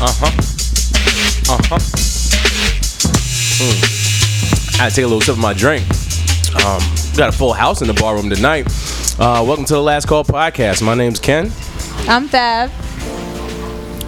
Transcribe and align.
Uh 0.00 0.06
huh. 0.06 0.26
Uh 1.52 1.58
huh. 1.66 1.78
Mm. 3.58 4.78
I 4.78 4.82
had 4.84 4.90
to 4.90 4.94
take 4.94 5.04
a 5.04 5.08
little 5.08 5.20
sip 5.20 5.34
of 5.34 5.40
my 5.40 5.52
drink. 5.52 5.82
Um, 6.64 6.80
got 7.16 7.30
a 7.30 7.32
full 7.32 7.52
house 7.52 7.82
in 7.82 7.88
the 7.88 7.94
bar 7.94 8.14
room 8.14 8.30
tonight. 8.30 8.66
Uh, 9.18 9.42
welcome 9.44 9.64
to 9.64 9.74
the 9.74 9.82
Last 9.82 10.06
Call 10.06 10.22
podcast. 10.22 10.82
My 10.82 10.94
name's 10.94 11.18
Ken. 11.18 11.46
I'm 12.08 12.28
Fab. 12.28 12.70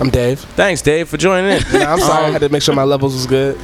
I'm 0.00 0.10
Dave. 0.10 0.38
Thanks, 0.38 0.80
Dave, 0.80 1.08
for 1.08 1.16
joining 1.16 1.56
in. 1.56 1.62
Yeah, 1.72 1.92
I'm 1.92 1.98
sorry. 1.98 2.26
I 2.26 2.30
had 2.30 2.40
to 2.42 2.48
make 2.50 2.62
sure 2.62 2.74
my 2.76 2.84
levels 2.84 3.14
was 3.14 3.26
good. 3.26 3.58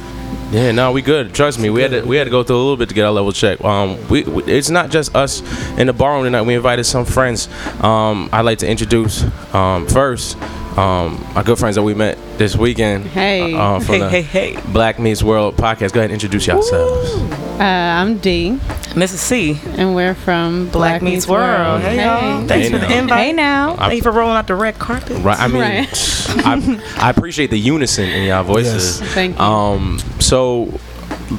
Yeah, 0.51 0.73
no, 0.73 0.91
we 0.91 1.01
good. 1.01 1.33
Trust 1.33 1.59
me, 1.59 1.69
we 1.69 1.81
had 1.81 1.91
to 1.91 2.01
we 2.01 2.17
had 2.17 2.25
to 2.25 2.29
go 2.29 2.43
through 2.43 2.57
a 2.57 2.59
little 2.59 2.77
bit 2.77 2.89
to 2.89 2.95
get 2.95 3.05
our 3.05 3.11
level 3.11 3.31
checked. 3.31 3.63
Um, 3.63 4.05
we, 4.09 4.23
we 4.23 4.43
it's 4.43 4.69
not 4.69 4.89
just 4.89 5.15
us 5.15 5.41
in 5.77 5.87
the 5.87 5.93
barroom 5.93 6.25
tonight. 6.25 6.41
We 6.41 6.55
invited 6.55 6.83
some 6.83 7.05
friends. 7.05 7.47
Um, 7.81 8.29
I'd 8.33 8.41
like 8.41 8.57
to 8.59 8.67
introduce 8.69 9.23
um 9.53 9.87
first 9.87 10.37
um 10.77 11.25
my 11.33 11.43
good 11.43 11.57
friends 11.57 11.75
that 11.75 11.83
we 11.83 11.93
met 11.93 12.17
this 12.37 12.55
weekend. 12.55 13.05
Hey. 13.07 13.53
uh, 13.55 13.79
from 13.79 13.95
Hey, 13.95 13.99
the 13.99 14.09
hey, 14.09 14.21
hey. 14.21 14.61
Black 14.71 14.99
Meets 14.99 15.23
World 15.23 15.55
podcast. 15.57 15.91
Go 15.93 15.99
ahead 15.99 16.11
and 16.11 16.13
introduce 16.13 16.45
yourselves. 16.47 17.13
Uh, 17.59 17.63
I'm 17.63 18.19
D, 18.19 18.49
And 18.49 19.01
this 19.01 19.11
is 19.13 19.19
C. 19.19 19.59
and 19.77 19.95
we're 19.95 20.13
from 20.13 20.69
Black 20.69 21.01
Meets 21.01 21.27
World. 21.27 21.81
Hey, 21.81 22.05
y'all. 22.05 22.45
Thanks 22.47 22.67
Hey, 22.67 22.71
for 22.73 22.77
the 22.77 22.95
invite. 22.97 23.19
Hey 23.25 23.33
now. 23.33 23.75
Thank 23.75 23.95
you 23.95 24.01
for 24.03 24.11
rolling 24.11 24.35
out 24.37 24.45
the 24.45 24.53
red 24.53 24.77
carpet. 24.77 25.17
Right. 25.23 25.39
I 25.39 25.47
mean, 25.47 25.61
Right. 25.61 25.87
I, 26.45 26.83
I 26.97 27.09
appreciate 27.09 27.49
the 27.49 27.57
unison 27.59 28.05
in 28.09 28.27
y'all 28.27 28.43
voices. 28.43 29.01
Yes. 29.01 29.13
Thank 29.15 29.37
you. 29.39 29.43
Um, 29.43 29.99
so, 30.19 30.79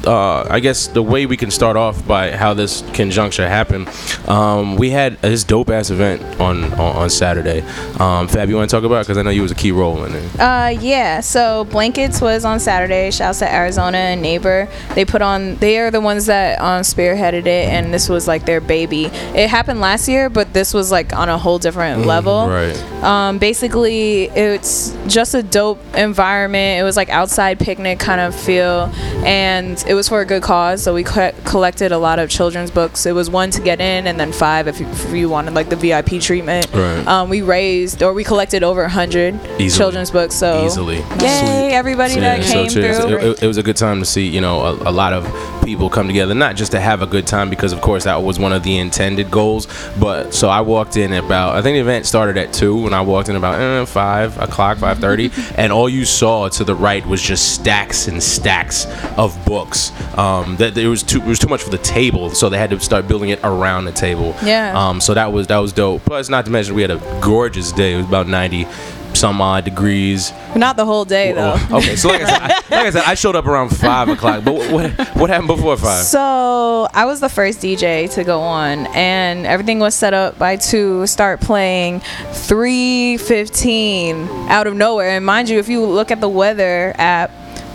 uh, 0.05 0.47
I 0.49 0.59
guess 0.59 0.87
the 0.87 1.03
way 1.03 1.25
we 1.25 1.37
can 1.37 1.51
start 1.51 1.77
off 1.77 2.05
by 2.07 2.31
how 2.31 2.53
this 2.53 2.83
conjuncture 2.93 3.47
happened, 3.47 3.89
um, 4.27 4.75
we 4.75 4.89
had 4.89 5.17
this 5.21 5.43
dope 5.43 5.69
ass 5.69 5.89
event 5.89 6.21
on 6.39 6.59
on, 6.73 6.73
on 6.73 7.09
Saturday. 7.09 7.61
Um, 7.99 8.27
Fab, 8.27 8.49
you 8.49 8.55
want 8.55 8.69
to 8.69 8.75
talk 8.75 8.83
about? 8.83 9.05
Because 9.05 9.17
I 9.17 9.21
know 9.21 9.29
you 9.29 9.41
was 9.41 9.51
a 9.51 9.55
key 9.55 9.71
role 9.71 10.03
in 10.03 10.15
it. 10.15 10.39
Uh, 10.39 10.77
yeah. 10.79 11.19
So 11.21 11.65
blankets 11.65 12.21
was 12.21 12.45
on 12.45 12.59
Saturday. 12.59 13.11
Shouts 13.11 13.39
to 13.39 13.51
Arizona 13.51 13.97
and 13.97 14.21
Neighbor. 14.21 14.67
They 14.95 15.05
put 15.05 15.21
on. 15.21 15.55
They 15.55 15.79
are 15.79 15.91
the 15.91 16.01
ones 16.01 16.25
that 16.27 16.59
um, 16.59 16.81
spearheaded 16.81 17.45
it, 17.45 17.69
and 17.69 17.93
this 17.93 18.09
was 18.09 18.27
like 18.27 18.45
their 18.45 18.61
baby. 18.61 19.05
It 19.05 19.49
happened 19.49 19.79
last 19.79 20.07
year, 20.07 20.29
but 20.29 20.53
this 20.53 20.73
was 20.73 20.91
like 20.91 21.13
on 21.13 21.29
a 21.29 21.37
whole 21.37 21.59
different 21.59 22.05
level. 22.05 22.47
Right. 22.47 22.77
Um, 23.03 23.37
basically, 23.37 24.23
it's 24.29 24.95
just 25.07 25.33
a 25.33 25.43
dope 25.43 25.79
environment. 25.95 26.79
It 26.79 26.83
was 26.83 26.97
like 26.97 27.09
outside 27.09 27.59
picnic 27.59 27.99
kind 27.99 28.21
of 28.21 28.35
feel, 28.35 28.91
and 29.25 29.78
it 29.85 29.93
was 29.93 30.09
for 30.09 30.21
a 30.21 30.25
good 30.25 30.41
cause. 30.43 30.83
So 30.83 30.93
we 30.93 31.03
co- 31.03 31.31
collected 31.45 31.91
a 31.91 31.97
lot 31.97 32.19
of 32.19 32.29
children's 32.29 32.71
books. 32.71 33.05
It 33.05 33.13
was 33.13 33.29
one 33.29 33.51
to 33.51 33.61
get 33.61 33.79
in, 33.81 34.07
and 34.07 34.19
then 34.19 34.31
five 34.31 34.67
if 34.67 34.79
you, 34.79 34.87
if 34.87 35.11
you 35.13 35.29
wanted 35.29 35.53
like 35.53 35.69
the 35.69 35.75
VIP 35.75 36.21
treatment. 36.21 36.67
Right. 36.73 37.05
Um, 37.07 37.29
we 37.29 37.41
raised 37.41 38.01
or 38.03 38.13
we 38.13 38.23
collected 38.23 38.63
over 38.63 38.83
a 38.83 38.89
hundred 38.89 39.39
children's 39.69 40.11
books. 40.11 40.35
So 40.35 40.65
Easily. 40.65 40.97
yay 41.19 41.69
everybody 41.73 42.15
that 42.19 42.43
so 42.43 42.51
came 42.53 42.69
cheers. 42.69 42.99
through. 42.99 43.17
It, 43.17 43.23
it- 43.23 43.43
it 43.43 43.47
was 43.47 43.57
a 43.57 43.63
good 43.63 43.77
time 43.77 43.99
to 43.99 44.05
see, 44.05 44.27
you 44.27 44.41
know, 44.41 44.61
a, 44.61 44.89
a 44.89 44.91
lot 44.91 45.13
of 45.13 45.23
people 45.63 45.89
come 45.89 46.07
together, 46.07 46.33
not 46.35 46.55
just 46.55 46.71
to 46.73 46.79
have 46.79 47.01
a 47.01 47.07
good 47.07 47.25
time, 47.25 47.49
because 47.49 47.71
of 47.73 47.79
course 47.81 48.03
that 48.03 48.21
was 48.21 48.37
one 48.39 48.51
of 48.51 48.63
the 48.63 48.77
intended 48.77 49.31
goals. 49.31 49.67
But 49.99 50.33
so 50.33 50.49
I 50.49 50.61
walked 50.61 50.97
in 50.97 51.13
about, 51.13 51.55
I 51.55 51.61
think 51.61 51.75
the 51.75 51.79
event 51.81 52.05
started 52.05 52.37
at 52.37 52.51
two, 52.53 52.85
and 52.85 52.93
I 52.93 53.01
walked 53.01 53.29
in 53.29 53.35
about 53.35 53.59
eh, 53.59 53.85
five 53.85 54.37
o'clock, 54.39 54.77
five 54.79 54.99
thirty, 54.99 55.31
and 55.55 55.71
all 55.71 55.87
you 55.87 56.05
saw 56.05 56.49
to 56.49 56.63
the 56.63 56.75
right 56.75 57.05
was 57.05 57.21
just 57.21 57.53
stacks 57.53 58.07
and 58.07 58.21
stacks 58.21 58.85
of 59.17 59.37
books. 59.45 59.68
Um, 60.17 60.57
that 60.57 60.75
there 60.75 60.89
was 60.89 61.03
too, 61.03 61.21
it 61.21 61.25
was 61.25 61.39
too 61.39 61.47
much 61.47 61.63
for 61.63 61.69
the 61.69 61.77
table, 61.77 62.29
so 62.31 62.49
they 62.49 62.57
had 62.57 62.69
to 62.71 62.79
start 62.79 63.07
building 63.07 63.29
it 63.29 63.39
around 63.43 63.85
the 63.85 63.91
table. 63.91 64.35
Yeah. 64.43 64.73
Um, 64.75 65.01
so 65.01 65.13
that 65.13 65.31
was 65.31 65.47
that 65.47 65.57
was 65.57 65.73
dope. 65.73 66.03
Plus, 66.03 66.29
not 66.29 66.45
to 66.45 66.51
mention 66.51 66.75
we 66.75 66.81
had 66.81 66.91
a 66.91 67.19
gorgeous 67.21 67.71
day. 67.71 67.93
It 67.93 67.97
was 67.97 68.05
about 68.05 68.27
ninety 68.27 68.67
some 69.13 69.41
odd 69.41 69.65
degrees. 69.65 70.31
Not 70.55 70.77
the 70.77 70.85
whole 70.85 71.05
day 71.05 71.31
though. 71.33 71.57
Okay, 71.71 71.95
so 71.95 72.09
like 72.09 72.21
I, 72.21 72.25
said, 72.25 72.41
I, 72.41 72.47
like 72.47 72.85
I 72.85 72.89
said, 72.91 73.03
I 73.05 73.13
showed 73.15 73.35
up 73.35 73.45
around 73.45 73.69
five 73.69 74.07
o'clock. 74.09 74.43
But 74.43 74.53
what, 74.53 74.71
what 74.71 75.15
what 75.15 75.29
happened 75.29 75.47
before 75.47 75.77
five? 75.77 76.03
So 76.05 76.87
I 76.93 77.05
was 77.05 77.19
the 77.19 77.29
first 77.29 77.59
DJ 77.59 78.11
to 78.13 78.23
go 78.23 78.39
on, 78.41 78.87
and 78.87 79.45
everything 79.45 79.79
was 79.79 79.95
set 79.95 80.13
up 80.13 80.37
by 80.37 80.55
two. 80.55 81.05
Start 81.07 81.41
playing 81.41 82.01
three 82.31 83.17
fifteen 83.17 84.27
out 84.49 84.67
of 84.67 84.75
nowhere. 84.75 85.09
And 85.09 85.25
mind 85.25 85.49
you, 85.49 85.59
if 85.59 85.69
you 85.69 85.85
look 85.85 86.11
at 86.11 86.21
the 86.21 86.29
weather 86.29 86.93
app. 86.97 87.31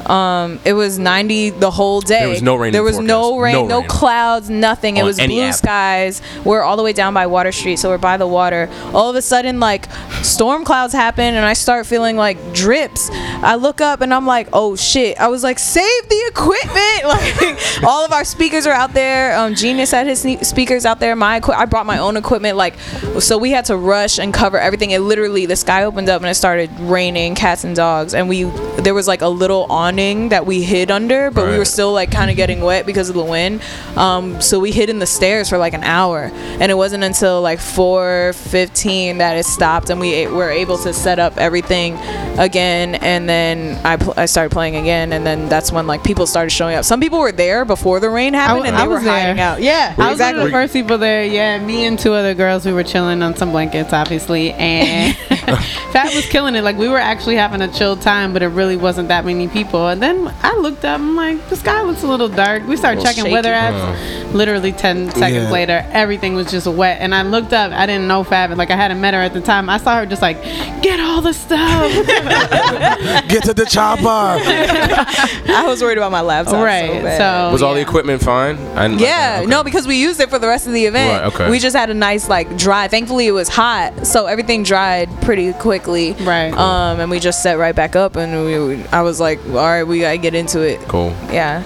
Um, 0.06 0.60
it 0.64 0.72
was 0.74 0.98
90 0.98 1.50
the 1.50 1.70
whole 1.70 2.00
day. 2.00 2.20
There 2.20 2.28
was 2.28 2.42
no 2.42 2.56
rain 2.56 2.72
There 2.72 2.82
was 2.82 2.98
no 2.98 3.38
rain, 3.38 3.54
No 3.54 3.66
no, 3.66 3.78
rain. 3.80 3.88
clouds, 3.88 4.50
nothing. 4.50 4.96
It 4.96 5.04
was 5.04 5.18
blue 5.18 5.40
app. 5.42 5.54
skies. 5.54 6.22
We're 6.44 6.62
all 6.62 6.76
the 6.76 6.82
way 6.82 6.92
down 6.92 7.14
by 7.14 7.26
Water 7.26 7.52
Street, 7.52 7.76
so 7.78 7.88
we're 7.88 7.98
by 7.98 8.16
the 8.16 8.26
water. 8.26 8.68
All 8.92 9.08
of 9.10 9.16
a 9.16 9.22
sudden, 9.22 9.60
like 9.60 9.88
storm 10.22 10.64
clouds 10.64 10.92
happen, 10.92 11.34
and 11.34 11.44
I 11.44 11.52
start 11.54 11.86
feeling 11.86 12.16
like 12.16 12.36
drips. 12.52 13.08
I 13.12 13.56
look 13.56 13.80
up 13.80 14.00
and 14.00 14.12
I'm 14.14 14.26
like, 14.26 14.48
oh 14.52 14.76
shit! 14.76 15.18
I 15.20 15.28
was 15.28 15.42
like, 15.42 15.58
save 15.58 16.08
the 16.08 16.24
equipment! 16.28 16.74
Like 17.04 17.82
all 17.84 18.04
of 18.04 18.12
our 18.12 18.24
speakers 18.24 18.66
are 18.66 18.72
out 18.72 18.92
there. 18.94 19.36
Um, 19.38 19.54
Genius 19.54 19.90
had 19.90 20.06
his 20.06 20.20
speakers 20.42 20.86
out 20.86 21.00
there. 21.00 21.14
My 21.16 21.36
equi- 21.36 21.54
I 21.54 21.64
brought 21.66 21.86
my 21.86 21.98
own 21.98 22.16
equipment. 22.16 22.56
Like, 22.56 22.78
so 23.20 23.36
we 23.38 23.50
had 23.50 23.64
to 23.66 23.76
rush 23.76 24.18
and 24.18 24.32
cover 24.32 24.58
everything. 24.58 24.90
It 24.92 25.00
literally 25.00 25.46
the 25.46 25.56
sky 25.56 25.84
opened 25.84 26.08
up 26.08 26.22
and 26.22 26.30
it 26.30 26.34
started 26.34 26.70
raining 26.80 27.34
cats 27.34 27.64
and 27.64 27.74
dogs, 27.76 28.14
and 28.14 28.28
we 28.28 28.44
there 28.82 28.94
was 28.94 29.06
like 29.06 29.22
a 29.22 29.28
little 29.28 29.66
awning 29.94 30.30
that 30.30 30.44
we 30.44 30.62
hid 30.62 30.90
under, 30.90 31.30
but 31.30 31.46
we 31.48 31.56
were 31.56 31.64
still 31.64 31.92
like 31.92 32.10
kind 32.10 32.28
of 32.30 32.36
getting 32.36 32.60
wet 32.60 32.84
because 32.84 33.08
of 33.08 33.14
the 33.14 33.22
wind. 33.22 33.60
Um, 33.96 34.40
so 34.40 34.58
we 34.58 34.72
hid 34.72 34.90
in 34.90 34.98
the 34.98 35.06
stairs 35.06 35.48
for 35.48 35.56
like 35.58 35.72
an 35.72 35.84
hour, 35.84 36.30
and 36.34 36.70
it 36.70 36.74
wasn't 36.74 37.04
until 37.04 37.40
like 37.40 37.60
4:15 37.60 39.18
that 39.18 39.36
it 39.36 39.44
stopped, 39.46 39.90
and 39.90 40.00
we 40.00 40.26
were 40.26 40.50
able 40.50 40.78
to 40.78 40.92
set 40.92 41.18
up 41.18 41.36
everything 41.38 41.94
again. 42.38 42.96
And 42.96 43.28
then 43.28 43.78
I 43.84 43.96
pl- 43.96 44.14
I 44.16 44.26
started 44.26 44.50
playing 44.50 44.76
again, 44.76 45.12
and 45.12 45.24
then 45.24 45.48
that's 45.48 45.70
when 45.70 45.86
like 45.86 46.02
people 46.02 46.26
started 46.26 46.50
showing 46.50 46.74
up. 46.76 46.84
Some 46.84 47.00
people 47.00 47.20
were 47.20 47.32
there 47.32 47.64
before 47.64 48.00
the 48.00 48.10
rain 48.10 48.34
happened, 48.34 48.64
w- 48.64 48.68
and 48.68 48.76
I 48.76 48.82
they 48.82 48.88
were 48.88 48.94
was 48.96 49.04
there. 49.04 49.12
hiding 49.26 49.40
out. 49.40 49.62
Yeah, 49.62 49.94
I 49.96 50.10
was 50.10 50.18
one 50.18 50.34
of 50.36 50.44
the 50.44 50.50
first 50.50 50.72
people 50.72 50.98
there. 50.98 51.24
Yeah, 51.24 51.58
me 51.64 51.84
and 51.86 51.96
two 51.98 52.14
other 52.14 52.34
girls. 52.34 52.66
We 52.66 52.72
were 52.72 52.82
chilling 52.84 53.22
on 53.22 53.36
some 53.36 53.52
blankets, 53.52 53.92
obviously, 53.92 54.52
and 54.54 55.16
Fab 55.92 56.14
was 56.14 56.26
killing 56.26 56.54
it. 56.54 56.62
Like 56.62 56.76
we 56.76 56.88
were 56.88 56.98
actually 56.98 57.36
having 57.36 57.60
a 57.62 57.68
chill 57.72 57.96
time, 57.96 58.32
but 58.32 58.42
it 58.42 58.48
really 58.48 58.76
wasn't 58.76 59.08
that 59.08 59.24
many 59.24 59.48
people. 59.48 59.88
And 59.88 60.02
then 60.02 60.32
I 60.42 60.54
looked 60.56 60.84
up. 60.84 61.00
I'm 61.00 61.16
like, 61.16 61.48
the 61.48 61.56
sky 61.56 61.82
looks 61.82 62.02
a 62.02 62.06
little 62.06 62.28
dark. 62.28 62.66
We 62.66 62.76
started 62.76 63.02
checking 63.02 63.24
shaky. 63.24 63.32
weather 63.32 63.52
apps. 63.52 63.74
Oh. 63.74 64.30
Literally 64.34 64.72
ten 64.72 65.10
seconds 65.10 65.44
Yeah. 65.44 65.50
later, 65.50 65.86
everything 65.90 66.34
was 66.34 66.50
just 66.50 66.66
wet. 66.66 67.00
And 67.00 67.14
I 67.14 67.22
looked 67.22 67.52
up. 67.52 67.72
I 67.72 67.86
didn't 67.86 68.08
know 68.08 68.24
Fab. 68.24 68.50
Like 68.56 68.70
I 68.70 68.76
hadn't 68.76 69.00
met 69.00 69.14
her 69.14 69.20
at 69.20 69.32
the 69.34 69.40
time. 69.40 69.68
I 69.68 69.78
saw 69.78 69.98
her 69.98 70.06
just 70.06 70.22
like, 70.22 70.42
get 70.82 70.98
all 71.00 71.20
the 71.20 71.32
stuff. 71.32 71.92
Get 73.28 73.44
to 73.44 73.54
the 73.54 73.64
chopper. 73.64 74.04
I 74.06 75.64
was 75.66 75.82
worried 75.82 75.98
about 75.98 76.12
my 76.12 76.20
laptop. 76.20 76.64
right. 76.64 77.02
So. 77.18 77.24
So 77.24 77.52
Was 77.52 77.62
all 77.62 77.74
the 77.74 77.80
equipment 77.80 78.22
fine? 78.22 78.56
I 78.76 78.88
didn't- 78.88 79.00
Yeah, 79.00 79.36
okay. 79.40 79.46
no, 79.46 79.64
because 79.64 79.86
we 79.86 79.96
used 80.00 80.20
it 80.20 80.30
for 80.30 80.38
the 80.38 80.46
rest 80.46 80.66
of 80.66 80.72
the 80.72 80.84
event. 80.84 81.22
Right, 81.22 81.32
okay. 81.34 81.50
We 81.50 81.58
just 81.58 81.74
had 81.74 81.90
a 81.90 81.94
nice 81.94 82.28
like 82.28 82.56
dry. 82.56 82.86
Thankfully, 82.88 83.26
it 83.26 83.32
was 83.32 83.48
hot, 83.48 84.06
so 84.06 84.26
everything 84.26 84.62
dried 84.62 85.08
pretty 85.22 85.33
quickly. 85.54 86.12
Right. 86.12 86.52
Um, 86.52 87.00
and 87.00 87.10
we 87.10 87.20
just 87.20 87.42
set 87.42 87.58
right 87.58 87.74
back 87.74 87.96
up, 87.96 88.16
and 88.16 88.44
we. 88.44 88.84
I 88.86 89.02
was 89.02 89.20
like, 89.20 89.44
all 89.46 89.54
right, 89.54 89.84
we 89.84 90.00
gotta 90.00 90.18
get 90.18 90.34
into 90.34 90.60
it. 90.60 90.80
Cool. 90.88 91.10
Yeah. 91.30 91.62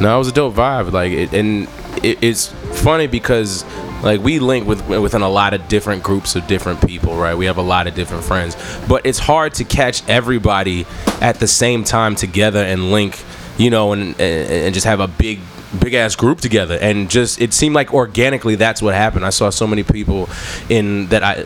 No, 0.00 0.14
it 0.14 0.18
was 0.18 0.28
a 0.28 0.32
dope 0.32 0.54
vibe. 0.54 0.92
Like, 0.92 1.12
it, 1.12 1.32
and 1.32 1.68
it, 2.02 2.22
it's 2.22 2.48
funny 2.82 3.06
because 3.06 3.64
like 4.02 4.20
we 4.20 4.38
link 4.38 4.66
with 4.66 4.86
within 4.88 5.22
a 5.22 5.28
lot 5.28 5.54
of 5.54 5.68
different 5.68 6.02
groups 6.02 6.34
of 6.34 6.46
different 6.46 6.84
people, 6.86 7.16
right? 7.16 7.34
We 7.34 7.46
have 7.46 7.58
a 7.58 7.62
lot 7.62 7.86
of 7.86 7.94
different 7.94 8.24
friends, 8.24 8.56
but 8.88 9.06
it's 9.06 9.18
hard 9.18 9.54
to 9.54 9.64
catch 9.64 10.06
everybody 10.08 10.86
at 11.20 11.38
the 11.38 11.46
same 11.46 11.84
time 11.84 12.14
together 12.16 12.62
and 12.62 12.90
link, 12.90 13.22
you 13.58 13.70
know, 13.70 13.92
and 13.92 14.20
and, 14.20 14.50
and 14.50 14.74
just 14.74 14.86
have 14.86 15.00
a 15.00 15.08
big 15.08 15.38
big 15.80 15.94
ass 15.94 16.16
group 16.16 16.40
together. 16.40 16.78
And 16.80 17.10
just 17.10 17.40
it 17.40 17.52
seemed 17.52 17.74
like 17.74 17.92
organically 17.92 18.54
that's 18.54 18.82
what 18.82 18.94
happened. 18.94 19.24
I 19.24 19.30
saw 19.30 19.50
so 19.50 19.66
many 19.66 19.82
people 19.82 20.28
in 20.68 21.06
that 21.08 21.22
i 21.22 21.42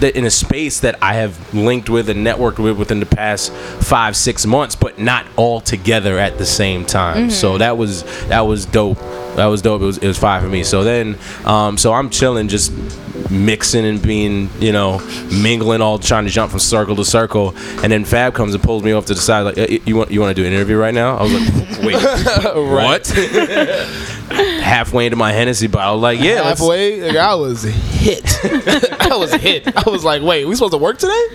that 0.00 0.12
in 0.14 0.24
a 0.24 0.30
space 0.30 0.80
that 0.80 0.96
i 1.02 1.14
have 1.14 1.54
linked 1.54 1.88
with 1.88 2.08
and 2.08 2.26
networked 2.26 2.58
with 2.58 2.78
within 2.78 3.00
the 3.00 3.06
past 3.06 3.52
five 3.52 4.16
six 4.16 4.46
months 4.46 4.74
but 4.74 4.98
not 4.98 5.26
all 5.36 5.60
together 5.60 6.18
at 6.18 6.38
the 6.38 6.46
same 6.46 6.84
time. 6.84 7.30
So 7.30 7.58
that 7.58 7.76
was 7.76 8.04
that 8.28 8.40
was 8.40 8.66
dope. 8.66 8.98
That 9.36 9.46
was 9.46 9.62
dope. 9.62 9.80
It 9.82 9.84
was, 9.84 9.98
it 9.98 10.06
was 10.06 10.18
fine 10.18 10.42
for 10.42 10.48
me. 10.48 10.64
So 10.64 10.84
then 10.84 11.18
um 11.44 11.78
so 11.78 11.92
i'm 11.92 12.10
chilling 12.10 12.48
just 12.48 12.72
mixing 13.28 13.84
and 13.84 14.00
being, 14.00 14.48
you 14.60 14.72
know, 14.72 14.98
mingling, 15.42 15.80
all 15.80 15.98
trying 15.98 16.24
to 16.24 16.30
jump 16.30 16.50
from 16.50 16.60
circle 16.60 16.96
to 16.96 17.04
circle. 17.04 17.54
And 17.82 17.92
then 17.92 18.04
Fab 18.04 18.34
comes 18.34 18.54
and 18.54 18.62
pulls 18.62 18.82
me 18.82 18.92
off 18.92 19.06
to 19.06 19.14
the 19.14 19.20
side, 19.20 19.42
like, 19.42 19.58
"Uh, 19.58 19.66
"You 19.84 19.96
want 19.96 20.10
you 20.10 20.20
want 20.20 20.34
to 20.34 20.42
do 20.42 20.46
an 20.46 20.52
interview 20.52 20.76
right 20.76 20.94
now?" 20.94 21.16
I 21.16 21.22
was 21.22 21.32
like, 21.32 21.82
"Wait, 21.84 22.02
what?" 22.54 23.06
Halfway 24.30 25.06
into 25.06 25.16
my 25.16 25.32
Hennessy 25.32 25.66
bottle, 25.66 25.98
like, 25.98 26.20
"Yeah, 26.20 26.44
Halfway, 26.44 27.00
like, 27.02 27.16
I 27.16 27.34
was 27.34 27.64
hit. 27.64 28.44
I 29.00 29.16
was 29.16 29.32
hit. 29.34 29.66
I 29.76 29.90
was 29.90 30.04
like, 30.04 30.22
wait, 30.22 30.44
we 30.46 30.54
supposed 30.54 30.72
to 30.72 30.78
work 30.78 30.98
today? 30.98 31.26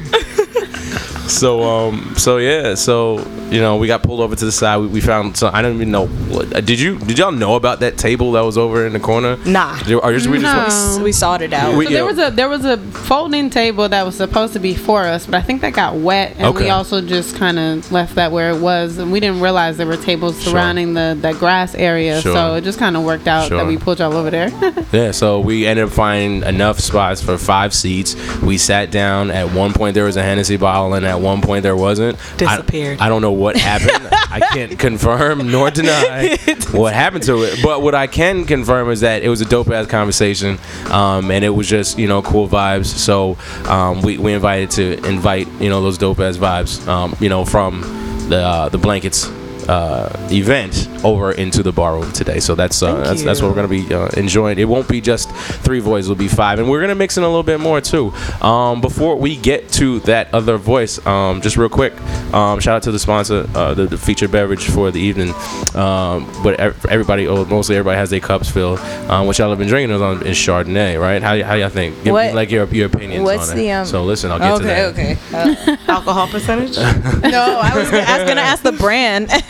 So 1.27 1.63
um 1.63 2.13
so 2.18 2.38
yeah 2.38 2.75
so 2.75 3.18
you 3.50 3.60
know 3.60 3.77
we 3.77 3.88
got 3.88 4.04
pulled 4.04 4.19
over 4.19 4.36
to 4.36 4.45
the 4.45 4.51
side 4.51 4.77
we, 4.77 4.88
we 4.88 5.01
found 5.01 5.36
some 5.36 5.54
I 5.54 5.62
don't 5.62 5.75
even 5.75 5.92
know 5.92 6.07
what, 6.07 6.56
uh, 6.56 6.62
did 6.62 6.80
you 6.80 6.98
did 7.00 7.18
y'all 7.18 7.31
know 7.31 7.56
about 7.56 7.80
that 7.80 7.98
table 7.98 8.31
that 8.33 8.42
was 8.42 8.57
over 8.57 8.86
in 8.86 8.94
the 8.94 9.00
corner 9.00 9.38
Nah. 9.45 9.77
Did- 9.83 9.95
or 10.00 10.13
just, 10.13 10.27
we 10.27 10.39
just 10.39 10.98
No. 10.98 11.04
We 11.04 11.12
sought 11.12 11.42
it 11.42 11.54
out. 11.54 11.75
We- 11.75 11.86
So 11.86 11.92
yeah. 11.92 11.98
there 11.98 12.06
was 12.06 12.19
a 12.19 12.31
there 12.31 12.50
was 12.50 12.66
a 12.66 12.77
folding 12.77 13.50
table 13.50 13.88
that 13.89 14.06
was 14.06 14.16
supposed 14.16 14.54
to 14.54 14.60
be 14.60 14.74
for 14.75 15.04
us, 15.04 15.25
but 15.25 15.36
I 15.36 15.42
think 15.42 15.62
that 15.62 15.74
got 15.74 15.95
wet, 15.95 16.33
and 16.38 16.48
Okay. 16.48 16.66
we 16.66 16.69
also 16.69 17.01
just 17.01 17.36
kind 17.36 17.57
of 17.60 17.92
left 17.92 18.16
that 18.16 18.31
where 18.31 18.50
it 18.51 18.60
was, 18.60 18.98
and 18.98 19.12
we 19.12 19.19
didn't 19.19 19.42
realize 19.42 19.78
there 19.78 19.86
were 19.88 19.98
tables 19.98 20.42
Sure. 20.42 20.54
surrounding 20.54 20.94
the 20.94 21.18
the 21.19 21.33
grass 21.33 21.75
area, 21.75 22.21
Sure. 22.21 22.33
so 22.33 22.56
it 22.56 22.63
just 22.63 22.80
kind 22.80 22.95
of 22.98 23.04
worked 23.04 23.28
out 23.28 23.48
Sure. 23.48 23.57
that 23.57 23.68
we 23.68 23.78
pulled 23.78 24.00
y'all 24.00 24.13
over 24.13 24.30
there. 24.30 24.51
Yeah, 24.92 25.12
so 25.12 25.39
we 25.42 25.66
ended 25.68 25.86
up 25.86 25.92
finding 25.92 26.44
enough 26.44 26.80
spots 26.80 27.21
for 27.21 27.38
five 27.38 27.74
seats. 27.74 28.16
We 28.42 28.57
sat 28.57 28.92
down. 28.92 29.30
At 29.31 29.51
one 29.51 29.74
point, 29.74 29.94
there 29.94 30.06
was 30.06 30.16
a 30.18 30.24
Hennessy 30.24 30.57
bottle, 30.57 30.94
and 30.94 31.06
at 31.16 31.22
one 31.22 31.42
point, 31.42 31.64
there 31.64 31.76
wasn't. 31.76 32.18
I- 32.18 32.38
Disappeared. 32.38 33.00
I, 33.00 33.10
don't 33.10 33.22
know 33.22 33.32
what 33.32 33.56
happened. 33.56 34.08
I 34.12 34.40
can't 34.52 34.78
confirm 34.88 35.50
nor 35.50 35.72
deny 35.72 36.38
what 36.72 36.94
happened 36.94 37.24
to 37.24 37.44
it. 37.44 37.60
But 37.64 37.82
what 37.82 37.96
I 37.96 38.08
can 38.08 38.46
confirm 38.46 38.90
is 38.90 39.02
that 39.02 39.24
it 39.24 39.30
was 39.30 39.42
a 39.42 39.46
dope 39.46 39.70
ass 39.70 39.88
conversation, 39.88 40.60
um, 40.90 41.32
and 41.32 41.44
it 41.46 41.50
was 41.50 41.68
just 41.68 41.98
you 41.98 42.08
know 42.08 42.22
cool 42.22 42.48
vibes. 42.48 42.86
So 42.88 43.38
um, 43.70 44.02
we 44.02 44.18
we 44.18 44.34
invited 44.34 44.72
to 44.72 45.08
invite 45.08 45.48
you 45.62 45.70
know 45.70 45.82
those 45.82 45.98
dope 45.98 46.20
ass 46.20 46.38
vibes, 46.38 46.86
um, 46.88 47.16
you 47.20 47.30
know 47.30 47.46
from 47.46 47.82
the 48.30 48.38
uh, 48.42 48.70
the 48.70 48.78
blankets 48.78 49.30
uh, 49.70 50.10
event 50.32 50.88
over 51.04 51.32
into 51.32 51.64
the 51.64 51.72
bar 51.72 51.96
room 51.96 52.12
today. 52.12 52.40
So 52.40 52.56
that's 52.56 52.82
uh, 52.82 52.96
that's, 53.04 53.24
that's 53.24 53.42
what 53.42 53.50
we're 53.50 53.56
gonna 53.56 53.68
be 53.68 53.94
uh, 53.94 54.08
enjoying. 54.18 54.60
It 54.60 54.68
won't 54.68 54.88
be 54.88 55.02
just 55.02 55.30
three 55.32 55.80
voices; 55.80 56.10
it'll 56.10 56.20
be 56.20 56.28
five, 56.28 56.60
and 56.60 56.70
we're 56.70 56.82
gonna 56.82 56.96
mix 56.96 57.18
in 57.18 57.24
a 57.24 57.28
little 57.28 57.44
bit 57.44 57.60
more 57.60 57.82
too. 57.82 58.12
Um, 58.42 58.82
before 58.82 59.16
we 59.16 59.36
get 59.36 59.70
to 59.74 60.00
that 60.02 60.34
other 60.34 60.58
voice, 60.58 61.04
um, 61.06 61.42
just 61.42 61.58
real 61.58 61.70
quick, 61.70 61.94
um, 62.34 62.60
shout 62.60 62.78
out 62.78 62.84
to 62.84 62.92
the 62.92 63.00
sponsor, 63.00 63.48
uh, 63.56 63.74
the, 63.74 63.86
the 63.88 63.98
featured 63.98 64.32
beverage 64.32 64.66
for 64.66 64.92
the 64.92 65.00
evening. 65.00 65.30
Um, 65.76 66.30
but 66.44 66.60
everybody, 66.90 67.28
or 67.28 67.46
mostly 67.46 67.76
everybody, 67.76 67.98
has 67.98 68.10
their 68.10 68.20
cups 68.20 68.50
filled. 68.50 68.80
Um, 69.10 69.28
what 69.28 69.38
y'all 69.38 69.50
have 69.50 69.58
been 69.60 69.68
drinking 69.68 69.96
is, 69.96 70.02
on, 70.02 70.26
is 70.26 70.38
Chardonnay, 70.38 71.00
right? 71.00 71.22
How, 71.22 71.32
y- 71.34 71.44
how 71.44 71.54
y'all 71.56 71.70
think? 71.70 71.96
Give 72.04 72.14
me 72.14 72.32
like 72.34 72.52
your 72.52 72.66
your 72.74 72.88
opinions 72.88 73.24
what's 73.24 73.52
on 73.52 73.58
it. 73.58 73.62
the, 73.62 73.72
um, 73.72 73.86
so 73.86 74.04
listen, 74.04 74.32
I'll 74.32 74.40
get 74.40 74.58
to 74.58 74.64
that. 74.64 74.94
okay, 74.94 75.12
okay. 75.14 75.16
Uh, 75.36 75.78
Alcohol 75.88 76.28
percentage? 76.28 76.78
no, 76.78 77.60
I 77.62 77.72
was, 77.76 77.92
I 77.92 78.18
was 78.20 78.28
gonna 78.28 78.42
ask 78.42 78.64
the 78.64 78.72
brand. 78.72 79.30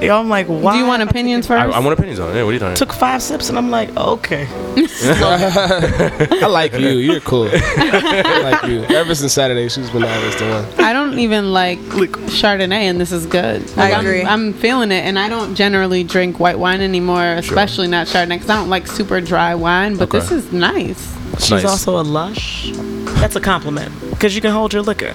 Yo, 0.00 0.18
I'm 0.18 0.28
like, 0.28 0.46
why? 0.46 0.72
Do 0.72 0.78
you 0.78 0.86
want 0.86 1.02
opinions 1.02 1.46
first? 1.46 1.60
I, 1.74 1.76
I 1.76 1.78
want 1.80 1.92
opinions 1.98 2.20
on 2.20 2.36
it. 2.36 2.42
What 2.42 2.50
are 2.50 2.52
you 2.52 2.58
talking? 2.58 2.76
Took 2.76 2.92
five 2.92 3.22
sips 3.22 3.48
and 3.48 3.58
I'm 3.58 3.70
like, 3.70 3.94
okay. 3.96 4.46
I 4.80 6.46
like 6.48 6.72
you. 6.74 6.88
You're 6.90 7.20
cool. 7.20 7.48
I 7.52 8.40
like 8.60 8.70
you. 8.70 8.82
Ever 8.84 9.14
since 9.14 9.32
Saturday, 9.32 9.68
she's 9.68 9.90
been 9.90 10.04
always 10.04 10.36
the 10.36 10.44
one. 10.48 10.84
I 10.84 10.92
don't 10.92 11.18
even 11.18 11.52
like 11.52 11.78
Chardonnay, 11.80 12.82
and 12.88 13.00
this 13.00 13.12
is 13.12 13.26
good. 13.26 13.62
I 13.76 13.90
agree. 13.98 14.22
I'm, 14.22 14.28
I'm 14.28 14.52
feeling 14.52 14.90
it, 14.92 15.04
and 15.04 15.18
I 15.18 15.28
don't 15.28 15.54
generally 15.54 16.04
drink 16.04 16.38
white 16.40 16.58
wine 16.58 16.80
anymore, 16.80 17.24
especially 17.34 17.88
not 17.88 18.06
Chardonnay, 18.06 18.36
because 18.36 18.50
I 18.50 18.56
don't 18.56 18.70
like 18.70 18.86
super 18.86 19.20
dry 19.20 19.54
wine. 19.54 19.96
But 19.96 20.08
Okay. 20.08 20.18
this 20.20 20.30
is 20.30 20.52
nice. 20.52 21.16
It's 21.32 21.42
She's 21.44 21.50
nice. 21.62 21.64
also 21.64 22.00
a 22.00 22.02
lush. 22.02 22.70
That's 23.20 23.36
a 23.36 23.40
compliment 23.40 23.92
because 24.10 24.34
you 24.34 24.40
can 24.40 24.52
hold 24.52 24.72
your 24.72 24.82
liquor. 24.82 25.12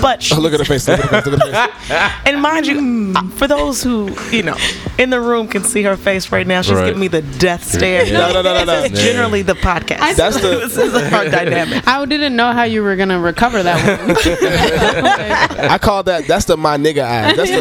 But 0.00 0.22
she, 0.22 0.34
Oh, 0.34 0.40
look 0.40 0.52
at 0.52 0.58
her 0.60 0.64
face. 0.64 0.86
Look 0.88 1.00
at 1.00 1.06
her 1.10 1.22
face. 1.22 1.32
Look 1.32 1.40
at 1.42 1.54
her 1.54 1.68
face. 1.68 2.12
and 2.26 2.40
mind 2.40 2.66
you, 2.66 3.12
uh, 3.16 3.22
for 3.30 3.46
those 3.46 3.82
who 3.82 4.10
you 4.30 4.42
know 4.42 4.56
in 4.98 5.10
the 5.10 5.20
room 5.20 5.46
can 5.48 5.62
see 5.64 5.82
her 5.82 5.96
face 5.96 6.30
right 6.32 6.46
now, 6.46 6.62
she's 6.62 6.72
Right. 6.74 6.86
giving 6.86 7.00
me 7.00 7.08
the 7.08 7.22
death 7.22 7.64
stare. 7.64 8.04
Yeah. 8.06 8.18
No, 8.18 8.32
no, 8.32 8.42
no, 8.42 8.54
no, 8.54 8.64
no. 8.64 8.82
This 8.82 8.92
is 8.92 9.00
generally 9.04 9.42
the 9.42 9.54
podcast. 9.54 10.16
That's 10.16 10.40
the- 10.40 10.60
this 10.68 10.76
is 10.76 10.94
our 11.12 11.28
dynamic. 11.28 11.86
I 11.86 12.04
didn't 12.06 12.34
know 12.36 12.52
how 12.52 12.62
you 12.64 12.82
were 12.82 12.96
gonna 12.96 13.20
recover 13.20 13.62
that 13.62 13.76
one. 14.06 14.16
I 15.70 15.78
call 15.78 16.02
that. 16.04 16.26
That's 16.26 16.44
the 16.46 16.56
my 16.56 16.76
nigga 16.76 17.02
eye. 17.04 17.32
That's 17.34 17.50
the 17.50 17.60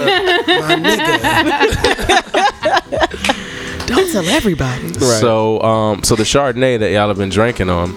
my 0.62 0.76
nigga. 0.76 1.20
Don't 3.90 4.12
tell 4.12 4.28
everybody. 4.28 4.90
Right. 5.00 5.22
So, 5.22 5.62
um, 5.62 6.04
so 6.04 6.16
the 6.16 6.24
Chardonnay 6.24 6.78
that 6.80 6.92
y'all 6.92 7.08
have 7.08 7.18
been 7.18 7.30
drinking 7.30 7.70
on, 7.70 7.90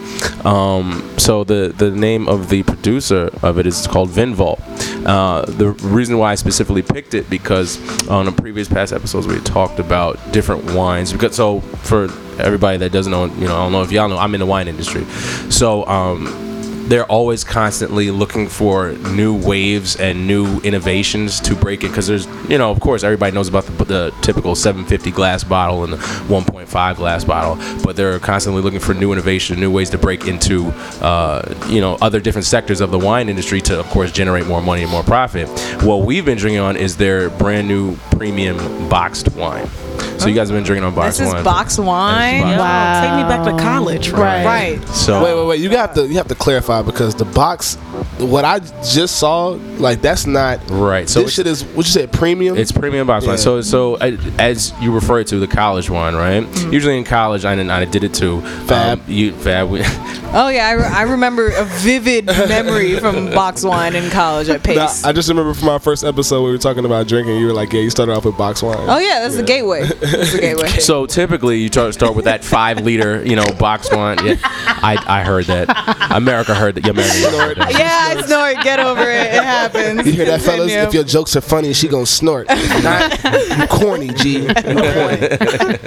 um, 0.46 1.02
so 1.18 1.42
the 1.42 1.74
the 1.76 1.90
name 1.90 2.28
of 2.28 2.48
the 2.48 2.62
producer 2.62 3.28
of 3.42 3.58
it 3.58 3.66
is 3.66 3.86
called 3.86 4.08
Vinvault. 4.08 4.60
Uh, 5.04 5.44
the 5.46 5.70
reason 5.70 6.16
why 6.18 6.32
I 6.32 6.34
specifically 6.36 6.82
picked 6.82 7.14
it 7.14 7.28
because 7.28 7.76
on 8.08 8.26
the 8.26 8.32
previous 8.32 8.68
past 8.68 8.92
episodes 8.92 9.26
we 9.26 9.34
had 9.34 9.44
talked 9.44 9.80
about 9.80 10.18
different 10.32 10.64
wines. 10.72 11.12
Because 11.12 11.34
so 11.34 11.60
for 11.60 12.04
everybody 12.38 12.78
that 12.78 12.92
doesn't 12.92 13.10
know, 13.10 13.24
you 13.26 13.48
know, 13.48 13.56
I 13.56 13.62
don't 13.64 13.72
know 13.72 13.82
if 13.82 13.90
y'all 13.90 14.08
know, 14.08 14.18
I'm 14.18 14.34
in 14.34 14.40
the 14.40 14.46
wine 14.46 14.68
industry, 14.68 15.04
so. 15.50 15.84
Um, 15.86 16.51
they're 16.88 17.06
always 17.06 17.44
constantly 17.44 18.10
looking 18.10 18.48
for 18.48 18.92
new 18.92 19.34
waves 19.34 19.96
and 19.96 20.26
new 20.26 20.60
innovations 20.60 21.40
to 21.40 21.54
break 21.54 21.84
it 21.84 21.88
because 21.88 22.06
there's 22.06 22.26
you 22.48 22.58
know 22.58 22.70
of 22.70 22.80
course 22.80 23.02
everybody 23.02 23.34
knows 23.34 23.48
about 23.48 23.64
the, 23.64 23.84
the 23.84 24.14
typical 24.22 24.54
750 24.54 25.10
glass 25.10 25.44
bottle 25.44 25.84
and 25.84 25.92
the 25.92 25.96
1.5 25.96 26.96
glass 26.96 27.24
bottle 27.24 27.56
but 27.82 27.96
they're 27.96 28.18
constantly 28.18 28.62
looking 28.62 28.80
for 28.80 28.94
new 28.94 29.12
innovation 29.12 29.58
new 29.58 29.70
ways 29.70 29.90
to 29.90 29.98
break 29.98 30.26
into 30.26 30.68
uh, 31.00 31.54
you 31.68 31.80
know 31.80 31.96
other 32.00 32.20
different 32.20 32.46
sectors 32.46 32.80
of 32.80 32.90
the 32.90 32.98
wine 32.98 33.28
industry 33.28 33.60
to 33.60 33.78
of 33.78 33.86
course 33.86 34.12
generate 34.12 34.46
more 34.46 34.62
money 34.62 34.82
and 34.82 34.90
more 34.90 35.02
profit. 35.02 35.48
What 35.82 36.06
we've 36.06 36.24
been 36.24 36.38
drinking 36.38 36.60
on 36.60 36.76
is 36.76 36.96
their 36.96 37.30
brand 37.30 37.68
new 37.68 37.96
premium 38.10 38.56
boxed 38.88 39.32
wine 39.32 39.68
so 40.18 40.28
you 40.28 40.34
guys 40.34 40.48
have 40.48 40.56
been 40.56 40.64
drinking 40.64 40.84
on 40.84 40.94
boxed 40.94 41.18
this 41.18 41.28
is 41.28 41.34
wine 41.34 41.44
box 41.44 41.78
wine. 41.78 42.42
box- 42.42 42.58
Wow. 42.58 43.00
Take 43.02 43.24
me 43.24 43.28
back 43.28 43.44
to 43.56 43.62
college. 43.62 44.10
Right. 44.10 44.44
Right. 44.44 44.88
so 44.88 45.22
Wait, 45.22 45.34
wait, 45.34 45.46
wait. 45.46 45.60
You 45.60 45.70
have 45.76 45.94
to 45.94 46.06
you 46.06 46.14
have 46.16 46.28
to 46.28 46.34
clarify 46.34 46.82
because 46.82 47.14
the 47.14 47.24
box, 47.24 47.74
what 48.18 48.44
I 48.44 48.60
just 48.84 49.16
saw, 49.16 49.48
like 49.78 50.00
that's 50.00 50.26
not. 50.26 50.60
right 50.70 51.08
so 51.08 51.20
this 51.22 51.28
it's- 51.28 51.32
shit 51.34 51.46
is 51.46 51.64
what 51.76 51.86
you 51.86 51.92
said 51.92 52.12
premium. 52.12 52.56
It's 52.56 52.72
premium 52.72 53.06
box 53.06 53.26
wine. 53.26 53.36
Yeah. 53.36 53.42
So, 53.42 53.60
so 53.62 53.94
uh, 53.96 54.16
as 54.38 54.72
you 54.80 54.92
refer 54.92 55.24
to 55.24 55.38
the 55.38 55.46
college 55.48 55.90
wine, 55.90 56.14
right? 56.14 56.42
Usually 56.72 56.96
in 56.98 57.04
college, 57.04 57.44
I, 57.44 57.54
didn't- 57.56 57.70
I 57.70 57.84
did 57.84 58.04
it 58.04 58.14
too. 58.14 58.40
Fab. 58.66 59.00
Um, 59.00 59.04
you 59.08 59.32
fab. 59.32 59.68
we- 59.70 59.82
Oh 60.34 60.48
yeah, 60.48 60.66
I, 60.68 60.72
re- 60.72 60.84
I 60.84 61.02
remember 61.02 61.48
a 61.48 61.64
vivid 61.66 62.24
memory 62.24 62.98
from 63.00 63.26
box 63.34 63.62
wine 63.62 63.94
in 63.94 64.08
college 64.10 64.48
at 64.48 64.66
Nah, 64.66 64.86
Pace. 64.86 65.04
I 65.04 65.12
just 65.12 65.28
remember 65.28 65.52
from 65.52 65.68
our 65.68 65.78
first 65.78 66.04
episode 66.04 66.42
we 66.42 66.50
were 66.50 66.56
talking 66.56 66.86
about 66.86 67.06
drinking. 67.06 67.36
You 67.36 67.48
were 67.48 67.52
like, 67.52 67.70
"Yeah, 67.70 67.80
you 67.82 67.90
started 67.90 68.12
off 68.16 68.24
with 68.24 68.38
box 68.38 68.62
wine." 68.62 68.78
oh 68.78 68.96
yeah, 68.98 69.20
that's 69.20 69.36
the 69.36 69.42
gateway. 69.42 69.86
That's 70.00 70.32
the 70.32 70.38
gateway. 70.40 70.68
so 70.80 71.06
typically, 71.06 71.58
you 71.58 71.68
start 71.68 71.94
start 71.94 72.14
with 72.14 72.24
that 72.26 72.44
five 72.44 72.80
liter, 72.80 73.24
you 73.24 73.36
know, 73.36 73.46
box 73.58 73.90
wine. 73.90 74.24
Yeah, 74.24 74.36
I, 74.42 75.02
I 75.06 75.24
heard 75.24 75.46
that. 75.46 75.68
America 76.10 76.54
heard 76.54 76.74
that. 76.76 76.84
Yeah, 76.84 76.90
America 76.90 77.38
heard 77.38 77.56
that. 77.58 77.72
yeah, 77.72 78.20
I 78.20 78.26
snort. 78.26 78.64
Get 78.64 78.80
over 78.80 79.02
it. 79.02 79.34
It 79.34 79.42
happens. 79.42 80.06
You 80.06 80.12
hear 80.12 80.26
that, 80.26 80.40
fellas? 80.40 80.70
Continue. 80.70 80.88
If 80.88 80.94
your 80.94 81.04
jokes 81.04 81.36
are 81.36 81.40
funny, 81.40 81.72
she 81.72 81.88
gonna 81.88 82.06
snort. 82.06 82.46
If 82.50 82.84
not, 82.84 83.58
you 83.58 83.66
corny, 83.68 84.08
G. 84.08 84.42
You 84.44 84.54
corny. 84.54 85.78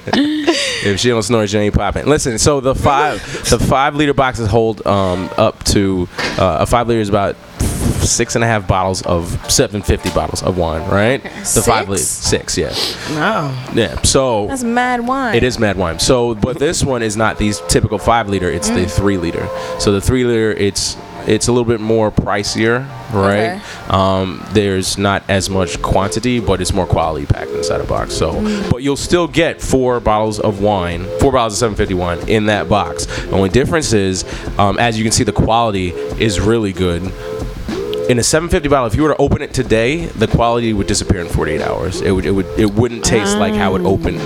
If 0.85 0.99
she 0.99 1.09
don't 1.09 1.23
snort, 1.23 1.49
she 1.49 1.57
ain't 1.57 1.73
popping. 1.73 2.05
Listen, 2.05 2.37
so 2.37 2.59
the 2.59 2.75
five 2.75 3.21
the 3.49 3.57
five 3.59 3.95
liter 3.95 4.13
boxes 4.13 4.47
hold 4.47 4.85
um, 4.85 5.29
up 5.37 5.63
to 5.65 6.07
uh, 6.37 6.57
a 6.61 6.65
five 6.65 6.87
liter 6.87 7.01
is 7.01 7.09
about 7.09 7.35
six 8.05 8.35
and 8.35 8.43
a 8.43 8.47
half 8.47 8.67
bottles 8.67 9.01
of 9.03 9.29
750 9.51 10.09
bottles 10.11 10.43
of 10.43 10.57
wine, 10.57 10.87
right? 10.89 11.23
The 11.23 11.63
five 11.65 11.89
liter 11.89 12.01
Six? 12.03 12.53
six, 12.53 12.57
yeah, 12.57 13.15
No. 13.15 13.55
yeah. 13.73 14.01
So 14.03 14.47
That's 14.47 14.63
mad 14.63 15.05
wine. 15.05 15.35
It 15.35 15.43
is 15.43 15.59
mad 15.59 15.77
wine. 15.77 15.99
So, 15.99 16.35
but 16.35 16.59
this 16.59 16.83
one 16.83 17.01
is 17.01 17.15
not 17.17 17.37
these 17.37 17.59
typical 17.67 17.97
five 17.97 18.29
liter. 18.29 18.49
It's 18.49 18.69
the 18.69 18.85
three 18.85 19.17
liter. 19.17 19.47
So 19.79 19.91
the 19.91 20.01
three 20.01 20.23
liter, 20.23 20.51
it's 20.51 20.97
it's 21.27 21.47
a 21.47 21.51
little 21.51 21.65
bit 21.65 21.79
more 21.79 22.11
pricier, 22.11 22.87
right? 23.11 23.55
Okay. 23.55 23.61
Um, 23.89 24.45
there's 24.51 24.95
not 24.99 25.23
as 25.27 25.49
much 25.49 25.81
quantity, 25.81 26.39
but 26.39 26.61
it's 26.61 26.71
more 26.71 26.85
quality 26.85 27.25
packed 27.25 27.49
inside 27.49 27.81
a 27.81 27.83
box. 27.83 28.13
So, 28.13 28.33
but 28.69 28.83
you'll 28.83 28.95
still 28.95 29.27
get 29.27 29.59
four 29.59 29.99
bottles 29.99 30.39
of 30.39 30.61
wine, 30.61 31.05
four 31.19 31.31
bottles 31.31 31.53
of 31.53 31.59
751 31.77 32.29
in 32.29 32.45
that 32.45 32.69
box. 32.69 33.07
The 33.07 33.31
only 33.31 33.49
difference 33.49 33.91
is, 33.91 34.23
um, 34.59 34.77
as 34.77 34.99
you 34.99 35.03
can 35.03 35.11
see, 35.11 35.23
the 35.23 35.31
quality 35.31 35.89
is 36.19 36.39
really 36.39 36.73
good 36.73 37.01
in 38.09 38.19
a 38.19 38.23
750 38.23 38.69
bottle, 38.69 38.87
if 38.87 38.95
you 38.95 39.03
were 39.03 39.09
to 39.09 39.17
open 39.17 39.41
it 39.41 39.53
today, 39.53 40.05
the 40.05 40.27
quality 40.27 40.73
would 40.73 40.87
disappear 40.87 41.21
in 41.21 41.27
48 41.27 41.61
hours. 41.61 42.01
It 42.01 42.11
would, 42.11 42.25
it 42.25 42.31
would, 42.31 42.45
it 42.59 42.71
wouldn't 42.73 43.03
taste 43.03 43.37
like 43.37 43.53
how 43.53 43.75
it 43.75 43.81
opened 43.81 44.21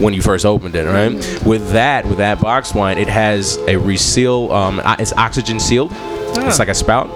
when 0.00 0.12
you 0.14 0.20
first 0.22 0.44
opened 0.44 0.74
it, 0.74 0.84
right? 0.86 1.12
With 1.46 1.70
that, 1.72 2.06
with 2.06 2.18
that 2.18 2.40
box 2.40 2.74
wine, 2.74 2.98
it 2.98 3.08
has 3.08 3.56
a 3.68 3.76
reseal. 3.76 4.50
Um, 4.52 4.80
it's 4.98 5.12
oxygen 5.14 5.60
sealed. 5.60 5.92
It's 5.92 6.58
like 6.58 6.68
a 6.68 6.74
spout. 6.74 7.08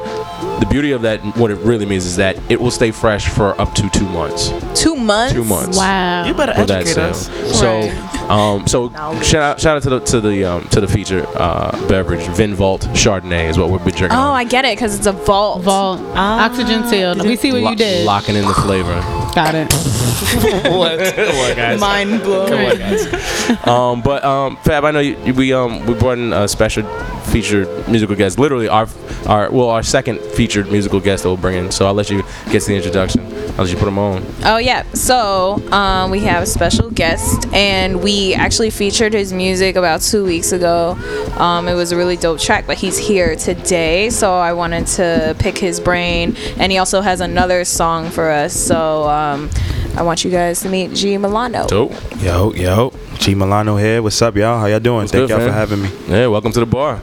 The 0.60 0.66
beauty 0.66 0.92
of 0.92 1.02
that, 1.02 1.20
what 1.36 1.50
it 1.50 1.58
really 1.58 1.84
means, 1.86 2.04
is 2.06 2.16
that 2.16 2.36
it 2.50 2.60
will 2.60 2.70
stay 2.70 2.90
fresh 2.90 3.28
for 3.28 3.58
up 3.60 3.75
to 3.75 3.88
two 3.90 4.08
months. 4.08 4.50
two 4.75 4.96
months. 4.96 5.32
Two 5.34 5.44
months. 5.44 5.76
Wow. 5.76 6.25
You 6.26 6.34
better 6.34 6.54
With 6.58 6.68
that 6.68 6.82
educate 6.82 7.00
us. 7.02 7.28
So, 7.58 7.80
Right. 7.80 8.30
um, 8.30 8.66
so 8.66 8.90
shout 9.22 9.42
out, 9.42 9.60
shout 9.60 9.76
out 9.76 9.82
to 9.82 9.90
the 9.90 10.00
to 10.00 10.20
the 10.20 10.44
um, 10.44 10.64
to 10.68 10.80
the 10.80 10.88
feature 10.88 11.26
uh, 11.36 11.70
beverage, 11.88 12.26
Vin 12.36 12.54
Vault 12.54 12.82
Chardonnay 12.92 13.48
is 13.50 13.58
what 13.58 13.70
we've 13.70 13.84
been 13.84 13.94
drinking. 13.94 14.18
Oh, 14.18 14.22
on. 14.22 14.36
I 14.36 14.44
get 14.44 14.64
it 14.64 14.76
because 14.76 14.96
it's 14.96 15.06
a 15.06 15.12
vault. 15.12 15.62
Vault. 15.62 16.00
Oxygen 16.16 16.86
sealed. 16.88 17.22
We 17.25 17.36
see 17.36 17.52
what 17.52 17.62
Lo- 17.62 17.70
you 17.70 17.76
did. 17.76 18.06
Locking 18.06 18.36
in 18.36 18.44
the 18.46 18.54
flavor. 18.54 18.94
Got 19.34 19.54
it. 19.54 19.66
Mind 21.80 22.22
blown. 22.22 23.68
um, 23.68 24.02
but 24.02 24.25
um, 24.25 24.56
Fab, 24.58 24.84
I 24.84 24.90
know 24.90 25.00
you, 25.00 25.34
we 25.34 25.52
um 25.52 25.84
we 25.86 25.94
brought 25.94 26.18
in 26.18 26.32
a 26.32 26.48
special 26.48 26.84
featured 27.26 27.68
musical 27.88 28.16
guest. 28.16 28.38
Literally 28.38 28.68
our 28.68 28.88
our 29.26 29.50
well 29.50 29.68
our 29.68 29.82
second 29.82 30.18
featured 30.47 30.71
musical 30.71 31.00
guest 31.00 31.25
that 31.25 31.29
we'll 31.29 31.37
bring 31.37 31.57
in. 31.57 31.73
So 31.73 31.87
I'll 31.87 31.95
let 31.95 32.09
you 32.09 32.23
get 32.53 32.61
to 32.62 32.69
the 32.69 32.76
introduction. 32.76 33.21
I'll 33.59 33.65
let 33.65 33.71
you 33.71 33.76
put 33.76 33.87
them 33.87 33.99
on. 33.99 34.25
Oh 34.45 34.59
yeah. 34.59 34.85
So 34.93 35.61
um, 35.73 36.12
we 36.12 36.21
have 36.21 36.45
a 36.45 36.47
special 36.47 36.88
guest, 36.91 37.49
and 37.53 38.00
we 38.00 38.33
actually 38.35 38.71
featured 38.71 39.12
his 39.12 39.33
music 39.33 39.75
about 39.75 40.03
two 40.03 40.25
weeks 40.25 40.53
ago. 40.53 40.93
Um, 41.37 41.67
it 41.67 41.75
was 41.75 41.91
a 41.91 41.97
really 41.97 42.17
dope 42.17 42.38
track, 42.38 42.65
but 42.65 42.76
he's 42.76 42.97
here 42.97 43.35
today, 43.35 44.09
so 44.11 44.35
I 44.35 44.53
wanted 44.53 44.87
to 44.99 45.35
pick 45.41 45.59
his 45.59 45.81
brain, 45.81 46.37
and 46.59 46.71
he 46.71 46.79
also 46.79 47.00
has 47.00 47.21
another 47.21 47.65
song 47.65 48.11
for 48.11 48.31
us. 48.31 48.55
So 48.55 49.09
um, 49.09 49.50
I 49.97 50.03
want 50.03 50.25
you 50.25 50.31
guys 50.31 50.61
to 50.61 50.69
meet 50.69 50.93
G 50.93 51.19
Milano. 51.19 51.67
Dope. 51.67 51.93
Yo, 52.23 52.53
yo. 52.53 52.93
G 53.19 53.35
Milano 53.35 53.76
here. 53.76 54.00
What's 54.00 54.23
up, 54.23 54.37
y'all? 54.37 54.61
How 54.61 54.67
y'all 54.67 54.79
doing? 54.79 55.09
Thank 55.09 55.29
good, 55.29 55.31
y'all 55.31 55.41
for 55.41 55.53
having 55.53 55.83
me. 55.83 55.91
Yeah, 56.07 56.29
welcome 56.29 56.53
to 56.53 56.61
the 56.61 56.67
bar. 56.67 56.99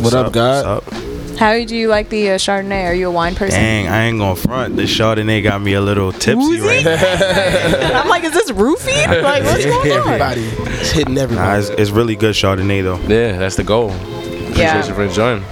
What 0.00 0.14
up, 0.14 0.32
God? 0.32 0.82
What's 0.82 0.96
up? 0.96 1.17
How 1.38 1.52
do 1.64 1.76
you 1.76 1.88
like 1.88 2.08
the 2.08 2.30
uh, 2.30 2.34
Chardonnay? 2.36 2.84
Are 2.86 2.94
you 2.94 3.08
a 3.08 3.10
wine 3.12 3.34
person? 3.36 3.60
Dang, 3.60 3.86
I 3.88 4.04
ain't 4.06 4.18
gonna 4.18 4.34
front. 4.36 4.76
The 4.76 4.82
Chardonnay 4.82 5.42
got 5.42 5.60
me 5.62 5.74
a 5.74 5.80
little 5.80 6.10
tipsy 6.12 6.60
right 6.60 6.84
now. 6.84 6.96
I'm 8.02 8.08
like, 8.08 8.24
is 8.24 8.32
this 8.32 8.50
roofie? 8.50 8.88
Like, 9.22 9.44
what's 9.44 9.64
going 9.64 9.92
on? 9.92 9.98
Everybody, 10.20 10.40
it's 10.80 10.90
hitting 10.90 11.14
Nah, 11.14 11.20
everybody. 11.22 11.60
it's, 11.60 11.68
it's 11.70 11.90
really 11.90 12.16
good 12.16 12.34
Chardonnay 12.34 12.82
though. 12.82 12.98
Yeah, 13.06 13.38
that's 13.38 13.56
the 13.56 13.64
goal. 13.64 13.90
Appreciate 13.92 14.56
Yeah. 14.58 14.86
you 14.86 14.94
for 14.94 15.02
enjoying. 15.04 15.44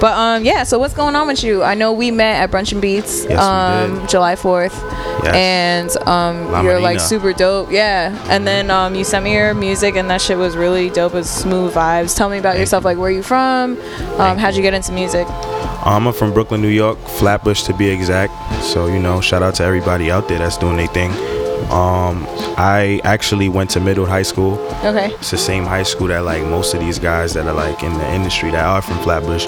But 0.00 0.16
um, 0.16 0.44
yeah. 0.44 0.62
So 0.64 0.78
what's 0.78 0.94
going 0.94 1.14
on 1.16 1.26
with 1.26 1.42
you? 1.42 1.62
I 1.62 1.74
know 1.74 1.92
we 1.92 2.10
met 2.10 2.40
at 2.42 2.50
Brunch 2.50 2.72
and 2.72 2.82
Beats, 2.82 3.24
Yes, 3.24 3.40
um. 3.42 4.06
July 4.08 4.36
fourth, 4.36 4.74
Yes. 5.24 5.34
and 5.96 6.08
um, 6.08 6.52
La 6.52 6.60
you're 6.60 6.80
like 6.80 7.00
super 7.00 7.32
dope. 7.32 7.70
Yeah. 7.72 8.14
And 8.28 8.46
then 8.46 8.70
um, 8.70 8.94
you 8.94 9.04
sent 9.04 9.24
me 9.24 9.32
your 9.34 9.54
music, 9.54 9.96
and 9.96 10.10
that 10.10 10.20
shit 10.20 10.36
was 10.38 10.56
really 10.56 10.90
dope. 10.90 11.14
It's 11.14 11.30
smooth 11.30 11.72
vibes. 11.74 12.16
Tell 12.16 12.28
me 12.28 12.38
about 12.38 12.50
Thank 12.52 12.60
yourself. 12.60 12.82
you. 12.84 12.86
Like, 12.90 12.98
where 12.98 13.10
you 13.10 13.22
from? 13.22 13.78
Um, 14.20 14.36
how'd 14.38 14.54
you 14.54 14.62
get 14.62 14.74
into 14.74 14.92
music? 14.92 15.26
Um, 15.86 16.06
I'm 16.08 16.12
from 16.12 16.32
Brooklyn, 16.34 16.60
New 16.60 16.68
York, 16.68 16.98
Flatbush 17.18 17.62
to 17.64 17.72
be 17.74 17.88
exact. 17.88 18.32
So 18.62 18.86
you 18.86 18.98
know, 18.98 19.20
shout 19.20 19.42
out 19.42 19.54
to 19.56 19.64
everybody 19.64 20.10
out 20.10 20.28
there 20.28 20.38
that's 20.38 20.56
doing 20.58 20.76
their 20.76 20.88
thing. 20.88 21.12
Um, 21.70 22.26
I 22.58 23.00
actually 23.04 23.48
went 23.48 23.70
to 23.70 23.80
Murrow 23.80 24.06
High 24.06 24.22
School. 24.22 24.54
Okay. 24.84 25.12
It's 25.14 25.30
the 25.30 25.38
same 25.38 25.64
high 25.64 25.82
school 25.82 26.08
that 26.08 26.20
like 26.24 26.42
most 26.44 26.74
of 26.74 26.80
these 26.80 26.98
guys 26.98 27.32
that 27.34 27.46
are 27.46 27.54
like 27.54 27.82
in 27.82 27.92
the 27.94 28.08
industry 28.14 28.50
that 28.50 28.64
are 28.64 28.82
from 28.82 28.98
Flatbush, 28.98 29.46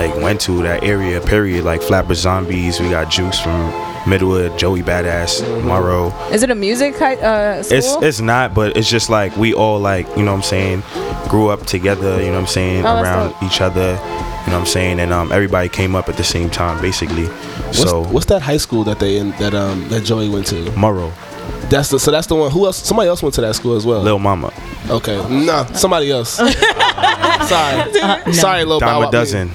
like 0.00 0.22
went 0.22 0.40
to 0.42 0.62
that 0.62 0.82
area. 0.82 1.20
Period. 1.20 1.64
Like 1.64 1.82
Flatbush 1.82 2.18
Zombies. 2.18 2.80
We 2.80 2.88
got 2.88 3.10
Juice 3.10 3.38
from 3.38 3.70
Middlewood, 4.08 4.58
Joey 4.58 4.82
Badass, 4.82 5.42
Murrow. 5.62 6.10
Is 6.32 6.42
it 6.42 6.50
a 6.50 6.54
music 6.54 7.00
uh, 7.00 7.62
school? 7.62 7.78
It's 7.78 7.94
it's 8.02 8.20
not, 8.20 8.54
but 8.54 8.76
it's 8.76 8.88
just 8.88 9.10
like 9.10 9.36
we 9.36 9.52
all 9.52 9.78
like 9.78 10.06
you 10.16 10.22
know 10.22 10.32
what 10.32 10.38
I'm 10.38 10.42
saying, 10.42 10.82
grew 11.28 11.48
up 11.50 11.66
together. 11.66 12.18
You 12.20 12.26
know 12.28 12.32
what 12.32 12.40
I'm 12.40 12.46
saying, 12.46 12.86
Oh, 12.86 13.02
around 13.02 13.34
each 13.42 13.60
other. 13.60 13.98
You 14.40 14.46
know 14.46 14.60
what 14.60 14.60
I'm 14.60 14.66
saying, 14.66 15.00
and 15.00 15.12
um, 15.12 15.30
everybody 15.32 15.68
came 15.68 15.94
up 15.94 16.08
at 16.08 16.16
the 16.16 16.24
same 16.24 16.48
time, 16.48 16.80
basically. 16.80 17.26
What's, 17.26 17.82
so 17.82 18.04
what's 18.04 18.26
that 18.26 18.40
high 18.40 18.56
school 18.56 18.84
that 18.84 18.98
they 18.98 19.18
in, 19.18 19.30
that 19.32 19.54
um 19.54 19.86
that 19.90 20.02
Joey 20.02 20.30
went 20.30 20.46
to? 20.46 20.64
Murrow, 20.72 21.12
That's 21.70 21.88
the 21.88 21.98
so 22.00 22.10
that's 22.10 22.26
the 22.26 22.34
one. 22.34 22.50
Who 22.50 22.66
else? 22.66 22.76
Somebody 22.76 23.08
else 23.08 23.22
went 23.22 23.34
to 23.36 23.40
that 23.42 23.54
school 23.54 23.76
as 23.76 23.86
well. 23.86 24.02
Lil 24.02 24.18
Mama, 24.18 24.52
Okay, 24.90 25.16
nah, 25.46 25.64
somebody 25.72 26.10
else. 26.10 26.30
Sorry, 27.48 28.32
sorry, 28.32 28.64
Lil 28.64 28.80
Bow 28.80 28.86
Dime 28.86 29.02
Wow. 29.02 29.08
a 29.08 29.12
dozen. 29.12 29.50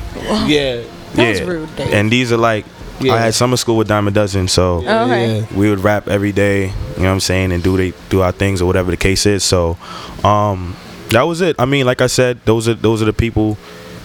Yeah, 0.48 0.81
yeah, 1.13 1.29
was 1.29 1.41
rude, 1.43 1.75
Dave. 1.75 1.93
and 1.93 2.12
these 2.12 2.31
are 2.31 2.38
like. 2.38 2.65
Yeah. 3.01 3.13
I 3.13 3.17
had 3.19 3.34
summer 3.34 3.57
school 3.57 3.75
with 3.75 3.89
Diamond 3.89 4.15
a 4.15 4.22
Dozen, 4.22 4.48
so 4.48 4.81
Oh, 4.88 5.03
okay. 5.03 5.39
yeah. 5.41 5.45
we 5.57 5.69
would 5.69 5.79
rap 5.81 6.07
every 6.07 6.31
day, 6.31 6.67
you 6.67 6.69
know 6.69 7.03
what 7.03 7.10
I'm 7.10 7.19
saying, 7.19 7.51
and 7.51 7.62
do 7.62 7.75
they 7.75 7.91
do 8.10 8.22
our 8.22 8.31
things 8.31 8.62
or 8.62 8.65
whatever 8.67 8.89
the 8.89 8.95
case 8.95 9.25
is. 9.25 9.43
So, 9.43 9.77
um, 10.24 10.77
that 11.10 11.24
was 11.24 11.41
it. 11.41 11.57
I 11.60 11.65
mean, 11.65 11.86
like 11.86 12.00
I 12.00 12.07
said, 12.07 12.39
those 12.45 12.69
are 12.69 12.74
those 12.74 13.01
are 13.01 13.05
the 13.05 13.12
people 13.12 13.57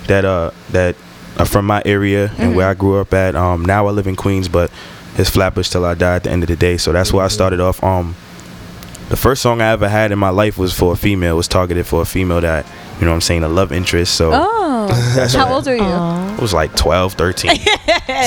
that 0.08 0.24
uh 0.24 0.50
that 0.70 0.96
are 1.38 1.46
from 1.46 1.66
my 1.66 1.82
area 1.84 2.32
and 2.36 2.56
where 2.56 2.66
I 2.68 2.74
grew 2.74 2.98
up 3.00 3.14
at. 3.14 3.36
Um, 3.36 3.64
now 3.64 3.86
I 3.86 3.92
live 3.92 4.08
in 4.08 4.16
Queens, 4.16 4.48
but 4.48 4.72
it's 5.20 5.30
Flatbush 5.30 5.68
till 5.68 5.84
I 5.84 5.94
die 5.94 6.16
at 6.16 6.24
the 6.24 6.30
end 6.30 6.42
of 6.42 6.48
the 6.48 6.56
day. 6.56 6.76
So 6.76 6.92
that's 6.92 7.12
where 7.12 7.24
I 7.24 7.28
started 7.28 7.60
off. 7.60 7.82
Um, 7.84 8.16
the 9.08 9.16
first 9.16 9.42
song 9.42 9.60
I 9.60 9.72
ever 9.72 9.88
had 9.88 10.12
in 10.12 10.18
my 10.18 10.30
life 10.30 10.56
was 10.56 10.72
for 10.72 10.92
a 10.92 10.96
female. 10.96 11.36
Was 11.36 11.48
targeted 11.48 11.86
for 11.86 12.02
a 12.02 12.04
female 12.04 12.40
that 12.40 12.64
you 12.98 13.04
know 13.06 13.10
what 13.12 13.16
I'm 13.16 13.20
saying 13.20 13.42
a 13.42 13.48
love 13.48 13.72
interest. 13.72 14.14
So 14.14 14.30
Oh. 14.32 14.86
that's 15.16 15.34
How 15.34 15.52
old 15.52 15.66
are 15.68 15.74
you? 15.76 16.34
It 16.34 16.40
was 16.40 16.52
like 16.54 16.74
12, 16.76 17.14
13. 17.14 17.50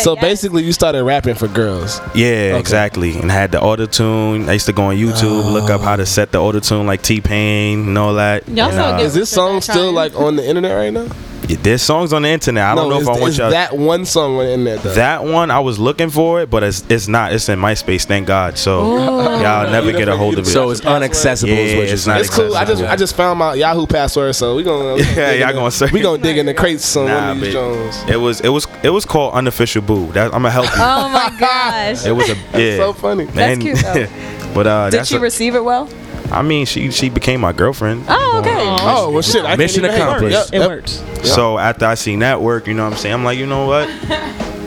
So 0.01 0.15
basically, 0.15 0.63
you 0.63 0.71
started 0.73 1.03
rapping 1.03 1.35
for 1.35 1.47
girls. 1.47 1.99
Yeah, 2.15 2.25
Okay. 2.55 2.59
exactly. 2.59 3.17
And 3.19 3.29
had 3.29 3.51
the 3.51 3.61
auto 3.61 3.85
tune. 3.85 4.49
I 4.49 4.53
used 4.53 4.65
to 4.65 4.73
go 4.73 4.83
on 4.85 4.95
YouTube, 4.95 5.51
look 5.51 5.69
up 5.69 5.81
how 5.81 5.95
to 5.97 6.05
set 6.05 6.31
the 6.31 6.39
auto 6.39 6.59
tune 6.61 6.85
like 6.87 7.01
T 7.03 7.21
Pain 7.21 7.87
and 7.89 7.97
all 7.97 8.15
that. 8.15 8.47
Y'all 8.47 8.67
And, 8.69 8.73
so 8.75 8.83
uh. 8.83 8.99
Is 8.99 9.13
this 9.13 9.29
song 9.29 9.61
still 9.61 9.91
like 9.91 10.15
on 10.15 10.35
the 10.35 10.47
internet 10.47 10.75
right 10.75 10.89
now? 10.91 11.07
Yeah, 11.47 11.57
There's 11.61 11.81
songs 11.81 12.13
on 12.13 12.21
the 12.23 12.29
internet. 12.29 12.63
I 12.63 12.75
don't 12.75 12.89
know 12.89 12.99
if 12.99 13.07
I 13.07 13.11
want 13.19 13.23
is 13.31 13.37
y'all. 13.37 13.49
that 13.51 13.77
one 13.77 14.05
song 14.05 14.37
on 14.37 14.45
the 14.45 14.51
internet 14.53 14.83
though. 14.83 14.93
that 14.93 15.23
one 15.23 15.51
I 15.51 15.59
was 15.59 15.77
looking 15.79 16.09
for 16.09 16.41
it, 16.41 16.49
but 16.49 16.63
it's 16.63 16.83
it's 16.89 17.07
not. 17.07 17.33
It's 17.33 17.49
in 17.49 17.59
MySpace. 17.59 18.05
Thank 18.05 18.27
God. 18.27 18.57
So 18.57 18.81
Oh. 18.81 19.41
y'all 19.41 19.69
never 19.71 19.91
get 19.91 20.07
a 20.07 20.15
hold 20.17 20.37
of 20.37 20.47
it. 20.47 20.49
So 20.49 20.69
it's 20.69 20.81
unaccessible. 20.81 21.49
is 21.49 21.71
Yeah, 21.71 21.77
what 21.77 21.85
you're 21.85 21.93
it's 21.93 22.07
not 22.07 22.13
saying. 22.13 22.25
it's 22.25 22.29
cool. 22.35 22.55
I 22.55 22.61
just 22.65 22.71
accessible. 22.81 22.87
I 22.91 22.95
just 22.95 23.15
found 23.15 23.39
my 23.39 23.53
Yahoo 23.55 23.85
password, 23.87 24.35
so 24.35 24.55
we 24.55 24.63
gonna 24.63 24.95
we 24.95 25.01
Yeah, 25.15 25.31
y'all 25.33 25.53
gonna 25.53 25.71
search. 25.71 25.91
we 25.91 26.01
gonna 26.01 26.21
dig 26.21 26.37
in 26.37 26.45
the 26.45 26.53
crates 26.53 26.95
on 26.95 27.07
Nah, 27.07 27.27
one 27.29 27.37
of 27.37 27.41
these 27.43 27.53
Jones. 27.53 28.03
it 28.09 28.17
was 28.17 28.41
it 28.41 28.49
was 28.49 28.67
it 28.83 28.89
was 28.89 29.05
called 29.05 29.33
unofficial 29.33 29.81
boo. 29.81 30.11
That 30.13 30.25
I'm 30.27 30.43
gonna 30.43 30.51
help 30.51 30.65
you. 30.67 30.71
Oh 30.77 31.09
my 31.09 31.35
gosh. 31.39 32.05
It 32.05 32.11
was 32.11 32.29
a 32.29 32.35
yeah. 32.59 32.77
so 32.77 32.93
funny. 32.93 33.25
That's 33.25 33.61
cute, 33.61 33.77
though. 33.79 34.07
but 34.53 34.67
uh, 34.67 34.89
Did 34.89 34.99
that's 34.99 35.09
she 35.09 35.15
a- 35.15 35.19
receive 35.19 35.55
it 35.55 35.63
well? 35.63 35.89
I 36.31 36.41
mean, 36.41 36.65
she 36.65 36.89
she 36.91 37.09
became 37.09 37.41
my 37.41 37.51
girlfriend. 37.53 38.05
Oh, 38.07 38.39
okay. 38.39 38.53
Oh 38.57 39.09
well, 39.11 39.21
shit. 39.21 39.43
I 39.45 39.55
Mission 39.55 39.81
can't 39.83 39.93
even 39.93 40.07
accomplished. 40.07 40.35
Yep, 40.35 40.47
It 40.53 40.59
yep. 40.59 40.67
works. 40.69 41.03
So 41.23 41.57
after 41.57 41.85
I 41.85 41.93
seen 41.95 42.19
that 42.19 42.41
work, 42.41 42.67
you 42.67 42.73
know 42.73 42.83
what 42.85 42.93
I'm 42.93 42.99
saying? 42.99 43.13
I'm 43.15 43.23
like, 43.23 43.37
you 43.37 43.45
know 43.45 43.67
what? 43.67 43.87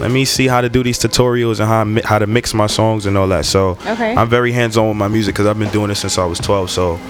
Let 0.01 0.11
me 0.11 0.25
see 0.27 0.47
how 0.47 0.61
to 0.61 0.69
do 0.69 0.83
these 0.83 0.99
tutorials 0.99 1.59
and 1.59 1.69
how 1.69 1.85
mi- 1.85 2.03
how 2.05 2.19
to 2.19 2.27
mix 2.27 2.53
my 2.55 2.67
songs 2.67 3.07
and 3.07 3.17
all 3.17 3.29
that. 3.29 3.47
So 3.47 3.79
Okay. 3.87 4.15
I'm 4.15 4.29
very 4.29 4.53
hands 4.53 4.77
on 4.77 4.89
with 4.89 4.97
my 4.97 5.09
music 5.09 5.35
because 5.35 5.47
I've 5.47 5.59
been 5.59 5.71
doing 5.71 5.89
this 5.89 6.01
since 6.01 6.19
I 6.19 6.25
was 6.27 6.39
12. 6.39 6.71
So 6.71 7.01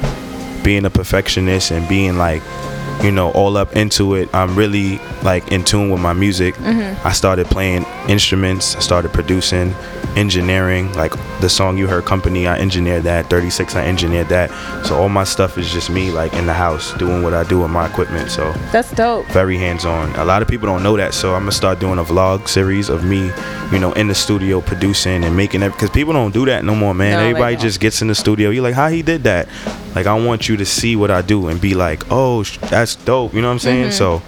being 0.62 0.84
a 0.84 0.90
perfectionist 0.90 1.70
and 1.72 1.86
being 1.88 2.16
like, 2.16 2.42
you 3.02 3.10
know, 3.10 3.30
all 3.32 3.56
up 3.56 3.74
into 3.76 4.14
it, 4.14 4.32
I'm 4.34 4.54
really 4.54 4.98
like 5.22 5.50
in 5.52 5.64
tune 5.64 5.90
with 5.90 6.00
my 6.00 6.12
music. 6.12 6.54
Mm-hmm. 6.56 7.06
I 7.06 7.12
started 7.12 7.46
playing 7.48 7.84
instruments. 8.08 8.76
I 8.76 8.80
started 8.80 9.12
producing, 9.12 9.74
engineering. 10.16 10.92
Like 10.94 11.12
the 11.40 11.48
song 11.48 11.76
you 11.78 11.86
heard, 11.86 12.04
"Company," 12.04 12.46
I 12.46 12.58
engineered 12.58 13.04
that. 13.04 13.28
36, 13.30 13.74
I 13.76 13.84
engineered 13.84 14.28
that. 14.28 14.50
So 14.86 14.96
all 14.96 15.08
my 15.08 15.24
stuff 15.24 15.58
is 15.58 15.70
just 15.72 15.90
me, 15.90 16.10
like 16.10 16.32
in 16.34 16.46
the 16.46 16.52
house, 16.54 16.92
doing 16.94 17.22
what 17.22 17.34
I 17.34 17.44
do 17.44 17.60
with 17.60 17.70
my 17.70 17.86
equipment. 17.86 18.30
So 18.30 18.52
That's 18.72 18.90
dope. 18.92 19.26
very 19.26 19.56
hands-on. 19.58 20.14
A 20.16 20.24
lot 20.24 20.42
of 20.42 20.48
people 20.48 20.66
don't 20.66 20.82
know 20.82 20.96
that, 20.96 21.14
so 21.14 21.34
I'm 21.34 21.42
gonna 21.42 21.52
start 21.52 21.78
doing 21.78 21.98
a 21.98 22.04
vlog 22.04 22.48
series 22.48 22.88
of 22.88 23.04
me, 23.04 23.30
you 23.72 23.78
know, 23.78 23.92
in 23.92 24.08
the 24.08 24.14
studio 24.14 24.60
producing 24.60 25.24
and 25.24 25.36
making 25.36 25.62
it 25.62 25.70
because 25.72 25.90
people 25.90 26.12
don't 26.12 26.32
do 26.32 26.46
that 26.46 26.64
no 26.64 26.74
more, 26.74 26.94
man. 26.94 27.12
No, 27.18 27.26
Everybody 27.28 27.56
just 27.56 27.80
gets 27.80 28.02
in 28.02 28.08
the 28.08 28.14
studio. 28.14 28.50
You're 28.50 28.62
like, 28.62 28.74
how 28.74 28.88
he 28.88 29.02
did 29.02 29.24
that? 29.24 29.48
Like, 29.94 30.06
I 30.06 30.14
want 30.14 30.48
you 30.48 30.56
to 30.58 30.66
see 30.66 30.94
what 30.96 31.10
I 31.10 31.22
do 31.22 31.48
and 31.48 31.60
be 31.60 31.74
like, 31.74 32.02
oh, 32.10 32.42
sh- 32.42 32.58
that's 32.58 32.96
dope. 32.96 33.32
You 33.34 33.40
know 33.42 33.48
what 33.48 33.52
I'm 33.54 33.58
saying? 33.60 33.90
Mm-hmm. 33.90 33.92
So. 33.92 34.22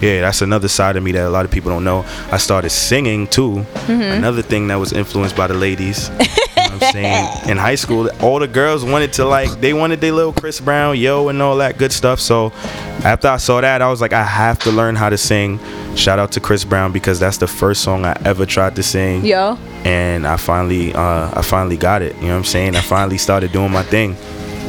Yeah, 0.00 0.20
that's 0.22 0.42
another 0.42 0.68
side 0.68 0.96
of 0.96 1.02
me 1.02 1.12
that 1.12 1.26
a 1.26 1.30
lot 1.30 1.44
of 1.44 1.50
people 1.50 1.70
don't 1.70 1.84
know. 1.84 2.04
I 2.30 2.36
started 2.36 2.70
singing 2.70 3.26
too. 3.28 3.64
Another 3.88 4.42
thing 4.42 4.68
that 4.68 4.76
was 4.76 4.92
influenced 4.92 5.36
by 5.36 5.46
the 5.46 5.54
ladies. 5.54 6.08
You 6.08 6.14
know 6.14 6.24
what 6.78 6.82
I'm 6.82 6.92
saying? 6.92 7.28
In 7.50 7.56
high 7.56 7.76
school, 7.76 8.10
all 8.20 8.38
the 8.38 8.48
girls 8.48 8.84
wanted 8.84 9.12
to 9.14 9.24
like 9.24 9.50
they 9.60 9.72
wanted 9.72 10.00
their 10.00 10.12
little 10.12 10.32
Chris 10.32 10.60
Brown, 10.60 10.98
yo, 10.98 11.28
and 11.28 11.40
all 11.40 11.56
that 11.56 11.78
good 11.78 11.92
stuff. 11.92 12.20
So 12.20 12.52
after 13.04 13.28
I 13.28 13.38
saw 13.38 13.60
that, 13.62 13.80
I 13.80 13.88
was 13.88 14.00
like, 14.00 14.12
I 14.12 14.22
have 14.22 14.58
to 14.60 14.70
learn 14.70 14.96
how 14.96 15.08
to 15.08 15.16
sing. 15.16 15.58
Shout 15.96 16.18
out 16.18 16.32
to 16.32 16.40
Chris 16.40 16.64
Brown 16.64 16.92
because 16.92 17.18
that's 17.18 17.38
the 17.38 17.46
first 17.46 17.82
song 17.82 18.04
I 18.04 18.20
ever 18.26 18.44
tried 18.44 18.76
to 18.76 18.82
sing. 18.82 19.24
Yo. 19.24 19.56
And 19.84 20.26
I 20.26 20.36
finally 20.36 20.92
uh 20.94 21.30
I 21.38 21.42
finally 21.42 21.78
got 21.78 22.02
it. 22.02 22.14
You 22.16 22.22
know 22.22 22.28
what 22.32 22.38
I'm 22.38 22.44
saying? 22.44 22.76
I 22.76 22.80
finally 22.80 23.16
started 23.18 23.52
doing 23.52 23.72
my 23.72 23.82
thing. 23.82 24.14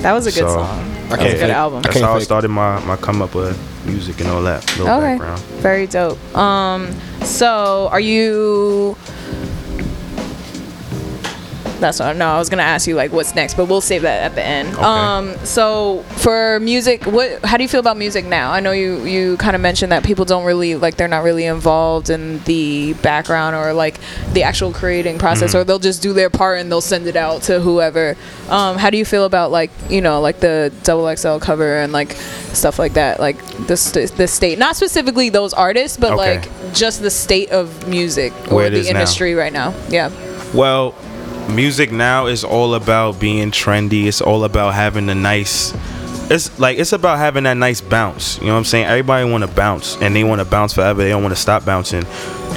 That 0.03 0.13
was 0.13 0.25
a 0.27 0.31
good 0.31 0.47
So, 0.47 0.55
song. 0.55 0.65
I 1.11 1.15
That 1.17 1.23
was 1.23 1.33
a 1.33 1.37
good 1.37 1.49
album. 1.49 1.81
That's 1.81 1.99
how 1.99 2.13
I 2.13 2.19
started 2.19 2.49
my, 2.49 2.79
my 2.85 2.95
come 2.95 3.21
up 3.21 3.33
with 3.35 3.57
music 3.87 4.19
and 4.19 4.29
all 4.29 4.43
that. 4.43 4.63
Okay. 4.79 4.85
background. 4.85 5.39
Very 5.61 5.87
dope. 5.87 6.19
Um, 6.35 6.91
so 7.23 7.89
are 7.91 7.99
you? 7.99 8.95
That's 11.79 11.99
what. 11.99 12.15
No, 12.15 12.27
I 12.27 12.37
was 12.39 12.49
gonna 12.49 12.63
ask 12.63 12.87
you 12.87 12.95
like 12.95 13.11
what's 13.11 13.35
next, 13.35 13.55
but 13.55 13.65
we'll 13.65 13.81
save 13.81 14.01
that 14.01 14.23
at 14.23 14.35
the 14.35 14.43
end. 14.43 14.73
Okay. 14.73 14.81
Um, 14.83 15.35
so 15.45 16.03
for 16.17 16.59
music, 16.59 17.05
what? 17.05 17.43
How 17.45 17.57
do 17.57 17.63
you 17.63 17.69
feel 17.69 17.79
about 17.79 17.97
music 17.97 18.25
now? 18.25 18.51
I 18.51 18.59
know 18.59 18.71
you 18.71 19.03
you 19.05 19.37
kind 19.37 19.55
of 19.55 19.61
mentioned 19.61 19.91
that 19.91 20.03
people 20.03 20.25
don't 20.25 20.43
really 20.45 20.75
like 20.75 20.95
they're 20.97 21.07
not 21.07 21.23
really 21.23 21.45
involved 21.45 22.09
in 22.09 22.39
the 22.45 22.93
background 23.03 23.55
or 23.55 23.73
like 23.73 23.99
the 24.33 24.43
actual 24.43 24.71
creating 24.73 25.19
process, 25.19 25.51
Mm-hmm. 25.51 25.59
or 25.59 25.63
they'll 25.65 25.79
just 25.79 26.01
do 26.01 26.13
their 26.13 26.29
part 26.29 26.59
and 26.59 26.71
they'll 26.71 26.81
send 26.81 27.05
it 27.07 27.15
out 27.15 27.43
to 27.43 27.59
whoever. 27.59 28.15
Um, 28.49 28.77
how 28.77 28.89
do 28.89 28.97
you 28.97 29.05
feel 29.05 29.25
about 29.25 29.51
like 29.51 29.69
you 29.89 30.01
know 30.01 30.19
like 30.21 30.39
the 30.39 30.73
double 30.83 31.15
XL 31.15 31.37
cover 31.37 31.77
and 31.77 31.93
like 31.93 32.13
stuff 32.53 32.79
like 32.79 32.93
that, 32.93 33.19
like 33.19 33.37
the 33.67 33.77
st- 33.77 34.11
the 34.17 34.27
state, 34.27 34.57
not 34.57 34.75
specifically 34.75 35.29
those 35.29 35.53
artists, 35.53 35.97
but 35.97 36.13
Okay. 36.13 36.37
like 36.39 36.73
just 36.73 37.01
the 37.01 37.11
state 37.11 37.51
of 37.51 37.87
music 37.87 38.33
or 38.49 38.55
Where 38.55 38.67
it 38.67 38.71
the 38.71 38.77
is 38.79 38.85
now. 38.91 38.99
industry 38.99 39.35
right 39.35 39.53
now. 39.53 39.73
Yeah. 39.89 40.09
Well, 40.53 40.95
music 41.49 41.91
now 41.91 42.27
is 42.27 42.43
all 42.43 42.73
about 42.75 43.19
being 43.19 43.51
trendy. 43.51 44.05
It's 44.05 44.21
all 44.21 44.43
about 44.43 44.73
having 44.73 45.09
a 45.09 45.15
nice 45.15 45.73
it's 46.29 46.59
like 46.59 46.77
it's 46.77 46.91
about 46.91 47.17
having 47.19 47.45
that 47.45 47.55
nice 47.55 47.79
bounce. 47.79 48.37
You 48.39 48.47
know 48.47 48.53
what 48.53 48.59
I'm 48.59 48.65
saying? 48.65 48.85
Everybody 48.85 49.29
want 49.29 49.45
to 49.45 49.49
bounce, 49.49 49.95
and 50.01 50.13
they 50.15 50.23
want 50.25 50.39
to 50.39 50.45
bounce 50.45 50.73
forever. 50.73 51.01
They 51.01 51.09
don't 51.09 51.23
want 51.23 51.33
to 51.33 51.39
stop 51.41 51.63
bouncing. 51.63 52.05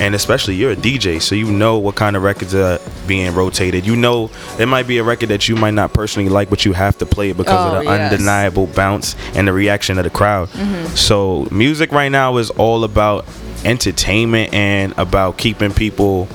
And 0.01 0.15
especially 0.15 0.55
you're 0.55 0.73
a 0.73 0.77
DJ, 0.77 1.21
so 1.21 1.35
you 1.35 1.51
know 1.53 1.79
what 1.79 1.95
kind 1.95 2.17
of 2.17 2.23
records 2.23 2.55
are 2.55 2.81
being 3.07 3.33
rotated. 3.35 3.87
You 3.87 3.95
know 3.97 4.29
there 4.57 4.67
might 4.67 4.89
be 4.89 4.99
a 4.99 5.05
record 5.05 5.29
that 5.29 5.49
you 5.49 5.55
might 5.57 5.75
not 5.75 5.93
personally 5.93 6.29
like, 6.29 6.51
but 6.51 6.65
you 6.65 6.73
have 6.73 6.99
to 6.99 7.07
play 7.07 7.31
it 7.31 7.37
because 7.37 7.55
Oh, 7.55 7.77
of 7.79 7.85
the 7.85 7.91
yes. 7.91 8.13
undeniable 8.13 8.67
bounce 8.69 9.15
and 9.37 9.47
the 9.47 9.53
reaction 9.53 9.99
of 9.99 10.05
the 10.05 10.11
crowd. 10.11 10.49
Mm-hmm. 10.49 10.87
So 10.97 11.47
music 11.53 11.93
right 11.93 12.09
now 12.09 12.39
is 12.39 12.51
all 12.51 12.83
about 12.83 13.25
entertainment 13.65 14.53
and 14.55 14.95
about 14.97 15.37
keeping 15.39 15.73
people, 15.73 16.27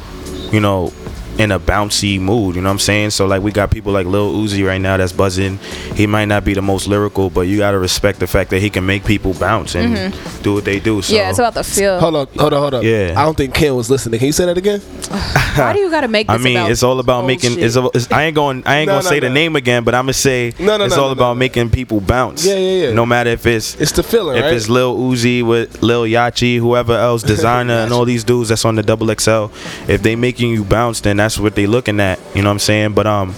you 0.53 0.59
know, 0.59 0.93
in 1.37 1.51
a 1.51 1.59
bouncy 1.59 2.19
mood. 2.19 2.55
You 2.55 2.61
know 2.61 2.69
what 2.69 2.73
I'm 2.73 2.79
saying? 2.79 3.11
So 3.11 3.25
like 3.25 3.41
we 3.41 3.51
got 3.51 3.71
people 3.71 3.91
like 3.91 4.07
Lil 4.07 4.33
Uzi 4.33 4.65
right 4.65 4.79
now 4.79 4.97
that's 4.97 5.11
buzzing. 5.11 5.57
He 5.95 6.07
might 6.07 6.25
not 6.25 6.43
be 6.45 6.53
the 6.53 6.61
most 6.61 6.87
lyrical, 6.87 7.29
but 7.29 7.41
you 7.41 7.57
gotta 7.57 7.79
respect 7.79 8.19
the 8.19 8.27
fact 8.27 8.49
that 8.51 8.59
he 8.59 8.69
can 8.69 8.85
make 8.85 9.05
people 9.05 9.33
bounce 9.33 9.75
and 9.75 9.95
mm-hmm. 9.95 10.43
do 10.43 10.53
what 10.53 10.65
they 10.65 10.79
do. 10.79 11.01
So 11.01 11.15
yeah, 11.15 11.29
it's 11.29 11.39
about 11.39 11.53
the 11.53 11.63
feel. 11.63 11.99
Hold 11.99 12.15
on, 12.15 12.27
hold 12.37 12.53
on, 12.53 12.59
hold 12.61 12.73
on. 12.75 12.83
Yeah. 12.83 13.13
I 13.17 13.23
don't 13.23 13.35
think 13.35 13.53
Ken 13.53 13.75
was 13.75 13.89
listening. 13.89 14.19
Can 14.19 14.27
you 14.27 14.33
say 14.33 14.45
that 14.45 14.57
again? 14.57 14.79
Why 14.79 15.73
do 15.73 15.79
you 15.79 15.89
gotta 15.89 16.07
make? 16.07 16.25
This 16.35 16.41
I 16.41 16.43
mean, 16.43 16.57
about 16.57 16.71
it's 16.71 16.83
all 16.83 16.99
about 16.99 17.23
oh, 17.23 17.27
making. 17.27 17.59
It's, 17.59 17.75
it's, 17.75 18.11
I 18.11 18.23
ain't 18.23 18.35
going. 18.35 18.63
I 18.65 18.77
ain't 18.77 18.87
No, 18.87 18.93
gonna 18.93 19.03
no, 19.03 19.09
say 19.09 19.19
the 19.19 19.29
name 19.29 19.55
again, 19.55 19.83
but 19.83 19.93
I'm 19.93 20.05
gonna 20.05 20.13
say 20.13 20.53
No, 20.59 20.75
no, 20.75 20.85
it's 20.85 20.95
no, 20.95 21.03
all 21.03 21.07
no, 21.09 21.13
about 21.13 21.33
no. 21.33 21.35
making 21.35 21.69
people 21.69 22.01
bounce. 22.01 22.45
Yeah, 22.45 22.55
yeah, 22.55 22.87
yeah. 22.87 22.93
No 22.93 23.05
matter 23.05 23.29
if 23.29 23.45
it's 23.45 23.79
It's 23.79 23.91
the 23.91 24.01
feeling, 24.03 24.35
right? 24.35 24.39
if 24.39 24.43
right? 24.45 24.53
it's 24.53 24.67
Lil 24.67 24.97
Uzi 24.97 25.43
with 25.45 25.83
Lil 25.83 26.03
Yachty, 26.03 26.57
whoever 26.57 26.93
else, 26.93 27.23
Desiigner, 27.29 27.83
and 27.83 27.93
all 27.93 28.05
these 28.05 28.23
dudes 28.23 28.49
that's 28.49 28.65
on 28.65 28.75
the 28.75 28.83
double 28.83 29.13
XL, 29.13 29.45
if 29.87 30.01
they 30.01 30.15
making 30.15 30.51
you 30.51 30.63
bounce, 30.63 31.01
then 31.01 31.17
that's 31.25 31.39
what 31.39 31.55
they 31.55 31.65
looking 31.65 31.99
at. 31.99 32.19
You 32.35 32.43
know 32.43 32.49
what 32.49 32.53
I'm 32.53 32.59
saying? 32.59 32.93
But 32.93 33.07
um, 33.07 33.33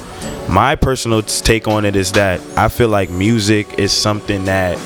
my 0.50 0.76
personal 0.76 1.22
take 1.22 1.70
on 1.70 1.86
it 1.86 1.96
is 1.96 2.12
that 2.14 2.42
I 2.58 2.68
feel 2.68 2.90
like 2.90 3.10
music 3.10 3.80
is 3.80 3.94
something 3.94 4.44
that 4.44 4.78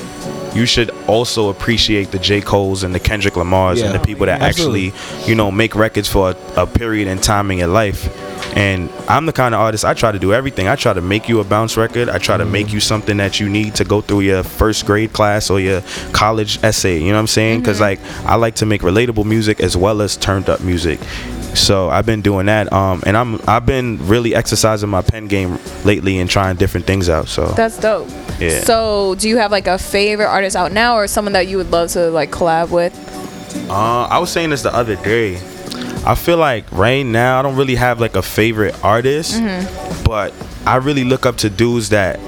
you 0.54 0.66
should 0.66 0.90
also 1.08 1.48
appreciate 1.48 2.12
the 2.12 2.20
J. 2.20 2.40
Cole's 2.40 2.84
and 2.84 2.94
the 2.94 3.00
Kendrick 3.00 3.36
Lamar's 3.36 3.80
and 3.80 3.92
the 3.92 3.98
people 3.98 4.26
that 4.26 4.40
Absolutely. 4.40 4.92
actually, 4.92 5.28
you 5.28 5.34
know, 5.34 5.50
make 5.50 5.74
records 5.74 6.08
for 6.08 6.30
a, 6.30 6.62
a 6.62 6.66
period 6.66 7.08
in 7.08 7.18
time 7.18 7.50
in 7.50 7.58
your 7.58 7.66
life. 7.66 8.06
And 8.56 8.88
I'm 9.08 9.26
the 9.26 9.32
kind 9.32 9.52
of 9.52 9.60
artist 9.60 9.84
I 9.84 9.94
try 9.94 10.12
to 10.12 10.18
do 10.20 10.32
everything. 10.32 10.68
I 10.68 10.76
try 10.76 10.92
to 10.92 11.00
make 11.00 11.28
you 11.28 11.40
a 11.40 11.44
bounce 11.44 11.76
record. 11.76 12.08
I 12.08 12.18
try 12.18 12.36
to 12.36 12.44
make 12.44 12.72
you 12.72 12.78
something 12.78 13.16
that 13.16 13.40
you 13.40 13.48
need 13.48 13.74
to 13.76 13.84
go 13.84 14.00
through 14.00 14.20
your 14.20 14.44
first 14.44 14.86
grade 14.86 15.12
class 15.12 15.50
or 15.50 15.58
your 15.58 15.82
college 16.12 16.62
essay. 16.62 16.98
You 17.00 17.08
know 17.08 17.14
what 17.14 17.20
I'm 17.20 17.26
saying? 17.26 17.60
Because 17.60 17.80
like 17.80 17.98
I 18.26 18.36
like 18.36 18.56
to 18.56 18.66
make 18.66 18.82
relatable 18.82 19.24
music 19.24 19.58
as 19.58 19.76
well 19.76 20.02
as 20.02 20.16
turned 20.16 20.48
up 20.48 20.60
music. 20.60 21.00
So 21.54 21.90
I've 21.90 22.06
been 22.06 22.22
doing 22.22 22.46
that, 22.46 22.72
um, 22.72 23.02
and 23.06 23.16
I'm 23.16 23.40
I've 23.46 23.66
been 23.66 23.98
really 24.06 24.34
exercising 24.34 24.88
my 24.88 25.02
pen 25.02 25.26
game 25.28 25.58
lately 25.84 26.18
and 26.18 26.28
trying 26.28 26.56
different 26.56 26.86
things 26.86 27.08
out. 27.08 27.28
So 27.28 27.48
That's 27.48 27.78
dope. 27.78 28.08
Yeah. 28.40 28.60
So, 28.60 29.14
do 29.16 29.28
you 29.28 29.36
have 29.36 29.52
like 29.52 29.66
a 29.66 29.78
favorite 29.78 30.26
artist 30.26 30.56
out 30.56 30.72
now, 30.72 30.96
or 30.96 31.06
someone 31.06 31.32
that 31.34 31.46
you 31.46 31.58
would 31.58 31.70
love 31.70 31.90
to 31.90 32.10
like 32.10 32.30
collab 32.30 32.70
with? 32.70 32.92
Uh, 33.68 34.04
I 34.04 34.18
was 34.18 34.30
saying 34.32 34.50
this 34.50 34.62
the 34.62 34.74
other 34.74 34.96
day. 34.96 35.36
I 36.04 36.14
feel 36.16 36.38
like 36.38 36.70
right 36.72 37.04
now 37.04 37.38
I 37.38 37.42
don't 37.42 37.54
really 37.56 37.76
have 37.76 38.00
like 38.00 38.16
a 38.16 38.22
favorite 38.22 38.74
artist, 38.82 39.40
but 40.04 40.34
I 40.66 40.76
really 40.76 41.04
look 41.04 41.26
up 41.26 41.36
to 41.38 41.50
dudes 41.50 41.90
that 41.90 42.18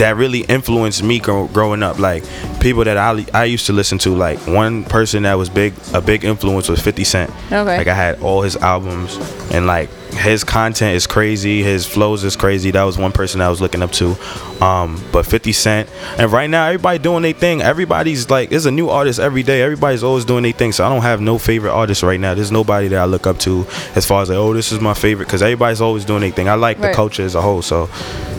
that 0.00 0.16
really 0.16 0.40
influenced 0.40 1.02
me 1.02 1.18
grow, 1.18 1.46
growing 1.48 1.82
up. 1.82 1.98
Like 1.98 2.24
people 2.58 2.84
that 2.84 2.96
I 2.96 3.24
I 3.34 3.44
used 3.44 3.66
to 3.66 3.72
listen 3.72 3.98
to. 3.98 4.10
Like 4.10 4.38
one 4.46 4.84
person 4.84 5.22
that 5.24 5.34
was 5.34 5.48
big, 5.48 5.74
a 5.92 6.00
big 6.00 6.24
influence 6.24 6.68
was 6.68 6.80
50 6.80 7.04
Cent. 7.04 7.30
Okay. 7.46 7.76
Like 7.76 7.86
I 7.86 7.94
had 7.94 8.20
all 8.22 8.40
his 8.40 8.56
albums, 8.56 9.16
and 9.52 9.66
like 9.66 9.90
his 10.14 10.42
content 10.42 10.96
is 10.96 11.06
crazy. 11.06 11.62
His 11.62 11.86
flows 11.86 12.24
is 12.24 12.34
crazy. 12.34 12.70
That 12.70 12.84
was 12.84 12.96
one 12.96 13.12
person 13.12 13.42
I 13.42 13.50
was 13.50 13.60
looking 13.60 13.82
up 13.82 13.92
to. 13.92 14.16
Um, 14.64 15.02
but 15.12 15.26
50 15.26 15.52
Cent, 15.52 15.90
and 16.18 16.32
right 16.32 16.48
now 16.48 16.66
everybody 16.66 16.98
doing 16.98 17.22
their 17.22 17.34
thing. 17.34 17.60
Everybody's 17.60 18.30
like, 18.30 18.48
there's 18.48 18.66
a 18.66 18.70
new 18.70 18.88
artist 18.88 19.20
every 19.20 19.42
day. 19.42 19.60
Everybody's 19.60 20.02
always 20.02 20.24
doing 20.24 20.42
their 20.44 20.52
thing. 20.52 20.72
So 20.72 20.84
I 20.84 20.88
don't 20.88 21.02
have 21.02 21.20
no 21.20 21.36
favorite 21.36 21.72
artist 21.72 22.02
right 22.02 22.18
now. 22.18 22.34
There's 22.34 22.50
nobody 22.50 22.88
that 22.88 22.98
I 22.98 23.04
look 23.04 23.26
up 23.26 23.38
to 23.40 23.66
as 23.94 24.06
far 24.06 24.22
as 24.22 24.30
like, 24.30 24.38
oh, 24.38 24.54
this 24.54 24.72
is 24.72 24.80
my 24.80 24.94
favorite, 24.94 25.26
because 25.26 25.42
everybody's 25.42 25.82
always 25.82 26.06
doing 26.06 26.22
their 26.22 26.30
thing. 26.30 26.48
I 26.48 26.54
like 26.54 26.80
the 26.80 26.92
culture 26.92 27.22
as 27.22 27.34
a 27.34 27.42
whole. 27.42 27.60
So 27.60 27.88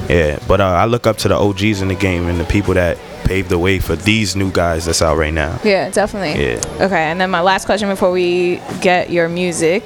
yeah, 0.10 0.39
but 0.48 0.62
uh, 0.62 0.65
I 0.65 0.86
look 0.86 1.08
up 1.08 1.17
to 1.17 1.27
the 1.27 1.36
OGs 1.36 1.81
in 1.81 1.88
the 1.88 1.96
game 1.96 2.27
and 2.27 2.39
the 2.39 2.46
people 2.46 2.74
that 2.74 2.98
paved 3.32 3.48
the 3.48 3.58
way 3.58 3.80
for 3.80 3.96
these 3.96 4.36
new 4.36 4.52
guys 4.52 4.84
that's 4.84 5.02
out 5.02 5.18
right 5.18 5.34
now. 5.34 5.58
Yeah, 5.64 5.90
definitely. 5.90 6.44
Yeah. 6.44 6.86
Okay, 6.86 7.04
and 7.10 7.22
then 7.22 7.32
my 7.32 7.40
last 7.40 7.66
question 7.66 7.88
before 7.88 8.12
we 8.12 8.60
get 8.82 9.10
your 9.10 9.30
music 9.30 9.84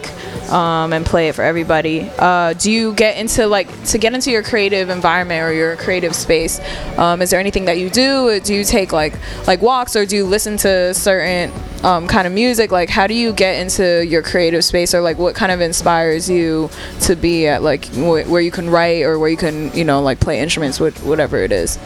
um, 0.50 0.92
and 0.94 1.06
play 1.06 1.30
it 1.30 1.36
for 1.36 1.44
everybody. 1.44 2.10
Uh, 2.18 2.54
do 2.54 2.72
you 2.72 2.96
get 2.96 3.18
into 3.18 3.46
like 3.46 3.68
to 3.92 4.00
get 4.00 4.16
into 4.16 4.32
your 4.32 4.42
creative 4.42 4.90
environment 4.90 5.44
or 5.44 5.54
your 5.54 5.76
creative 5.76 6.16
space? 6.16 6.60
Um, 6.98 7.22
is 7.22 7.30
there 7.30 7.40
anything 7.40 7.66
that 7.66 7.78
you 7.78 7.92
do? 7.92 8.40
Do 8.40 8.56
you 8.56 8.64
take 8.64 8.92
like 8.92 9.14
like 9.46 9.62
walks 9.62 9.96
or 9.96 10.08
do 10.08 10.16
you 10.16 10.26
listen 10.26 10.58
to 10.58 10.96
certain 10.96 11.52
um, 11.84 12.08
kind 12.08 12.26
of 12.26 12.34
music? 12.34 12.72
Like, 12.72 12.90
how 12.90 13.06
do 13.06 13.14
you 13.14 13.32
get 13.32 13.62
into 13.62 14.04
your 14.04 14.24
creative 14.24 14.64
space 14.64 14.96
or 14.96 15.02
like 15.02 15.20
what 15.20 15.36
kind 15.36 15.52
of 15.52 15.62
inspires 15.62 16.28
you 16.28 16.72
to 17.02 17.16
be 17.16 17.46
at 17.46 17.62
like 17.62 17.86
wh- 17.94 18.28
where 18.28 18.42
you 18.42 18.52
can 18.52 18.72
write 18.72 19.04
or 19.04 19.20
where 19.20 19.30
you 19.30 19.38
can 19.38 19.72
you 19.74 19.84
know 19.84 20.02
like 20.02 20.20
play 20.20 20.40
instruments, 20.40 20.80
with 20.80 21.04
whatever 21.04 21.38
it 21.38 21.52
is? 21.52 21.78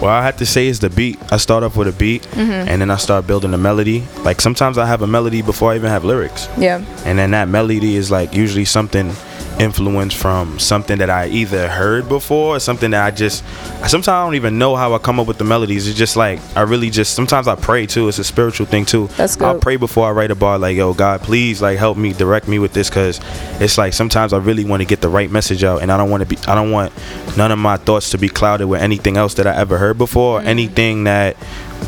Well, 0.00 0.10
I 0.10 0.22
have 0.22 0.36
to 0.38 0.46
say 0.46 0.68
is 0.68 0.78
the 0.80 0.90
beat. 0.90 1.18
I 1.32 1.38
start 1.38 1.64
off 1.64 1.76
with 1.76 1.88
a 1.88 1.92
beat, 1.92 2.22
mm-hmm. 2.22 2.68
and 2.68 2.80
then 2.80 2.90
I 2.90 2.96
start 2.96 3.26
building 3.26 3.52
a 3.52 3.58
melody. 3.58 4.04
Like 4.24 4.40
sometimes 4.40 4.78
I 4.78 4.86
have 4.86 5.02
a 5.02 5.06
melody 5.06 5.42
before 5.42 5.72
I 5.72 5.76
even 5.76 5.90
have 5.90 6.04
lyrics, 6.04 6.48
Yeah. 6.56 6.84
and 7.04 7.18
then 7.18 7.32
that 7.32 7.48
melody 7.48 7.96
is 7.96 8.10
like 8.10 8.32
usually 8.34 8.64
something 8.64 9.12
influenced 9.58 10.16
from 10.16 10.58
something 10.58 10.98
that 10.98 11.10
I 11.10 11.28
either 11.28 11.68
heard 11.68 12.08
before 12.08 12.56
or 12.56 12.60
something 12.60 12.90
that 12.92 13.04
I 13.04 13.10
just. 13.10 13.44
Sometimes 13.86 14.08
I 14.08 14.24
don't 14.24 14.34
even 14.34 14.58
know 14.58 14.76
how 14.76 14.94
I 14.94 14.98
come 14.98 15.18
up 15.20 15.26
with 15.26 15.38
the 15.38 15.44
melodies. 15.44 15.88
It's 15.88 15.98
just 15.98 16.16
like 16.16 16.40
I 16.56 16.62
really 16.62 16.90
just. 16.90 17.14
Sometimes 17.14 17.48
I 17.48 17.54
pray 17.54 17.86
too. 17.86 18.08
It's 18.08 18.18
a 18.18 18.24
spiritual 18.24 18.66
thing 18.66 18.84
too. 18.84 19.08
That's 19.16 19.36
good. 19.36 19.44
I'll 19.46 19.58
pray 19.58 19.76
before 19.76 20.08
I 20.08 20.12
write 20.12 20.30
a 20.30 20.34
bar. 20.34 20.58
Like 20.58 20.76
yo, 20.76 20.94
God, 20.94 21.20
please 21.20 21.60
like 21.62 21.78
help 21.78 21.96
me, 21.96 22.12
direct 22.12 22.48
me 22.48 22.58
with 22.58 22.72
this, 22.72 22.90
cause 22.90 23.20
it's 23.60 23.78
like 23.78 23.92
sometimes 23.92 24.32
I 24.32 24.38
really 24.38 24.64
want 24.64 24.80
to 24.82 24.86
get 24.86 25.00
the 25.00 25.08
right 25.08 25.30
message 25.30 25.64
out, 25.64 25.82
and 25.82 25.90
I 25.90 25.96
don't 25.96 26.10
want 26.10 26.22
to 26.22 26.28
be. 26.28 26.36
I 26.46 26.54
don't 26.54 26.70
want 26.70 26.92
none 27.36 27.52
of 27.52 27.58
my 27.58 27.76
thoughts 27.76 28.10
to 28.10 28.18
be 28.18 28.28
clouded 28.28 28.66
with 28.66 28.80
anything 28.80 29.16
else 29.16 29.34
that 29.34 29.46
I 29.46 29.56
ever 29.56 29.78
heard 29.78 29.98
before, 29.98 30.40
or 30.40 30.42
anything 30.42 31.04
that 31.04 31.36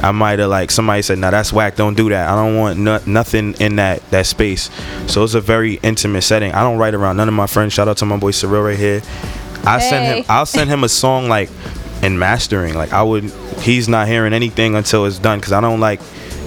I 0.02 0.12
might 0.12 0.38
have 0.38 0.50
like 0.50 0.70
somebody 0.70 1.02
said, 1.02 1.18
"Nah, 1.18 1.30
that's 1.30 1.52
whack. 1.52 1.76
Don't 1.76 1.94
do 1.96 2.08
that." 2.10 2.28
I 2.28 2.34
don't 2.36 2.56
want 2.56 2.78
no, 2.78 3.00
nothing 3.06 3.54
in 3.60 3.76
that 3.76 4.08
that 4.10 4.26
space. 4.26 4.70
So 5.06 5.24
it's 5.24 5.34
a 5.34 5.40
very 5.40 5.74
intimate 5.82 6.22
setting. 6.22 6.52
I 6.52 6.62
don't 6.62 6.78
write 6.78 6.94
around 6.94 7.16
none 7.16 7.28
of 7.28 7.34
my 7.34 7.46
friends. 7.46 7.72
Shout 7.72 7.88
out 7.88 7.96
to 7.98 8.06
my 8.06 8.16
boy 8.16 8.30
Cyril 8.32 8.62
right 8.62 8.78
here. 8.78 9.02
I 9.64 9.78
send 9.80 10.04
him. 10.18 10.24
I'll 10.28 10.46
send 10.46 10.70
him 10.70 10.84
a 10.84 10.88
song 10.88 11.28
like 11.28 11.50
in 12.02 12.18
mastering. 12.18 12.74
Like 12.74 12.92
I 12.92 13.02
would. 13.02 13.24
He's 13.60 13.88
not 13.88 14.08
hearing 14.08 14.32
anything 14.32 14.74
until 14.74 15.04
it's 15.04 15.18
done 15.18 15.38
because 15.38 15.52
I 15.52 15.60
don't 15.60 15.80
like 15.80 16.00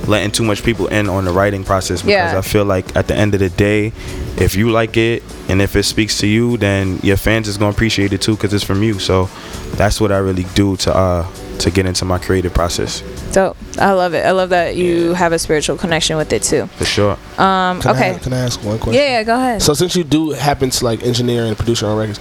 letting 0.07 0.31
too 0.31 0.43
much 0.43 0.63
people 0.63 0.87
in 0.87 1.07
on 1.07 1.23
the 1.25 1.31
writing 1.31 1.63
process 1.63 2.01
because 2.01 2.33
Yeah. 2.33 2.37
I 2.37 2.41
feel 2.41 2.65
like 2.65 2.93
at 2.95 3.07
the 3.07 3.15
end 3.15 3.33
of 3.35 3.39
the 3.39 3.49
day, 3.49 3.93
if 4.37 4.55
you 4.55 4.69
like 4.71 4.97
it 4.97 5.23
and 5.47 5.61
if 5.61 5.75
it 5.75 5.83
speaks 5.83 6.17
to 6.19 6.27
you, 6.27 6.57
then 6.57 6.99
your 7.03 7.15
fans 7.17 7.47
is 7.47 7.57
gonna 7.57 7.71
appreciate 7.71 8.11
it 8.11 8.21
too 8.21 8.35
because 8.35 8.53
it's 8.53 8.63
from 8.65 8.83
you. 8.83 8.99
So 8.99 9.29
that's 9.75 10.01
what 10.01 10.11
I 10.11 10.17
really 10.17 10.45
do 10.55 10.75
to 10.77 10.93
uh 10.95 11.27
to 11.59 11.71
get 11.71 11.85
into 11.85 12.05
my 12.05 12.17
creative 12.17 12.53
process 12.53 13.01
Dope. 13.33 13.57
I 13.79 13.91
love 13.93 14.13
it. 14.13 14.23
I 14.25 14.31
love 14.31 14.49
that 14.49 14.75
you 14.75 15.13
have 15.13 15.31
a 15.33 15.39
spiritual 15.39 15.75
connection 15.77 16.17
with 16.17 16.31
it 16.31 16.43
too. 16.43 16.67
for 16.67 16.85
sure. 16.85 17.13
Um, 17.39 17.81
Can 17.81 17.95
okay. 17.95 18.15
I, 18.15 18.19
can 18.19 18.31
I 18.33 18.39
ask 18.39 18.63
one 18.63 18.77
question? 18.77 19.01
yeah, 19.01 19.17
yeah, 19.17 19.23
go 19.23 19.35
ahead. 19.35 19.61
So 19.61 19.73
since 19.73 19.95
you 19.95 20.03
do 20.03 20.31
happen 20.31 20.69
to 20.69 20.85
like 20.85 21.01
engineer 21.03 21.45
and 21.45 21.57
produce 21.57 21.81
your 21.81 21.89
own 21.89 21.97
records, 21.97 22.19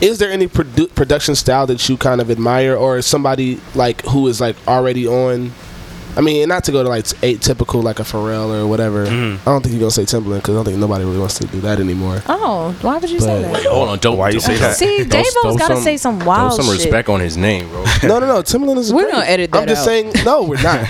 is 0.00 0.18
there 0.18 0.30
any 0.30 0.46
produ- 0.46 0.94
production 0.94 1.34
style 1.34 1.66
that 1.66 1.88
you 1.88 1.96
kind 1.96 2.20
of 2.20 2.30
admire, 2.30 2.76
or 2.76 2.98
is 2.98 3.06
somebody 3.06 3.60
like 3.74 4.02
who 4.06 4.28
is 4.28 4.40
like 4.40 4.56
already 4.68 5.06
on? 5.08 5.50
I 6.16 6.20
mean, 6.22 6.48
not 6.48 6.64
to 6.64 6.72
go 6.72 6.82
to 6.82 6.88
like 6.88 7.06
eight 7.22 7.40
typical 7.40 7.80
like 7.82 8.00
a 8.00 8.02
Pharrell 8.02 8.50
or 8.62 8.66
whatever. 8.66 9.06
Mm-hmm. 9.06 9.48
I 9.48 9.52
don't 9.52 9.62
think 9.62 9.72
you're 9.74 9.80
gonna 9.80 9.90
say 9.90 10.02
Timbaland 10.02 10.38
because 10.38 10.50
I 10.50 10.58
don't 10.58 10.64
think 10.64 10.78
nobody 10.78 11.04
really 11.04 11.18
wants 11.18 11.38
to 11.38 11.46
do 11.46 11.60
that 11.60 11.78
anymore. 11.80 12.22
oh, 12.26 12.76
why 12.82 12.98
would 12.98 13.08
you 13.10 13.20
say 13.20 13.42
that? 13.42 13.52
Wait, 13.52 13.66
Hold 13.66 13.88
on, 13.90 13.98
don't. 13.98 14.18
Why 14.18 14.30
you 14.30 14.40
say 14.40 14.56
that? 14.58 14.76
See, 14.76 14.98
Throw- 15.04 15.22
Davo's 15.22 15.32
throw 15.42 15.56
gotta 15.56 15.76
say 15.80 15.96
some 15.96 16.18
wild 16.20 16.54
Throw 16.56 16.64
some 16.64 16.74
shit. 16.74 16.84
respect 16.84 17.08
on 17.08 17.20
his 17.20 17.36
name, 17.36 17.68
bro. 17.68 17.84
no, 18.02 18.18
no, 18.18 18.26
no. 18.26 18.42
Timbaland 18.42 18.78
is. 18.78 18.92
We're 18.92 19.02
great. 19.04 19.12
gonna 19.12 19.26
edit 19.26 19.50
I'm 19.54 19.66
just 19.68 19.82
out. 19.82 19.84
saying. 19.84 20.12
No, 20.24 20.42
we're 20.42 20.60
not. 20.62 20.86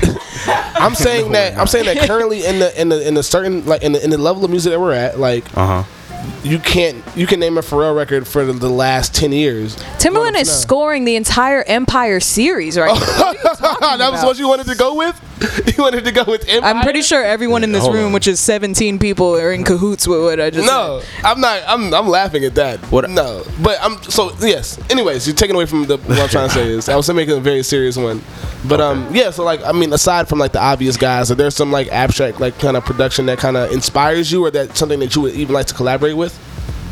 I'm 0.77 0.95
saying 0.95 1.33
that. 1.33 1.59
I'm 1.59 1.67
saying 1.67 1.85
that 1.87 1.99
currently 2.07 2.45
in 2.47 2.59
the 2.59 2.81
in 2.81 2.89
the 2.89 3.07
in 3.07 3.15
the 3.15 3.23
certain 3.23 3.65
like 3.67 3.83
in 3.83 3.93
the 3.93 4.03
in 4.03 4.11
the 4.11 4.19
level 4.19 4.45
of 4.45 4.51
music 4.51 4.71
that 4.73 4.81
we're 4.81 4.93
at, 4.95 5.19
like 5.19 5.45
Uh 5.57 5.83
huh. 5.85 6.40
You 6.43 6.59
can't 6.59 7.05
you 7.15 7.27
can 7.27 7.39
name 7.39 7.59
a 7.59 7.61
Pharrell 7.61 7.95
record 7.95 8.27
for 8.27 8.45
the, 8.47 8.55
the 8.55 8.69
last 8.71 9.15
ten 9.15 9.31
years. 9.31 9.77
Timbaland 9.99 10.41
is 10.41 10.49
No. 10.49 10.55
scoring 10.55 11.05
the 11.05 11.17
entire 11.17 11.63
Empire 11.65 12.19
series 12.19 12.79
right 12.79 12.95
now. 12.95 12.97
that 13.99 14.09
was 14.11 14.25
what 14.25 14.39
you 14.39 14.49
wanted 14.49 14.67
to 14.69 14.75
go 14.75 14.95
with. 14.95 15.21
You 15.77 15.83
wanted 15.85 16.05
to 16.05 16.13
go 16.13 16.25
with 16.25 16.47
Empire. 16.49 16.71
I'm 16.75 16.83
pretty 16.83 17.01
sure 17.01 17.25
everyone 17.25 17.65
in 17.65 17.73
this 17.73 17.83
Hold 17.83 17.95
room, 17.95 18.07
on. 18.09 18.13
which 18.13 18.27
is 18.27 18.39
17 18.41 18.99
people, 18.99 19.35
are 19.37 19.53
in 19.53 19.65
cahoots 19.65 20.07
with 20.07 20.21
what 20.21 20.39
I 20.39 20.51
just 20.51 20.67
said. 20.69 20.73
No, 20.75 21.01
I'm 21.25 21.41
not. 21.41 21.63
I'm 21.67 21.95
I'm 21.95 22.09
laughing 22.09 22.45
at 22.45 22.55
that. 22.57 22.79
What- 22.93 23.09
No, 23.09 23.43
but 23.63 23.79
I'm 23.81 24.03
so 24.03 24.33
yes. 24.41 24.79
Anyways, 24.91 25.27
you're 25.27 25.35
taking 25.37 25.57
away 25.57 25.65
from 25.67 25.85
the 25.87 25.97
what 25.97 26.19
I'm 26.19 26.29
trying 26.29 26.49
to 26.49 26.55
say 26.55 26.69
is 26.69 26.89
I 26.91 26.97
was 26.97 27.11
making 27.11 27.37
a 27.39 27.41
very 27.41 27.63
serious 27.63 27.97
one, 27.97 28.21
but 28.69 28.81
um 28.83 29.09
yeah. 29.15 29.31
So 29.31 29.43
like 29.45 29.63
I 29.65 29.73
mean, 29.73 29.93
aside 29.95 30.29
from 30.29 30.39
like 30.39 30.53
the 30.53 30.61
obvious 30.61 30.99
guys, 30.99 31.31
are 31.31 31.35
there 31.37 31.51
some 31.51 31.73
like 31.73 31.89
abstract 31.89 32.39
like 32.39 32.59
kind 32.59 32.77
of 32.77 32.85
production 32.85 33.25
that 33.27 33.39
kind 33.39 33.57
of 33.57 33.73
inspires 33.73 34.31
you, 34.31 34.45
or 34.45 34.51
that 34.51 34.77
something 34.77 35.01
that 35.01 35.15
you 35.17 35.23
would 35.23 35.35
even 35.35 35.55
like 35.55 35.67
to 35.67 35.75
collaborate 35.75 36.17
with? 36.19 36.30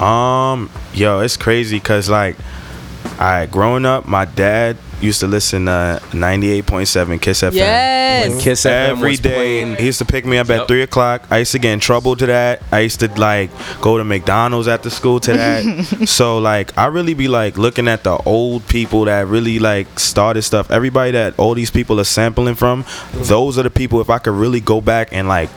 Um, 0.01 0.71
yo, 0.95 1.21
it's 1.21 1.37
crazy 1.37 1.77
because 1.79 2.09
like, 2.09 2.37
I 3.19 3.47
growing 3.47 3.85
up, 3.85 4.07
my 4.07 4.25
dad 4.27 4.77
used 5.01 5.21
to 5.21 5.27
listen 5.29 5.67
to 5.67 6.01
98.7 6.11 7.21
Kiss 7.21 7.43
FM. 7.43 7.53
Yes. 7.55 8.31
When 8.31 8.41
Kiss 8.41 8.65
FM 8.65 8.89
Every 8.91 9.11
was 9.11 9.21
playing- 9.21 9.77
he 9.77 9.87
used 9.87 9.99
to 10.01 10.05
pick 10.05 10.25
me 10.27 10.39
up 10.39 10.51
at 10.51 10.59
Yep. 10.61 10.69
three 10.69 10.83
o'clock. 10.83 11.23
I 11.31 11.39
used 11.39 11.53
to 11.53 11.59
get 11.61 11.73
in 11.73 11.79
trouble 11.81 12.17
to 12.17 12.27
that. 12.27 12.63
I 12.73 12.81
used 12.81 12.99
to 13.01 13.09
like 13.19 13.51
go 13.81 13.97
to 13.99 14.05
McDonald's 14.05 14.67
after 14.69 14.91
school 14.91 15.21
to 15.21 15.33
that. 15.35 15.63
so 16.09 16.39
like, 16.39 16.77
I 16.77 16.87
really 16.87 17.15
be 17.15 17.29
like 17.29 17.57
looking 17.57 17.87
at 17.89 18.03
the 18.05 18.17
old 18.19 18.67
people 18.69 19.05
that 19.05 19.27
really 19.29 19.59
like 19.61 19.99
started 20.01 20.43
stuff. 20.43 20.71
Everybody 20.71 21.13
that 21.13 21.35
all 21.39 21.55
these 21.55 21.71
people 21.71 22.01
are 22.01 22.05
sampling 22.05 22.57
from, 22.57 22.85
those 23.15 23.57
are 23.59 23.63
the 23.65 23.71
people. 23.71 24.01
If 24.01 24.11
I 24.11 24.19
could 24.19 24.35
really 24.35 24.61
go 24.61 24.81
back 24.81 25.09
and 25.13 25.29
like 25.29 25.49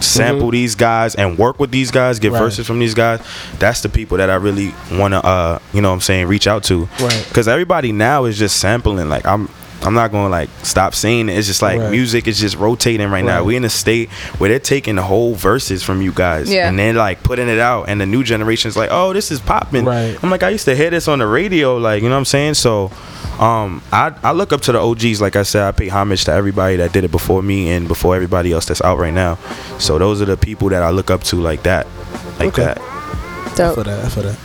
sample 0.00 0.50
these 0.50 0.74
guys 0.74 1.14
and 1.14 1.38
work 1.38 1.58
with 1.58 1.70
these 1.70 1.90
guys, 1.90 2.18
get 2.18 2.32
Right. 2.32 2.38
verses 2.38 2.66
from 2.66 2.78
these 2.78 2.94
guys, 2.94 3.20
that's 3.58 3.80
the 3.82 3.88
people 3.88 4.16
that 4.18 4.30
I 4.30 4.36
really 4.36 4.74
want 4.92 5.12
to, 5.12 5.24
uh, 5.24 5.58
you 5.72 5.80
know 5.80 5.88
what 5.90 5.94
I'm 5.94 6.00
saying, 6.00 6.26
reach 6.26 6.46
out 6.46 6.64
to. 6.64 6.88
Right. 7.00 7.24
Because 7.28 7.48
everybody 7.48 7.92
now 7.92 8.24
is 8.24 8.38
just 8.38 8.58
sampling. 8.58 9.08
Like, 9.08 9.26
I'm. 9.26 9.48
I'm 9.82 9.94
not 9.94 10.10
gonna 10.10 10.28
like 10.28 10.50
stop 10.64 10.94
saying 10.94 11.28
it. 11.28 11.38
It's 11.38 11.46
just 11.46 11.62
like 11.62 11.78
Right. 11.78 11.90
music 11.90 12.26
is 12.26 12.38
just 12.40 12.56
rotating 12.56 13.10
right, 13.10 13.24
now. 13.24 13.36
Right. 13.38 13.44
We 13.46 13.56
in 13.56 13.64
a 13.64 13.70
state 13.70 14.10
where 14.38 14.50
they're 14.50 14.58
taking 14.58 14.96
the 14.96 15.02
whole 15.02 15.34
verses 15.34 15.82
from 15.84 16.02
you 16.02 16.10
guys, 16.12 16.50
Yeah. 16.52 16.68
and 16.68 16.76
they're 16.78 16.92
like 16.92 17.22
putting 17.22 17.48
it 17.48 17.60
out, 17.60 17.84
and 17.88 18.00
the 18.00 18.06
new 18.06 18.24
generation's 18.24 18.76
like, 18.76 18.88
oh, 18.92 19.12
this 19.12 19.30
is 19.30 19.38
popping. 19.40 19.84
Right. 19.84 20.18
I'm 20.22 20.30
like, 20.30 20.42
I 20.42 20.48
used 20.48 20.64
to 20.64 20.74
hear 20.74 20.90
this 20.90 21.06
on 21.06 21.20
the 21.20 21.26
radio, 21.28 21.76
like 21.76 22.02
you 22.02 22.08
know 22.08 22.16
what 22.16 22.18
I'm 22.20 22.24
saying. 22.24 22.54
So, 22.54 22.90
um, 23.38 23.80
I 23.92 24.12
I 24.24 24.32
look 24.32 24.52
up 24.52 24.62
to 24.62 24.72
the 24.72 24.80
OGs. 24.80 25.20
Like 25.20 25.36
I 25.36 25.44
said, 25.44 25.62
I 25.62 25.70
pay 25.72 25.88
homage 25.88 26.24
to 26.24 26.32
everybody 26.32 26.76
that 26.76 26.92
did 26.92 27.04
it 27.04 27.12
before 27.12 27.40
me 27.42 27.70
and 27.70 27.86
before 27.86 28.16
everybody 28.16 28.52
else 28.52 28.66
that's 28.66 28.82
out 28.82 28.98
right 28.98 29.14
now. 29.14 29.38
So 29.78 29.96
those 29.98 30.20
are 30.20 30.24
the 30.26 30.36
people 30.36 30.70
that 30.70 30.82
I 30.82 30.90
look 30.90 31.08
up 31.10 31.22
to 31.24 31.36
like 31.36 31.62
that, 31.62 31.86
like 32.40 32.48
Okay. 32.48 32.64
that. 32.64 32.78
For 33.74 33.84
that, 33.84 34.10
for 34.12 34.22
that. 34.22 34.36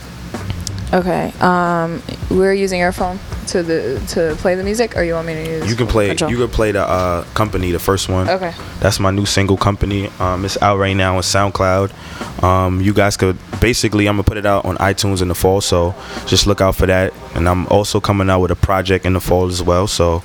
Okay. 0.92 1.32
Um, 1.40 2.02
we're 2.30 2.52
using 2.54 2.78
your 2.78 2.92
phone 2.92 3.18
to 3.44 3.62
the 3.62 4.02
to 4.08 4.34
play 4.36 4.54
the 4.54 4.64
music, 4.64 4.96
or 4.96 5.02
you 5.02 5.14
want 5.14 5.26
me 5.26 5.34
to 5.34 5.50
use? 5.50 5.70
You 5.70 5.76
can 5.76 5.86
play. 5.86 6.08
Control? 6.08 6.30
You 6.30 6.36
can 6.38 6.48
play 6.48 6.72
the 6.72 6.82
uh, 6.82 7.24
company, 7.34 7.70
the 7.70 7.78
first 7.78 8.08
one. 8.08 8.28
Okay. 8.28 8.52
That's 8.80 9.00
my 9.00 9.10
new 9.10 9.26
single 9.26 9.56
company. 9.56 10.08
Um, 10.18 10.44
it's 10.44 10.60
out 10.62 10.78
right 10.78 10.94
now 10.94 11.16
on 11.16 11.22
SoundCloud. 11.22 12.42
Um, 12.42 12.80
you 12.80 12.92
guys 12.92 13.16
could 13.16 13.38
basically, 13.60 14.08
I'm 14.08 14.14
gonna 14.16 14.24
put 14.24 14.36
it 14.36 14.46
out 14.46 14.64
on 14.64 14.76
iTunes 14.78 15.22
in 15.22 15.28
the 15.28 15.34
fall, 15.34 15.60
so 15.60 15.94
just 16.26 16.46
look 16.46 16.60
out 16.60 16.76
for 16.76 16.86
that. 16.86 17.12
And 17.34 17.48
I'm 17.48 17.66
also 17.68 18.00
coming 18.00 18.28
out 18.30 18.40
with 18.40 18.50
a 18.50 18.56
project 18.56 19.06
in 19.06 19.12
the 19.14 19.20
fall 19.20 19.48
as 19.48 19.62
well. 19.62 19.86
So, 19.86 20.22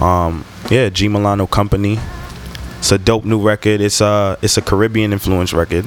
um, 0.00 0.44
yeah, 0.70 0.88
G 0.88 1.08
Milano 1.08 1.46
Company. 1.46 1.98
It's 2.78 2.92
a 2.92 2.98
dope 2.98 3.24
new 3.24 3.40
record. 3.40 3.80
It's 3.80 4.00
a 4.00 4.38
it's 4.40 4.56
a 4.56 4.62
Caribbean 4.62 5.12
influence 5.12 5.52
record. 5.52 5.86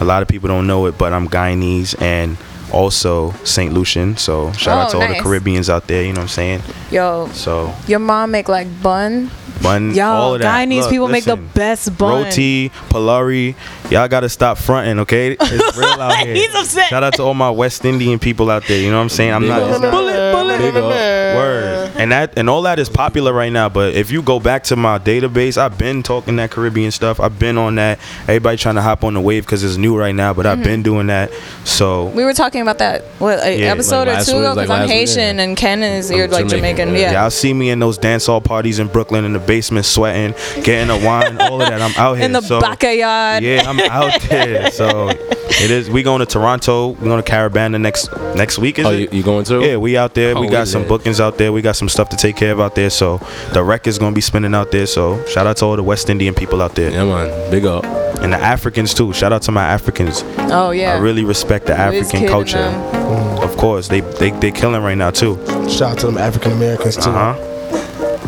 A 0.00 0.04
lot 0.04 0.22
of 0.22 0.28
people 0.28 0.48
don't 0.48 0.66
know 0.66 0.86
it, 0.86 0.98
but 0.98 1.12
I'm 1.12 1.28
Guyanese 1.28 2.00
and 2.00 2.36
also 2.74 3.30
St. 3.44 3.72
Lucian. 3.72 4.16
So 4.16 4.52
shout 4.52 4.78
out 4.78 4.88
Oh, 4.88 4.98
to 5.00 5.06
all 5.06 5.14
the. 5.14 5.20
Caribbeans 5.22 5.70
out 5.70 5.86
there. 5.86 6.02
You 6.02 6.12
know 6.12 6.20
what 6.20 6.22
I'm 6.22 6.28
saying? 6.28 6.62
Yo, 6.90 7.28
So 7.32 7.72
your 7.86 8.00
mom 8.00 8.30
make 8.32 8.48
like 8.48 8.66
bun. 8.82 9.30
bun, 9.62 9.94
Y'all, 9.94 10.34
of 10.34 10.40
that. 10.42 10.68
Guyanese 10.68 10.80
Look, 10.82 10.90
people 10.90 11.08
make 11.08 11.24
the 11.24 11.36
best 11.36 11.96
bun. 11.96 12.24
Roti, 12.24 12.68
Polari, 12.90 13.54
y'all 13.90 14.08
gotta 14.08 14.28
stop 14.28 14.58
fronting, 14.58 14.98
okay? 15.00 15.36
It's 15.40 15.76
real 15.78 15.88
out 15.88 16.16
here. 16.26 16.34
He's 16.34 16.54
upset. 16.54 16.88
Shout 16.90 17.02
out 17.04 17.14
to 17.14 17.22
all 17.22 17.34
my 17.34 17.50
West 17.50 17.84
Indian 17.84 18.18
people 18.18 18.50
out 18.50 18.64
there. 18.66 18.80
You 18.80 18.90
know 18.90 18.96
what 18.98 19.04
I'm 19.04 19.08
saying? 19.08 19.32
I'm 19.32 19.46
not. 19.48 19.62
it's 19.70 19.80
not- 19.80 20.58
Big 20.58 20.76
up. 20.76 20.84
Word. 20.84 21.83
And 21.96 22.12
that 22.12 22.36
and 22.38 22.50
all 22.50 22.62
that 22.62 22.78
is 22.78 22.88
popular 22.88 23.32
right 23.32 23.52
now. 23.52 23.68
But 23.68 23.94
if 23.94 24.10
you 24.10 24.22
go 24.22 24.40
back 24.40 24.64
to 24.64 24.76
my 24.76 24.98
database, 24.98 25.56
I've 25.56 25.78
been 25.78 26.02
talking 26.02 26.36
that 26.36 26.50
Caribbean 26.50 26.90
stuff. 26.90 27.20
I've 27.20 27.38
been 27.38 27.56
on 27.56 27.76
that. 27.76 27.98
Everybody 28.22 28.56
trying 28.56 28.74
to 28.76 28.82
hop 28.82 29.04
on 29.04 29.14
the 29.14 29.20
wave 29.20 29.44
because 29.46 29.62
it's 29.62 29.76
new 29.76 29.96
right 29.96 30.14
now. 30.14 30.34
But 30.34 30.46
I've 30.46 30.62
been 30.62 30.80
mm-hmm. 30.80 30.82
doing 30.82 31.06
that. 31.08 31.30
So 31.64 32.06
We 32.08 32.24
were 32.24 32.32
talking 32.34 32.60
about 32.62 32.78
that 32.78 33.02
what 33.18 33.38
a 33.44 33.58
Yeah, 33.58 33.66
episode 33.72 34.08
like 34.08 34.22
or 34.22 34.24
two 34.24 34.32
week, 34.32 34.40
ago 34.40 34.48
like 34.54 34.56
because 34.56 34.70
I'm 34.70 34.78
last 34.80 34.88
week, 34.88 34.96
Haitian 34.98 35.36
yeah. 35.36 35.42
and 35.44 35.56
Ken 35.56 35.82
is 35.82 36.10
you're 36.10 36.28
like 36.28 36.46
Jamaican, 36.48 36.88
Jamaican. 36.88 36.94
yeah. 36.94 37.12
Yeah. 37.12 37.22
y'all 37.22 37.30
see 37.30 37.52
me 37.54 37.70
in 37.70 37.78
those 37.78 37.98
dance 37.98 38.26
hall 38.26 38.40
parties 38.40 38.78
in 38.78 38.88
Brooklyn 38.88 39.24
in 39.24 39.32
the 39.32 39.38
basement, 39.38 39.86
sweating, 39.86 40.34
getting 40.64 40.90
a 40.90 41.04
wine, 41.06 41.38
all 41.40 41.60
of 41.62 41.68
that. 41.68 41.80
I'm 41.80 41.94
out 41.96 42.14
here. 42.16 42.24
In 42.24 42.32
the 42.32 42.40
so, 42.40 42.60
backyard. 42.60 43.42
Yeah, 43.42 43.62
I'm 43.66 43.78
out 43.80 44.20
there. 44.28 44.70
So 44.70 45.10
it 45.10 45.70
is. 45.70 45.88
We 45.90 46.02
going 46.02 46.20
to 46.20 46.26
Toronto. 46.26 46.88
We 46.88 47.04
going 47.04 47.22
to 47.22 47.30
Caribana 47.30 47.80
next 47.80 48.10
next 48.36 48.58
week. 48.58 48.78
Is 48.78 48.86
Oh, 48.86 48.90
it? 48.90 49.12
you, 49.12 49.18
you 49.18 49.22
going 49.22 49.44
to? 49.46 49.60
Yeah, 49.64 49.76
we 49.76 49.96
out 49.96 50.14
there. 50.14 50.36
Oh, 50.36 50.40
we 50.40 50.46
we 50.46 50.52
got 50.52 50.66
some 50.68 50.82
lit. 50.82 50.88
bookings 50.88 51.20
out 51.20 51.38
there. 51.38 51.52
We 51.52 51.62
got 51.62 51.76
some 51.76 51.83
stuff 51.88 52.08
to 52.10 52.16
take 52.16 52.36
care 52.36 52.52
of 52.52 52.60
out 52.60 52.74
there. 52.74 52.90
So 52.90 53.18
the 53.52 53.62
record's 53.62 53.98
gonna 53.98 54.14
be 54.14 54.20
spinning 54.20 54.54
out 54.54 54.70
there. 54.70 54.86
So 54.86 55.24
shout 55.26 55.46
out 55.46 55.56
to 55.58 55.64
all 55.66 55.76
the 55.76 55.82
West 55.82 56.10
Indian 56.10 56.34
people 56.34 56.60
out 56.62 56.74
there 56.74 56.90
Yeah, 56.90 57.04
man. 57.04 57.50
Big 57.50 57.64
up. 57.66 57.84
and 58.22 58.32
the 58.32 58.38
Africans 58.38 58.94
too. 58.94 59.12
Shout 59.12 59.32
out 59.32 59.42
to 59.42 59.52
my 59.52 59.64
Africans. 59.64 60.22
Oh 60.50 60.70
yeah. 60.70 60.94
I 60.94 60.98
really 60.98 61.24
respect 61.24 61.66
the 61.66 61.74
African 61.76 62.26
culture. 62.28 62.58
them. 62.58 63.42
Of 63.42 63.56
course, 63.56 63.88
they 63.88 64.00
they 64.00 64.30
they 64.30 64.50
killing 64.50 64.82
right 64.82 64.96
now 64.98 65.10
too. 65.10 65.36
Shout 65.68 65.82
out 65.92 65.98
to 66.00 66.06
them 66.06 66.18
African 66.18 66.52
Americans 66.52 66.96
too. 66.96 67.10
Uh 67.10 67.34
huh. 67.34 67.50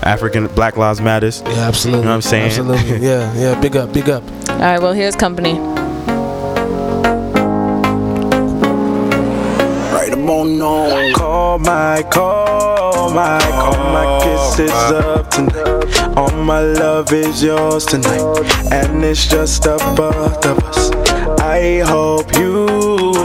African 0.02 0.46
Black 0.48 0.76
Lives 0.76 1.00
Matters. 1.00 1.42
Yeah, 1.46 1.68
absolutely. 1.68 2.00
You 2.00 2.04
know 2.04 2.10
what 2.10 2.16
I'm 2.16 2.22
saying? 2.22 2.46
Absolutely. 2.46 2.98
Yeah, 3.08 3.32
yeah. 3.34 3.60
Big 3.60 3.76
up, 3.76 3.92
big 3.92 4.08
up. 4.08 4.22
All 4.50 4.58
right. 4.58 4.80
Well, 4.80 4.92
here's 4.92 5.16
company. 5.16 5.58
Right 9.96 10.12
about 10.12 10.46
now. 10.46 11.12
Call 11.14 11.58
my, 11.58 12.02
call 12.12 12.75
my, 13.16 13.40
call 13.40 13.78
my 13.94 14.20
kisses 14.22 14.70
up 14.70 15.30
tonight. 15.30 16.18
All 16.18 16.30
my 16.32 16.60
love 16.60 17.10
is 17.14 17.42
yours 17.42 17.86
tonight. 17.86 18.20
And 18.70 19.02
it's 19.02 19.26
just 19.26 19.62
the 19.62 19.78
both 19.96 20.44
of 20.44 20.58
us. 20.58 20.90
I 21.40 21.78
hope 21.78 22.30
you 22.34 22.66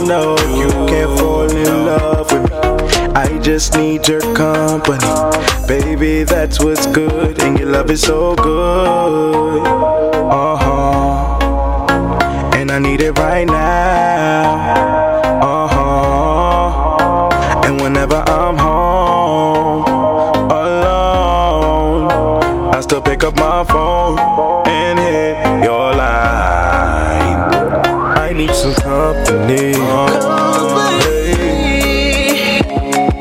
know 0.08 0.34
you 0.56 0.70
can 0.88 1.14
fall 1.18 1.50
in 1.50 1.84
love 1.84 2.32
with 2.32 2.50
me. 2.50 2.56
I 3.14 3.38
just 3.42 3.74
need 3.74 4.08
your 4.08 4.22
company. 4.34 5.12
Baby, 5.68 6.24
that's 6.24 6.58
what's 6.58 6.86
good. 6.86 7.42
And 7.42 7.58
your 7.58 7.68
love 7.68 7.90
is 7.90 8.00
so 8.00 8.34
good. 8.36 9.66
Uh 10.40 10.56
huh. 10.56 11.38
And 12.56 12.70
I 12.70 12.78
need 12.78 13.02
it 13.02 13.18
right 13.18 13.46
now. 13.46 15.11
Pick 23.22 23.28
up 23.28 23.36
my 23.36 23.62
phone 23.72 24.18
and 24.66 24.98
hit 24.98 25.64
your 25.64 25.94
line. 25.94 27.38
I 28.18 28.32
need 28.32 28.52
some 28.52 28.74
company. 28.74 29.74
Hey, 31.38 32.60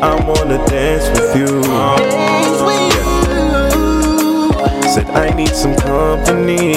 I 0.01 0.15
wanna 0.25 0.57
dance 0.65 1.07
with 1.09 1.35
you. 1.35 1.63
Said 4.89 5.07
I 5.11 5.29
need 5.35 5.53
some 5.53 5.75
company. 5.75 6.73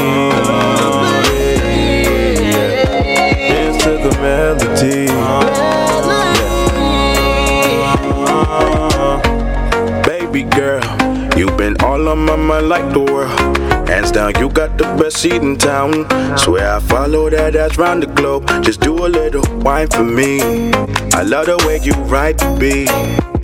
Dance 3.48 3.84
to 3.84 3.90
the 4.04 4.12
melody. 4.20 5.08
Uh-huh. 5.08 5.62
Baby 10.04 10.42
girl, 10.42 10.82
you've 11.36 11.56
been 11.56 11.76
all 11.82 12.08
on 12.08 12.24
my 12.24 12.36
mind 12.36 12.68
like 12.68 12.92
the 12.92 13.00
world. 13.00 13.58
Hands 13.88 14.10
down, 14.10 14.32
you 14.38 14.48
got 14.48 14.78
the 14.78 14.84
best 15.00 15.18
seat 15.18 15.42
in 15.42 15.56
town. 15.56 16.06
Swear 16.38 16.76
I 16.76 16.80
follow 16.80 17.28
that 17.30 17.56
ass 17.56 17.76
round 17.76 18.02
the 18.02 18.06
globe. 18.06 18.46
Just 18.62 18.80
do 18.80 19.06
a 19.06 19.08
little 19.08 19.44
wine 19.60 19.88
for 19.88 20.04
me. 20.04 20.40
I 21.12 21.22
love 21.22 21.46
the 21.46 21.62
way 21.66 21.78
you 21.82 21.92
ride 22.04 22.38
the 22.38 22.56
beat. 22.58 22.88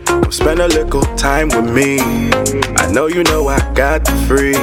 Come 0.06 0.32
spend 0.32 0.60
a 0.60 0.68
little 0.68 1.02
time 1.16 1.48
with 1.48 1.70
me. 1.70 1.98
I 2.76 2.90
know 2.90 3.06
you 3.06 3.22
know 3.24 3.48
I 3.48 3.58
got 3.74 4.04
the 4.04 4.12
free. 4.26 4.54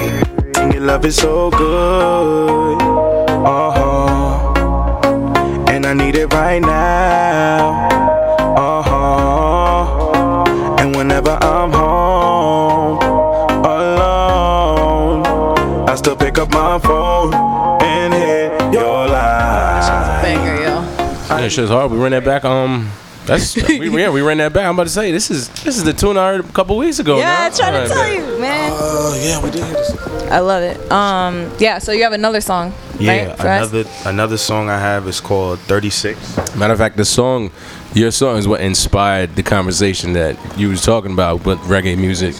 And 0.61 0.73
your 0.73 0.83
love 0.83 1.05
is 1.05 1.15
so 1.15 1.51
good. 1.51 2.81
Uh 2.81 3.71
huh. 3.71 4.53
And 5.69 5.85
I 5.85 5.93
need 5.93 6.15
it 6.15 6.33
right 6.33 6.59
now. 6.59 8.06
Yeah, 21.47 21.55
shit's 21.55 21.69
hard. 21.69 21.91
We 21.91 21.97
ran 21.97 22.11
that 22.11 22.25
back. 22.25 22.43
Um, 22.43 22.91
that's 23.25 23.55
we, 23.67 23.89
yeah, 24.01 24.09
we 24.09 24.21
ran 24.21 24.37
that 24.37 24.51
back. 24.53 24.65
I'm 24.65 24.73
about 24.75 24.83
to 24.85 24.89
say 24.89 25.11
this 25.11 25.31
is 25.31 25.47
this 25.63 25.77
is 25.77 25.83
the 25.85 25.93
tune 25.93 26.17
I 26.17 26.33
heard 26.33 26.45
a 26.45 26.51
couple 26.51 26.77
weeks 26.77 26.99
ago. 26.99 27.17
Yeah, 27.17 27.37
I 27.39 27.49
now. 27.49 27.55
tried 27.55 27.71
to 27.71 27.77
Alright, 27.77 27.87
tell 27.89 28.03
bet. 28.03 28.15
you, 28.35 28.39
man. 28.41 28.71
Uh, 28.73 29.15
yeah, 29.21 29.43
we 29.43 29.51
did 29.51 29.63
hear 29.63 29.73
this. 29.73 29.97
I 30.31 30.39
love 30.39 30.61
it. 30.63 30.91
Um, 30.91 31.49
yeah. 31.59 31.77
So 31.79 31.91
you 31.93 32.03
have 32.03 32.11
another 32.13 32.41
song, 32.41 32.73
Yeah, 32.99 33.27
right? 33.29 33.37
for 33.37 33.47
us? 33.47 33.71
another 33.71 33.89
another 34.05 34.37
song 34.37 34.69
I 34.69 34.77
have 34.79 35.07
is 35.07 35.21
called 35.21 35.59
36. 35.59 36.55
Matter 36.57 36.73
of 36.73 36.79
fact, 36.79 36.97
the 36.97 37.05
song, 37.05 37.51
your 37.93 38.11
song 38.11 38.37
is 38.37 38.45
what 38.47 38.59
inspired 38.61 39.35
the 39.37 39.43
conversation 39.43 40.13
that 40.13 40.35
you 40.57 40.67
was 40.69 40.81
talking 40.83 41.11
about 41.13 41.45
with 41.45 41.59
reggae 41.59 41.97
music 41.97 42.35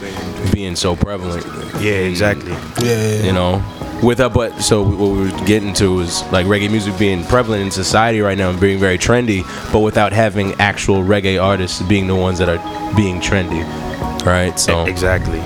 being 0.54 0.76
so 0.76 0.96
prevalent. 0.98 1.46
Yeah, 1.82 1.92
exactly. 1.92 2.52
Yeah, 2.52 2.58
yeah, 2.82 3.08
yeah. 3.20 3.24
You 3.24 3.32
know, 3.34 3.64
with 4.04 4.20
that, 4.20 4.34
but 4.34 4.62
so 4.62 4.84
what 4.84 5.12
we 5.12 5.32
were 5.32 5.46
getting 5.46 5.74
to 5.76 6.00
is 6.00 6.22
like 6.32 6.46
reggae 6.46 6.70
music 6.70 6.98
being 6.98 7.24
prevalent 7.24 7.64
in 7.64 7.72
society 7.72 8.22
right 8.22 8.38
now 8.38 8.50
and 8.50 8.60
being 8.60 8.80
very 8.80 8.98
trendy, 8.98 9.44
but 9.72 9.80
without 9.80 10.14
having 10.14 10.54
actual 10.56 11.04
reggae 11.04 11.42
artists 11.42 11.82
being 11.84 12.08
the 12.08 12.16
ones 12.16 12.38
that 12.40 12.50
are 12.50 12.96
being 12.96 13.20
trendy. 13.20 13.64
right? 14.26 14.58
So 14.60 14.86
Exactly. 14.86 15.42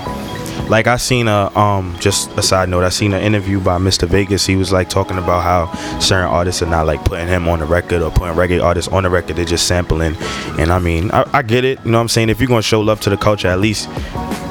Like 0.68 0.86
I 0.86 0.96
seen 0.96 1.28
a 1.28 1.54
um 1.58 1.96
just 1.98 2.30
a 2.38 2.42
side 2.42 2.68
note, 2.68 2.84
I 2.84 2.88
seen 2.88 3.12
an 3.12 3.22
interview 3.22 3.60
by 3.60 3.78
Mr. 3.78 4.06
Vegas. 4.08 4.46
He 4.46 4.56
was 4.56 4.70
like 4.72 4.88
talking 4.88 5.18
about 5.18 5.42
how 5.42 5.98
certain 5.98 6.28
artists 6.28 6.62
are 6.62 6.66
not 6.66 6.86
like 6.86 7.04
putting 7.04 7.26
him 7.26 7.48
on 7.48 7.58
the 7.58 7.66
record 7.66 8.00
or 8.00 8.10
putting 8.10 8.34
reggae 8.36 8.62
artists 8.62 8.90
on 8.90 9.02
the 9.02 9.10
record, 9.10 9.36
they're 9.36 9.44
just 9.44 9.66
sampling. 9.66 10.16
And 10.58 10.70
I 10.72 10.78
mean, 10.78 11.10
I, 11.10 11.28
I 11.32 11.42
get 11.42 11.64
it, 11.64 11.78
you 11.84 11.90
know 11.90 11.98
what 11.98 12.02
I'm 12.02 12.08
saying? 12.08 12.30
If 12.30 12.40
you're 12.40 12.48
gonna 12.48 12.62
show 12.62 12.80
love 12.80 13.00
to 13.00 13.10
the 13.10 13.16
culture, 13.16 13.48
at 13.48 13.60
least 13.60 13.88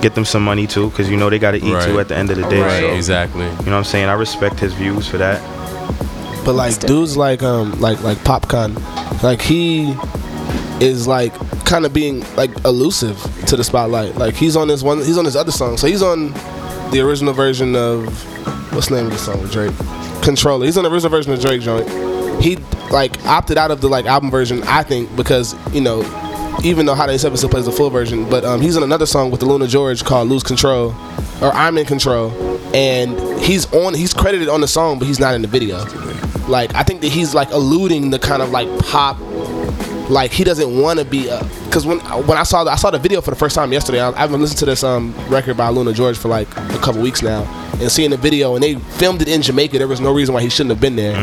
get 0.02 0.16
them 0.16 0.26
some 0.26 0.44
money 0.44 0.68
too, 0.68 0.90
because 0.90 1.10
you 1.10 1.18
know 1.18 1.30
they 1.30 1.40
gotta 1.40 1.58
eat 1.58 1.74
Right. 1.74 1.86
too 1.88 2.00
at 2.00 2.08
the 2.08 2.16
end 2.16 2.30
of 2.32 2.38
the 2.38 2.48
day. 2.50 2.62
right, 2.62 2.80
So, 2.82 2.90
exactly. 2.94 3.44
you 3.46 3.50
know 3.50 3.72
what 3.72 3.74
I'm 3.74 3.84
saying? 3.84 4.08
I 4.10 4.14
respect 4.14 4.60
his 4.60 4.74
views 4.74 5.08
for 5.08 5.18
that. 5.18 5.42
But 6.44 6.54
like 6.56 6.80
dudes 6.80 7.16
like 7.16 7.44
um 7.44 7.80
like 7.80 8.02
like 8.02 8.18
Popcaan, 8.20 8.74
like 9.24 9.42
he 9.42 9.94
is 10.80 11.08
like 11.08 11.34
kind 11.66 11.86
of 11.86 11.94
being 11.94 12.26
like 12.36 12.52
elusive 12.66 13.16
to 13.46 13.56
the 13.56 13.64
spotlight. 13.64 14.16
Like 14.18 14.34
he's 14.34 14.56
on 14.56 14.68
this 14.68 14.82
one, 14.82 14.98
he's 14.98 15.18
on 15.20 15.26
this 15.26 15.36
other 15.36 15.52
song. 15.52 15.78
So 15.78 15.86
he's 15.88 16.02
on 16.02 16.34
the 16.92 17.00
original 17.02 17.34
version 17.34 17.76
of 17.76 18.06
what's 18.74 18.88
the 18.88 18.96
name 18.96 19.06
of 19.06 19.12
the 19.12 19.20
song 19.20 19.40
with 19.42 19.52
Drake? 19.52 19.72
Controlla. 20.24 20.66
He's 20.66 20.78
on 20.78 20.84
the 20.84 20.92
original 20.92 21.12
version 21.12 21.32
of 21.34 21.40
Drake 21.42 21.62
joint. 21.62 21.88
He 22.42 22.56
like 22.90 23.24
opted 23.28 23.58
out 23.60 23.70
of 23.70 23.82
the 23.82 23.88
like 23.88 24.06
album 24.08 24.32
version, 24.32 24.64
I 24.64 24.82
think, 24.84 25.16
because 25.16 25.54
you 25.74 25.82
know. 25.82 26.02
Even 26.64 26.86
though 26.86 26.94
Hot 26.96 27.10
87 27.10 27.38
still 27.38 27.50
plays 27.50 27.66
the 27.66 27.72
full 27.72 27.90
version, 27.90 28.30
but 28.30 28.46
um, 28.46 28.62
he's 28.62 28.78
on 28.78 28.84
another 28.84 29.06
song 29.08 29.32
with 29.32 29.40
the 29.40 29.48
AlunaGeorge 29.48 30.04
called 30.06 30.30
"Lose 30.30 30.44
Control," 30.44 30.90
or 31.42 31.52
"I'm 31.54 31.78
in 31.78 31.86
Control," 31.86 32.30
and 32.76 33.18
he's 33.42 33.72
on. 33.74 33.94
He's 33.96 34.14
credited 34.14 34.48
on 34.48 34.62
the 34.62 34.68
song, 34.68 35.00
but 35.00 35.08
he's 35.08 35.20
not 35.20 35.34
in 35.34 35.42
the 35.42 35.48
video. 35.48 35.84
Like 36.48 36.76
I 36.76 36.84
think 36.84 37.02
that 37.02 37.08
he's 37.08 37.34
like 37.34 37.50
alluding 37.52 38.12
the 38.12 38.20
kind 38.20 38.42
of 38.44 38.52
like 38.52 38.68
pop, 38.80 39.18
like 40.10 40.32
he 40.32 40.44
doesn't 40.44 40.80
want 40.80 41.00
to 41.00 41.06
be. 41.06 41.24
Because 41.66 41.86
when 41.88 42.00
when 42.28 42.38
I 42.38 42.44
saw 42.44 42.64
the, 42.64 42.72
I 42.72 42.76
saw 42.76 42.92
the 42.92 43.00
video 43.00 43.22
for 43.22 43.32
the 43.32 43.38
first 43.38 43.56
time 43.56 43.72
yesterday. 43.72 44.00
I, 44.00 44.12
I 44.12 44.20
haven't 44.20 44.42
listened 44.42 44.60
to 44.60 44.66
this 44.66 44.84
um 44.84 45.16
record 45.30 45.58
by 45.58 45.72
AlunaGeorge 45.72 46.18
for 46.18 46.28
like 46.28 46.48
a 46.56 46.78
couple 46.80 47.02
weeks 47.02 47.24
now, 47.24 47.44
and 47.80 47.92
seeing 47.92 48.12
the 48.12 48.18
video 48.18 48.54
and 48.54 48.64
they 48.64 48.76
filmed 48.76 49.22
it 49.24 49.30
in 49.30 49.42
Jamaica. 49.42 49.80
There 49.80 49.88
was 49.88 50.02
no 50.02 50.14
reason 50.14 50.36
why 50.36 50.42
he 50.42 50.50
shouldn't 50.50 50.72
have 50.72 50.82
been 50.82 50.96
there. 50.96 51.16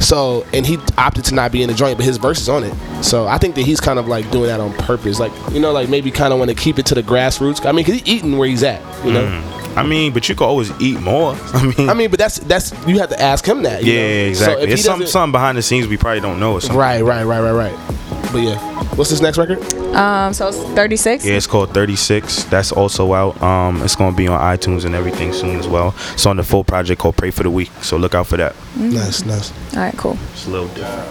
So 0.00 0.44
and 0.52 0.66
he 0.66 0.78
opted 0.98 1.24
to 1.26 1.34
not 1.34 1.52
be 1.52 1.62
in 1.62 1.68
the 1.68 1.74
joint, 1.74 1.96
but 1.96 2.04
his 2.04 2.16
verse 2.16 2.40
is 2.40 2.48
on 2.48 2.64
it. 2.64 2.74
So 3.04 3.26
I 3.26 3.38
think 3.38 3.54
that 3.54 3.62
he's 3.62 3.80
kind 3.80 3.98
of 3.98 4.08
like 4.08 4.30
doing 4.30 4.46
that 4.46 4.60
on 4.60 4.72
purpose, 4.74 5.20
like 5.20 5.32
you 5.52 5.60
know, 5.60 5.72
like 5.72 5.88
maybe 5.88 6.10
kind 6.10 6.32
of 6.32 6.38
want 6.38 6.50
to 6.50 6.56
keep 6.56 6.78
it 6.78 6.86
to 6.86 6.94
the 6.94 7.02
grassroots. 7.02 7.64
I 7.64 7.72
mean, 7.72 7.84
cause 7.84 7.94
he's 7.94 8.06
eating 8.08 8.38
where 8.38 8.48
he's 8.48 8.62
at, 8.62 8.80
you 9.04 9.12
know. 9.12 9.26
Mm. 9.26 9.59
I 9.76 9.82
mean, 9.84 10.12
but 10.12 10.28
you 10.28 10.34
could 10.34 10.46
always 10.46 10.70
eat 10.80 11.00
more. 11.00 11.34
I 11.54 11.62
mean, 11.62 11.88
I 11.88 11.94
mean, 11.94 12.10
but 12.10 12.18
that's 12.18 12.38
that's 12.40 12.72
you 12.86 12.98
have 12.98 13.10
to 13.10 13.20
ask 13.20 13.46
him 13.46 13.62
that. 13.62 13.84
yeah, 13.84 13.94
know? 13.94 14.28
exactly. 14.28 14.66
So 14.66 14.72
it's 14.72 14.84
some 14.84 15.06
something 15.06 15.32
behind 15.32 15.58
the 15.58 15.62
scenes 15.62 15.86
we 15.86 15.96
probably 15.96 16.20
don't 16.20 16.40
know. 16.40 16.54
Or 16.54 16.60
something. 16.60 16.78
Right, 16.78 17.02
right, 17.02 17.24
right, 17.24 17.40
right, 17.40 17.52
right. 17.52 17.96
But 18.32 18.42
yeah, 18.42 18.58
what's 18.94 19.10
his 19.10 19.20
next 19.20 19.38
record? 19.38 19.60
Um, 19.94 20.32
so 20.32 20.48
it's 20.48 20.58
36. 20.58 21.24
Yeah, 21.24 21.34
it's 21.34 21.46
called 21.46 21.74
36. 21.74 22.44
That's 22.44 22.70
also 22.72 23.12
out. 23.12 23.40
Um, 23.42 23.82
it's 23.82 23.96
gonna 23.96 24.16
be 24.16 24.28
on 24.28 24.40
iTunes 24.40 24.84
and 24.84 24.94
everything 24.94 25.32
soon 25.32 25.58
as 25.58 25.66
well. 25.66 25.94
It's 26.12 26.26
on 26.26 26.36
the 26.36 26.44
full 26.44 26.64
project 26.64 27.00
called 27.00 27.16
Pray 27.16 27.30
for 27.30 27.42
the 27.42 27.50
Week. 27.50 27.70
So 27.82 27.96
look 27.96 28.14
out 28.14 28.26
for 28.26 28.36
that. 28.36 28.52
Mm-hmm. 28.52 28.90
Nice, 28.90 29.24
nice. 29.24 29.52
All 29.74 29.82
right, 29.82 29.96
cool. 29.96 30.18
It's 30.32 30.46
a 30.46 30.50
little 30.50 30.68
different. 30.68 31.08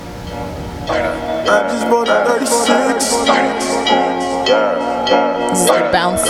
I 0.91 1.67
just 1.67 1.87
bought 1.89 2.07
a 2.07 2.25
36. 2.25 3.27
Yeah. 3.27 4.79
This 5.49 5.61
is 5.61 5.69
like 5.69 5.91
bounce. 5.91 6.29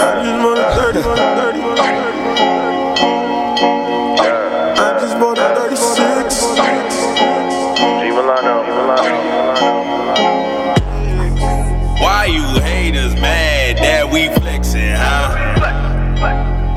Why 11.99 12.29
you 12.31 12.43
haters 12.61 13.13
mad 13.15 13.77
that 13.77 14.09
we 14.09 14.29
flexing, 14.39 14.95
huh? 14.95 15.35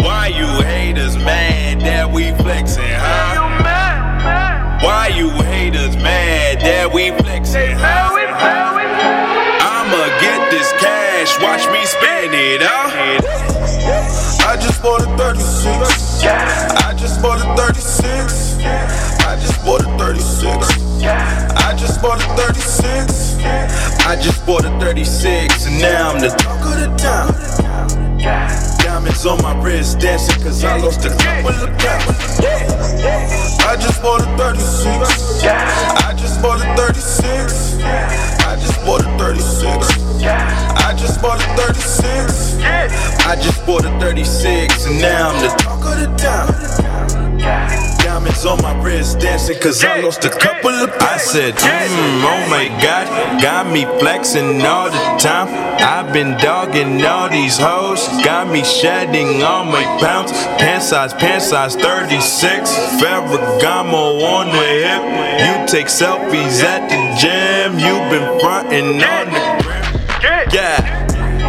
Why 0.03 0.27
you 0.27 0.47
haters 0.65 1.17
mad 1.17 1.81
that 1.83 2.11
we 2.11 2.33
flexing, 2.33 2.83
huh? 2.83 3.39
Why 4.83 5.07
you 5.15 5.31
haters 5.31 5.95
mad 5.97 6.59
that 6.63 6.93
we 6.93 7.13
flexing, 7.23 7.77
huh? 7.79 8.11
I'ma 9.63 10.21
get 10.21 10.51
this 10.51 10.73
cash, 10.81 11.39
watch 11.41 11.65
me 11.71 11.87
spend 11.87 12.35
it, 12.35 12.63
huh? 12.65 12.91
I 14.45 14.57
just 14.57 14.83
bought 14.83 15.03
a 15.03 15.17
36. 15.17 16.25
I 16.25 16.95
just 16.99 17.23
bought 17.23 17.41
a 17.41 17.55
36. 17.55 18.59
I 18.65 19.37
just 19.41 19.65
bought 19.65 19.83
a 19.83 19.99
36. 19.99 20.83
I 21.73 21.75
just 21.75 22.03
bought 22.03 22.21
a 22.21 22.27
36. 22.37 23.39
I 24.05 24.15
just 24.21 24.45
bought 24.45 24.67
a 24.67 24.69
36 24.79 25.65
and 25.65 25.81
now 25.81 26.11
I'm 26.11 26.21
the 26.21 26.29
talk 26.29 26.61
of 26.67 26.79
the 26.79 26.95
town. 26.99 27.33
Diamonds 28.77 29.25
on 29.25 29.41
my 29.41 29.59
wrist 29.65 29.99
dancing 29.99 30.43
cause 30.43 30.63
I 30.65 30.77
lost 30.77 31.07
a 31.07 31.09
couple 31.09 31.49
of 31.49 31.73
pounds. 31.79 32.41
I 33.65 33.77
just 33.81 34.03
bought 34.03 34.21
a 34.21 34.27
36. 34.37 35.45
I 36.05 36.13
just 36.15 36.43
bought 36.43 36.61
a 36.61 36.77
36. 36.77 37.81
I 37.81 38.55
just 38.61 38.85
bought 38.85 39.01
a 39.01 39.17
36. 39.17 40.23
I 40.23 40.95
just 40.95 41.23
bought 41.23 41.41
a 41.41 41.47
36. 41.57 42.61
I 43.25 43.35
just 43.41 43.65
bought 43.65 43.87
a 43.87 43.99
36 43.99 44.85
and 44.85 45.01
now 45.01 45.31
I'm 45.31 45.41
the 45.41 45.49
talk 45.57 45.87
of 45.87 46.01
the 46.01 46.17
town. 46.19 47.92
Diamonds 48.03 48.45
on 48.45 48.61
my 48.63 48.75
wrist 48.83 49.21
dancing 49.21 49.59
cause 49.61 49.85
I 49.85 50.01
lost 50.01 50.25
a 50.25 50.31
couple 50.31 50.71
of 50.71 50.91
pounds. 50.91 51.03
I 51.03 51.17
said, 51.19 51.55
mmm, 51.55 52.25
oh 52.25 52.47
my 52.51 52.67
god, 52.83 53.07
got 53.41 53.73
me 53.73 53.85
flexing 54.01 54.61
all 54.63 54.91
the 54.91 54.99
time. 55.19 55.49
I've 55.81 56.13
been 56.13 56.37
dogging 56.39 57.05
all 57.05 57.29
these 57.29 57.57
hoes, 57.59 58.07
got 58.25 58.53
me 58.53 58.65
shedding 58.65 59.43
all 59.43 59.65
my 59.65 59.85
pounds. 60.01 60.33
Pant 60.33 60.83
size, 60.83 61.15
pant 61.15 61.43
size 61.43 61.77
36, 61.77 62.71
Ferragamo 63.01 64.23
on 64.23 64.47
the 64.49 64.67
hip. 64.83 65.03
You 65.41 65.67
take 65.69 65.87
selfies 65.87 66.63
at 66.63 66.89
the 66.91 67.01
gym, 67.21 67.79
you 67.79 67.95
been 68.11 68.41
frontin' 68.41 69.01
on 69.01 69.33
the. 69.33 69.62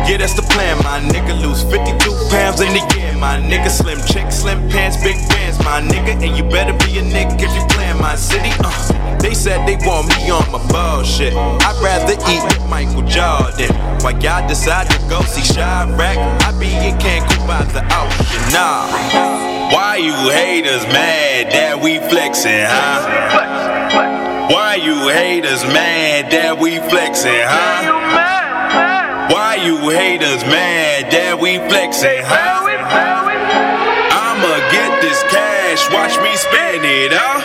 Yeah, 0.04 0.18
that's 0.18 0.34
the 0.34 0.42
plan, 0.44 0.78
my 0.84 1.00
nigga. 1.00 1.32
Lose 1.42 1.64
52 1.64 1.96
pounds 2.30 2.60
in 2.60 2.76
a 2.76 2.84
year, 2.96 3.16
my 3.18 3.40
nigga. 3.40 3.70
Slim 3.72 4.00
chick, 4.06 4.32
slim 4.32 4.68
pants, 4.70 4.98
big 5.02 5.16
bands, 5.30 5.58
my 5.64 5.80
nigga. 5.80 6.20
And 6.22 6.36
you 6.36 6.44
better 6.44 6.74
be 6.86 7.00
a 7.00 7.04
nigga 7.04 7.40
if 7.40 7.52
you 7.56 7.66
plan 7.70 8.00
my 8.02 8.16
city. 8.16 8.52
Uh, 8.60 9.18
they 9.20 9.34
said 9.34 9.66
they 9.66 9.78
want 9.88 10.10
me 10.10 10.30
on 10.30 10.44
my 10.52 10.60
bullshit. 10.68 11.34
I'd 11.34 11.80
rather 11.82 12.20
eat 12.28 12.44
with 12.44 12.70
Michael 12.70 13.04
Jordan. 13.08 13.72
Why 14.04 14.12
y'all 14.20 14.46
decide 14.46 14.90
to 14.92 15.00
go 15.08 15.22
see 15.24 15.42
Chirac, 15.42 15.96
I 15.96 16.52
be 16.60 16.68
in 16.68 17.00
Cancun 17.00 17.48
by 17.48 17.64
the 17.72 17.80
ocean. 17.96 18.44
Nah, 18.52 18.92
why 19.72 19.96
you 19.96 20.12
haters 20.30 20.84
mad 20.92 21.48
that 21.54 21.80
we 21.82 22.00
flexing, 22.12 22.68
huh? 22.68 24.52
Why 24.52 24.76
you 24.76 25.08
haters 25.08 25.64
mad 25.64 26.30
that 26.34 26.60
we 26.60 26.80
flexing, 26.90 27.32
huh? 27.32 28.43
Why 29.30 29.56
you 29.64 29.78
haters 29.90 30.44
mad 30.44 31.12
that 31.12 31.40
we 31.40 31.58
flexing, 31.70 32.24
huh? 32.26 32.64
I'ma 34.12 34.56
get 34.72 35.02
this 35.02 35.24
cash, 35.32 35.88
watch 35.92 36.18
me 36.20 36.36
spend 36.36 36.84
it, 36.84 37.12
huh? 37.14 37.40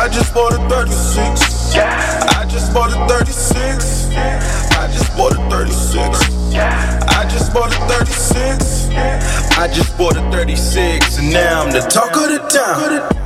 I 0.00 0.08
just 0.08 0.32
bought 0.34 0.52
a 0.52 0.68
36. 0.68 1.76
I 1.76 2.46
just 2.48 2.72
bought 2.72 2.92
a 2.92 3.06
36. 3.08 4.08
I 4.14 4.88
just 4.92 5.16
bought 5.16 5.32
a 5.32 5.50
36. 5.50 6.54
I 6.54 7.26
just 7.28 7.52
bought 7.52 7.72
a 7.72 7.78
36. 7.86 8.88
I 9.58 9.68
just 9.68 9.96
bought 9.98 10.16
a 10.16 10.22
36 10.30 11.18
and 11.18 11.32
now 11.32 11.62
I'm 11.62 11.72
the 11.72 11.80
talk 11.80 12.16
of 12.16 12.28
the 12.30 12.38
town. 12.48 13.23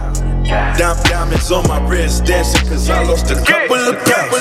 Dime 0.49 1.03
diamonds 1.03 1.53
on 1.53 1.69
my 1.69 1.87
wrist 1.87 2.25
dancing 2.25 2.67
cause 2.69 2.89
I 2.89 3.03
lost 3.05 3.31
a 3.31 3.35
couple 3.35 3.77
of 3.77 3.97
pounds. 3.97 4.35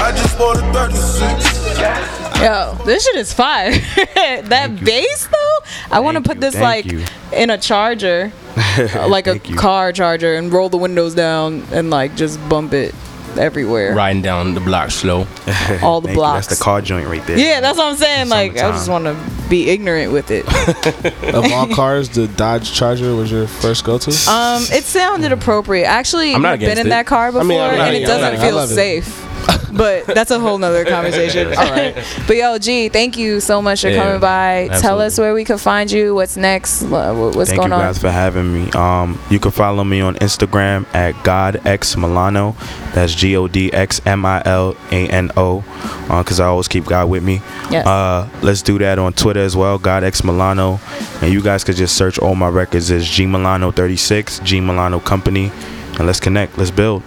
I 0.00 0.12
just 0.16 0.36
bought 0.36 0.56
a 0.56 0.72
36. 0.72 2.42
Yo, 2.42 2.76
this 2.84 3.04
shit 3.04 3.16
is 3.16 3.32
fire. 3.32 3.70
that 4.14 4.80
bass 4.84 5.28
though, 5.28 5.58
I 5.92 6.00
want 6.00 6.16
to 6.16 6.22
put 6.22 6.38
you, 6.38 6.40
this 6.40 6.54
thank 6.54 6.86
like 6.86 6.92
you. 6.92 7.04
in 7.32 7.50
a 7.50 7.58
charger, 7.58 8.32
like 9.08 9.28
a 9.28 9.38
you. 9.38 9.54
car 9.54 9.92
charger, 9.92 10.34
and 10.34 10.52
roll 10.52 10.68
the 10.68 10.76
windows 10.76 11.14
down 11.14 11.64
and 11.72 11.90
like 11.90 12.16
just 12.16 12.40
bump 12.48 12.72
it 12.72 12.94
everywhere, 13.36 13.94
Riding 13.94 14.22
down 14.22 14.54
the 14.54 14.60
block 14.60 14.90
slow. 14.90 15.20
all 15.82 16.00
the 16.00 16.08
Thank 16.08 16.08
you. 16.08 16.14
blocks. 16.14 16.46
That's 16.46 16.58
the 16.58 16.64
car 16.64 16.80
joint 16.80 17.08
right 17.08 17.24
there. 17.26 17.38
Yeah, 17.38 17.60
that's 17.60 17.76
what 17.76 17.86
I'm 17.88 17.96
saying. 17.96 18.28
Like, 18.28 18.52
I 18.52 18.70
just 18.70 18.88
want 18.88 19.04
to 19.04 19.16
be 19.48 19.68
ignorant 19.70 20.12
with 20.12 20.30
it. 20.30 20.46
of 21.34 21.52
all 21.52 21.66
cars, 21.68 22.08
the 22.08 22.28
Dodge 22.28 22.72
Charger 22.72 23.14
was 23.14 23.30
your 23.30 23.46
first 23.46 23.84
go-to. 23.84 24.10
Um, 24.30 24.62
it 24.70 24.84
sounded 24.84 25.32
appropriate. 25.32 25.86
Actually, 25.86 26.34
I'm 26.34 26.42
not 26.42 26.54
I've 26.54 26.60
been 26.60 26.78
in 26.78 26.86
it. 26.86 26.90
that 26.90 27.06
car 27.06 27.32
before, 27.32 27.42
I'm 27.42 27.48
not 27.48 27.88
and 27.88 27.96
it 27.96 28.06
doesn't 28.06 28.40
feel 28.40 28.56
love 28.56 28.70
it. 28.70 29.27
Safe. 29.48 29.68
but 29.72 30.06
that's 30.06 30.30
a 30.30 30.38
whole 30.38 30.58
nother 30.58 30.84
conversation. 30.96 31.48
All 31.48 31.70
right. 31.70 31.94
but 32.26 32.36
yo, 32.36 32.58
G, 32.58 32.88
thank 32.88 33.16
you 33.16 33.40
so 33.40 33.60
much 33.62 33.82
for 33.82 33.88
Yeah, 33.88 34.02
coming 34.02 34.20
by. 34.20 34.68
Tell 34.80 35.00
us 35.00 35.18
where 35.18 35.34
we 35.34 35.44
can 35.44 35.58
find 35.58 35.90
you. 35.90 36.14
What's 36.14 36.36
next? 36.36 36.82
wha- 36.82 37.12
wha- 37.12 37.30
What's 37.32 37.50
Thank 37.50 37.60
going 37.60 37.70
you 37.70 37.76
on? 37.76 37.80
guys 37.82 37.98
for 37.98 38.10
having 38.10 38.52
me. 38.52 38.70
Um, 38.72 39.18
you 39.30 39.38
can 39.38 39.50
follow 39.50 39.84
me 39.84 40.00
on 40.00 40.14
Instagram 40.16 40.86
at 40.94 41.14
GodX 41.16 41.96
Milano. 41.96 42.56
That's 42.94 43.14
G 43.14 43.36
O 43.36 43.48
D 43.48 43.72
X 43.72 44.00
M 44.06 44.24
I 44.24 44.42
L 44.44 44.76
A 44.90 45.08
N 45.08 45.30
O. 45.36 45.64
Because 46.08 46.40
I 46.40 46.46
always 46.46 46.68
keep 46.68 46.84
God 46.86 47.08
with 47.10 47.22
me. 47.22 47.40
Yes. 47.70 47.86
Uh, 47.86 48.28
let's 48.42 48.62
do 48.62 48.78
that 48.78 48.98
on 48.98 49.12
Twitter 49.12 49.40
as 49.40 49.54
well, 49.56 49.78
GodX 49.78 50.24
Milano. 50.24 50.80
And 51.20 51.32
you 51.32 51.42
guys 51.42 51.64
could 51.64 51.76
just 51.76 51.96
search 51.96 52.18
all 52.18 52.34
my 52.34 52.48
records 52.48 52.90
as 52.90 53.06
G 53.08 53.26
Milano 53.26 53.70
36, 53.70 54.40
G 54.40 54.60
Milano 54.60 55.00
Company, 55.00 55.52
and 55.98 56.06
let's 56.06 56.20
connect. 56.20 56.56
Let's 56.58 56.70
build. 56.70 57.02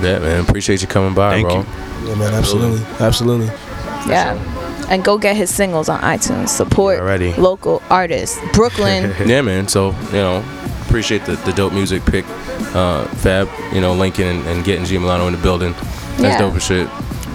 Yeah, 0.00 0.18
man. 0.20 0.44
Appreciate 0.44 0.80
you 0.82 0.88
coming 0.88 1.14
by, 1.14 1.32
Thank 1.42 1.48
bro. 1.48 1.58
you. 1.60 2.08
Yeah, 2.08 2.14
man, 2.16 2.34
absolutely, 2.34 2.84
absolutely. 2.98 3.46
yeah. 4.08 4.38
And 4.90 5.04
go 5.04 5.16
get 5.16 5.36
his 5.36 5.48
singles 5.54 5.88
on 5.88 6.00
iTunes. 6.00 6.48
Support 6.48 6.98
Already. 6.98 7.32
local 7.34 7.82
artists. 7.88 8.38
Brooklyn. 8.52 9.14
Yeah, 9.28 9.40
man. 9.42 9.68
So 9.68 9.90
you 10.06 10.12
know, 10.12 10.44
appreciate 10.86 11.24
the, 11.24 11.36
the 11.36 11.52
dope 11.52 11.72
music 11.72 12.04
pick, 12.04 12.24
uh, 12.74 13.04
Fab. 13.22 13.48
You 13.72 13.80
know, 13.80 13.94
Lincoln 13.94 14.26
and, 14.26 14.46
and 14.46 14.64
getting 14.64 14.84
G 14.84 14.98
Milano 14.98 15.26
in 15.28 15.32
the 15.34 15.40
building. 15.42 15.72
That's 15.72 16.20
Yeah. 16.22 16.38
dope 16.38 16.54
as 16.56 16.64
shit. 16.64 16.88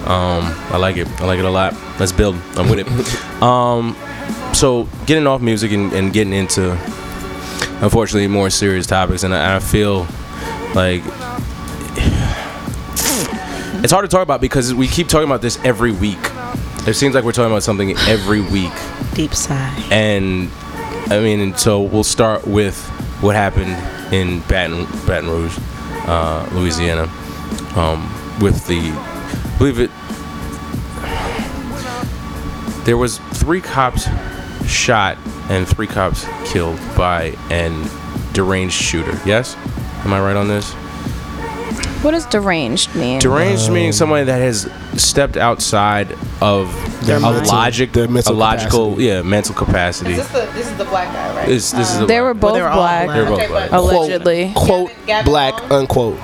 Um, 0.06 0.44
I 0.70 0.76
like 0.76 0.96
it. 0.96 1.08
I 1.20 1.24
like 1.26 1.38
it 1.38 1.44
a 1.44 1.50
lot. 1.50 1.74
Let's 1.98 2.12
build. 2.12 2.36
I'm 2.56 2.68
with 2.68 2.80
it. 2.80 3.42
um, 3.42 3.96
so 4.54 4.86
getting 5.06 5.26
off 5.26 5.40
music 5.40 5.72
and, 5.72 5.92
and 5.92 6.12
getting 6.12 6.32
into, 6.32 6.72
unfortunately, 7.82 8.28
more 8.28 8.50
serious 8.50 8.86
topics, 8.86 9.22
and 9.24 9.34
I, 9.34 9.56
I 9.56 9.58
feel 9.58 10.06
like 10.74 11.02
it's 13.82 13.92
hard 13.92 14.04
to 14.04 14.08
talk 14.08 14.22
about 14.22 14.40
because 14.40 14.74
we 14.74 14.88
keep 14.88 15.08
talking 15.08 15.28
about 15.28 15.42
this 15.42 15.58
every 15.64 15.92
week. 15.92 16.18
It 16.86 16.94
seems 16.94 17.14
like 17.14 17.24
we're 17.24 17.32
talking 17.32 17.50
about 17.50 17.62
something 17.62 17.96
every 18.08 18.40
week. 18.40 18.72
Deep 19.14 19.34
sigh. 19.34 19.74
And 19.90 20.50
I 21.10 21.20
mean, 21.20 21.40
and 21.40 21.58
so 21.58 21.82
we'll 21.82 22.04
start 22.04 22.46
with 22.46 22.78
what 23.20 23.34
happened 23.36 23.72
in 24.12 24.40
Baton 24.48 24.84
Baton 25.06 25.28
Rouge, 25.28 25.56
uh, 26.06 26.48
Louisiana, 26.52 27.04
um, 27.76 28.08
with 28.40 28.66
the, 28.66 28.78
I 28.80 29.58
believe 29.58 29.80
it. 29.80 29.90
There 32.84 32.96
was 32.96 33.18
three 33.34 33.60
cops 33.60 34.08
shot 34.66 35.18
and 35.50 35.68
three 35.68 35.86
cops 35.86 36.26
killed 36.50 36.78
by 36.96 37.36
an 37.50 37.88
deranged 38.32 38.74
shooter. 38.74 39.18
Yes, 39.26 39.56
am 40.04 40.12
I 40.12 40.20
right 40.20 40.36
on 40.36 40.48
this? 40.48 40.74
What 42.02 42.12
does 42.12 42.26
deranged 42.26 42.94
mean? 42.94 43.20
Deranged 43.20 43.70
meaning 43.70 43.92
somebody 43.92 44.24
that 44.24 44.38
has 44.38 44.70
stepped 44.96 45.36
outside 45.36 46.12
of 46.40 46.68
Their 47.06 47.16
a 47.16 47.20
mental- 47.20 47.46
logic, 47.46 47.92
their 47.92 48.08
mental 48.08 48.34
a 48.34 48.36
logical, 48.36 48.90
capacity. 48.90 49.04
yeah, 49.06 49.22
mental 49.22 49.54
capacity. 49.54 50.14
the 50.14 50.22
this 50.54 50.70
is 50.70 50.76
the 50.76 50.84
black 50.84 51.12
guy, 51.12 51.36
right? 51.36 51.46
This, 51.48 51.70
this 51.72 51.94
is 51.94 52.00
a 52.00 52.06
they 52.06 52.20
were 52.20 52.34
both 52.34 52.54
they 52.54 52.62
were 52.62 52.68
all 52.68 52.76
black. 52.78 53.06
black. 53.06 53.16
They 53.16 53.22
were 53.22 53.28
both 53.30 53.38
Okay, 53.40 53.48
black. 53.48 53.70
but- 53.70 53.80
Allegedly. 53.80 54.52
Quote, 54.54 54.88
Gavin- 54.88 55.06
Gavin 55.06 55.24
black, 55.32 55.62
Long? 55.70 55.72
unquote. 55.82 56.18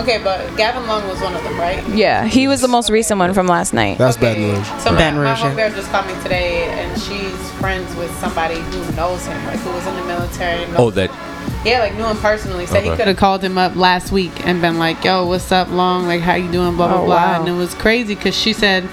Okay, 0.00 0.18
but 0.24 0.56
Gavin 0.56 0.86
Long 0.86 1.06
was 1.08 1.20
one 1.20 1.34
of 1.34 1.42
them, 1.44 1.58
right? 1.58 1.86
Yeah, 1.88 2.24
he 2.24 2.48
was 2.48 2.62
the 2.62 2.68
most 2.68 2.88
recent 2.88 3.18
one 3.18 3.34
from 3.34 3.46
last 3.46 3.74
night. 3.74 3.98
That's 3.98 4.16
Okay, 4.16 4.34
Baton 4.34 4.56
Rouge. 4.56 4.66
So 4.82 4.90
Baton 4.94 5.16
my, 5.18 5.22
my 5.24 5.30
Rouge, 5.30 5.40
yeah. 5.40 5.54
homegirl 5.70 5.74
just 5.76 5.90
called 5.90 6.06
me 6.06 6.14
today, 6.22 6.64
and 6.70 6.98
she's 7.00 7.50
friends 7.60 7.94
with 7.96 8.10
somebody 8.18 8.54
who 8.60 8.92
knows 8.96 9.26
him, 9.26 9.44
like 9.46 9.58
who 9.58 9.70
was 9.72 9.86
in 9.86 9.94
the 9.96 10.04
military. 10.04 10.64
knows- 10.68 10.76
Oh, 10.78 10.90
that 10.92 11.10
yeah, 11.64 11.80
like 11.80 11.94
knew 11.94 12.04
him 12.06 12.16
personally. 12.18 12.66
Said 12.66 12.84
he 12.84 12.90
could 12.90 13.06
have 13.08 13.16
called 13.16 13.42
him 13.42 13.58
up 13.58 13.76
last 13.76 14.12
week 14.12 14.46
and 14.46 14.60
been 14.60 14.78
like, 14.78 15.04
"Yo, 15.04 15.26
what's 15.26 15.50
up, 15.52 15.68
Long? 15.70 16.06
Like, 16.06 16.20
how 16.22 16.34
you 16.34 16.50
doing? 16.50 16.76
Blah 16.76 16.88
blah 16.88 17.02
Oh, 17.02 17.04
blah." 17.06 17.16
wow. 17.16 17.40
And 17.40 17.48
it 17.48 17.52
was 17.52 17.74
crazy 17.74 18.14
because 18.14 18.36
she 18.36 18.52
said, 18.52 18.88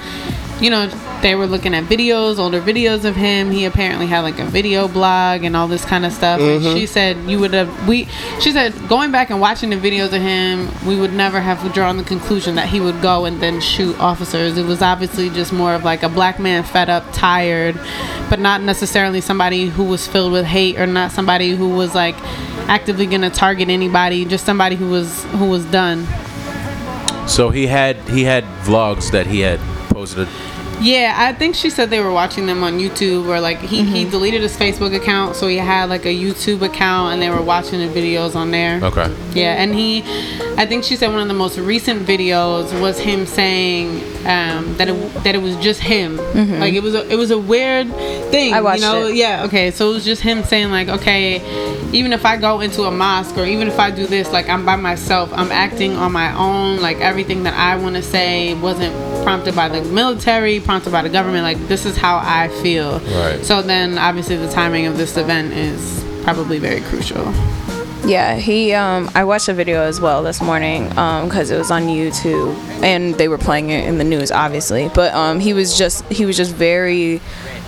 you 0.60 0.72
know, 0.72 0.88
they 1.22 1.36
were 1.36 1.46
looking 1.46 1.74
at 1.74 1.84
videos, 1.86 2.39
older 2.39 2.62
videos 2.62 3.06
of 3.06 3.15
him. 3.15 3.52
He 3.52 3.65
apparently 3.65 4.08
had 4.08 4.22
like 4.22 4.39
a 4.39 4.46
video 4.46 4.88
blog 4.88 5.43
and 5.43 5.56
all 5.56 5.67
this 5.67 5.86
kind 5.86 6.06
of 6.06 6.12
stuff. 6.12 6.39
And 6.39 6.62
mm-hmm. 6.62 6.76
she 6.76 6.86
said 6.86 7.17
you 7.30 7.39
would 7.39 7.54
have 7.54 7.88
we. 7.88 8.06
She 8.39 8.52
said 8.52 8.74
going 8.88 9.12
back 9.12 9.30
and 9.30 9.39
watching 9.39 9.70
the 9.70 9.76
videos 9.76 10.13
of 10.13 10.22
him, 10.22 10.70
we 10.86 11.00
would 11.00 11.13
never 11.13 11.39
have 11.39 11.74
drawn 11.74 11.98
the 11.98 12.04
conclusion 12.04 12.56
that 12.56 12.67
he 12.67 12.80
would 12.80 13.02
go 13.02 13.26
and 13.26 13.41
then 13.41 13.62
shoot 13.62 13.98
officers. 14.00 14.58
It 14.58 14.65
was 14.65 14.82
obviously 14.82 15.30
just 15.30 15.54
more 15.54 15.74
of 15.74 15.84
like 15.84 16.04
a 16.04 16.10
black 16.10 16.39
man 16.39 16.63
fed 16.63 16.89
up, 16.89 17.04
tired, 17.13 17.80
but 18.30 18.39
not 18.39 18.62
necessarily 18.62 19.22
somebody 19.22 19.67
who 19.67 19.84
was 19.84 20.08
filled 20.08 20.32
with 20.32 20.46
hate 20.46 20.80
or 20.80 20.88
not 20.88 21.12
somebody 21.12 21.52
who 21.52 21.70
was 21.70 21.93
like 21.93 22.15
actively 22.67 23.06
gonna 23.06 23.30
target 23.30 23.70
anybody. 23.70 24.26
Just 24.26 24.46
somebody 24.46 24.76
who 24.76 24.89
was 24.89 25.24
who 25.26 25.50
was 25.50 25.65
done. 25.65 26.08
So 27.28 27.50
he 27.50 27.67
had 27.67 27.98
he 28.10 28.24
had 28.24 28.43
vlogs 28.63 29.12
that 29.12 29.28
he 29.28 29.41
had 29.41 29.60
posted. 30.15 30.28
Yeah, 30.80 31.15
I 31.17 31.34
think 31.34 31.56
she 31.56 31.72
said 31.72 31.89
they 31.89 32.02
were 32.02 32.12
watching 32.12 32.46
them 32.46 32.63
on 32.63 32.74
YouTube 32.74 33.28
or 33.28 33.39
like 33.39 33.58
he, 33.60 33.84
he 33.84 34.08
deleted 34.08 34.41
his 34.41 34.56
Facebook 34.56 34.96
account, 34.96 35.36
so 35.36 35.48
he 35.48 35.58
had 35.58 35.89
like 35.89 36.06
a 36.06 36.15
YouTube 36.15 36.62
account 36.62 37.13
and 37.13 37.22
they 37.22 37.32
were 37.32 37.41
watching 37.41 37.80
the 37.80 37.88
videos 37.88 38.36
on 38.36 38.52
there. 38.52 38.80
Okay. 38.84 39.12
Yeah, 39.34 39.56
and 39.56 39.74
he, 39.74 40.04
I 40.56 40.67
think 40.67 40.84
she 40.84 40.96
said 40.96 41.08
one 41.08 41.22
of 41.22 41.28
the 41.28 41.34
most 41.34 41.58
recent 41.58 42.06
videos 42.06 42.80
was 42.80 43.00
him 43.00 43.26
saying 43.26 44.04
um, 44.28 44.76
that 44.78 44.89
it 44.89 45.24
that 45.24 45.34
it 45.34 45.41
was 45.41 45.56
just 45.58 45.80
him. 45.80 46.17
Like 46.60 46.74
it 46.74 46.84
was 46.84 46.93
a 46.93 47.12
it 47.12 47.15
was 47.15 47.32
a 47.32 47.39
weird 47.39 47.88
thing. 48.30 48.54
I 48.54 48.62
watched 48.62 48.82
you 48.82 48.88
know? 48.88 49.08
it. 49.08 49.15
Yeah. 49.15 49.46
Okay. 49.46 49.72
So 49.72 49.89
it 49.89 49.93
was 49.96 50.06
just 50.06 50.22
him 50.22 50.43
saying 50.43 50.70
like, 50.70 50.89
okay, 50.89 51.38
even 51.91 52.13
if 52.13 52.24
I 52.24 52.38
go 52.38 52.60
into 52.60 52.84
a 52.84 52.91
mosque 52.91 53.36
or 53.38 53.46
even 53.46 53.67
if 53.67 53.80
I 53.80 53.89
do 53.89 54.06
this, 54.06 54.32
like 54.32 54.48
I'm 54.48 54.63
by 54.63 54.76
myself, 54.76 55.32
I'm 55.34 55.52
acting 55.52 55.96
on 55.96 56.12
my 56.12 56.38
own. 56.38 56.82
Like 56.82 56.98
everything 56.98 57.43
that 57.43 57.56
I 57.56 57.82
want 57.82 57.96
to 57.96 58.04
say 58.04 58.54
wasn't 58.54 58.93
prompted 59.28 59.54
by 59.54 59.68
the 59.68 59.82
military, 59.82 60.62
prompted 60.62 60.90
by 60.90 61.02
the 61.02 61.10
government. 61.10 61.44
Like 61.44 61.58
this 61.68 61.86
is 61.86 61.98
how 61.98 62.16
I 62.24 62.48
feel. 62.63 63.02
Right. 63.02 63.44
So 63.44 63.62
then 63.62 63.98
obviously 63.98 64.38
the 64.38 64.50
timing 64.50 64.86
of 64.86 64.98
this 64.98 65.18
event 65.18 65.52
is 65.52 66.02
probably 66.24 66.60
very 66.60 66.80
crucial. 66.80 67.26
Yeah, 68.08 68.36
he. 68.36 68.74
Um, 68.74 69.10
I 69.13 69.26
watched 69.26 69.50
a 69.50 69.54
video 69.54 69.82
as 69.82 70.00
well 70.00 70.24
this 70.24 70.41
morning 70.41 70.88
because 70.89 71.52
it 71.52 71.58
was 71.58 71.72
on 71.72 71.84
YouTube 71.84 72.56
and 72.82 73.15
they 73.15 73.28
were 73.28 73.38
playing 73.38 73.70
it 73.70 73.86
in 73.86 73.98
the 73.98 74.06
news, 74.06 74.32
obviously. 74.32 74.89
But 74.93 75.13
um, 75.13 75.39
he 75.39 75.54
was 75.54 75.78
just 75.78 76.06
he 76.06 76.26
was 76.26 76.38
just 76.38 76.54
very 76.56 77.20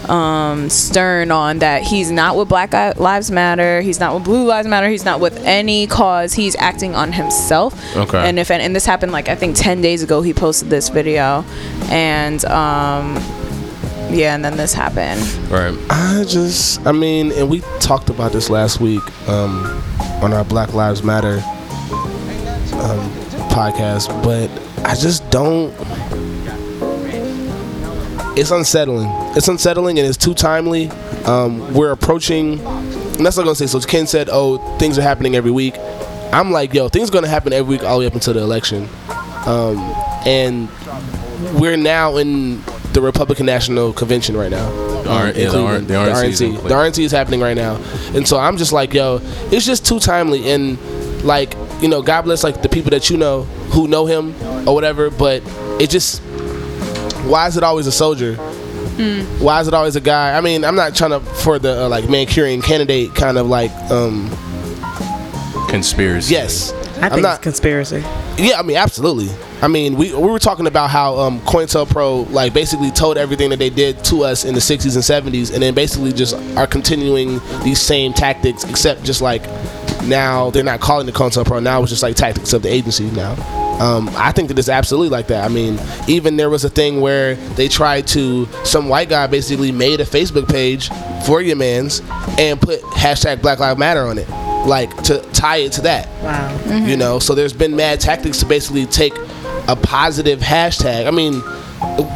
um, 0.07 0.69
stern 0.69 1.31
on 1.31 1.59
that 1.59 1.83
he's 1.83 2.09
not 2.09 2.37
with 2.37 2.47
Black 2.47 2.73
Lives 2.97 3.29
Matter, 3.29 3.81
he's 3.81 3.99
not 3.99 4.15
with 4.15 4.23
Blue 4.23 4.45
Lives 4.45 4.67
Matter, 4.67 4.87
he's 4.87 5.05
not 5.05 5.19
with 5.19 5.37
any 5.43 5.87
cause. 5.87 6.33
He's 6.33 6.55
acting 6.55 6.95
on 6.95 7.11
himself. 7.11 7.73
Okay. 7.97 8.17
And 8.17 8.39
if 8.39 8.49
and 8.49 8.73
this 8.75 8.85
happened 8.85 9.11
like 9.11 9.27
I 9.27 9.35
think 9.35 9.57
ten 9.57 9.81
days 9.81 10.03
ago, 10.03 10.21
he 10.21 10.33
posted 10.33 10.69
this 10.69 10.87
video, 10.87 11.43
and 11.89 12.43
um, 12.45 13.15
yeah, 14.11 14.35
and 14.35 14.43
then 14.43 14.57
this 14.57 14.73
happened. 14.73 15.21
Right. 15.51 15.75
I 15.89 16.23
just, 16.27 16.85
I 16.85 16.91
mean, 16.91 17.31
and 17.33 17.49
we 17.49 17.61
talked 17.79 18.09
about 18.09 18.31
this 18.31 18.49
last 18.49 18.79
week 18.79 19.01
um, 19.29 19.65
on 20.21 20.33
our 20.33 20.43
Black 20.43 20.73
Lives 20.73 21.03
Matter 21.03 21.37
um, 22.73 23.09
podcast, 23.49 24.07
but 24.23 24.49
I 24.85 24.95
just 24.95 25.29
don't. 25.29 25.73
It's 28.37 28.51
unsettling. 28.51 29.09
It's 29.35 29.47
unsettling 29.47 29.99
and 29.99 30.07
it's 30.07 30.17
too 30.17 30.33
timely. 30.33 30.89
Um, 31.25 31.73
we're 31.73 31.91
approaching, 31.91 32.59
and 32.59 33.25
that's 33.25 33.35
what 33.35 33.43
I'm 33.43 33.47
gonna 33.47 33.55
say. 33.55 33.67
So 33.67 33.79
Ken 33.81 34.07
said, 34.07 34.29
"Oh, 34.31 34.57
things 34.77 34.97
are 34.97 35.01
happening 35.01 35.35
every 35.35 35.51
week." 35.51 35.75
I'm 36.31 36.51
like, 36.51 36.73
"Yo, 36.73 36.87
things 36.89 37.09
are 37.09 37.11
gonna 37.11 37.27
happen 37.27 37.51
every 37.53 37.77
week 37.77 37.83
all 37.83 37.97
the 37.97 38.01
way 38.01 38.07
up 38.07 38.13
until 38.13 38.33
the 38.33 38.39
election," 38.39 38.87
um, 39.45 39.77
and 40.25 40.69
we're 41.59 41.75
now 41.75 42.15
in 42.15 42.63
the 42.93 43.01
Republican 43.01 43.45
National 43.45 43.93
Convention 43.93 44.35
right 44.37 44.51
now. 44.51 44.67
R- 45.07 45.27
in 45.29 45.35
yeah, 45.35 45.49
the 45.49 45.61
R- 45.63 45.77
Cleveland. 45.79 45.87
the 45.87 45.93
RNC 45.95 46.23
is 46.27 46.41
RNC. 46.41 46.63
The 46.63 46.69
RNC 46.75 47.03
is 47.03 47.11
happening 47.11 47.39
right 47.41 47.55
now, 47.55 47.75
and 48.13 48.27
so 48.27 48.37
I'm 48.37 48.57
just 48.57 48.71
like, 48.73 48.93
yo, 48.93 49.19
it's 49.51 49.65
just 49.65 49.85
too 49.85 49.99
timely, 49.99 50.49
and 50.51 50.77
like, 51.23 51.55
you 51.81 51.87
know, 51.87 52.01
God 52.01 52.23
bless 52.23 52.43
like 52.43 52.61
the 52.61 52.69
people 52.69 52.91
that 52.91 53.09
you 53.09 53.17
know 53.17 53.43
who 53.73 53.87
know 53.87 54.05
him 54.05 54.33
or 54.67 54.73
whatever, 54.75 55.09
but 55.09 55.41
it 55.81 55.89
just, 55.89 56.21
why 57.25 57.47
is 57.47 57.57
it 57.57 57.63
always 57.63 57.87
a 57.87 57.91
soldier? 57.91 58.35
Why 59.39 59.61
is 59.61 59.67
it 59.69 59.73
always 59.73 59.95
a 59.95 60.01
guy? 60.01 60.37
I 60.37 60.41
mean, 60.41 60.65
I'm 60.65 60.75
not 60.75 60.93
trying 60.93 61.11
to 61.11 61.19
for 61.21 61.57
the 61.57 61.85
uh, 61.85 61.89
like 61.89 62.09
Manchurian 62.09 62.61
candidate 62.61 63.15
kind 63.15 63.37
of 63.37 63.47
like, 63.47 63.71
um, 63.89 64.29
Conspiracy. 65.69 66.33
yes. 66.33 66.73
I 67.01 67.05
I'm 67.05 67.11
think 67.11 67.23
not, 67.23 67.35
it's 67.35 67.43
conspiracy. 67.43 68.03
yeah, 68.37 68.59
I 68.59 68.61
mean, 68.63 68.77
absolutely. 68.77 69.29
I 69.61 69.67
mean, 69.67 69.95
we 69.95 70.13
we 70.13 70.27
were 70.27 70.39
talking 70.39 70.67
about 70.67 70.89
how 70.89 71.17
um, 71.17 71.39
COINTELPRO 71.41 72.31
like 72.31 72.53
basically 72.53 72.91
told 72.91 73.17
everything 73.17 73.49
that 73.51 73.59
they 73.59 73.69
did 73.69 74.03
to 74.05 74.23
us 74.23 74.45
in 74.45 74.53
the 74.53 74.59
60s 74.59 74.95
and 74.95 75.33
70s, 75.33 75.53
and 75.53 75.61
then 75.61 75.73
basically 75.73 76.13
just 76.13 76.35
are 76.57 76.67
continuing 76.67 77.39
these 77.63 77.79
same 77.81 78.13
tactics, 78.13 78.63
except 78.63 79.03
just 79.03 79.21
like 79.21 79.43
now 80.03 80.49
they're 80.51 80.63
not 80.63 80.79
calling 80.79 81.05
the 81.05 81.11
COINTELPRO. 81.11 81.61
Now 81.61 81.81
it's 81.81 81.89
just 81.91 82.03
like 82.03 82.15
tactics 82.15 82.53
of 82.53 82.61
the 82.61 82.69
agency 82.69 83.09
now. 83.11 83.33
Um, 83.79 84.09
I 84.15 84.33
think 84.33 84.49
that 84.49 84.59
it's 84.59 84.67
absolutely 84.67 85.07
like 85.07 85.27
that. 85.27 85.45
I 85.45 85.47
mean, 85.47 85.79
even 86.09 86.35
there 86.35 86.49
was 86.49 86.65
a 86.65 86.69
thing 86.69 86.99
where 86.99 87.35
they 87.55 87.69
tried 87.69 88.07
to 88.07 88.45
some 88.65 88.89
white 88.89 89.07
guy 89.07 89.25
basically 89.27 89.71
made 89.71 90.01
a 90.01 90.05
Facebook 90.05 90.49
page 90.49 90.89
for 91.25 91.41
your 91.41 91.55
man's 91.55 92.01
and 92.37 92.59
put 92.59 92.81
hashtag 92.81 93.41
Black 93.41 93.59
Lives 93.59 93.79
Matter 93.79 94.01
on 94.05 94.17
it, 94.17 94.27
like 94.67 94.95
to 95.03 95.19
tie 95.33 95.57
it 95.57 95.71
to 95.73 95.81
that 95.81 96.07
Wow. 96.21 96.85
you 96.85 96.97
know 96.97 97.19
so 97.19 97.33
there's 97.35 97.53
been 97.53 97.75
mad 97.75 97.99
tactics 97.99 98.39
to 98.39 98.45
basically 98.45 98.85
take 98.85 99.13
a 99.67 99.75
positive 99.75 100.39
hashtag. 100.39 101.05
I 101.05 101.11
mean, 101.11 101.43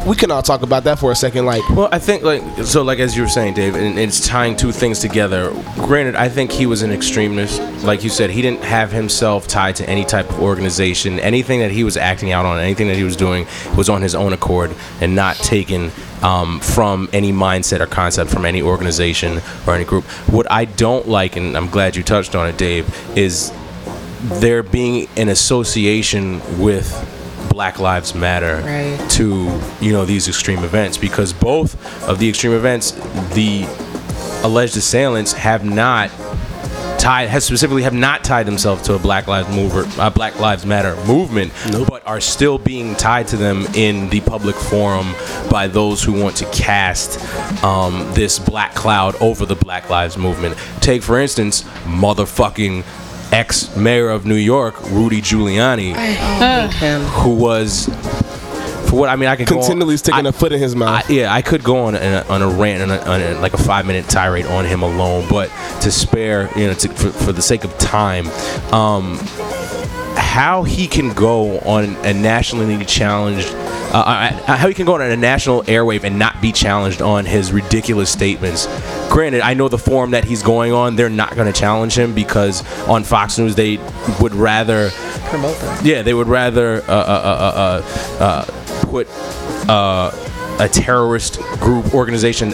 we 0.06 0.16
can 0.16 0.30
all 0.30 0.42
talk 0.42 0.62
about 0.62 0.84
that 0.84 0.98
for 0.98 1.12
a 1.12 1.16
second. 1.16 1.46
Like, 1.46 1.68
Well, 1.70 1.88
I 1.90 1.98
think 1.98 2.22
like 2.22 2.42
so, 2.64 2.82
like 2.82 2.98
as 2.98 3.16
you 3.16 3.22
were 3.22 3.28
saying, 3.28 3.54
Dave, 3.54 3.74
and 3.74 3.98
it's 3.98 4.26
tying 4.26 4.56
two 4.56 4.72
things 4.72 4.98
together. 4.98 5.50
Granted, 5.76 6.14
I 6.16 6.28
think 6.28 6.52
he 6.52 6.66
was 6.66 6.82
an 6.82 6.90
extremist. 6.90 7.60
Like 7.84 8.04
you 8.04 8.10
said, 8.10 8.30
he 8.30 8.42
didn't 8.42 8.62
have 8.62 8.92
himself 8.92 9.46
tied 9.46 9.76
to 9.76 9.88
any 9.88 10.04
type 10.04 10.28
of 10.30 10.40
organization. 10.40 11.18
Anything 11.20 11.60
that 11.60 11.70
he 11.70 11.84
was 11.84 11.96
acting 11.96 12.32
out 12.32 12.46
on, 12.46 12.58
anything 12.58 12.88
that 12.88 12.96
he 12.96 13.04
was 13.04 13.16
doing, 13.16 13.46
was 13.76 13.88
on 13.88 14.02
his 14.02 14.14
own 14.14 14.32
accord 14.32 14.74
and 15.00 15.14
not 15.14 15.36
taken 15.36 15.90
um, 16.22 16.60
from 16.60 17.08
any 17.12 17.32
mindset 17.32 17.80
or 17.80 17.86
concept 17.86 18.30
from 18.30 18.44
any 18.44 18.62
organization 18.62 19.40
or 19.66 19.74
any 19.74 19.84
group. 19.84 20.04
What 20.30 20.50
I 20.50 20.64
don't 20.64 21.06
like, 21.06 21.36
and 21.36 21.56
I'm 21.56 21.68
glad 21.68 21.96
you 21.96 22.02
touched 22.02 22.34
on 22.34 22.48
it, 22.48 22.56
Dave, 22.56 22.88
is 23.16 23.52
there 24.22 24.62
being 24.62 25.08
an 25.16 25.28
association 25.28 26.40
with 26.58 26.90
Black 27.54 27.78
Lives 27.78 28.16
Matter 28.16 28.60
Right. 28.64 28.98
to 29.10 29.60
you 29.80 29.92
know 29.92 30.04
these 30.04 30.26
extreme 30.26 30.64
events 30.64 30.98
because 30.98 31.32
both 31.32 31.76
of 32.08 32.18
the 32.18 32.28
extreme 32.28 32.52
events, 32.52 32.90
the 33.34 33.64
alleged 34.42 34.76
assailants 34.76 35.32
have 35.34 35.64
not 35.64 36.10
tied 36.98 37.28
has 37.28 37.44
specifically 37.44 37.84
have 37.84 37.94
not 37.94 38.24
tied 38.24 38.44
themselves 38.46 38.82
to 38.82 38.94
a 38.94 38.98
Black 38.98 39.28
Lives 39.28 39.48
Mover, 39.54 39.84
uh, 40.00 40.10
Black 40.10 40.40
Lives 40.40 40.66
Matter 40.66 40.96
movement, 41.06 41.52
but 41.88 42.04
are 42.04 42.20
still 42.20 42.58
being 42.58 42.96
tied 42.96 43.28
to 43.28 43.36
them 43.36 43.66
in 43.74 44.08
the 44.10 44.20
public 44.22 44.56
forum 44.56 45.14
by 45.48 45.68
those 45.68 46.02
who 46.02 46.12
want 46.20 46.34
to 46.38 46.46
cast 46.46 47.20
um, 47.62 48.10
this 48.14 48.40
black 48.40 48.74
cloud 48.74 49.14
over 49.20 49.46
the 49.46 49.54
Black 49.54 49.88
Lives 49.90 50.18
movement. 50.18 50.56
Take 50.80 51.04
for 51.04 51.20
instance, 51.20 51.62
motherfucking 51.84 52.82
ex 53.34 53.74
mayor 53.76 54.10
of 54.10 54.24
New 54.24 54.36
York, 54.36 54.80
Rudy 54.90 55.20
Giuliani, 55.20 55.92
who 57.22 57.34
was. 57.34 57.86
For 58.88 59.00
what 59.00 59.08
I 59.08 59.16
mean, 59.16 59.28
I 59.28 59.34
could 59.34 59.48
go 59.48 59.56
on- 59.56 59.60
continually 59.62 59.96
sticking 59.96 60.26
I- 60.26 60.28
a 60.28 60.32
foot 60.32 60.52
in 60.52 60.60
his 60.60 60.76
mouth. 60.76 61.04
I, 61.10 61.12
yeah, 61.12 61.32
I 61.34 61.42
could 61.42 61.64
go 61.64 61.78
on 61.86 61.96
a, 61.96 62.24
on 62.28 62.42
a 62.42 62.48
rant 62.48 62.82
and 62.82 62.92
a, 62.92 63.10
on 63.10 63.20
a, 63.20 63.40
like 63.40 63.52
a 63.52 63.58
five 63.58 63.86
minute 63.86 64.08
tirade 64.08 64.46
on 64.46 64.64
him 64.64 64.82
alone, 64.84 65.26
but 65.28 65.48
to 65.80 65.90
spare, 65.90 66.48
you 66.56 66.68
know, 66.68 66.74
to, 66.74 66.88
for, 66.90 67.10
for 67.10 67.32
the 67.32 67.42
sake 67.42 67.64
of 67.64 67.76
time, 67.78 68.28
um, 68.72 69.18
how 70.16 70.62
he 70.64 70.86
can 70.86 71.12
go 71.12 71.58
on 71.60 71.96
a 72.04 72.12
nationally 72.14 72.84
challenged, 72.84 73.48
uh, 73.92 73.98
uh, 74.46 74.56
how 74.56 74.68
he 74.68 74.74
can 74.74 74.86
go 74.86 74.94
on 74.94 75.02
a 75.02 75.16
national 75.16 75.62
airwave 75.64 76.04
and 76.04 76.18
not 76.18 76.40
be 76.40 76.52
challenged 76.52 77.00
on 77.02 77.24
his 77.24 77.52
ridiculous 77.52 78.10
statements. 78.10 78.66
Granted, 79.10 79.42
I 79.42 79.54
know 79.54 79.68
the 79.68 79.78
forum 79.78 80.10
that 80.12 80.24
he's 80.24 80.42
going 80.42 80.72
on, 80.72 80.96
they're 80.96 81.08
not 81.08 81.34
going 81.36 81.52
to 81.52 81.58
challenge 81.58 81.96
him 81.96 82.14
because 82.14 82.62
on 82.88 83.04
Fox 83.04 83.38
News 83.38 83.54
they 83.54 83.78
would 84.20 84.34
rather 84.34 84.90
Promote 85.30 85.58
them. 85.60 85.78
yeah, 85.86 86.02
they 86.02 86.14
would 86.14 86.28
rather 86.28 86.82
uh, 86.82 86.92
uh, 86.92 87.82
uh, 88.20 88.20
uh, 88.20 88.24
uh, 88.24 88.86
put 88.86 89.08
uh, 89.68 90.10
a 90.60 90.68
terrorist 90.68 91.40
group 91.60 91.94
organization 91.94 92.52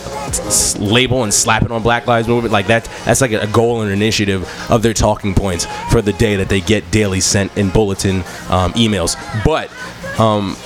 label 0.79 1.23
and 1.23 1.33
slap 1.33 1.63
it 1.63 1.71
on 1.71 1.83
Black 1.83 2.07
Lives 2.07 2.29
Movement 2.29 2.53
like 2.53 2.67
that. 2.69 2.85
That's 3.05 3.21
like 3.21 3.33
a 3.33 3.47
goal 3.49 3.83
and 3.83 3.93
initiative 3.93 4.49
of 4.71 4.83
their 4.83 4.95
talking 4.95 5.35
points 5.35 5.67
for 5.91 6.01
the 6.01 6.13
day 6.13 6.37
that 6.37 6.49
they 6.49 6.61
get 6.61 6.91
daily 6.91 7.21
sent 7.21 7.57
in 7.57 7.71
bulletin 7.71 8.17
um, 8.49 8.73
emails. 8.75 9.17
But 9.45 9.71
um, 10.19 10.57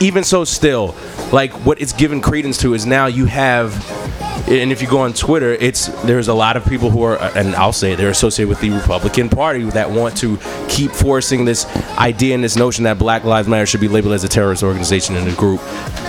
even 0.00 0.24
so, 0.24 0.44
still, 0.44 0.94
like 1.32 1.52
what 1.64 1.80
it's 1.80 1.92
given 1.92 2.20
credence 2.20 2.58
to 2.58 2.74
is 2.74 2.86
now 2.86 3.06
you 3.06 3.26
have 3.26 3.72
and 4.48 4.72
if 4.72 4.80
you 4.80 4.88
go 4.88 5.00
on 5.00 5.12
Twitter, 5.12 5.52
it's 5.52 5.88
there's 6.04 6.28
a 6.28 6.34
lot 6.34 6.56
of 6.56 6.64
people 6.64 6.90
who 6.90 7.02
are, 7.02 7.18
and 7.36 7.54
I'll 7.54 7.72
say 7.72 7.94
they're 7.94 8.10
associated 8.10 8.48
with 8.48 8.60
the 8.60 8.70
Republican 8.70 9.28
Party 9.28 9.64
that 9.70 9.90
want 9.90 10.16
to 10.18 10.38
keep 10.68 10.90
forcing 10.90 11.44
this 11.44 11.66
idea 11.98 12.34
and 12.34 12.42
this 12.42 12.56
notion 12.56 12.84
that 12.84 12.98
Black 12.98 13.24
Lives 13.24 13.46
Matter 13.46 13.66
should 13.66 13.80
be 13.80 13.88
labeled 13.88 14.14
as 14.14 14.24
a 14.24 14.28
terrorist 14.28 14.62
organization 14.62 15.16
in 15.16 15.28
a 15.28 15.34
group. 15.34 15.60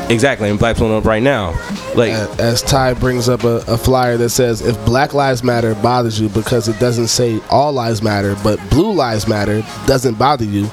Exactly, 0.09 0.49
and 0.49 0.57
Black 0.57 0.75
People 0.75 0.95
Up 0.95 1.05
right 1.05 1.21
now, 1.21 1.51
like 1.95 2.11
as 2.39 2.61
Ty 2.61 2.93
brings 2.93 3.27
up 3.27 3.43
a, 3.43 3.57
a 3.67 3.77
flyer 3.77 4.15
that 4.17 4.29
says, 4.29 4.61
"If 4.61 4.83
Black 4.85 5.13
Lives 5.13 5.43
Matter 5.43 5.75
bothers 5.75 6.19
you 6.19 6.29
because 6.29 6.67
it 6.67 6.79
doesn't 6.79 7.07
say 7.07 7.41
all 7.49 7.73
lives 7.73 8.01
matter, 8.01 8.35
but 8.43 8.59
Blue 8.69 8.93
Lives 8.93 9.27
Matter 9.27 9.61
doesn't 9.85 10.17
bother 10.17 10.45
you, 10.45 10.69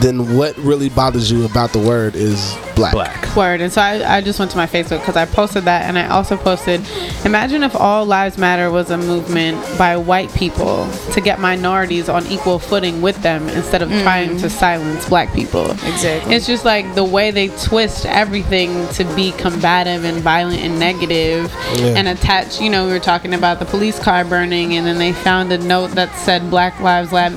then 0.00 0.36
what 0.36 0.56
really 0.58 0.88
bothers 0.88 1.30
you 1.30 1.44
about 1.44 1.72
the 1.72 1.80
word 1.80 2.14
is 2.14 2.56
black." 2.78 2.92
black. 2.92 3.36
Word. 3.36 3.60
And 3.60 3.72
so 3.72 3.80
I, 3.80 4.16
I 4.16 4.20
just 4.20 4.38
went 4.38 4.50
to 4.52 4.56
my 4.56 4.66
Facebook 4.66 5.00
because 5.00 5.16
I 5.16 5.26
posted 5.26 5.64
that 5.64 5.82
and 5.82 5.98
I 5.98 6.08
also 6.08 6.36
posted 6.36 6.80
Imagine 7.24 7.62
if 7.62 7.74
All 7.74 8.06
Lives 8.06 8.38
Matter 8.38 8.70
was 8.70 8.90
a 8.90 8.96
movement 8.96 9.58
by 9.76 9.96
white 9.96 10.32
people 10.34 10.88
to 11.12 11.20
get 11.20 11.40
minorities 11.40 12.08
on 12.08 12.26
equal 12.26 12.58
footing 12.58 13.02
with 13.02 13.20
them 13.22 13.48
instead 13.50 13.82
of 13.82 13.88
trying 14.02 14.30
mm. 14.30 14.40
to 14.40 14.50
silence 14.50 15.08
black 15.08 15.32
people. 15.34 15.70
Exactly. 15.70 16.34
It's 16.34 16.46
just 16.46 16.64
like 16.64 16.94
the 16.94 17.04
way 17.04 17.30
they 17.30 17.48
twist 17.48 18.06
everything 18.06 18.88
to 18.94 19.04
be 19.14 19.32
combative 19.32 20.04
and 20.04 20.18
violent 20.18 20.60
and 20.60 20.78
negative 20.78 21.52
and 21.78 22.08
attach, 22.08 22.60
you 22.60 22.70
know, 22.70 22.86
we 22.86 22.92
were 22.92 23.00
talking 23.00 23.34
about 23.34 23.58
the 23.58 23.64
police 23.64 23.98
car 23.98 24.24
burning 24.24 24.74
and 24.74 24.86
then 24.86 24.98
they 24.98 25.12
found 25.12 25.52
a 25.52 25.58
note 25.58 25.88
that 25.92 26.14
said 26.16 26.48
Black 26.50 26.78
Lives 26.80 27.12
Lab 27.12 27.32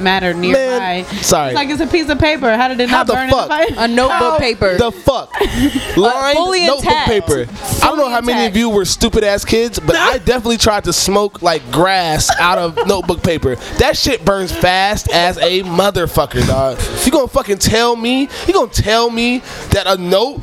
Matter 0.80 0.96
nearby. 1.10 1.22
sorry. 1.22 1.48
It's 1.50 1.56
like 1.56 1.70
it's 1.70 1.82
a 1.82 1.88
piece 1.88 2.10
of 2.10 2.20
paper. 2.20 2.56
How 2.56 2.68
did 2.68 2.80
it 2.80 2.90
How 2.90 2.98
not 3.00 3.08
the 3.08 3.14
burn 3.14 3.30
fuck? 3.30 3.44
in 3.52 3.68
the 3.70 3.76
fire? 3.76 3.86
A 3.86 3.88
notebook 3.88 4.40
paper. 4.40 4.78
The 4.78 4.92
fuck? 4.92 5.34
Lined 5.98 6.38
fully 6.38 6.66
notebook 6.66 6.86
intact. 6.86 7.08
paper. 7.10 7.46
I 7.84 7.88
don't 7.88 7.98
know 7.98 8.10
how 8.10 8.22
many 8.22 8.46
of 8.48 8.56
you 8.56 8.70
were 8.70 8.86
stupid 8.86 9.24
ass 9.24 9.46
kids, 9.46 9.80
but 9.80 9.96
I 9.96 10.18
definitely 10.26 10.58
tried 10.58 10.84
to 10.86 10.94
smoke 10.94 11.42
like 11.42 11.62
grass 11.72 12.30
out 12.40 12.58
of 12.58 12.76
notebook 12.88 13.24
paper. 13.24 13.56
That 13.78 13.98
shit 13.98 14.24
burns 14.26 14.52
fast 14.52 15.10
as 15.12 15.38
a 15.38 15.62
motherfucker, 15.64 16.46
dog. 16.48 16.80
You 17.06 17.12
gonna 17.12 17.28
fucking 17.28 17.58
tell 17.60 17.96
me? 17.96 18.30
You 18.48 18.54
gonna 18.54 18.72
tell 18.72 19.10
me 19.10 19.40
that 19.72 19.84
a 19.88 19.98
note 19.98 20.42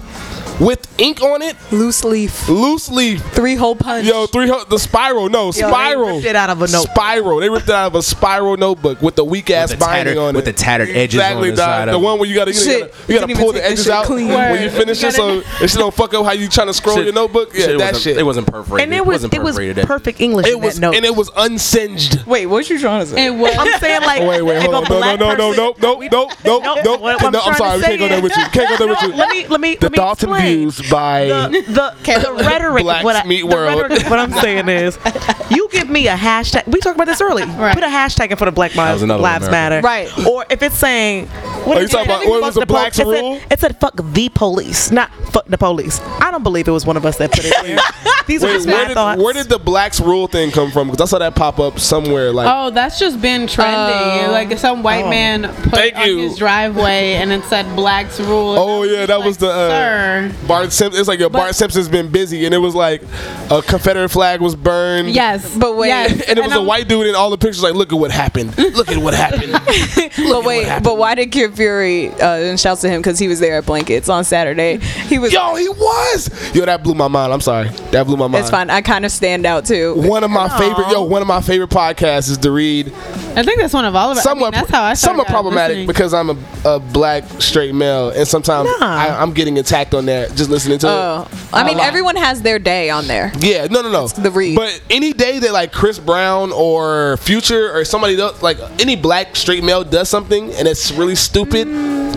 with 0.60 0.86
ink 0.98 1.22
on 1.22 1.42
it, 1.42 1.56
Loose 1.70 2.02
leaf. 2.04 2.48
loose 2.48 2.88
leaf, 2.88 3.22
Three 3.32 3.54
hole 3.54 3.76
punch. 3.76 4.04
Yo, 4.06 4.26
three 4.26 4.48
hu- 4.48 4.64
the 4.68 4.78
spiral, 4.78 5.28
no 5.28 5.50
spiral. 5.52 6.06
They 6.06 6.12
ripped 6.14 6.26
it 6.26 6.36
out 6.36 6.50
of 6.50 6.62
a 6.62 6.66
notebook. 6.66 6.90
Spiral. 6.94 7.38
They 7.40 7.48
ripped 7.48 7.68
it 7.68 7.74
out 7.74 7.86
of 7.88 7.94
a 7.94 8.02
spiral 8.02 8.56
notebook 8.56 9.00
with 9.00 9.14
the 9.14 9.24
weak 9.24 9.50
ass 9.50 9.74
binding 9.74 10.14
tattered- 10.14 10.18
on 10.18 10.28
it. 10.34 10.36
with 10.36 10.44
the 10.46 10.52
tattered 10.52 10.88
edges 10.90 11.20
on 11.20 11.26
exactly, 11.26 11.50
the 11.50 11.56
side 11.56 11.88
The 11.88 11.94
of 11.96 12.02
one 12.02 12.18
where 12.18 12.28
you 12.28 12.34
gotta 12.34 12.52
you 12.52 12.58
Shit. 12.58 12.80
gotta, 12.92 13.12
you 13.12 13.20
gotta 13.20 13.34
pull 13.36 13.52
the 13.52 13.64
edges 13.64 13.88
out 13.88 14.06
clean. 14.06 14.28
when 14.28 14.60
you 14.62 14.68
Word. 14.68 14.72
finish 14.76 15.02
it, 15.04 15.12
so 15.14 15.38
it 15.62 15.70
shit 15.70 15.74
don't 15.78 15.94
fuck 15.94 16.12
up 16.14 16.24
how 16.24 16.32
you 16.32 16.48
trying 16.48 16.66
to 16.66 16.74
scroll 16.74 16.96
Shit- 16.96 17.04
your 17.04 17.14
notebook. 17.14 17.50
Yeah, 17.54 17.66
shit 17.66 17.78
that 17.78 17.96
shit. 17.96 18.16
It 18.18 18.24
wasn't 18.24 18.46
perforated. 18.48 18.84
And 18.88 18.94
it 18.94 19.06
was 19.06 19.18
wasn't 19.22 19.34
it 19.34 19.42
was 19.42 19.56
perfect 19.86 20.20
English 20.20 20.46
It 20.46 20.54
in 20.54 20.60
was 20.60 20.74
that 20.74 20.80
note. 20.80 20.94
and 20.96 21.04
it 21.04 21.14
was 21.14 21.30
unsinged. 21.36 22.26
Wait, 22.26 22.46
what 22.46 22.68
you 22.68 22.78
trying 22.80 23.00
to 23.00 23.06
say? 23.06 23.26
It 23.26 23.30
was. 23.34 23.54
I'm 23.56 23.78
saying 23.80 24.02
like 24.02 24.22
wait, 24.22 24.42
wait, 24.42 24.60
hold 24.62 24.74
on. 24.74 24.84
No, 24.84 25.14
no, 25.16 25.34
no, 25.34 25.52
no, 25.52 25.52
no, 25.52 25.52
no, 25.52 25.74
no, 25.80 25.98
no, 26.00 26.28
No, 26.44 26.58
no. 26.82 26.96
what- 26.96 27.22
what 27.22 27.32
No, 27.32 27.40
I'm 27.40 27.50
I'm 27.52 27.54
sorry, 27.56 27.70
to 27.72 27.76
we 27.78 27.82
can't 27.84 27.98
go 28.00 28.08
there 28.08 28.16
is- 28.18 28.22
with 28.24 28.36
you. 28.36 28.44
Can't 28.52 28.68
go 28.70 28.76
there 28.76 28.88
with 28.88 29.02
you. 29.02 29.08
Let 29.14 29.28
me 29.30 29.46
let 29.46 29.60
me 29.60 29.76
let 29.80 29.92
me 29.92 29.96
thoughts 29.96 30.22
and 30.22 30.32
explain. 30.32 30.47
Views 30.48 30.82
by 30.90 31.26
the 31.26 31.64
the, 31.68 31.94
the 32.20 32.32
rhetoric. 32.44 32.82
Blacks 32.84 33.04
what 33.04 33.16
I, 33.16 33.26
meet 33.26 33.40
the 33.40 33.46
world. 33.54 33.82
rhetoric. 33.82 34.08
What 34.10 34.18
I'm 34.18 34.32
saying 34.32 34.68
is, 34.68 34.98
you 35.50 35.68
give 35.70 35.88
me 35.88 36.08
a 36.08 36.14
hashtag. 36.16 36.66
We 36.66 36.80
talked 36.80 36.96
about 36.96 37.06
this 37.06 37.20
early. 37.20 37.44
Right. 37.44 37.74
Put 37.74 37.82
a 37.84 37.86
hashtag 37.88 38.30
in 38.30 38.36
front 38.36 38.48
of 38.48 38.54
Black 38.54 38.74
Lives, 38.74 39.02
Lives 39.02 39.48
Matter. 39.50 39.80
Right. 39.80 40.08
Or 40.26 40.44
if 40.50 40.62
it's 40.62 40.78
saying, 40.78 41.26
what 41.26 41.78
are 41.78 41.82
you 41.82 41.88
talking 41.88 42.10
it? 42.10 42.14
about- 42.16 42.26
what 42.28 42.40
was 42.42 42.54
Fuck 42.54 42.54
the 42.54 42.60
the 42.60 42.66
pol- 42.66 42.76
blacks 42.82 42.98
it 42.98 43.04
said- 43.04 43.20
rule? 43.20 43.40
It 43.50 43.60
said 43.60 43.80
fuck 43.80 43.96
the 43.96 44.28
police, 44.30 44.90
not 44.90 45.10
fuck 45.30 45.46
the 45.46 45.58
police. 45.58 46.00
I 46.20 46.30
don't 46.30 46.42
believe 46.42 46.68
it 46.68 46.72
was 46.72 46.84
one 46.86 46.96
of 46.96 47.04
us 47.06 47.16
that 47.18 47.30
put 47.30 47.44
it 47.44 47.54
there. 47.62 47.78
These 48.26 48.44
are 48.44 48.52
just 48.52 48.66
where 48.66 48.76
my 48.82 48.88
did, 48.88 48.94
thoughts. 48.94 49.22
where 49.22 49.32
did 49.32 49.48
the 49.48 49.58
blacks 49.58 50.00
rule 50.00 50.26
thing 50.26 50.50
come 50.50 50.70
from? 50.70 50.88
Because 50.90 51.00
I 51.00 51.10
saw 51.10 51.18
that 51.18 51.34
pop 51.34 51.58
up 51.58 51.78
somewhere. 51.78 52.30
Like, 52.32 52.46
Oh, 52.50 52.70
that's 52.70 52.98
just 52.98 53.22
been 53.22 53.46
trending. 53.46 54.26
Oh. 54.28 54.30
like 54.32 54.56
some 54.58 54.82
white 54.82 55.08
man 55.08 55.44
put 55.62 55.72
Thank 55.72 55.96
on 55.96 56.06
you. 56.08 56.18
his 56.18 56.36
driveway 56.36 57.14
and 57.14 57.32
it 57.32 57.42
said 57.44 57.74
"Blacks 57.74 58.20
Rule." 58.20 58.54
Oh 58.58 58.82
yeah, 58.82 59.06
that 59.06 59.22
was 59.22 59.38
the 59.38 59.48
uh, 59.48 59.68
Sir. 59.70 60.34
Bart 60.46 60.72
Simpson. 60.72 60.98
It's 61.00 61.08
like 61.08 61.18
yo, 61.20 61.28
But- 61.28 61.38
Bart 61.38 61.54
Simpson's 61.54 61.88
been 61.88 62.08
busy, 62.10 62.44
and 62.46 62.54
it 62.54 62.58
was 62.58 62.74
like 62.74 63.02
a 63.50 63.60
Confederate 63.62 64.08
flag 64.10 64.40
was 64.40 64.54
burned. 64.54 65.10
Yes, 65.10 65.56
But 65.56 65.76
wait. 65.76 65.88
yes. 65.88 66.10
and 66.28 66.38
it 66.38 66.42
was 66.42 66.52
a 66.52 66.56
I'm- 66.56 66.66
white 66.66 66.88
dude 66.88 67.06
in 67.06 67.14
all 67.14 67.30
the 67.30 67.38
pictures. 67.38 67.62
Like, 67.62 67.74
look 67.74 67.92
at 67.92 67.98
what 67.98 68.10
happened. 68.10 68.56
Look 68.58 68.88
at 68.90 68.98
what 68.98 69.14
happened. 69.14 69.52
but 70.28 70.44
wait, 70.44 70.82
but 70.82 70.96
why 70.98 71.14
did 71.14 71.32
Kid 71.32 71.54
Fury 71.54 72.08
uh, 72.10 72.36
and 72.36 72.58
shouts 72.60 72.80
to 72.82 72.88
him 72.88 73.00
because 73.00 73.18
he 73.18 73.28
was 73.28 73.40
there 73.40 73.56
at 73.58 73.66
Blankets 73.66 74.08
on 74.08 74.24
Saturday? 74.24 74.78
He 74.78 75.18
was. 75.18 75.32
Yo, 75.32 75.54
he 75.56 75.68
was. 75.68 76.30
Yo, 76.54 76.64
that 76.64 76.82
blew 76.82 76.94
my 76.94 77.08
mind. 77.08 77.32
I'm 77.32 77.40
sorry. 77.40 77.68
That 77.90 78.06
blew 78.06 78.16
my 78.16 78.26
mind. 78.26 78.42
it's 78.42 78.50
fine. 78.50 78.70
I 78.70 78.80
kind 78.82 79.04
of 79.04 79.10
stand 79.12 79.44
out 79.46 79.64
too. 79.66 79.94
One 79.96 80.24
of 80.24 80.30
my 80.30 80.48
favorite, 80.58 80.90
yo, 80.90 81.02
one 81.02 81.22
of 81.22 81.28
my 81.28 81.40
favorite 81.40 81.70
podcasts 81.70 82.30
is 82.30 82.38
to 82.38 82.50
read. 82.50 82.88
I 83.36 83.42
think 83.42 83.60
that's 83.60 83.74
one 83.74 83.84
of 83.84 83.94
all 83.94 84.10
of 84.10 84.18
it. 84.18 84.22
Somewhat, 84.22 84.54
I 84.54 84.58
mean, 84.58 84.60
that's 84.62 84.70
how 84.70 84.82
I 84.82 84.94
started 84.94 85.10
somewhat 85.18 85.26
problematic 85.28 85.76
listening. 85.76 85.86
because 85.86 86.14
I'm 86.14 86.30
a, 86.30 86.36
a 86.64 86.80
black 86.80 87.24
straight 87.40 87.74
male, 87.74 88.10
and 88.10 88.26
sometimes 88.26 88.68
Nah. 88.80 88.86
I, 88.86 89.20
I'm 89.22 89.32
getting 89.32 89.58
attacked 89.58 89.94
on 89.94 90.06
that 90.06 90.27
just 90.34 90.50
listening 90.50 90.78
to 90.80 90.88
Oh, 90.88 91.28
it. 91.30 91.38
I 91.52 91.64
mean, 91.64 91.78
everyone 91.78 92.16
has 92.16 92.42
their 92.42 92.58
day 92.58 92.90
on 92.90 93.06
there. 93.06 93.32
Yeah, 93.38 93.66
no, 93.70 93.82
no, 93.82 93.90
no. 93.90 94.08
the 94.08 94.30
read. 94.30 94.56
But 94.56 94.80
any 94.90 95.12
day 95.12 95.38
that 95.38 95.52
like 95.52 95.72
Chris 95.72 95.98
Brown 95.98 96.52
or 96.52 97.16
Future 97.18 97.72
or 97.76 97.84
somebody 97.84 98.18
else, 98.20 98.42
like 98.42 98.58
any 98.80 98.96
black 98.96 99.36
straight 99.36 99.62
male 99.64 99.84
does 99.84 100.08
something 100.08 100.52
and 100.52 100.66
it's 100.68 100.90
really 100.92 101.14
stupid, 101.16 101.66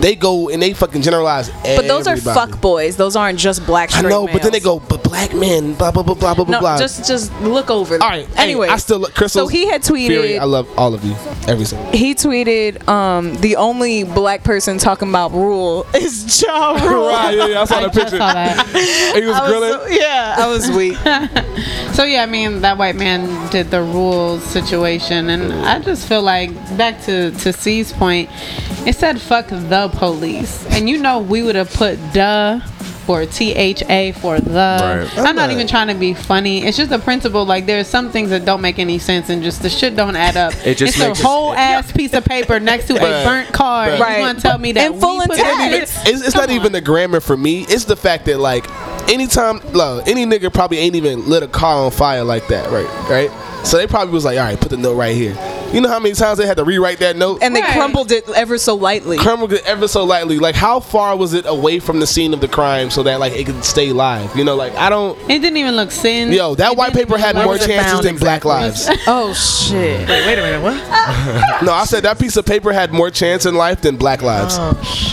they 0.00 0.14
go 0.16 0.48
and 0.48 0.60
they 0.60 0.72
fucking 0.72 1.02
generalize. 1.02 1.50
But 1.62 1.86
those 1.86 2.06
are 2.06 2.16
fuck 2.16 2.60
boys. 2.60 2.96
Those 2.96 3.14
aren't 3.16 3.38
just 3.38 3.64
black 3.66 3.92
I 3.92 3.98
straight 3.98 4.10
know, 4.10 4.26
but 4.26 4.42
then 4.42 4.52
they 4.52 4.60
go, 4.60 4.80
but 4.80 5.02
black 5.04 5.34
men, 5.34 5.74
blah 5.74 5.90
blah 5.92 6.02
blah 6.02 6.14
blah 6.14 6.34
blah 6.34 6.44
No, 6.44 6.60
blah. 6.60 6.78
just 6.78 7.06
just 7.06 7.32
look 7.42 7.70
over. 7.70 7.94
Them. 7.98 8.02
all 8.02 8.08
right. 8.08 8.26
hey, 8.28 8.42
Anyway, 8.42 8.68
I 8.68 8.76
still 8.78 8.98
look. 8.98 9.12
Crissle. 9.14 9.30
so 9.30 9.46
he 9.46 9.68
had 9.68 9.82
tweeted. 9.82 10.06
Fury, 10.08 10.38
I 10.38 10.44
love 10.44 10.68
all 10.78 10.94
of 10.94 11.04
you, 11.04 11.14
every 11.46 11.64
single. 11.64 11.90
he 11.92 12.14
tweeted, 12.14 12.86
um, 12.88 13.34
the 13.36 13.56
only 13.56 14.04
black 14.04 14.42
person 14.44 14.78
talking 14.78 15.08
about 15.08 15.32
rule 15.32 15.86
is 15.94 16.42
Ja 16.42 16.72
Rule. 16.88 17.08
right, 17.08 17.36
yeah, 17.36 17.46
yeah, 17.46 17.60
I 17.62 17.64
saw 17.64 17.76
I 17.78 17.80
that 17.82 17.92
just 17.92 17.98
picture. 18.12 18.18
saw 18.18 18.32
that. 18.32 18.66
He 19.14 19.26
was 19.26 19.36
I 19.36 19.42
was 19.42 19.50
grilling. 19.50 19.72
so- 19.72 19.86
yeah, 19.88 20.36
I 20.38 20.46
was 20.48 20.70
weak. 20.70 20.96
So 21.94 22.04
yeah, 22.04 22.22
I 22.22 22.26
mean 22.26 22.62
that 22.62 22.78
white 22.78 22.96
man 22.96 23.50
did 23.50 23.70
the 23.70 23.82
rules 23.82 24.42
situation, 24.42 25.28
and 25.30 25.52
I 25.52 25.78
just 25.80 26.08
feel 26.08 26.22
like 26.22 26.50
back 26.78 27.02
to 27.02 27.30
to 27.30 27.52
C's 27.52 27.92
point, 27.92 28.30
it 28.86 28.96
said 28.96 29.20
fuck 29.20 29.48
the 29.48 29.81
police, 29.88 30.64
and 30.70 30.88
you 30.88 30.98
know 30.98 31.18
we 31.20 31.42
would 31.42 31.54
have 31.56 31.72
put 31.72 31.98
duh 32.12 32.60
or 33.08 33.26
T 33.26 33.52
H 33.52 33.82
A 33.88 34.12
for 34.12 34.38
the. 34.40 34.52
Right. 35.12 35.18
I'm 35.18 35.34
not 35.34 35.50
even 35.50 35.66
trying 35.66 35.88
to 35.88 35.94
be 35.94 36.14
funny. 36.14 36.64
It's 36.64 36.76
just 36.76 36.92
a 36.92 36.98
principle. 37.00 37.44
Like 37.44 37.66
there's 37.66 37.88
some 37.88 38.10
things 38.10 38.30
that 38.30 38.44
don't 38.44 38.60
make 38.60 38.78
any 38.78 38.98
sense, 38.98 39.28
and 39.28 39.42
just 39.42 39.60
the 39.62 39.68
shit 39.68 39.96
don't 39.96 40.14
add 40.16 40.36
up. 40.36 40.54
It 40.64 40.76
just 40.76 40.94
it's 40.94 40.98
makes 40.98 41.18
a 41.18 41.22
it- 41.22 41.26
whole 41.26 41.52
ass 41.52 41.90
piece 41.92 42.12
of 42.14 42.24
paper 42.24 42.60
next 42.60 42.86
to 42.86 42.94
a 42.96 43.24
burnt 43.24 43.52
card. 43.52 43.98
Right. 44.00 44.16
You 44.18 44.22
want 44.22 44.38
to 44.38 44.42
tell 44.42 44.58
me 44.58 44.72
that 44.72 44.92
In 44.92 45.00
full 45.00 45.18
we 45.18 45.26
put 45.26 45.38
intent. 45.38 45.58
that 45.58 45.72
in- 45.74 45.82
It's, 45.82 46.26
it's 46.26 46.34
not 46.34 46.46
Come 46.46 46.56
even 46.56 46.72
the 46.72 46.80
grammar 46.80 47.20
for 47.20 47.36
me. 47.36 47.62
It's 47.68 47.84
the 47.84 47.96
fact 47.96 48.26
that 48.26 48.38
like 48.38 48.66
anytime, 49.10 49.58
look, 49.72 50.06
any 50.06 50.24
nigga 50.24 50.52
probably 50.54 50.78
ain't 50.78 50.94
even 50.94 51.28
lit 51.28 51.42
a 51.42 51.48
car 51.48 51.84
on 51.84 51.90
fire 51.90 52.22
like 52.24 52.46
that, 52.48 52.70
right? 52.70 53.10
Right. 53.10 53.66
So 53.66 53.76
they 53.76 53.86
probably 53.86 54.12
was 54.14 54.24
like, 54.24 54.38
all 54.38 54.44
right, 54.44 54.60
put 54.60 54.70
the 54.70 54.76
note 54.76 54.94
right 54.94 55.14
here. 55.14 55.34
You 55.72 55.80
know 55.80 55.88
how 55.88 55.98
many 55.98 56.14
times 56.14 56.38
they 56.38 56.46
had 56.46 56.56
to 56.58 56.64
rewrite 56.64 56.98
that 56.98 57.16
note? 57.16 57.38
And 57.42 57.54
they 57.56 57.60
Right. 57.62 57.72
crumbled 57.72 58.12
it 58.12 58.28
ever 58.34 58.58
so 58.58 58.74
lightly. 58.74 59.16
crumbled 59.16 59.52
it 59.52 59.62
ever 59.66 59.88
so 59.88 60.04
lightly. 60.04 60.38
Like, 60.38 60.54
how 60.54 60.80
far 60.80 61.16
was 61.16 61.32
it 61.34 61.46
away 61.46 61.78
from 61.78 62.00
the 62.00 62.06
scene 62.06 62.34
of 62.34 62.40
the 62.40 62.48
crime 62.48 62.90
so 62.90 63.02
that 63.04 63.20
like 63.20 63.32
it 63.32 63.46
could 63.46 63.64
stay 63.64 63.92
live? 63.92 64.36
You 64.36 64.44
know, 64.44 64.54
like 64.56 64.74
I 64.76 64.88
don't. 64.90 65.18
It 65.30 65.38
didn't 65.40 65.56
even 65.56 65.74
look 65.76 65.90
sin. 65.90 66.32
Yo, 66.32 66.54
that 66.56 66.72
It 66.72 66.78
white 66.78 66.92
paper 66.92 67.16
had 67.16 67.34
more 67.36 67.48
was 67.48 67.66
chances 67.66 67.92
found 67.92 68.04
than 68.04 68.16
Black 68.16 68.44
Lives. 68.44 68.88
oh 69.06 69.32
shit. 69.34 70.08
Wait, 70.08 70.26
wait 70.26 70.38
a 70.38 70.42
minute. 70.42 70.62
What? 70.62 70.74
no, 71.62 71.72
I 71.72 71.84
said 71.86 72.02
that 72.04 72.18
piece 72.18 72.36
of 72.36 72.44
paper 72.44 72.72
had 72.72 72.92
more 72.92 73.10
chance 73.10 73.46
in 73.46 73.54
life 73.54 73.80
than 73.80 73.96
Black 73.96 74.22
Lives. 74.22 74.58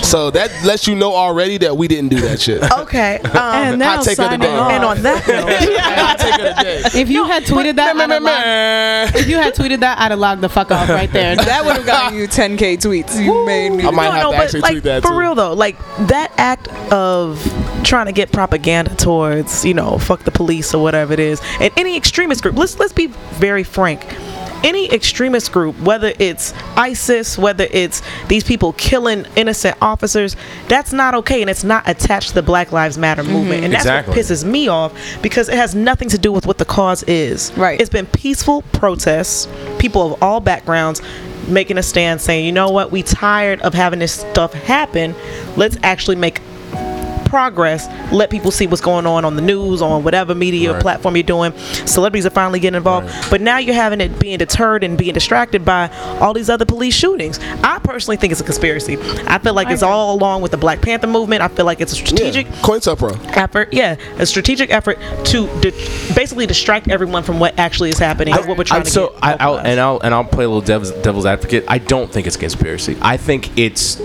so 0.08 0.30
that 0.32 0.52
lets 0.66 0.88
you 0.88 0.96
know 0.96 1.14
already 1.14 1.58
that 1.60 1.76
we 1.78 1.88
didn't 1.88 2.10
do 2.10 2.20
that 2.22 2.42
shit. 2.42 2.64
Okay. 2.80 3.20
Um, 3.24 3.38
And 3.38 3.80
now 3.80 3.96
Hot 3.98 4.06
take 4.06 4.16
signing 4.16 4.48
off. 4.50 4.72
and 4.72 4.84
on 4.84 5.02
that 5.04 5.28
note, 5.28 5.80
Hot 5.80 6.18
take 6.20 6.34
of 6.34 6.56
the 6.58 6.64
day. 6.64 6.82
If 7.02 7.10
you 7.10 7.26
had 7.26 7.44
tweeted 7.44 7.76
that, 7.76 7.96
I'd 7.96 8.10
have 8.10 8.24
logged- 8.24 9.16
if 9.18 9.28
you 9.28 9.38
had 9.38 9.54
tweeted 9.56 9.80
that, 9.82 10.00
I'd 10.00 10.12
have 10.12 10.20
logged 10.20 10.42
the 10.42 10.49
fuck 10.50 10.72
off 10.72 10.90
right 10.90 11.12
there. 11.12 11.36
That 11.50 11.66
would 11.66 11.78
have 11.78 11.86
gotten 11.86 12.18
you 12.18 12.28
10k 12.28 12.78
tweets. 12.78 13.24
You 13.24 13.46
made 13.46 13.70
me. 13.72 13.84
I 13.84 13.92
might 13.92 14.12
have 14.12 14.24
to 14.24 14.38
but 14.38 14.40
actually 14.40 14.62
like, 14.62 14.72
tweet 14.74 14.84
that 14.84 15.02
for 15.02 15.10
too. 15.10 15.18
real 15.18 15.36
though, 15.36 15.54
like 15.54 15.78
that 16.08 16.32
act 16.38 16.68
of 16.92 17.42
trying 17.84 18.06
to 18.06 18.12
get 18.12 18.32
propaganda 18.32 18.94
towards, 18.96 19.66
you 19.66 19.74
know, 19.74 19.98
fuck 19.98 20.24
the 20.24 20.32
police 20.32 20.74
or 20.74 20.82
whatever 20.84 21.14
it 21.14 21.20
is, 21.20 21.42
and 21.60 21.72
any 21.78 21.96
extremist 21.98 22.44
group. 22.44 22.56
Let's 22.56 22.78
let's 22.80 22.94
be 22.94 23.08
very 23.08 23.64
frank. 23.64 24.02
Any 24.64 24.92
extremist 24.92 25.52
group, 25.52 25.80
whether 25.80 26.14
it's 26.20 26.54
ISIS, 26.76 27.38
whether 27.38 27.68
it's 27.72 28.02
these 28.28 28.44
people 28.44 28.74
killing 28.74 29.26
innocent 29.36 29.78
officers, 29.82 30.36
that's 30.68 30.92
not 30.92 31.16
okay, 31.16 31.42
and 31.42 31.50
it's 31.50 31.64
not 31.64 31.88
attached 31.88 32.30
to 32.30 32.36
the 32.36 32.44
Black 32.44 32.72
Lives 32.72 32.98
Matter 32.98 33.24
mm-hmm. 33.24 33.32
movement, 33.32 33.64
and 33.64 33.74
that's 33.74 33.86
Exactly. 33.86 34.12
what 34.12 34.20
pisses 34.20 34.44
me 34.44 34.68
off 34.68 34.94
because 35.22 35.50
it 35.50 35.56
has 35.56 35.76
nothing 35.76 36.10
to 36.10 36.18
do 36.18 36.32
with 36.32 36.46
what 36.46 36.58
the 36.58 36.66
cause 36.66 37.04
is. 37.04 37.54
Right. 37.58 37.80
It's 37.80 37.90
been 37.90 38.06
peaceful 38.08 38.62
protests, 38.74 39.48
people 39.80 40.14
of 40.14 40.24
all 40.24 40.40
backgrounds 40.42 41.02
making 41.48 41.78
a 41.78 41.84
stand 41.84 42.22
saying, 42.22 42.46
you 42.46 42.52
know 42.52 42.70
what, 42.70 42.92
we 42.92 43.04
tired 43.04 43.62
of 43.62 43.74
having 43.74 44.00
this 44.00 44.14
stuff 44.14 44.54
happen. 44.54 45.16
Let's 45.56 45.78
actually 45.84 46.18
make 46.18 46.42
progress. 47.30 47.88
Let 48.12 48.30
people 48.30 48.52
see 48.52 48.68
what's 48.68 48.82
going 48.82 49.06
on 49.06 49.24
on 49.26 49.36
the 49.36 49.42
news, 49.42 49.82
on 49.82 50.04
whatever 50.04 50.36
media 50.36 50.74
Right. 50.74 50.82
platform 50.82 51.16
you're 51.16 51.24
doing. 51.24 51.54
Celebrities 51.86 52.26
are 52.26 52.30
finally 52.32 52.60
getting 52.60 52.78
involved. 52.78 53.10
But 53.30 53.42
now 53.42 53.58
you're 53.60 53.76
having 53.76 54.02
it 54.02 54.20
being 54.20 54.38
deterred 54.38 54.84
and 54.84 54.98
being 54.98 55.14
distracted 55.14 55.64
by 55.64 55.90
all 56.20 56.34
these 56.34 56.50
other 56.50 56.66
police 56.66 56.94
shootings. 56.96 57.40
I 57.64 57.80
personally 57.80 58.18
think 58.18 58.32
it's 58.32 58.42
a 58.42 58.44
conspiracy. 58.44 58.98
I 59.28 59.38
feel 59.38 59.54
like 59.54 59.70
it's 59.70 59.84
all 59.84 60.16
along 60.16 60.42
with 60.42 60.52
the 60.52 60.58
Black 60.58 60.82
Panther 60.82 61.08
movement. 61.08 61.42
I 61.42 61.48
feel 61.48 61.66
like 61.66 61.80
it's 61.82 61.94
a 61.94 61.96
strategic 61.96 62.48
Yeah. 62.48 62.56
COINTELPRO. 62.62 63.18
effort, 63.38 63.70
yeah, 63.72 63.96
a 64.18 64.26
strategic 64.26 64.72
effort 64.72 64.98
to 65.26 65.48
di- 65.62 65.72
basically 66.16 66.46
distract 66.46 66.90
everyone 66.90 67.24
from 67.24 67.40
what 67.40 67.54
actually 67.60 67.90
is 67.90 68.00
happening, 68.00 68.34
or 68.36 68.42
what 68.44 68.58
we're 68.58 68.64
trying 68.64 68.82
I- 68.82 68.86
to 68.86 68.90
so 68.90 69.08
get. 69.10 69.18
I, 69.22 69.38
I'll, 69.40 69.58
and 69.60 69.80
I'll 69.80 70.00
and 70.04 70.14
I'll 70.14 70.24
play 70.24 70.46
a 70.46 70.48
little 70.48 70.62
devil's, 70.62 70.92
devil's 70.92 71.26
advocate. 71.26 71.66
I 71.68 71.78
don't 71.78 72.12
think 72.12 72.26
it's 72.28 72.36
a 72.36 72.40
conspiracy. 72.40 72.98
I 73.02 73.18
think 73.18 73.58
it's 73.58 74.00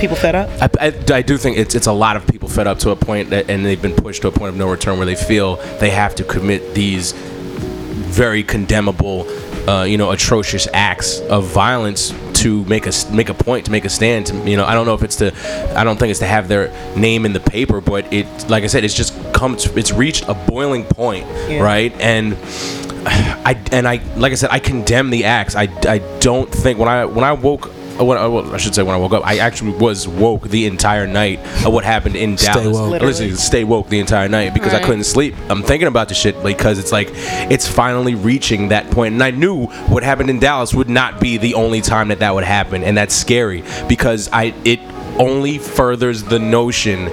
people 0.00 0.16
fed 0.16 0.34
up. 0.34 0.48
I, 0.60 0.86
I, 0.88 1.16
I 1.18 1.22
do 1.22 1.36
think 1.36 1.58
it's 1.58 1.74
it's 1.74 1.86
a 1.86 1.92
lot 1.92 2.16
of 2.16 2.26
people 2.26 2.48
fed 2.48 2.66
up 2.66 2.78
to 2.80 2.90
a 2.90 2.96
point 2.96 3.30
that, 3.30 3.48
and 3.50 3.64
they've 3.64 3.80
been 3.80 3.94
pushed 3.94 4.22
to 4.22 4.28
a 4.28 4.32
point 4.32 4.50
of 4.50 4.56
no 4.56 4.68
return 4.70 4.96
where 4.98 5.06
they 5.06 5.14
feel 5.14 5.56
they 5.78 5.90
have 5.90 6.14
to 6.16 6.24
commit 6.24 6.74
these 6.74 7.12
very 7.12 8.42
condemnable, 8.42 9.26
uh, 9.68 9.84
you 9.84 9.96
know, 9.98 10.10
atrocious 10.10 10.66
acts 10.72 11.20
of 11.20 11.44
violence 11.46 12.12
to 12.40 12.64
make 12.64 12.86
a 12.86 12.92
make 13.12 13.28
a 13.28 13.34
point 13.34 13.66
to 13.66 13.70
make 13.70 13.84
a 13.84 13.88
stand. 13.90 14.26
To, 14.26 14.34
you 14.50 14.56
know, 14.56 14.64
I 14.64 14.74
don't 14.74 14.86
know 14.86 14.94
if 14.94 15.02
it's 15.02 15.16
to, 15.16 15.32
I 15.78 15.84
don't 15.84 15.98
think 15.98 16.10
it's 16.10 16.20
to 16.20 16.26
have 16.26 16.48
their 16.48 16.70
name 16.96 17.24
in 17.26 17.32
the 17.32 17.40
paper, 17.40 17.80
but 17.80 18.10
it, 18.12 18.26
like 18.48 18.64
I 18.64 18.66
said, 18.66 18.82
it's 18.82 18.94
just 18.94 19.14
come, 19.32 19.56
to, 19.56 19.78
it's 19.78 19.92
reached 19.92 20.24
a 20.28 20.34
boiling 20.34 20.84
point, 20.84 21.26
Yeah. 21.48 21.60
right? 21.60 21.92
And 22.00 22.34
I 23.06 23.60
and 23.72 23.86
I 23.86 24.00
like 24.16 24.32
I 24.32 24.36
said, 24.36 24.50
I 24.50 24.58
condemn 24.58 25.10
the 25.10 25.24
acts. 25.24 25.54
I, 25.54 25.68
I 25.86 25.98
don't 26.20 26.50
think 26.50 26.78
when 26.78 26.88
I 26.88 27.04
when 27.04 27.24
I 27.24 27.32
woke. 27.32 27.70
Uh, 28.00 28.04
when 28.04 28.16
I, 28.18 28.26
well, 28.26 28.54
I 28.54 28.56
should 28.56 28.74
say 28.74 28.82
when 28.82 28.94
I 28.94 28.98
woke 28.98 29.12
up, 29.12 29.26
I 29.26 29.38
actually 29.38 29.72
was 29.72 30.08
woke 30.08 30.48
the 30.48 30.66
entire 30.66 31.06
night 31.06 31.38
of 31.66 31.72
what 31.72 31.84
happened 31.84 32.16
in 32.16 32.36
Dallas. 32.36 32.66
woke. 32.66 32.90
Literally, 32.90 33.12
Literally. 33.12 33.34
stay 33.34 33.64
woke 33.64 33.88
the 33.88 33.98
entire 34.00 34.28
night 34.28 34.54
because 34.54 34.72
I 34.72 34.76
Right. 34.76 34.84
couldn't 34.86 35.04
sleep. 35.04 35.34
I'm 35.48 35.62
thinking 35.62 35.88
about 35.88 36.08
the 36.08 36.14
shit 36.14 36.42
because 36.42 36.78
it's 36.78 36.92
like 36.92 37.08
it's 37.12 37.68
finally 37.68 38.14
reaching 38.14 38.68
that 38.68 38.90
point, 38.90 39.12
and 39.14 39.22
I 39.22 39.30
knew 39.32 39.66
what 39.88 40.02
happened 40.02 40.30
in 40.30 40.38
Dallas 40.38 40.72
would 40.72 40.88
not 40.88 41.20
be 41.20 41.36
the 41.36 41.54
only 41.54 41.80
time 41.80 42.08
that 42.08 42.20
that 42.20 42.34
would 42.34 42.44
happen, 42.44 42.82
and 42.82 42.96
that's 42.96 43.14
scary 43.14 43.62
because 43.88 44.30
I 44.32 44.54
it 44.64 44.80
only 45.18 45.58
furthers 45.58 46.22
the 46.22 46.38
notion 46.38 47.04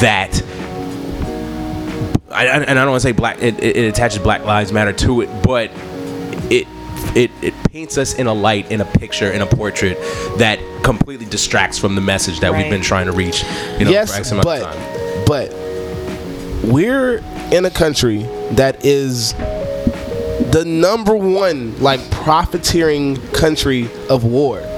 that 0.00 0.42
I, 2.30 2.48
I- 2.48 2.60
and 2.60 2.78
I 2.78 2.82
don't 2.82 2.90
want 2.90 3.00
to 3.02 3.08
say 3.08 3.12
black. 3.12 3.40
It, 3.42 3.58
it, 3.62 3.76
it 3.76 3.88
attaches 3.88 4.18
Black 4.18 4.44
Lives 4.44 4.72
Matter 4.72 4.92
to 4.92 5.22
it, 5.22 5.30
but 5.42 5.70
it 7.16 7.30
it 7.30 7.32
it 7.42 7.54
paints 7.72 7.96
us 7.98 8.14
in 8.14 8.26
a 8.26 8.34
light, 8.34 8.70
in 8.70 8.80
a 8.80 8.84
picture, 8.84 9.30
in 9.32 9.40
a 9.42 9.46
portrait 9.46 9.96
that 10.38 10.58
completely 10.84 11.26
distracts 11.26 11.78
from 11.78 11.94
the 11.94 12.00
message 12.00 12.40
that 12.40 12.52
we've 12.52 12.70
been 12.70 12.82
trying 12.82 13.06
to 13.06 13.12
reach. 13.12 13.42
You 13.78 13.86
know, 13.86 13.90
yes, 13.90 14.12
for 14.12 14.18
X 14.20 14.30
but 14.30 14.62
of 14.62 14.74
time. 14.74 15.24
but 15.26 15.52
we're 16.64 17.18
in 17.52 17.64
a 17.64 17.70
country 17.70 18.18
that 18.52 18.84
is 18.84 19.32
the 20.52 20.64
number 20.66 21.16
one 21.16 21.78
like 21.80 22.00
profiteering 22.10 23.16
country 23.32 23.88
of 24.08 24.24
war. 24.24 24.62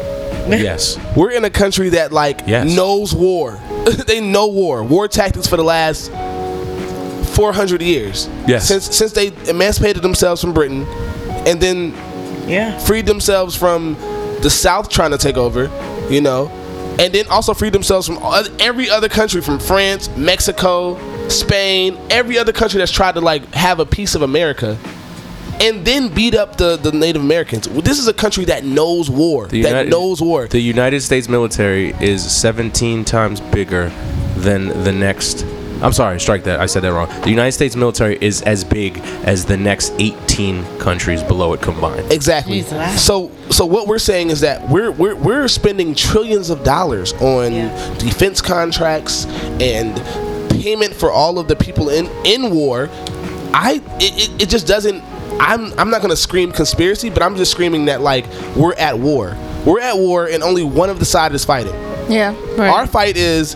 Yes. 0.49 0.97
We're 1.15 1.33
in 1.33 1.45
a 1.45 1.51
country 1.51 1.91
that 1.91 2.11
like 2.11 2.41
Yes. 2.47 2.75
knows 2.75 3.15
war. 3.15 3.61
they 4.07 4.19
know 4.19 4.47
war. 4.47 4.83
War 4.83 5.07
tactics 5.07 5.47
for 5.47 5.59
the 5.59 5.63
last 5.63 6.11
400 7.35 7.83
years. 7.83 8.29
Yes. 8.47 8.67
Since 8.67 8.97
since 8.97 9.13
they 9.13 9.27
emancipated 9.47 10.03
themselves 10.03 10.41
from 10.41 10.55
Britain 10.55 10.85
and 11.47 11.61
then 11.61 11.93
Yeah. 12.49 12.79
freed 12.79 13.07
themselves 13.07 13.55
from 13.55 13.95
the 14.43 14.51
South 14.51 14.89
trying 14.89 15.11
to 15.11 15.19
take 15.19 15.37
over, 15.37 15.71
you 16.11 16.21
know, 16.21 16.49
and 16.99 17.13
then 17.13 17.27
also 17.29 17.55
freed 17.55 17.73
themselves 17.73 18.07
from 18.07 18.19
every 18.59 18.89
other 18.91 19.09
country 19.09 19.41
from 19.41 19.59
France, 19.59 20.09
Mexico, 20.17 20.99
Spain, 21.29 21.99
every 22.11 22.39
other 22.39 22.53
country 22.53 22.79
that's 22.79 22.91
tried 22.93 23.13
to 23.15 23.21
like 23.21 23.45
have 23.55 23.79
a 23.81 23.87
piece 23.87 24.15
of 24.15 24.23
America. 24.23 24.79
And 25.61 25.85
then 25.85 26.15
beat 26.15 26.37
up 26.37 26.57
the, 26.57 26.77
the 26.77 26.93
Native 26.93 27.21
Americans. 27.21 27.67
This 27.69 27.99
is 27.99 28.07
a 28.07 28.13
country 28.15 28.45
that 28.45 28.65
knows 28.65 29.11
war. 29.11 29.49
The 29.49 29.63
that 29.63 29.69
United- 29.71 29.91
knows 29.91 30.23
war. 30.23 30.47
The 30.47 30.61
United 30.61 31.01
States 31.01 31.29
military 31.29 31.95
is 32.01 32.23
17 32.31 33.05
times 33.05 33.41
bigger 33.41 33.91
than 34.37 34.69
the 34.85 34.93
next. 34.93 35.45
I'm 35.83 35.93
sorry, 35.93 36.19
strike 36.21 36.45
that. 36.45 36.61
I 36.61 36.67
said 36.67 36.83
that 36.83 36.93
wrong. 36.93 37.09
The 37.23 37.31
United 37.31 37.53
States 37.53 37.77
military 37.77 38.19
is 38.21 38.43
as 38.43 38.65
big 38.65 38.99
as 39.25 39.45
the 39.45 39.57
next 39.57 39.93
18 39.99 40.65
countries 40.79 41.23
below 41.23 41.53
it 41.53 41.63
combined. 41.63 42.11
Exactly. 42.13 42.59
Jesus. 42.63 43.03
So 43.05 43.31
so 43.51 43.65
what 43.65 43.87
we're 43.87 43.99
saying 43.99 44.31
is 44.31 44.41
that 44.41 44.69
we're 44.69 44.91
we're 44.91 45.15
we're 45.15 45.47
spending 45.49 45.95
trillions 45.95 46.51
of 46.51 46.65
dollars 46.65 47.13
on 47.15 47.53
Yeah. 47.53 47.95
defense 47.99 48.41
contracts 48.43 49.27
and 49.61 49.97
payment 50.51 50.95
for 50.95 51.13
all 51.13 51.39
of 51.39 51.47
the 51.49 51.57
people 51.57 51.89
in 51.91 52.07
in 52.25 52.51
war. 52.55 52.89
I 53.55 53.81
it, 54.01 54.31
it, 54.31 54.43
it 54.43 54.49
just 54.49 54.67
doesn't 54.67 55.03
I'm 55.41 55.73
I'm 55.79 55.91
not 55.91 55.99
going 56.03 56.11
to 56.11 56.17
scream 56.17 56.51
conspiracy, 56.51 57.11
but 57.11 57.23
I'm 57.23 57.37
just 57.37 57.53
screaming 57.53 57.85
that 57.85 58.01
like 58.01 58.27
we're 58.57 58.75
at 58.75 58.99
war. 58.99 59.37
We're 59.65 59.81
at 59.81 59.97
war 59.97 60.27
and 60.27 60.43
only 60.43 60.65
one 60.65 60.91
of 60.91 60.99
the 60.99 61.05
side 61.05 61.33
is 61.35 61.45
fighting. 61.45 61.75
Yeah. 62.11 62.35
Right. 62.57 62.69
Our 62.71 62.87
fight 62.87 63.17
is 63.17 63.55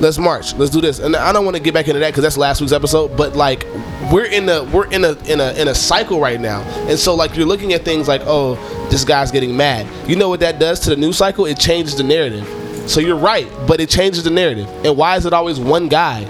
let's 0.00 0.18
march, 0.18 0.54
let's 0.54 0.70
do 0.70 0.80
this. 0.80 0.98
And 0.98 1.16
I 1.16 1.32
don't 1.32 1.44
want 1.44 1.56
to 1.56 1.62
get 1.62 1.74
back 1.74 1.88
into 1.88 2.00
that 2.00 2.10
because 2.10 2.22
that's 2.22 2.36
last 2.36 2.60
week's 2.60 2.72
episode. 2.72 3.16
But 3.16 3.36
like 3.36 3.64
we're 4.12 4.26
in 4.26 4.48
a 4.48 4.64
we're 4.64 4.90
in 4.90 5.04
a 5.04 5.12
in 5.24 5.40
a 5.40 5.52
in 5.54 5.68
a 5.68 5.74
cycle 5.74 6.20
right 6.20 6.40
now, 6.40 6.60
and 6.88 6.98
so 6.98 7.14
like 7.14 7.36
you're 7.36 7.46
looking 7.46 7.72
at 7.72 7.84
things 7.84 8.08
like 8.08 8.22
oh 8.24 8.56
this 8.90 9.04
guy's 9.04 9.30
getting 9.30 9.56
mad. 9.56 9.86
You 10.08 10.16
know 10.16 10.28
what 10.28 10.40
that 10.40 10.58
does 10.58 10.80
to 10.80 10.90
the 10.90 10.96
news 10.96 11.16
cycle? 11.16 11.46
It 11.46 11.58
changes 11.58 11.96
the 11.96 12.02
narrative. 12.02 12.46
So 12.88 13.00
you're 13.00 13.16
right, 13.16 13.48
but 13.66 13.80
it 13.80 13.88
changes 13.88 14.24
the 14.24 14.30
narrative. 14.30 14.68
And 14.84 14.96
why 14.96 15.16
is 15.16 15.24
it 15.24 15.32
always 15.32 15.58
one 15.58 15.88
guy? 15.88 16.20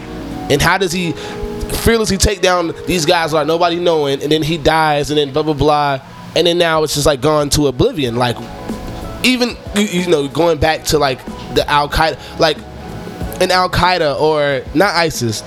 And 0.51 0.63
how 0.63 0.79
does 0.79 0.93
he 0.93 1.13
fearlessly 1.85 2.17
take 2.17 2.41
down 2.41 2.73
these 2.87 3.05
guys 3.05 3.33
like 3.33 3.47
nobody 3.47 3.79
knowing, 3.79 4.23
and 4.23 4.31
then 4.31 4.43
he 4.43 4.59
dies, 4.59 5.11
and 5.11 5.19
then 5.19 5.33
blah 5.33 5.43
blah 5.43 5.55
blah, 5.55 6.01
and 6.37 6.47
then 6.47 6.59
now 6.59 6.83
it's 6.83 6.95
just 6.95 7.07
like 7.07 7.21
gone 7.21 7.51
to 7.51 7.67
oblivion. 7.67 8.17
Like 8.17 8.37
even 9.25 9.57
you, 9.75 9.83
you 9.83 10.07
know 10.07 10.29
going 10.29 10.59
back 10.59 10.85
to 10.85 10.99
like 10.99 11.25
the 11.55 11.65
Al 11.69 11.89
Qaeda, 11.89 12.39
like 12.39 12.57
an 13.41 13.51
Al 13.51 13.69
Qaeda 13.69 14.21
or 14.21 14.63
not 14.75 14.95
ISIS. 14.95 15.43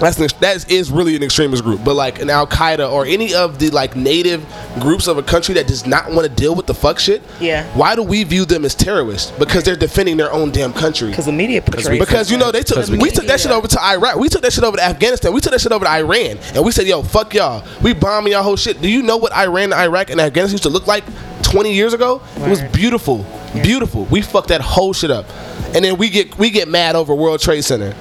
That's 0.00 0.18
an, 0.18 0.28
that 0.40 0.70
is 0.70 0.90
really 0.90 1.14
an 1.14 1.22
extremist 1.22 1.62
group, 1.62 1.84
but 1.84 1.94
like 1.94 2.20
an 2.20 2.28
Al 2.28 2.46
Qaeda 2.46 2.90
or 2.90 3.06
any 3.06 3.32
of 3.34 3.58
the 3.58 3.70
like 3.70 3.94
native 3.94 4.44
groups 4.80 5.06
of 5.06 5.18
a 5.18 5.22
country 5.22 5.54
that 5.54 5.66
does 5.66 5.86
not 5.86 6.10
want 6.10 6.28
to 6.28 6.34
deal 6.34 6.54
with 6.54 6.66
the 6.66 6.74
fuck 6.74 6.98
shit. 6.98 7.22
Yeah. 7.40 7.64
Why 7.76 7.94
do 7.94 8.02
we 8.02 8.24
view 8.24 8.44
them 8.44 8.64
as 8.64 8.74
terrorists? 8.74 9.30
Because 9.38 9.62
they're 9.62 9.76
defending 9.76 10.16
their 10.16 10.32
own 10.32 10.50
damn 10.50 10.72
country. 10.72 11.10
Because 11.10 11.26
the 11.26 11.32
media 11.32 11.62
portrays 11.62 11.98
Because 11.98 12.30
you 12.30 12.38
know 12.38 12.50
they 12.50 12.62
took 12.62 12.86
we 12.88 12.98
we 12.98 13.10
took 13.10 13.26
that 13.26 13.40
shit 13.40 13.52
over 13.52 13.68
to 13.68 13.82
Iraq. 13.82 14.16
We 14.16 14.28
took 14.28 14.42
that 14.42 14.52
shit 14.52 14.64
over 14.64 14.76
to 14.76 14.82
Afghanistan. 14.82 15.32
We 15.32 15.40
took 15.40 15.52
that 15.52 15.60
shit 15.60 15.72
over 15.72 15.84
to 15.84 15.90
Iran, 15.90 16.38
and 16.54 16.64
we 16.64 16.72
said, 16.72 16.86
"Yo, 16.86 17.02
fuck 17.02 17.32
y'all. 17.32 17.64
We 17.82 17.94
bombing 17.94 18.32
y'all 18.32 18.42
whole 18.42 18.56
shit." 18.56 18.82
Do 18.82 18.88
you 18.88 19.02
know 19.02 19.16
what 19.16 19.32
Iran, 19.32 19.72
Iraq, 19.72 20.10
and 20.10 20.20
Afghanistan 20.20 20.54
used 20.54 20.64
to 20.64 20.70
look 20.70 20.86
like 20.86 21.04
20 21.42 21.72
years 21.72 21.94
ago? 21.94 22.20
It 22.36 22.48
was 22.48 22.60
Word. 22.60 22.72
beautiful, 22.72 23.26
beautiful. 23.62 24.04
We 24.06 24.22
fucked 24.22 24.48
that 24.48 24.60
whole 24.60 24.92
shit 24.92 25.10
up, 25.10 25.26
and 25.74 25.84
then 25.84 25.98
we 25.98 26.08
get 26.08 26.38
we 26.38 26.50
get 26.50 26.68
mad 26.68 26.96
over 26.96 27.14
World 27.14 27.40
Trade 27.40 27.64
Center, 27.64 27.94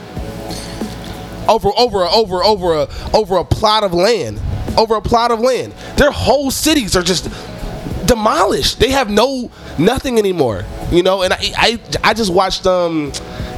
over 1.49 1.69
over 1.77 2.05
over 2.05 2.43
over 2.43 2.73
a 2.73 2.87
over 3.13 3.37
a 3.37 3.43
plot 3.43 3.83
of 3.83 3.93
land, 3.93 4.39
over 4.77 4.95
a 4.95 5.01
plot 5.01 5.31
of 5.31 5.39
land. 5.39 5.73
Their 5.97 6.11
whole 6.11 6.51
cities 6.51 6.95
are 6.95 7.01
just 7.01 7.29
demolished. 8.05 8.79
They 8.79 8.91
have 8.91 9.09
no 9.09 9.51
nothing 9.77 10.19
anymore. 10.19 10.65
You 10.91 11.03
know, 11.03 11.23
and 11.23 11.33
I 11.33 11.39
I, 11.57 11.79
I 12.03 12.13
just 12.13 12.31
watched 12.31 12.67
um 12.67 13.11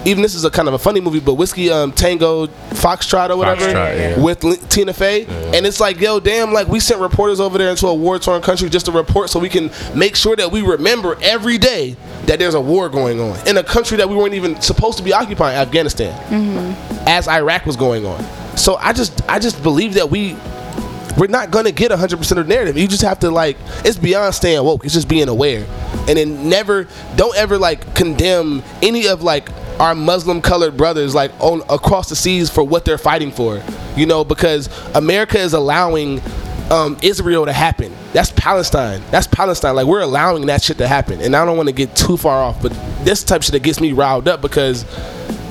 even 0.05 0.21
this 0.21 0.35
is 0.35 0.45
a 0.45 0.51
kind 0.51 0.67
of 0.67 0.73
a 0.73 0.79
funny 0.79 1.01
movie, 1.01 1.19
but 1.19 1.33
Whiskey 1.33 1.69
um 1.71 1.91
Tango 1.91 2.47
Foxtrot 2.47 3.29
or 3.31 3.37
whatever 3.37 3.61
Foxtrot, 3.61 3.97
yeah. 3.97 4.19
with 4.21 4.43
Li- 4.43 4.57
Tina 4.69 4.93
Fey, 4.93 5.25
and 5.25 5.65
it's 5.65 5.79
like 5.79 5.99
yo 5.99 6.19
damn 6.19 6.53
like 6.53 6.67
we 6.67 6.79
sent 6.79 7.01
reporters 7.01 7.39
over 7.39 7.57
there 7.57 7.69
into 7.69 7.87
a 7.87 7.93
war 7.93 8.19
torn 8.19 8.41
country 8.41 8.69
just 8.69 8.85
to 8.85 8.91
report 8.91 9.29
so 9.29 9.39
we 9.39 9.49
can 9.49 9.71
make 9.95 10.15
sure 10.15 10.35
that 10.35 10.51
we 10.51 10.61
remember 10.61 11.17
every 11.21 11.57
day 11.57 11.95
that 12.25 12.39
there's 12.39 12.53
a 12.53 12.61
war 12.61 12.87
going 12.89 13.19
on 13.19 13.47
in 13.47 13.57
a 13.57 13.63
country 13.63 13.97
that 13.97 14.07
we 14.07 14.15
weren't 14.15 14.33
even 14.33 14.59
supposed 14.61 14.97
to 14.97 15.03
be 15.03 15.13
occupying 15.13 15.57
Afghanistan 15.57 16.13
as 17.07 17.27
Iraq 17.27 17.65
was 17.65 17.75
going 17.75 18.05
on. 18.05 18.23
So 18.57 18.75
I 18.75 18.93
just 18.93 19.21
I 19.29 19.39
just 19.39 19.61
believe 19.63 19.95
that 19.95 20.09
we 20.09 20.35
we're 21.17 21.27
not 21.27 21.49
gonna 21.49 21.71
get 21.71 21.91
100% 21.91 22.13
of 22.13 22.27
the 22.27 22.43
narrative. 22.43 22.77
You 22.77 22.87
just 22.87 23.03
have 23.03 23.19
to 23.19 23.31
like 23.31 23.57
it's 23.83 23.97
beyond 23.97 24.35
staying 24.35 24.63
woke. 24.63 24.85
It's 24.85 24.93
just 24.93 25.07
being 25.07 25.29
aware, 25.29 25.65
and 26.07 26.17
then 26.17 26.49
never 26.49 26.87
don't 27.15 27.35
ever 27.37 27.57
like 27.57 27.95
condemn 27.95 28.63
any 28.81 29.07
of 29.07 29.23
like 29.23 29.49
our 29.79 29.93
Muslim 29.95 30.41
colored 30.41 30.77
brothers 30.77 31.13
like 31.13 31.31
on 31.39 31.61
across 31.69 32.09
the 32.09 32.15
seas 32.15 32.49
for 32.49 32.63
what 32.63 32.85
they're 32.85 32.97
fighting 32.97 33.31
for. 33.31 33.61
You 33.95 34.05
know 34.05 34.23
because 34.23 34.69
America 34.95 35.37
is 35.39 35.53
allowing. 35.53 36.21
Um, 36.71 36.97
Israel 37.03 37.45
to 37.45 37.53
happen. 37.53 37.93
That's 38.11 38.31
Palestine. 38.31 39.03
That's 39.11 39.27
Palestine. 39.27 39.75
Like 39.75 39.85
we're 39.85 40.01
allowing 40.01 40.47
that 40.47 40.63
shit 40.63 40.79
to 40.79 40.87
happen, 40.87 41.21
and 41.21 41.35
I 41.35 41.45
don't 41.45 41.57
want 41.57 41.69
to 41.69 41.73
get 41.75 41.95
too 41.95 42.17
far 42.17 42.41
off, 42.41 42.59
but 42.59 42.71
this 43.03 43.23
type 43.23 43.41
of 43.41 43.45
shit 43.45 43.51
that 43.51 43.61
gets 43.61 43.79
me 43.79 43.93
riled 43.93 44.27
up 44.27 44.41
because 44.41 44.83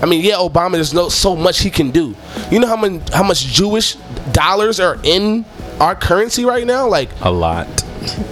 I 0.03 0.07
mean, 0.07 0.25
yeah, 0.25 0.35
Obama. 0.35 0.72
There's 0.72 0.93
no 0.93 1.09
so 1.09 1.37
much 1.37 1.61
he 1.61 1.70
can 1.70 1.93
do. 1.93 2.16
You 2.51 2.59
know 2.59 2.66
how 2.66 2.75
many 2.77 3.01
how 3.12 3.22
much 3.22 3.45
Jewish 3.47 3.95
dollars 4.33 4.81
are 4.81 4.99
in 5.05 5.45
our 5.79 5.95
currency 5.95 6.45
right 6.45 6.66
now? 6.66 6.89
Like 6.89 7.11
A 7.20 7.31
lot. 7.31 7.68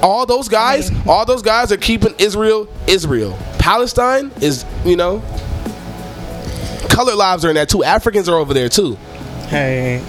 all 0.03 0.27
those 0.27 0.49
guys, 0.49 0.91
all 1.07 1.25
those 1.25 1.43
guys 1.43 1.71
are 1.71 1.77
keeping 1.77 2.17
Israel 2.19 2.67
Israel. 2.89 3.39
Palestine 3.61 4.33
is, 4.41 4.65
you 4.85 4.97
know, 4.97 5.23
colored 6.93 7.17
lives 7.17 7.45
are 7.45 7.49
in 7.49 7.55
that 7.57 7.69
too. 7.69 7.83
Africans 7.83 8.29
are 8.29 8.37
over 8.37 8.55
there 8.55 8.69
too. 8.69 8.97
Hey, 9.49 10.03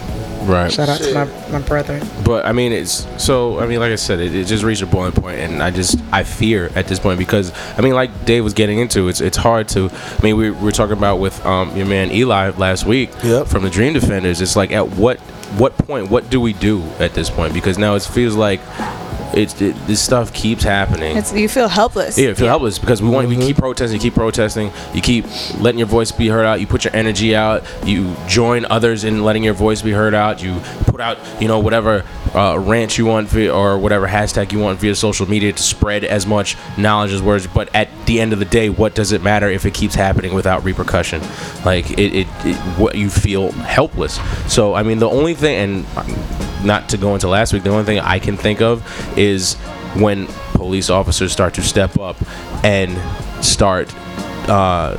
Right. 0.43 0.69
shout 0.71 0.89
out 0.89 0.99
to 0.99 1.13
my, 1.13 1.25
my 1.51 1.59
brother. 1.65 2.01
But 2.25 2.45
I 2.45 2.51
mean, 2.51 2.73
it's 2.73 3.07
so. 3.17 3.59
I 3.59 3.65
mean, 3.65 3.79
like 3.79 3.91
I 3.93 3.95
said, 3.95 4.19
it, 4.19 4.35
it 4.35 4.45
just 4.45 4.61
reached 4.63 4.81
a 4.81 4.85
boiling 4.85 5.13
point, 5.13 5.37
and 5.39 5.63
I 5.63 5.71
just 5.71 5.97
I 6.11 6.23
fear 6.25 6.69
at 6.75 6.87
this 6.87 6.99
point 6.99 7.17
because 7.17 7.53
I 7.77 7.81
mean, 7.81 7.93
like 7.93 8.25
Dave 8.25 8.43
was 8.43 8.53
getting 8.53 8.79
into, 8.79 9.07
it's 9.07 9.21
it's 9.21 9.37
hard 9.37 9.69
to. 9.69 9.89
I 9.89 10.21
mean, 10.21 10.35
we, 10.35 10.51
we 10.51 10.61
were 10.65 10.71
talking 10.73 10.97
about 10.97 11.17
with 11.19 11.43
um, 11.45 11.75
your 11.77 11.85
man 11.85 12.11
Eli 12.11 12.49
last 12.57 12.85
week 12.85 13.09
Yep. 13.23 13.47
from 13.47 13.63
the 13.63 13.69
Dream 13.69 13.93
Defenders. 13.93 14.41
It's 14.41 14.57
like 14.57 14.71
at 14.73 14.89
what 14.91 15.17
what 15.57 15.77
point? 15.77 16.09
What 16.09 16.29
do 16.29 16.41
we 16.41 16.51
do 16.51 16.81
at 16.99 17.13
this 17.13 17.29
point? 17.29 17.53
Because 17.53 17.77
now 17.77 17.95
it 17.95 18.01
feels 18.03 18.35
like 18.35 18.59
it's 19.33 19.59
it, 19.61 19.75
this 19.87 20.01
stuff 20.01 20.33
keeps 20.33 20.63
happening. 20.63 21.17
It's 21.17 21.33
you 21.33 21.49
feel 21.49 21.67
helpless. 21.67 22.17
Yeah, 22.17 22.33
feel 22.33 22.47
helpless 22.47 22.79
because 22.79 23.01
we 23.01 23.09
want 23.09 23.27
we 23.27 23.35
mm-hmm. 23.35 23.47
keep 23.47 23.57
protesting, 23.57 23.99
you 23.99 24.01
keep 24.01 24.15
protesting. 24.15 24.71
You 24.93 25.01
keep 25.01 25.25
letting 25.59 25.79
your 25.79 25.87
voice 25.87 26.11
be 26.11 26.27
heard 26.27 26.45
out. 26.45 26.59
You 26.59 26.67
put 26.67 26.83
your 26.83 26.95
energy 26.95 27.35
out. 27.35 27.63
You 27.85 28.15
join 28.27 28.65
others 28.65 29.03
in 29.03 29.23
letting 29.23 29.43
your 29.43 29.53
voice 29.53 29.81
be 29.81 29.91
heard 29.91 30.13
out. 30.13 30.41
You 30.41 30.59
put 30.85 31.01
out, 31.01 31.17
you 31.41 31.47
know, 31.47 31.59
whatever 31.59 32.05
uh, 32.35 32.57
rant 32.59 32.97
you 32.97 33.05
want 33.05 33.27
via, 33.29 33.53
or 33.53 33.77
whatever 33.77 34.07
hashtag 34.07 34.51
you 34.51 34.59
want 34.59 34.79
via 34.79 34.95
social 34.95 35.29
media 35.29 35.53
to 35.53 35.63
spread 35.63 36.03
as 36.03 36.25
much 36.25 36.57
knowledge 36.77 37.11
as 37.11 37.21
words. 37.21 37.47
But 37.47 37.73
at 37.75 37.89
the 38.05 38.19
end 38.19 38.33
of 38.33 38.39
the 38.39 38.45
day, 38.45 38.69
what 38.69 38.95
does 38.95 39.11
it 39.11 39.21
matter 39.21 39.49
if 39.49 39.65
it 39.65 39.73
keeps 39.73 39.95
happening 39.95 40.33
without 40.33 40.63
repercussion? 40.63 41.21
Like 41.65 41.91
it, 41.91 42.13
it, 42.13 42.27
it 42.45 42.55
what 42.77 42.95
you 42.95 43.09
feel 43.09 43.51
helpless. 43.51 44.19
So 44.51 44.73
I 44.73 44.83
mean, 44.83 44.99
the 44.99 45.09
only 45.09 45.33
thing, 45.33 45.85
and 45.95 46.65
not 46.65 46.89
to 46.89 46.97
go 46.97 47.13
into 47.13 47.27
last 47.27 47.53
week, 47.53 47.63
the 47.63 47.69
only 47.69 47.85
thing 47.85 47.99
I 47.99 48.19
can 48.19 48.37
think 48.37 48.61
of 48.61 48.83
is 49.17 49.55
when 49.95 50.27
police 50.53 50.89
officers 50.89 51.31
start 51.31 51.53
to 51.55 51.61
step 51.61 51.99
up 51.99 52.15
and 52.63 52.97
start 53.43 53.93
uh, 54.49 54.97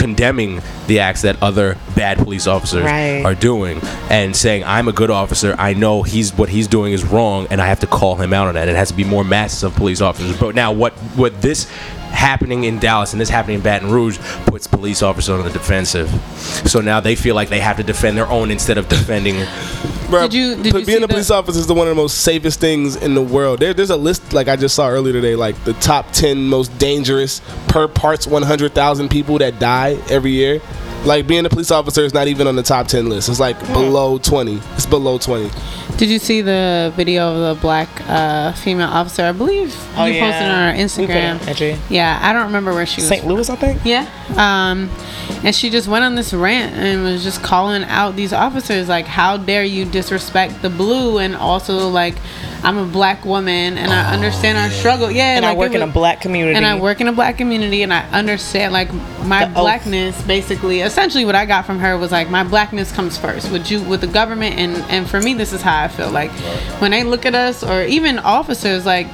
condemning 0.00 0.60
the 0.86 0.98
acts 1.00 1.22
that 1.22 1.40
other 1.42 1.76
bad 1.94 2.18
police 2.18 2.46
officers 2.46 2.84
Right. 2.84 3.22
are 3.24 3.34
doing 3.34 3.80
and 4.10 4.34
saying 4.34 4.64
I'm 4.64 4.88
a 4.88 4.92
good 4.92 5.10
officer. 5.10 5.54
I 5.58 5.74
know 5.74 6.02
he's 6.02 6.32
what 6.34 6.48
he's 6.48 6.66
doing 6.66 6.92
is 6.92 7.04
wrong 7.04 7.46
and 7.50 7.60
I 7.60 7.66
have 7.66 7.80
to 7.80 7.86
call 7.86 8.16
him 8.16 8.32
out 8.32 8.48
on 8.48 8.54
that. 8.54 8.68
It 8.68 8.76
has 8.76 8.88
to 8.88 8.94
be 8.96 9.04
more 9.04 9.22
masses 9.24 9.62
of 9.62 9.74
police 9.76 10.00
officers. 10.00 10.36
But 10.38 10.54
now 10.54 10.72
what 10.72 10.94
what 11.16 11.40
this 11.42 11.68
happening 12.10 12.64
in 12.64 12.78
Dallas 12.80 13.12
and 13.12 13.20
this 13.20 13.28
happening 13.28 13.56
in 13.56 13.62
Baton 13.62 13.90
Rouge 13.90 14.18
puts 14.46 14.66
police 14.66 15.00
officers 15.02 15.30
on 15.30 15.44
the 15.44 15.50
defensive. 15.50 16.08
So 16.68 16.80
now 16.80 16.98
they 17.00 17.14
feel 17.14 17.34
like 17.36 17.48
they 17.50 17.60
have 17.60 17.76
to 17.76 17.84
defend 17.84 18.16
their 18.16 18.26
own 18.26 18.50
instead 18.50 18.78
of 18.78 18.88
defending 18.88 19.36
Bruh, 20.10 20.22
Did 20.22 20.34
you- 20.34 20.56
did 20.56 20.72
but 20.72 20.80
you 20.80 20.86
being 20.86 21.02
a 21.04 21.08
police 21.08 21.28
the- 21.28 21.34
officer 21.34 21.58
is 21.60 21.66
the 21.66 21.74
one 21.74 21.86
of 21.86 21.94
the 21.94 22.00
most 22.02 22.18
safest 22.18 22.58
things 22.60 22.96
in 22.96 23.14
the 23.14 23.22
world. 23.22 23.60
There, 23.60 23.72
there's 23.72 23.90
a 23.90 23.96
list 23.96 24.32
like 24.32 24.48
I 24.48 24.56
just 24.56 24.74
saw 24.74 24.88
earlier 24.88 25.12
today, 25.12 25.36
like 25.36 25.62
the 25.64 25.72
top 25.74 26.12
ten 26.12 26.48
most 26.48 26.76
dangerous 26.78 27.40
per 27.68 27.86
parts 27.86 28.26
100,000 28.26 29.08
people 29.08 29.38
that 29.38 29.58
die 29.60 29.96
every 30.10 30.32
year. 30.32 30.60
Like 31.04 31.26
being 31.26 31.46
a 31.46 31.48
police 31.48 31.70
officer 31.70 32.02
is 32.02 32.12
not 32.12 32.28
even 32.28 32.46
on 32.46 32.56
the 32.56 32.62
top 32.62 32.86
ten 32.86 33.08
list. 33.08 33.28
It's 33.30 33.40
like 33.40 33.58
below 33.72 34.18
20. 34.18 34.60
It's 34.74 34.84
below 34.86 35.16
20. 35.18 35.50
Did 35.96 36.08
you 36.10 36.18
see 36.18 36.40
the 36.42 36.92
video 36.94 37.32
of 37.32 37.56
the 37.56 37.60
black 37.60 37.88
uh, 38.08 38.52
female 38.52 38.88
officer? 38.88 39.22
I 39.24 39.32
believe 39.32 39.74
Oh, 39.96 40.04
you 40.04 40.14
yeah. 40.14 40.30
posted 40.30 40.48
on 40.48 40.54
our 40.54 40.72
We 40.72 40.76
put 40.76 41.10
it 41.10 41.48
Instagram. 41.48 41.74
on 41.78 41.92
Yeah, 41.92 42.18
I 42.22 42.32
don't 42.34 42.46
remember 42.46 42.72
where 42.74 42.84
she 42.86 43.00
was. 43.00 43.08
St. 43.08 43.26
Louis, 43.26 43.48
I 43.48 43.56
think. 43.56 43.80
Yeah. 43.84 44.06
Um, 44.36 44.90
and 45.42 45.54
she 45.54 45.70
just 45.70 45.88
went 45.88 46.04
on 46.04 46.14
this 46.16 46.32
rant 46.34 46.74
and 46.76 47.02
was 47.02 47.22
just 47.22 47.42
calling 47.42 47.82
out 47.84 48.14
these 48.16 48.32
officers 48.34 48.88
like, 48.88 49.06
how 49.06 49.36
dare 49.38 49.64
you 49.64 49.84
disrespect 49.86 50.60
the 50.62 50.70
blue? 50.70 51.18
And 51.18 51.34
also, 51.34 51.88
like, 51.88 52.14
I'm 52.62 52.76
a 52.78 52.86
black 52.86 53.24
woman 53.24 53.78
and 53.78 53.92
I 53.92 54.12
understand 54.12 54.58
our 54.58 54.66
oh, 54.66 54.70
struggle. 54.70 55.10
Yeah. 55.10 55.22
Oh, 55.22 55.36
And 55.36 55.44
like, 55.44 55.56
I 55.56 55.58
work 55.58 55.72
it 55.72 55.76
in 55.76 55.88
a 55.88 55.92
black 55.92 56.20
community. 56.20 56.56
And 56.56 56.66
I 56.66 56.78
work 56.78 57.00
in 57.00 57.08
a 57.08 57.12
black 57.12 57.38
community 57.38 57.82
and 57.82 57.92
I 57.92 58.08
understand, 58.10 58.72
like, 58.72 58.92
my 59.24 59.46
The 59.46 59.50
oath. 59.50 59.54
blackness 59.54 60.22
basically. 60.22 60.80
Essentially, 60.80 61.24
what 61.24 61.34
I 61.34 61.46
got 61.46 61.66
from 61.66 61.78
her 61.78 61.96
was 61.96 62.12
like, 62.12 62.28
my 62.28 62.44
blackness 62.44 62.92
comes 62.92 63.16
first 63.16 63.50
with 63.50 63.70
you, 63.70 63.82
with 63.82 64.02
the 64.02 64.06
government. 64.06 64.56
And, 64.56 64.76
and 64.90 65.08
for 65.08 65.20
me, 65.20 65.34
this 65.34 65.52
is 65.52 65.62
how 65.62 65.82
I 65.82 65.88
feel. 65.88 66.10
Like, 66.10 66.30
when 66.80 66.90
they 66.90 67.04
look 67.04 67.24
at 67.24 67.34
us 67.34 67.62
or 67.62 67.84
even 67.84 68.18
officers, 68.18 68.84
like, 68.84 69.06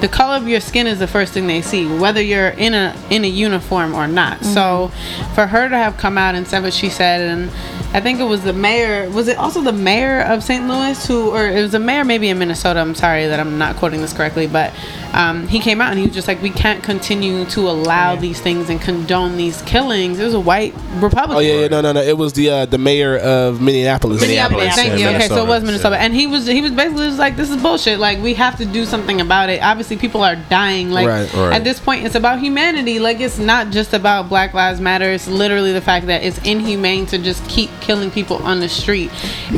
the 0.00 0.08
color 0.08 0.36
of 0.36 0.48
your 0.48 0.60
skin 0.60 0.86
is 0.86 0.98
the 0.98 1.06
first 1.06 1.32
thing 1.32 1.46
they 1.46 1.62
see, 1.62 1.86
whether 1.86 2.20
you're 2.20 2.48
in 2.48 2.74
a 2.74 2.94
in 3.10 3.24
a 3.24 3.28
uniform 3.28 3.94
or 3.94 4.06
not. 4.06 4.44
So, 4.44 4.90
mm-hmm. 4.90 5.34
for 5.34 5.46
her 5.46 5.68
to 5.68 5.76
have 5.76 5.96
come 5.96 6.18
out 6.18 6.34
and 6.34 6.46
said 6.46 6.62
what 6.62 6.74
she 6.74 6.90
said, 6.90 7.22
and 7.22 7.50
I 7.94 8.00
think 8.00 8.18
it 8.18 8.24
was 8.24 8.42
the 8.42 8.52
mayor. 8.52 9.08
Was 9.10 9.28
it 9.28 9.38
also 9.38 9.60
the 9.60 9.72
mayor 9.72 10.22
of 10.22 10.42
St. 10.42 10.66
Louis 10.66 11.06
who, 11.06 11.30
or 11.30 11.46
it 11.46 11.62
was 11.62 11.70
the 11.70 11.78
mayor 11.78 12.04
maybe 12.04 12.28
in 12.28 12.38
Minnesota? 12.40 12.80
I'm 12.80 12.96
sorry 12.96 13.28
that 13.28 13.38
I'm 13.38 13.56
not 13.56 13.76
quoting 13.76 14.00
this 14.00 14.12
correctly, 14.12 14.48
but 14.48 14.72
um, 15.12 15.46
he 15.46 15.60
came 15.60 15.80
out 15.80 15.90
and 15.90 15.98
he 16.00 16.06
was 16.06 16.14
just 16.14 16.26
like, 16.26 16.42
we 16.42 16.50
can't 16.50 16.82
continue 16.82 17.44
to 17.46 17.60
allow 17.60 18.16
these 18.16 18.40
things 18.40 18.68
and 18.68 18.80
condone 18.80 19.36
these 19.36 19.62
killings. 19.62 20.18
It 20.18 20.24
was 20.24 20.34
a 20.34 20.40
white 20.40 20.74
Republican. 20.96 21.36
Oh 21.36 21.38
yeah, 21.38 21.60
yeah, 21.60 21.68
no, 21.68 21.80
no, 21.82 21.92
no. 21.92 22.02
It 22.02 22.18
was 22.18 22.32
the 22.32 22.50
uh, 22.50 22.66
the 22.66 22.78
mayor 22.78 23.16
of 23.16 23.60
Minneapolis. 23.60 24.20
Minneapolis. 24.20 24.74
Thank 24.74 24.98
yeah, 24.98 25.10
you. 25.10 25.16
Okay, 25.16 25.28
so 25.28 25.44
it 25.44 25.48
was 25.48 25.62
Minnesota, 25.62 25.90
Minnesota, 25.90 25.96
yeah. 25.96 26.04
and 26.04 26.14
he 26.14 26.26
was 26.26 26.46
he 26.46 26.60
was 26.60 26.72
basically 26.72 27.06
just 27.06 27.18
like, 27.20 27.36
"This 27.36 27.48
is 27.48 27.62
bullshit. 27.62 28.00
Like 28.00 28.18
we 28.18 28.34
have 28.34 28.56
to 28.58 28.64
do 28.64 28.84
something 28.84 29.20
about 29.20 29.50
it. 29.50 29.62
Obviously, 29.62 29.96
people 29.96 30.22
are 30.22 30.34
dying. 30.34 30.90
Like 30.90 31.06
Right, 31.06 31.32
right. 31.34 31.52
at 31.52 31.62
this 31.62 31.78
point, 31.78 32.04
it's 32.04 32.16
about 32.16 32.40
humanity. 32.40 32.98
Like 32.98 33.20
it's 33.20 33.38
not 33.38 33.70
just 33.70 33.94
about 33.94 34.28
Black 34.28 34.52
Lives 34.52 34.80
Matter. 34.80 35.10
It's 35.10 35.28
literally 35.28 35.72
the 35.72 35.80
fact 35.80 36.06
that 36.06 36.24
it's 36.24 36.38
inhumane 36.38 37.06
to 37.06 37.18
just 37.18 37.48
keep 37.48 37.70
killing 37.84 38.10
people 38.10 38.38
on 38.38 38.60
the 38.60 38.68
street, 38.68 39.10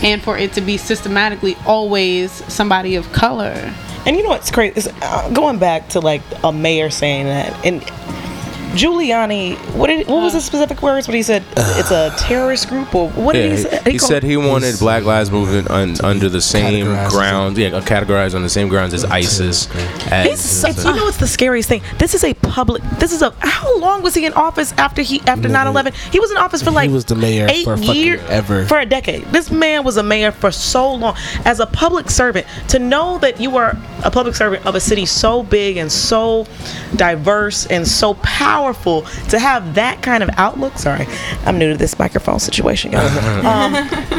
and 0.02 0.22
for 0.22 0.36
it 0.36 0.52
to 0.54 0.60
be 0.60 0.76
systematically 0.76 1.56
always 1.66 2.30
somebody 2.52 2.96
of 2.96 3.10
color. 3.12 3.72
And 4.04 4.16
you 4.16 4.22
know 4.22 4.28
what's 4.28 4.50
crazy? 4.50 4.76
Is, 4.76 4.88
uh, 5.02 5.30
going 5.30 5.58
back 5.58 5.88
to 5.90 6.00
like 6.00 6.22
a 6.44 6.52
mayor 6.52 6.90
saying 6.90 7.26
that, 7.26 7.52
and 7.64 7.82
Giuliani, 8.76 9.56
what 9.74 9.86
did 9.86 10.06
what 10.06 10.22
was 10.22 10.34
the 10.34 10.40
specific 10.40 10.82
words? 10.82 11.08
What 11.08 11.14
he 11.14 11.22
said? 11.22 11.42
It's 11.56 11.90
a 11.90 12.14
terrorist 12.18 12.68
group, 12.68 12.94
or 12.94 13.08
what 13.10 13.32
did 13.32 13.52
he 13.56 13.62
Yeah, 13.62 13.70
say? 13.70 13.80
he, 13.84 13.90
he 13.92 13.98
called- 13.98 14.08
said 14.10 14.22
he 14.22 14.36
wanted 14.36 14.78
Black 14.78 15.04
Lives 15.04 15.30
Movement 15.30 15.70
un, 15.70 15.96
under 16.04 16.28
the 16.28 16.40
same 16.40 16.86
Categorized 16.86 17.10
grounds, 17.10 17.58
yeah, 17.58 17.70
categorized 17.80 18.34
on 18.34 18.42
the 18.42 18.48
same 18.50 18.68
grounds 18.68 18.92
as 18.92 19.04
ISIS. 19.04 19.68
As, 20.12 20.26
He's 20.26 20.40
so, 20.40 20.68
you 20.68 20.96
know 20.96 21.04
what's 21.04 21.16
the 21.16 21.26
scariest 21.26 21.68
thing? 21.68 21.80
This 21.98 22.14
is 22.14 22.22
a 22.22 22.34
public. 22.34 22.82
This 22.98 23.12
is 23.12 23.22
a. 23.22 23.30
How 23.40 23.78
long 23.78 24.02
was 24.02 24.14
he 24.14 24.26
in 24.26 24.34
office 24.34 24.72
after 24.72 25.00
he 25.02 25.20
after 25.26 25.48
9/11? 25.48 25.94
He 26.12 26.20
was 26.20 26.30
in 26.30 26.36
office 26.36 26.62
for 26.62 26.70
like 26.70 26.90
was 26.90 27.04
the 27.06 27.14
mayor 27.16 27.46
eight 27.48 27.64
for 27.64 27.76
fucking 27.78 27.94
years 27.94 28.20
ever. 28.28 28.66
for 28.66 28.78
a 28.78 28.86
decade. 28.86 29.24
This 29.32 29.50
man 29.50 29.84
was 29.84 29.96
a 29.96 30.02
mayor 30.02 30.32
for 30.32 30.50
so 30.50 30.92
long 30.92 31.16
as 31.44 31.60
a 31.60 31.66
public 31.66 32.10
servant. 32.10 32.46
To 32.68 32.78
know 32.78 33.18
that 33.18 33.40
you 33.40 33.56
are 33.56 33.76
a 34.04 34.10
public 34.10 34.34
servant 34.34 34.66
of 34.66 34.74
a 34.74 34.80
city 34.80 35.06
so 35.06 35.42
big 35.42 35.76
and 35.78 35.90
so 35.90 36.46
diverse 36.96 37.66
and 37.66 37.86
so 37.88 38.14
powerful, 38.72 39.02
to 39.28 39.38
have 39.38 39.74
that 39.74 40.02
kind 40.02 40.22
of 40.22 40.30
outlook. 40.36 40.78
Sorry, 40.78 41.06
I'm 41.44 41.58
new 41.58 41.70
to 41.72 41.76
this 41.78 41.98
microphone 41.98 42.38
situation, 42.40 42.92
y'all. 42.92 43.06
um, 43.46 43.72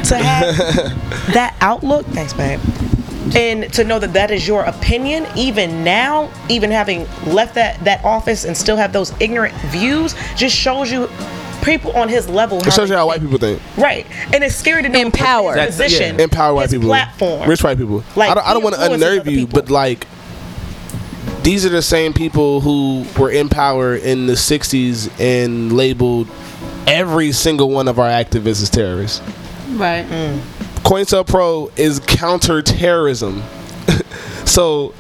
to 0.04 0.18
have 0.18 0.56
that 1.34 1.56
outlook. 1.62 2.06
Thanks, 2.08 2.34
babe 2.34 2.60
and 3.36 3.74
to 3.74 3.84
know 3.84 4.00
that 4.00 4.14
that 4.14 4.32
is 4.32 4.48
your 4.48 4.64
opinion 4.64 5.28
even 5.36 5.84
now 5.84 6.32
even 6.48 6.72
having 6.72 7.06
left 7.26 7.56
that 7.56 7.78
that 7.84 8.02
office 8.06 8.46
and 8.46 8.56
still 8.56 8.78
have 8.78 8.94
those 8.94 9.12
ignorant 9.20 9.54
views 9.66 10.16
just 10.38 10.56
shows 10.56 10.90
you 10.90 11.10
people 11.62 11.92
on 11.92 12.08
his 12.08 12.30
level 12.30 12.58
It 12.66 12.72
shows 12.72 12.90
you 12.90 12.96
how 12.96 13.06
white 13.08 13.20
people 13.20 13.38
think. 13.38 13.62
right 13.78 14.08
and 14.34 14.46
it's 14.46 14.56
scary 14.56 14.82
to 14.82 14.88
know 14.88 15.00
him 15.00 15.08
Empower. 15.08 15.58
in 15.58 15.66
his 15.66 15.76
That's- 15.78 15.92
position 15.92 16.20
Empower 16.22 16.54
white 16.54 16.64
his 16.70 16.72
people. 16.76 16.88
platform 16.88 17.50
Rich 17.50 17.64
white 17.66 17.78
people. 17.78 18.02
Like, 18.16 18.30
I 18.30 18.34
don't, 18.34 18.46
don't 18.46 18.64
want 18.64 18.76
to 18.76 18.82
influences 18.82 19.04
unnerve 19.26 19.26
you, 19.30 19.46
people. 19.46 19.60
but 19.62 19.70
like, 19.70 20.08
these 21.48 21.66
are 21.66 21.70
the 21.70 21.82
same 21.82 22.12
people 22.12 22.60
who 22.60 23.06
were 23.18 23.32
in 23.32 23.48
power 23.48 23.96
in 23.96 24.28
the 24.28 24.34
60s 24.34 25.10
and 25.18 25.72
labeled 25.72 26.28
every 26.86 27.32
single 27.32 27.70
one 27.70 27.88
of 27.88 28.00
our 28.00 28.10
activists 28.10 28.62
as 28.62 28.70
terrorists. 28.70 29.22
Right. 29.70 30.06
Mm. 30.06 30.40
COINTELPRO 30.84 31.80
is 31.80 32.02
counterterrorism. 32.02 33.42
so, 34.46 34.94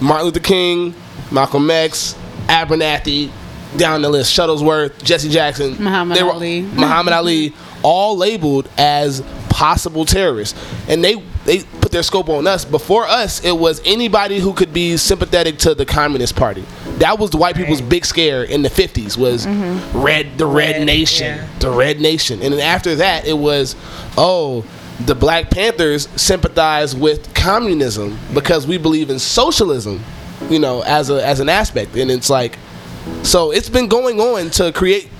Martin 0.00 0.24
Luther 0.24 0.40
King, 0.40 0.94
Malcolm 1.30 1.70
X, 1.70 2.14
Abernathy, 2.46 3.30
down 3.76 4.00
the 4.00 4.08
list, 4.08 4.34
Shuttlesworth, 4.34 5.02
Jesse 5.02 5.28
Jackson, 5.28 5.72
Muhammad 5.72 6.16
they 6.16 6.22
were- 6.22 6.32
Ali. 6.32 6.62
Muhammad 6.62 7.12
Ali, 7.12 7.54
all 7.82 8.16
labeled 8.16 8.66
as 8.78 9.22
possible 9.50 10.06
terrorists, 10.06 10.58
and 10.88 11.04
they 11.04 11.16
they 11.44 11.58
put 11.92 11.96
their 11.96 12.02
scope 12.02 12.30
on 12.30 12.46
us. 12.46 12.64
Before 12.64 13.06
us, 13.06 13.44
it 13.44 13.52
was 13.52 13.82
anybody 13.84 14.38
who 14.38 14.54
could 14.54 14.72
be 14.72 14.96
sympathetic 14.96 15.58
to 15.58 15.74
the 15.74 15.84
Communist 15.84 16.34
Party. 16.34 16.64
That 16.96 17.18
was 17.18 17.30
the 17.30 17.36
white 17.36 17.54
people's 17.54 17.82
big 17.82 18.06
scare 18.06 18.44
in 18.44 18.62
the 18.62 18.70
fifties. 18.70 19.18
Was 19.18 19.44
mm-hmm. 19.44 20.00
red 20.00 20.38
the 20.38 20.46
Red, 20.46 20.76
Red, 20.76 20.86
Nation, 20.86 21.36
yeah. 21.36 21.48
the 21.58 21.70
Red 21.70 22.00
Nation, 22.00 22.40
and 22.40 22.54
then 22.54 22.60
after 22.60 22.96
that, 22.96 23.26
it 23.26 23.36
was 23.36 23.76
oh. 24.16 24.64
The 25.06 25.14
Black 25.16 25.50
Panthers 25.50 26.06
sympathize 26.14 26.94
with 26.94 27.34
communism 27.34 28.16
because 28.34 28.68
we 28.68 28.78
believe 28.78 29.10
in 29.10 29.18
socialism, 29.18 30.04
you 30.48 30.60
know, 30.60 30.82
as 30.82 31.10
a 31.10 31.26
as 31.26 31.40
an 31.40 31.48
aspect, 31.48 31.96
and 31.96 32.08
it's 32.08 32.30
like, 32.30 32.56
so 33.24 33.50
it's 33.50 33.70
been 33.70 33.88
going 33.88 34.20
on 34.20 34.50
to 34.50 34.70
create 34.70 35.10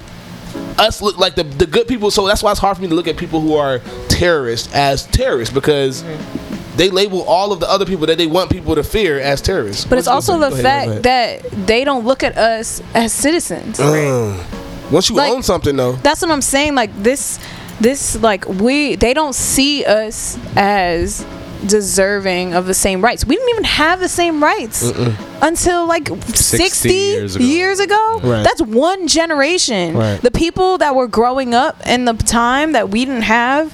us 0.79 1.03
look 1.03 1.19
like 1.19 1.35
the, 1.35 1.43
the 1.43 1.67
good 1.67 1.89
people. 1.89 2.13
So 2.13 2.27
that's 2.27 2.43
why 2.43 2.53
it's 2.53 2.61
hard 2.61 2.77
for 2.77 2.83
me 2.83 2.89
to 2.89 2.95
look 2.95 3.09
at 3.09 3.17
people 3.17 3.41
who 3.41 3.55
are 3.55 3.81
terrorists 4.09 4.73
as 4.73 5.07
terrorists 5.07 5.53
because 5.53 6.05
they 6.77 6.89
label 6.91 7.23
all 7.23 7.53
of 7.53 7.61
the 7.61 7.69
other 7.71 7.85
people 7.85 8.07
that 8.07 8.19
they 8.19 8.27
want 8.27 8.51
people 8.51 8.75
to 8.75 8.83
fear 8.83 9.19
as 9.21 9.41
terrorists. 9.41 9.85
But 9.85 9.99
it's 9.99 10.09
also 10.09 10.39
the 10.39 10.51
fact 10.51 10.89
ahead. 10.91 11.03
that 11.03 11.67
they 11.67 11.85
don't 11.85 12.05
look 12.05 12.23
at 12.23 12.37
us 12.37 12.83
as 12.95 13.13
citizens. 13.13 13.79
Uh, 13.79 14.43
once 14.91 15.09
you 15.09 15.17
Like- 15.17 15.33
own 15.33 15.43
something, 15.43 15.77
though, 15.77 15.93
That's 15.93 16.23
what 16.23 16.31
I'm 16.31 16.43
saying. 16.43 16.75
Like 16.75 16.91
this, 17.03 17.39
this 17.81 18.17
like 18.21 18.49
we 18.49 18.97
they 18.97 19.15
don't 19.15 19.35
see 19.35 19.85
us 19.85 20.39
as 20.57 21.25
deserving 21.67 22.55
of 22.55 22.67
the 22.67 22.75
same 22.75 23.03
rights. 23.03 23.25
We 23.25 23.37
didn't 23.37 23.51
even 23.51 23.65
have 23.65 24.01
the 24.01 24.09
same 24.09 24.43
rights 24.43 24.83
until 25.41 25.87
like 25.87 26.09
60, 26.35 26.89
years 26.93 27.37
years 27.37 27.81
ago. 27.81 28.19
ago. 28.19 28.29
Right. 28.31 28.43
That's 28.43 28.63
one 28.63 29.09
generation. 29.09 29.97
Right. 29.97 30.21
The 30.21 30.31
people 30.31 30.79
that 30.79 30.95
were 30.95 31.09
growing 31.09 31.55
up 31.55 31.85
in 31.87 32.05
the 32.05 32.15
time 32.15 32.73
that 32.73 32.91
we 32.91 33.05
didn't 33.05 33.23
have 33.23 33.73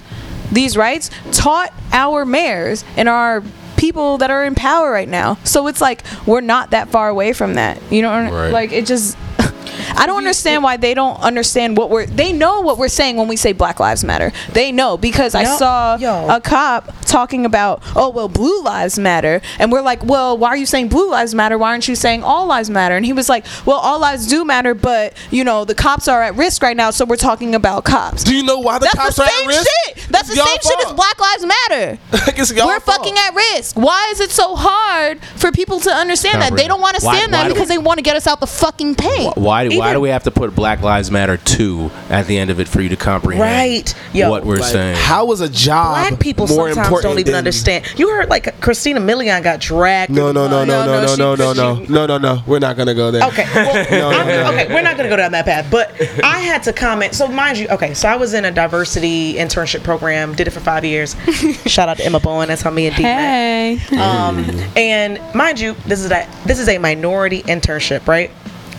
these 0.53 0.77
rights 0.77 1.11
taught 1.33 1.73
our 1.93 2.25
mayors 2.25 2.85
and 2.97 3.09
our 3.09 3.43
people 3.77 4.19
that 4.19 4.31
are 4.31 4.45
in 4.45 4.55
power 4.55 4.91
right 4.91 5.09
now. 5.09 5.37
So 5.45 5.67
it's 5.69 5.81
like 5.81 6.03
we're 6.27 6.41
not 6.41 6.71
that 6.73 6.89
far 6.89 7.09
away 7.09 7.33
from 7.33 7.55
that. 7.55 7.81
You 7.93 8.03
know, 8.03 8.11
Right. 8.11 8.51
like 8.53 8.73
it 8.73 8.87
just 8.87 9.17
I 9.99 10.07
don't 10.07 10.19
understand 10.19 10.63
why 10.63 10.77
they 10.77 10.95
don't 10.95 11.19
understand 11.21 11.77
what 11.77 11.91
we're. 11.91 12.07
They 12.07 12.33
know 12.33 12.61
what 12.61 12.79
we're 12.79 12.89
saying 12.89 13.17
when 13.17 13.29
we 13.29 13.37
say 13.37 13.53
Black 13.53 13.81
Lives 13.81 14.05
Matter. 14.05 14.33
They 14.53 14.73
know 14.73 14.97
because 14.97 15.35
I 15.35 15.43
Yo- 15.43 15.57
saw 15.57 15.97
yo. 15.97 16.29
a 16.29 16.41
cop 16.41 16.93
talking 17.05 17.45
about, 17.45 17.83
oh 17.97 18.09
well, 18.11 18.29
Blue 18.29 18.63
Lives 18.63 18.99
Matter, 18.99 19.41
and 19.59 19.73
we're 19.73 19.83
like, 19.83 20.05
well, 20.05 20.39
why 20.39 20.49
are 20.51 20.57
you 20.57 20.67
saying 20.67 20.89
Blue 20.89 21.11
Lives 21.11 21.35
Matter? 21.35 21.59
Why 21.59 21.71
aren't 21.71 21.89
you 21.89 21.95
saying 21.97 22.23
All 22.23 22.47
Lives 22.47 22.71
Matter? 22.71 22.97
And 22.97 23.05
he 23.05 23.13
was 23.13 23.29
like, 23.29 23.45
well, 23.67 23.79
all 23.79 23.99
lives 24.01 24.27
do 24.27 24.45
matter, 24.45 24.75
but 24.75 25.15
you 25.31 25.43
know 25.45 25.65
the 25.65 25.75
cops 25.75 26.07
are 26.09 26.23
at 26.23 26.37
risk 26.37 26.63
right 26.63 26.77
now, 26.77 26.91
so 26.91 27.05
we're 27.05 27.17
talking 27.17 27.55
about 27.55 27.85
cops. 27.85 28.23
do 28.25 28.35
you 28.35 28.43
know 28.45 28.59
why 28.59 28.79
the 28.79 28.85
That's 28.85 28.95
cops 28.95 29.17
the 29.17 29.23
are 29.23 29.27
at 29.27 29.31
same 29.33 29.49
risk? 29.49 29.67
shit. 29.87 30.07
That's 30.11 30.29
the 30.29 30.37
Y'all 30.37 30.47
same 30.47 30.59
shit 30.63 30.79
as 30.79 30.85
fault. 30.85 30.97
Black 30.97 31.21
Lives 31.21 31.47
Matter. 31.47 31.99
It's 32.39 32.53
y'all 32.53 32.67
We're 32.69 32.79
fault. 32.81 32.99
fucking 32.99 33.15
at 33.17 33.35
risk. 33.35 33.77
Why 33.77 34.09
is 34.13 34.21
it 34.21 34.31
so 34.31 34.55
hard 34.57 35.21
for 35.37 35.51
people 35.51 35.81
to 35.81 35.91
understand 35.91 36.41
that? 36.43 36.55
They 36.57 36.69
don't 36.69 36.81
want 36.81 36.97
to 36.99 37.05
Why- 37.05 37.17
stand 37.17 37.33
why 37.33 37.39
that 37.43 37.49
do- 37.49 37.55
because 37.55 37.69
they 37.69 37.79
want 37.79 37.99
to 37.99 38.03
get 38.03 38.15
us 38.17 38.27
out 38.29 38.39
the 38.41 38.47
fucking 38.47 38.95
pain. 38.95 39.33
Why 39.35 39.67
do, 39.69 39.77
why 39.79 39.88
Even- 39.88 39.88
do 39.93 40.01
we 40.01 40.09
have 40.11 40.25
to 40.25 40.31
put 40.31 40.55
Black 40.55 40.83
Lives 40.83 41.11
Matter 41.11 41.37
2 41.37 41.91
at 42.11 42.27
the 42.27 42.39
end 42.39 42.51
of 42.51 42.61
it 42.61 42.69
for 42.69 42.81
you 42.81 42.89
to 42.91 42.97
comprehend 42.97 43.41
Right. 43.43 43.95
Yo. 44.13 44.31
what 44.31 44.45
we're 44.45 44.57
Like, 44.59 44.73
saying? 44.73 44.97
how 44.97 45.31
is 45.33 45.41
a 45.41 45.49
job 45.49 46.09
Black 46.09 46.21
people 46.21 46.47
more 46.47 46.69
sometimes 46.69 46.87
important 46.87 47.13
don't 47.13 47.19
even 47.21 47.35
understand. 47.35 47.85
You 47.99 48.09
heard 48.11 48.29
like 48.29 48.61
Christina 48.61 49.01
Milian 49.01 49.43
got 49.43 49.61
dragged. 49.61 50.11
No, 50.13 50.33
no, 50.33 50.49
no, 50.49 50.65
no, 50.65 50.85
no, 50.87 51.05
no, 51.05 51.15
no, 51.17 51.35
no, 51.35 51.53
no, 51.53 51.85
she- 51.85 51.93
no, 51.93 52.07
no, 52.07 52.19
no. 52.19 52.43
We're 52.47 52.59
not 52.59 52.77
gonna 52.77 52.95
go 52.95 53.11
there. 53.11 53.23
Okay, 53.29 53.47
well, 53.55 53.75
No, 53.91 54.11
no, 54.25 54.43
no. 54.45 54.53
okay, 54.53 54.73
we're 54.75 54.83
not 54.83 54.97
going 54.97 55.09
to 55.09 55.15
go 55.15 55.17
down 55.17 55.33
that 55.33 55.45
path. 55.45 55.67
But 55.71 55.93
I 56.25 56.39
had 56.41 56.63
to 56.65 56.73
comment. 56.73 57.15
So, 57.15 57.27
mind 57.29 57.59
you, 57.59 57.69
okay, 57.69 57.95
so 57.95 58.09
I 58.09 58.17
was 58.17 58.35
in 58.35 58.45
a 58.45 58.51
diversity 58.51 59.35
internship 59.35 59.83
program, 59.83 60.35
did 60.35 60.47
it 60.47 60.51
for 60.51 60.61
five 60.61 60.85
years. 60.85 61.15
Shout 61.67 61.89
out 61.89 61.97
to 61.99 62.05
Emma 62.05 62.21
Bowen. 62.21 62.49
That's 62.49 62.63
how 62.63 62.71
me 62.71 62.87
and 62.87 62.97
Deep 62.97 63.03
met. 63.05 63.79
Hey. 63.79 63.97
Um, 63.99 64.39
and 64.77 65.21
mind 65.35 65.61
you, 65.61 65.75
this 65.87 66.01
is 66.01 66.11
a 66.11 66.27
this 66.47 66.59
is 66.59 66.69
a 66.69 66.79
minority 66.79 67.43
internship, 67.43 68.07
right? 68.07 68.31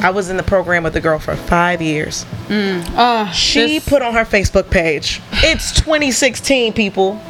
I 0.02 0.12
was 0.12 0.30
in 0.30 0.38
the 0.38 0.43
program 0.43 0.84
with 0.84 0.93
the 0.93 1.02
girl 1.02 1.20
for 1.20 1.36
five 1.36 1.82
years. 1.82 2.26
Mm. 2.47 2.84
Oh, 2.95 3.32
She 3.34 3.80
this- 3.80 3.86
put 3.89 4.02
on 4.02 4.14
her 4.14 4.26
Facebook 4.26 4.70
page, 4.70 5.22
"It's 5.43 5.72
2016, 5.74 6.74
people. 6.74 7.22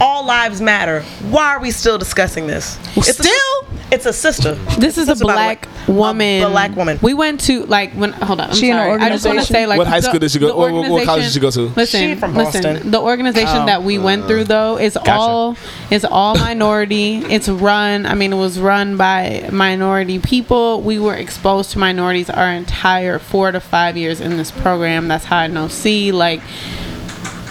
All 0.00 0.26
lives 0.26 0.60
matter. 0.60 1.02
Why 1.30 1.54
are 1.54 1.60
we 1.60 1.70
still 1.70 1.96
discussing 1.98 2.46
this? 2.46 2.78
It's 2.96 3.08
a- 3.08 3.22
Still? 3.22 3.66
it's 3.90 4.04
a 4.04 4.12
sister. 4.12 4.54
This 4.78 4.98
is 4.98 5.08
a 5.08 5.12
Sister, 5.12 5.24
by 5.24 5.32
the 5.32 5.38
way. 5.38 5.44
black 5.44 5.68
woman. 5.88 6.42
A 6.42 6.50
black 6.50 6.76
woman. 6.76 6.98
We 7.00 7.14
went 7.14 7.40
to 7.42 7.64
like 7.66 7.92
when. 7.94 8.12
Hold 8.12 8.40
on. 8.40 8.50
I'm 8.50 8.56
She 8.56 8.68
in 8.70 8.76
an 8.76 8.84
sorry. 8.84 9.00
I 9.02 9.08
just 9.08 9.24
want 9.24 9.38
to 9.38 9.44
say 9.46 9.64
like. 9.66 9.78
What 9.78 9.86
high 9.86 10.00
the- 10.00 10.08
school 10.08 10.18
did 10.18 10.30
she 10.30 10.38
go- 10.38 10.48
the 10.48 10.54
what- 10.56 10.72
what- 10.72 10.90
what 10.90 11.04
college 11.06 11.24
did 11.24 11.32
she 11.32 11.40
go 11.40 11.50
to? 11.50 11.68
Listen, 11.76 12.00
She 12.00 12.14
from 12.14 12.34
listen. 12.34 12.90
The 12.90 13.00
organization 13.00 13.62
oh, 13.62 13.66
that 13.66 13.82
we 13.84 13.98
went 13.98 14.26
through 14.26 14.42
uh, 14.42 14.44
though 14.44 14.78
is 14.78 14.98
all 15.06 15.56
is 15.90 16.04
all 16.04 16.34
minority. 16.50 17.16
It's 17.30 17.48
run. 17.48 18.04
I 18.04 18.14
mean, 18.14 18.32
it 18.34 18.36
was 18.36 18.58
run 18.58 18.96
by 18.98 19.48
minority 19.50 20.18
people. 20.18 20.82
We 20.82 20.98
were 20.98 21.14
exposed 21.14 21.70
to 21.72 21.78
minorities 21.78 22.28
our 22.28 22.50
entire 22.50 23.18
four 23.18 23.50
to 23.52 23.60
five 23.60 23.96
years 23.96 24.20
in 24.20 24.36
this 24.36 24.50
program. 24.50 25.08
That's 25.08 25.24
how 25.24 25.38
I 25.38 25.46
know. 25.46 25.68
See, 25.68 26.12
like. 26.12 26.42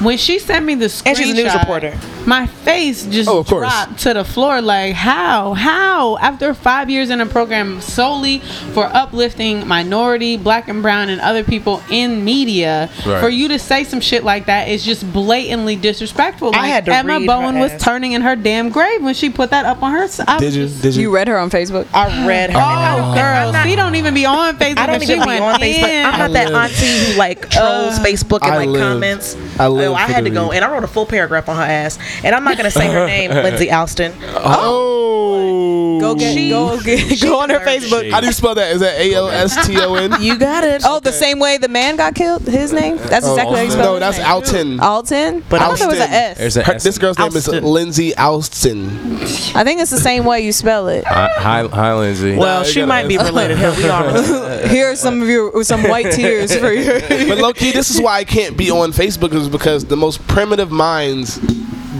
When 0.01 0.17
she 0.17 0.39
sent 0.39 0.65
me 0.65 0.75
the 0.75 0.87
screenshot, 0.87 1.05
And 1.07 1.17
she's 1.17 1.29
a 1.29 1.33
news 1.35 1.53
reporter. 1.53 1.97
My 2.25 2.47
face 2.47 3.05
just 3.05 3.29
Oh, 3.29 3.43
dropped 3.43 3.99
to 3.99 4.13
the 4.13 4.23
floor. 4.23 4.61
Like, 4.61 4.93
how? 4.93 5.53
How? 5.53 6.17
After 6.17 6.53
five 6.53 6.89
years 6.89 7.09
in 7.09 7.21
a 7.21 7.25
program 7.25 7.81
solely 7.81 8.39
for 8.73 8.85
uplifting 8.85 9.67
minority, 9.67 10.37
black 10.37 10.67
and 10.67 10.81
brown, 10.81 11.09
and 11.09 11.21
other 11.21 11.43
people 11.43 11.81
in 11.89 12.23
media, 12.25 12.89
Right. 13.05 13.19
for 13.21 13.29
you 13.29 13.47
to 13.49 13.59
say 13.59 13.83
some 13.83 13.99
shit 14.01 14.23
like 14.23 14.45
that 14.47 14.67
is 14.67 14.83
just 14.83 15.11
blatantly 15.13 15.75
disrespectful. 15.75 16.51
I 16.55 16.67
had 16.67 16.85
to 16.85 16.93
Emma 16.95 17.19
read 17.19 17.27
Bowen 17.27 17.55
her 17.55 17.61
was 17.61 17.71
ass. 17.73 17.83
turning 17.83 18.13
in 18.13 18.21
her 18.21 18.35
damn 18.35 18.69
grave 18.69 19.01
when 19.03 19.13
she 19.13 19.29
put 19.29 19.51
that 19.51 19.65
up 19.65 19.81
on 19.83 19.91
her. 19.91 20.03
s- 20.03 20.19
I 20.27 20.37
Did 20.39 20.53
you? 20.53 20.67
just- 20.67 20.81
Did 20.81 20.95
you? 20.95 21.01
You 21.03 21.15
read 21.15 21.27
her 21.27 21.37
on 21.37 21.49
Facebook. 21.49 21.85
I 21.93 22.27
read 22.27 22.51
her. 22.51 22.57
Oh, 22.59 22.61
and 22.61 23.15
girl, 23.19 23.51
not- 23.53 23.65
she 23.67 23.75
don't 23.75 23.95
even 23.95 24.13
be 24.13 24.25
on 24.25 24.57
Facebook. 24.57 24.77
I 24.79 24.85
don't 24.87 24.95
even 24.95 25.07
she 25.07 25.13
be 25.15 25.19
went 25.25 25.43
on 25.43 25.59
Facebook. 25.59 25.87
In. 25.89 26.05
I'm 26.05 26.19
not 26.19 26.31
that 26.33 26.51
live- 26.51 26.71
auntie 26.71 27.11
who 27.13 27.17
like 27.19 27.45
uh, 27.55 27.59
trolls 27.59 27.99
Facebook 27.99 28.39
and 28.43 28.51
I 28.53 28.57
like 28.57 28.69
live- 28.69 28.81
comments. 28.81 29.35
I 29.59 29.65
oh, 29.65 29.69
live 29.69 29.91
Oh, 29.91 29.95
I 29.95 30.01
had 30.07 30.23
to 30.25 30.29
go 30.31 30.51
and 30.51 30.63
I 30.65 30.71
wrote 30.71 30.83
a 30.83 30.87
full 30.87 31.05
paragraph 31.05 31.47
on 31.49 31.55
her 31.57 31.63
ass. 31.63 31.97
And 32.23 32.35
I'm 32.35 32.43
not 32.43 32.57
gonna 32.57 32.71
say 32.71 32.87
her 32.91 33.07
name, 33.07 33.31
Lindsay 33.45 33.71
Alston. 33.71 34.13
Oh. 34.23 34.41
oh. 34.43 34.95
Go 35.99 36.15
get, 36.15 36.33
She- 36.35 36.49
go 36.49 36.79
get, 36.83 37.21
go 37.21 37.39
on 37.39 37.49
her 37.49 37.59
Facebook. 37.59 38.09
How 38.11 38.19
do 38.19 38.27
you 38.27 38.33
spell 38.33 38.55
that? 38.55 38.71
Is 38.71 38.81
that 38.81 38.99
A 38.99 39.13
L 39.13 39.29
S 39.29 39.65
T 39.65 39.79
O 39.79 39.95
N? 39.95 40.21
You 40.21 40.37
got 40.37 40.63
it. 40.63 40.83
Oh, 40.85 40.99
the 40.99 41.11
same 41.11 41.39
way 41.39 41.57
the 41.57 41.67
man 41.67 41.95
got 41.95 42.15
killed. 42.15 42.43
His 42.43 42.71
name. 42.73 42.97
That's 42.97 43.27
exactly 43.27 43.55
how 43.57 43.61
you 43.61 43.67
oh. 43.67 43.71
spell. 43.71 43.95
It. 43.95 43.99
No, 43.99 44.07
his 44.07 44.17
that's 44.17 44.51
name. 44.51 44.79
Alton. 44.79 44.79
Alton. 44.79 45.43
But 45.49 45.61
I 45.61 45.67
thought 45.69 45.79
there 45.79 45.87
was 45.87 45.99
an 45.99 46.09
S. 46.09 46.37
There's 46.37 46.57
a 46.57 46.63
Her, 46.63 46.73
S. 46.75 46.83
this 46.83 46.97
girl's 46.97 47.17
name 47.17 47.27
is 47.27 47.47
Alston. 47.47 47.63
Lindsay 47.63 48.15
Alston. 48.15 48.89
I 49.55 49.63
think 49.63 49.81
it's 49.81 49.91
the 49.91 49.97
same 49.97 50.25
way 50.25 50.41
you 50.41 50.51
spell 50.51 50.87
it. 50.89 51.05
Hi, 51.05 51.29
hi, 51.37 51.67
hi, 51.67 51.95
Lindsay. 51.95 52.35
well, 52.35 52.61
Nah, 52.61 52.65
you 52.65 52.71
she 52.71 52.85
might 52.85 53.07
be 53.07 53.17
related. 53.17 53.57
Hell, 53.57 53.75
we 53.75 53.83
don't. 53.83 54.69
Here 54.69 54.91
are 54.91 54.95
some 54.95 55.21
of 55.21 55.27
your 55.27 55.63
some 55.63 55.83
white 55.83 56.11
tears 56.11 56.55
for 56.55 56.71
you. 56.71 56.99
But 57.27 57.37
low 57.39 57.53
key, 57.53 57.71
this 57.71 57.89
is 57.89 58.01
why 58.01 58.17
I 58.17 58.23
can't 58.23 58.57
be 58.57 58.69
on 58.69 58.91
Facebook 58.91 59.33
is 59.33 59.49
because 59.49 59.85
the 59.85 59.97
most 59.97 60.25
primitive 60.27 60.71
minds 60.71 61.39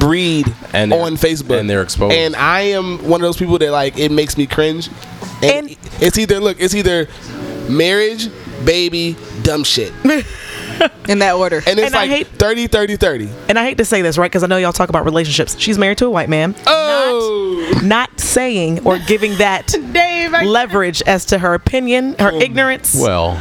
breed 0.05 0.53
And 0.73 0.93
on 0.93 1.13
Facebook, 1.17 1.59
and 1.59 1.69
they're 1.69 1.81
exposed. 1.81 2.13
And 2.15 2.35
I 2.35 2.61
am 2.61 2.99
one 3.09 3.21
of 3.21 3.25
those 3.25 3.37
people 3.37 3.57
that 3.59 3.71
like 3.71 3.97
it 3.97 4.11
makes 4.11 4.37
me 4.37 4.45
cringe. 4.45 4.89
And, 5.41 5.69
And- 5.69 5.77
it's 5.99 6.17
either 6.17 6.39
look, 6.39 6.57
it's 6.59 6.75
either 6.75 7.07
marriage, 7.69 8.29
baby, 8.63 9.15
dumb 9.41 9.63
shit, 9.63 9.91
In 11.07 11.19
that 11.19 11.35
order. 11.35 11.57
and 11.65 11.79
it's 11.79 11.87
And 11.87 11.95
I 11.95 11.99
like 12.01 12.09
hate- 12.09 12.27
30, 12.27 12.67
30, 12.67 12.95
30. 12.97 13.29
And 13.49 13.57
I 13.57 13.63
hate 13.63 13.77
to 13.77 13.85
say 13.85 14.01
this, 14.01 14.17
right? 14.17 14.29
Because 14.29 14.43
I 14.43 14.47
know 14.47 14.57
y'all 14.57 14.73
talk 14.73 14.89
about 14.89 15.05
relationships. 15.05 15.57
She's 15.57 15.77
married 15.77 15.97
to 15.99 16.05
a 16.05 16.09
white 16.09 16.29
man. 16.29 16.53
Oh, 16.67 17.79
Not 17.83 18.19
saying 18.19 18.85
or 18.85 18.99
giving 18.99 19.37
that 19.37 19.67
Dave, 19.93 20.31
leverage 20.33 21.01
as 21.03 21.25
to 21.25 21.39
her 21.39 21.53
opinion, 21.53 22.15
her 22.19 22.31
oh, 22.33 22.39
ignorance. 22.41 22.93
well, 22.95 23.39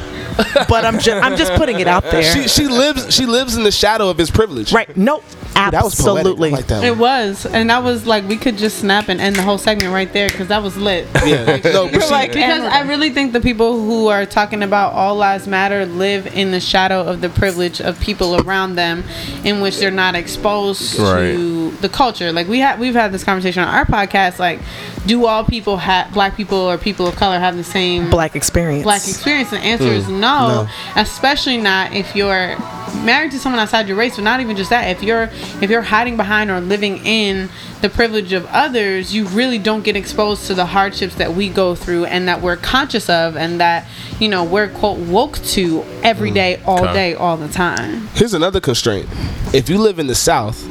but 0.69 0.85
I'm 0.85 0.99
just 1.01 1.25
I'm 1.25 1.37
just 1.37 1.53
putting 1.55 1.81
it 1.81 1.87
out 1.89 2.03
there. 2.05 2.23
she 2.23 2.49
she 2.49 2.67
lives 2.69 3.12
she 3.15 3.27
lives 3.27 3.57
in 3.57 3.62
the 3.65 3.73
shadow 3.73 4.09
of 4.09 4.17
his 4.19 4.31
privilege. 4.31 4.73
right? 4.73 4.97
Nope. 4.97 5.25
That 5.55 5.73
was 5.85 5.95
poetic. 5.95 6.19
Absolutely. 6.21 6.49
I 6.51 6.53
like 6.57 6.67
that. 6.67 6.85
It 6.85 6.91
one. 6.91 6.99
was, 7.01 7.47
and 7.47 7.71
that 7.71 7.83
was 7.83 8.07
like 8.07 8.27
we 8.29 8.37
could 8.37 8.57
just 8.59 8.79
snap 8.79 9.09
and 9.09 9.21
end 9.21 9.37
the 9.37 9.43
whole 9.43 9.59
segment 9.59 9.93
right 9.93 10.13
there 10.13 10.29
because 10.29 10.49
that 10.49 10.63
was 10.63 10.77
lit. 10.77 11.07
Yeah, 11.25 11.45
no, 11.65 11.89
but 11.91 12.03
she, 12.03 12.11
Like, 12.11 12.33
because 12.33 12.63
I 12.65 12.83
really 12.83 13.11
think 13.11 13.33
the 13.33 13.41
people 13.41 13.81
who 13.81 14.09
are 14.09 14.27
talking 14.27 14.63
about 14.63 14.93
all 14.93 15.15
lives 15.17 15.47
matter 15.47 15.87
live 15.87 16.27
in 16.37 16.51
the 16.51 16.61
shadow 16.61 17.01
of 17.03 17.21
the 17.21 17.29
privilege 17.29 17.81
of 17.81 17.99
people 18.01 18.41
around 18.43 18.75
them, 18.75 19.05
in 19.45 19.61
which 19.61 19.79
they're 19.79 19.91
not 19.91 20.15
exposed 20.15 20.99
Right. 20.99 21.33
to 21.33 21.71
the 21.73 21.89
culture. 21.89 22.33
Like 22.33 22.49
we 22.49 22.61
had, 22.61 22.79
we've 22.81 22.95
had 22.95 23.13
this 23.13 23.25
conversation 23.25 23.63
on 23.63 23.73
our 23.73 23.85
podcast. 23.87 24.39
Like, 24.39 24.61
do 25.07 25.27
all 25.27 25.45
people 25.45 25.77
have 25.79 26.13
black 26.13 26.37
people 26.37 26.59
or 26.59 26.79
people 26.79 27.07
of 27.07 27.15
color 27.17 27.39
have 27.39 27.57
the 27.57 27.65
same 27.65 28.11
Black 28.11 28.35
experience. 28.35 28.83
black 28.85 29.03
experience? 29.07 29.53
And 29.53 29.63
the 29.63 29.67
answer 29.67 29.85
is 29.93 30.09
no, 30.09 30.67
especially 30.97 31.59
not 31.59 31.93
if 31.93 32.15
you're 32.17 32.57
married 33.05 33.31
to 33.33 33.39
someone 33.39 33.61
outside 33.61 33.87
your 33.87 33.97
race. 33.97 34.17
But 34.17 34.23
not 34.25 34.41
even 34.41 34.57
just 34.57 34.71
that. 34.71 34.89
If 34.89 35.03
you're 35.03 35.29
if 35.62 35.70
you're 35.70 35.82
hiding 35.82 36.16
behind 36.16 36.51
or 36.51 36.61
living 36.61 37.05
in 37.05 37.49
the 37.80 37.88
privilege 37.88 38.32
of 38.32 38.47
others, 38.47 39.14
you 39.14 39.26
really 39.26 39.59
don't 39.59 39.84
get 39.84 39.97
exposed 39.97 40.47
to 40.47 40.55
the 40.55 40.66
hardships 40.66 41.14
that 41.16 41.34
we 41.34 41.49
go 41.49 41.74
through 41.74 42.07
and 42.07 42.28
that 42.28 42.40
we're 42.40 42.57
conscious 42.57 43.09
of 43.09 43.36
and 43.36 43.61
that 43.61 43.86
you 44.18 44.28
know 44.28 44.45
we're 44.45 44.68
quote 44.68 44.99
woke 44.99 45.38
to 45.38 45.84
every 46.03 46.30
day, 46.30 46.61
all 46.66 46.84
day, 46.84 47.14
all 47.14 47.36
the 47.36 47.49
time. 47.49 48.07
Here's 48.14 48.34
another 48.34 48.61
constraint. 48.61 49.09
If 49.53 49.68
you 49.68 49.78
live 49.78 49.99
in 49.99 50.07
the 50.07 50.14
South, 50.14 50.62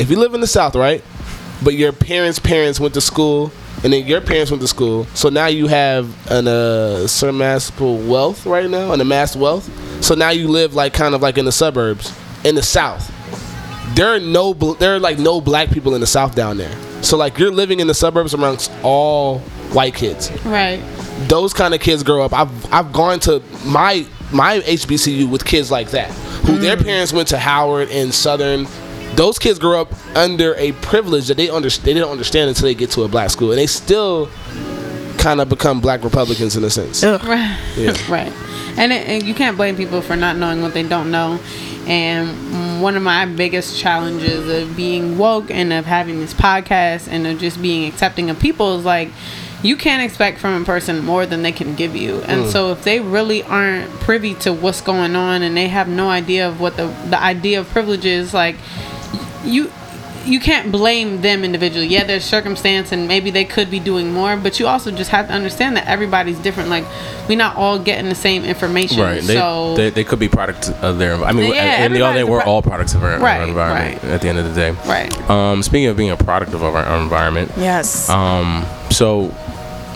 if 0.00 0.10
you 0.10 0.18
live 0.18 0.34
in 0.34 0.40
the 0.40 0.46
South, 0.46 0.74
right, 0.74 1.02
but 1.62 1.74
your 1.74 1.92
parents' 1.92 2.38
parents 2.38 2.78
went 2.78 2.94
to 2.94 3.00
school, 3.00 3.52
and 3.82 3.92
then 3.92 4.06
your 4.06 4.20
parents 4.20 4.50
went 4.50 4.60
to 4.62 4.68
school, 4.68 5.04
so 5.14 5.28
now 5.28 5.46
you 5.46 5.66
have 5.66 6.06
an 6.30 6.48
uh, 6.48 7.04
surmassable 7.04 8.08
wealth 8.08 8.46
right 8.46 8.68
now, 8.68 8.92
an 8.92 9.00
amassed 9.00 9.36
wealth. 9.36 9.68
So 10.02 10.14
now 10.14 10.30
you 10.30 10.48
live 10.48 10.74
like 10.74 10.92
kind 10.92 11.14
of 11.14 11.22
like 11.22 11.38
in 11.38 11.44
the 11.44 11.52
suburbs 11.52 12.16
in 12.44 12.54
the 12.54 12.62
South. 12.62 13.12
There 13.98 14.14
are 14.14 14.20
no, 14.20 14.52
there 14.54 14.94
are 14.94 15.00
like 15.00 15.18
no 15.18 15.40
black 15.40 15.70
people 15.70 15.96
in 15.96 16.00
the 16.00 16.06
South 16.06 16.36
down 16.36 16.56
there. 16.56 16.70
So 17.02 17.16
like 17.16 17.36
you're 17.36 17.50
living 17.50 17.80
in 17.80 17.88
the 17.88 17.94
suburbs 17.94 18.32
amongst 18.32 18.70
all 18.84 19.40
white 19.72 19.94
kids 19.94 20.30
Right. 20.44 20.80
those 21.26 21.52
kind 21.52 21.74
of 21.74 21.80
kids 21.80 22.04
grow 22.04 22.24
up. 22.24 22.32
I've 22.32 22.72
I've 22.72 22.92
gone 22.92 23.18
to 23.20 23.42
my 23.66 24.06
my 24.32 24.60
HBCU 24.60 25.28
with 25.28 25.44
kids 25.44 25.72
like 25.72 25.90
that, 25.90 26.12
who 26.46 26.58
their 26.58 26.76
mm. 26.76 26.84
parents 26.84 27.12
went 27.12 27.26
to 27.28 27.38
Howard 27.38 27.88
and 27.90 28.14
Southern. 28.14 28.68
Those 29.16 29.36
kids 29.36 29.58
grow 29.58 29.80
up 29.80 29.92
under 30.16 30.54
a 30.54 30.70
privilege 30.74 31.26
that 31.26 31.36
they 31.36 31.50
under, 31.50 31.68
they 31.68 31.92
didn't 31.92 32.08
understand 32.08 32.50
until 32.50 32.66
they 32.66 32.76
get 32.76 32.92
to 32.92 33.02
a 33.02 33.08
black 33.08 33.30
school, 33.30 33.50
and 33.50 33.58
they 33.58 33.66
still 33.66 34.30
kind 35.18 35.40
of 35.40 35.48
become 35.48 35.80
black 35.80 36.04
Republicans 36.04 36.56
in 36.56 36.62
a 36.62 36.70
sense. 36.70 37.02
Right. 37.02 37.58
Yeah. 37.76 37.96
right. 38.08 38.32
And, 38.78 38.92
it, 38.92 39.08
and 39.08 39.24
you 39.24 39.34
can't 39.34 39.56
blame 39.56 39.74
people 39.74 40.00
for 40.00 40.14
not 40.14 40.36
knowing 40.36 40.62
what 40.62 40.72
they 40.72 40.84
don't 40.84 41.10
know. 41.10 41.40
And 41.88 42.82
one 42.82 42.96
of 42.96 43.02
my 43.02 43.24
biggest 43.24 43.78
challenges 43.78 44.48
of 44.48 44.76
being 44.76 45.16
woke 45.16 45.50
and 45.50 45.72
of 45.72 45.86
having 45.86 46.20
this 46.20 46.34
podcast 46.34 47.08
and 47.08 47.26
of 47.26 47.38
just 47.38 47.60
being 47.62 47.90
accepting 47.90 48.28
of 48.28 48.38
people 48.38 48.78
is 48.78 48.84
like, 48.84 49.08
you 49.62 49.74
can't 49.74 50.02
expect 50.02 50.38
from 50.38 50.62
a 50.62 50.64
person 50.64 51.04
more 51.04 51.26
than 51.26 51.42
they 51.42 51.50
can 51.50 51.74
give 51.74 51.96
you. 51.96 52.20
And 52.20 52.44
mm. 52.44 52.52
so 52.52 52.70
if 52.72 52.84
they 52.84 53.00
really 53.00 53.42
aren't 53.42 53.90
privy 54.00 54.34
to 54.34 54.52
what's 54.52 54.80
going 54.80 55.16
on 55.16 55.42
and 55.42 55.56
they 55.56 55.68
have 55.68 55.88
no 55.88 56.10
idea 56.10 56.46
of 56.48 56.60
what 56.60 56.76
the, 56.76 56.86
the 57.08 57.20
idea 57.20 57.58
of 57.58 57.68
privilege 57.68 58.04
is, 58.04 58.32
like, 58.32 58.56
you 59.44 59.72
you 60.28 60.38
can't 60.40 60.70
blame 60.70 61.22
them 61.22 61.42
individually. 61.44 61.86
Yeah, 61.86 62.04
there's 62.04 62.24
circumstance 62.24 62.92
and 62.92 63.08
maybe 63.08 63.30
they 63.30 63.44
could 63.44 63.70
be 63.70 63.80
doing 63.80 64.12
more, 64.12 64.36
but 64.36 64.60
you 64.60 64.66
also 64.66 64.90
just 64.90 65.10
have 65.10 65.28
to 65.28 65.32
understand 65.32 65.76
that 65.76 65.86
everybody's 65.86 66.38
different. 66.38 66.68
Like 66.68 66.84
we're 67.28 67.38
not 67.38 67.56
all 67.56 67.78
getting 67.78 68.08
the 68.08 68.14
same 68.14 68.44
information. 68.44 69.00
right. 69.00 69.22
They, 69.22 69.34
so 69.34 69.74
they, 69.76 69.90
they 69.90 70.04
could 70.04 70.18
be 70.18 70.28
products 70.28 70.68
of 70.70 70.98
their. 70.98 71.14
I 71.14 71.32
mean, 71.32 71.52
Yeah, 71.54 71.82
and 71.84 71.94
the 71.94 72.02
other, 72.02 72.20
everybody's 72.20 72.22
a 72.22 72.30
we're 72.30 72.42
pro- 72.42 72.52
all 72.52 72.62
products 72.62 72.94
of 72.94 73.02
our, 73.02 73.12
our 73.12 73.42
environment. 73.42 74.02
right. 74.02 74.12
At 74.12 74.20
the 74.22 74.28
end 74.28 74.38
of 74.38 74.44
the 74.44 74.54
day. 74.54 74.70
right. 74.86 75.30
Um, 75.30 75.62
speaking 75.62 75.86
of 75.88 75.96
being 75.96 76.10
a 76.10 76.16
product 76.16 76.52
of 76.54 76.62
our, 76.62 76.76
our 76.76 77.02
environment, 77.02 77.50
Yes. 77.56 78.08
Um, 78.08 78.64
so 78.90 79.34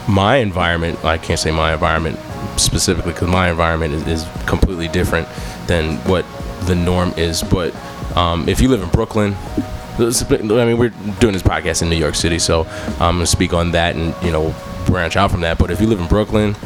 my 0.09 0.37
environment, 0.37 1.05
I 1.05 1.19
can't 1.19 1.39
say 1.39 1.51
my 1.51 1.75
environment 1.75 2.19
specifically 2.57 3.13
because 3.13 3.29
my 3.29 3.51
environment 3.51 3.95
is, 3.95 4.07
is 4.07 4.29
completely 4.47 4.89
different 4.89 5.29
than 5.67 5.97
what 6.09 6.25
the 6.67 6.75
norm 6.75 7.13
is. 7.17 7.43
But 7.43 7.75
um, 8.17 8.49
if 8.49 8.61
you 8.61 8.69
live 8.69 8.83
in 8.83 8.89
Brooklyn, 8.91 9.37
this- 9.57 9.72
I 9.99 10.65
mean, 10.65 10.79
we're 10.79 10.91
doing 11.21 11.33
this 11.33 11.43
podcast 11.43 11.83
in 11.83 11.91
New 11.91 11.97
York 11.97 12.15
City, 12.15 12.39
so 12.39 12.65
I'm 13.01 13.17
gonna 13.17 13.27
speak 13.27 13.53
on 13.53 13.73
that 13.73 13.95
and 13.95 14.15
you 14.25 14.33
know 14.33 14.55
branch 14.87 15.17
out 15.17 15.31
from 15.31 15.43
that. 15.43 15.59
But 15.59 15.71
if 15.71 15.81
you 15.81 15.87
live 15.87 16.01
in 16.01 16.09
Brooklyn, 16.09 16.57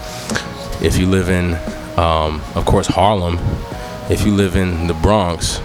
if 0.83 0.97
you 0.99 1.07
live 1.07 1.29
in, 1.29 1.55
um, 1.99 2.41
of 2.55 2.65
course, 2.67 2.87
Harlem, 2.87 3.39
if 4.11 4.25
you 4.25 4.33
live 4.33 4.57
in 4.57 4.87
the 4.87 4.95
Bronx, 4.95 5.61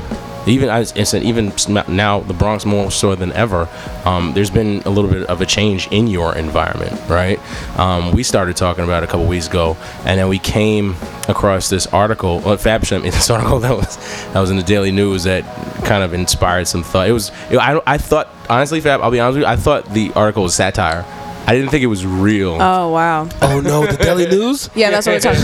even 0.48 0.70
I 0.70 0.84
said 0.84 1.24
even 1.24 1.54
now 1.88 2.22
the 2.22 2.34
Bronx 2.34 2.66
more 2.66 2.92
so 2.92 3.16
than 3.16 3.32
ever. 3.34 3.68
Um, 4.06 4.34
there's 4.34 4.50
been 4.50 4.82
a 4.86 4.89
little 4.89 5.10
bit 5.10 5.28
of 5.28 5.42
a 5.42 5.46
change 5.46 5.88
in 5.92 6.08
your 6.08 6.36
environment, 6.36 7.00
right? 7.10 7.39
Um, 7.78 8.12
we 8.12 8.24
started 8.24 8.56
talking 8.58 8.84
about 8.84 9.04
it 9.04 9.10
a 9.10 9.12
couple 9.12 9.28
weeks 9.28 9.48
ago, 9.48 9.78
and 10.06 10.20
then 10.20 10.28
we 10.28 10.39
came 10.39 10.96
across 11.28 11.70
this 11.70 11.88
article, 11.88 12.39
well, 12.39 12.58
Fab 12.58 12.86
sent 12.86 13.04
me 13.04 13.10
this 13.12 13.30
article 13.30 13.60
that 13.60 13.76
was 13.76 13.98
that 14.34 14.39
was 14.39 14.50
in 14.50 14.58
the 14.58 14.64
Daily 14.64 14.92
News 14.92 15.24
that 15.24 15.44
kind 15.86 16.04
of 16.04 16.14
inspired 16.14 16.68
some 16.68 16.84
thought. 16.84 17.08
It 17.08 17.14
was 17.14 17.32
it, 17.50 17.58
I 17.58 17.80
I 17.86 17.98
thought 17.98 18.30
honestly, 18.50 18.82
Fab, 18.82 19.02
I'll 19.02 19.12
be 19.12 19.20
honest 19.20 19.38
with 19.38 19.44
you, 19.44 19.48
I 19.48 19.56
thought 19.56 19.94
the 19.94 20.12
article 20.14 20.44
was 20.44 20.56
satire. 20.56 21.06
I 21.52 21.56
didn't 21.56 21.70
think 21.70 21.84
it 21.84 21.88
was 21.88 22.06
real. 22.06 22.54
oh 22.62 22.91
wow. 22.91 23.28
Oh 23.41 23.60
no, 23.60 23.86
the 23.86 23.97
Daily 23.97 24.26
News. 24.38 24.70
Yeah, 24.74 24.89
that's 24.89 25.06
what 25.06 25.16
we're 25.16 25.20
talking 25.20 25.43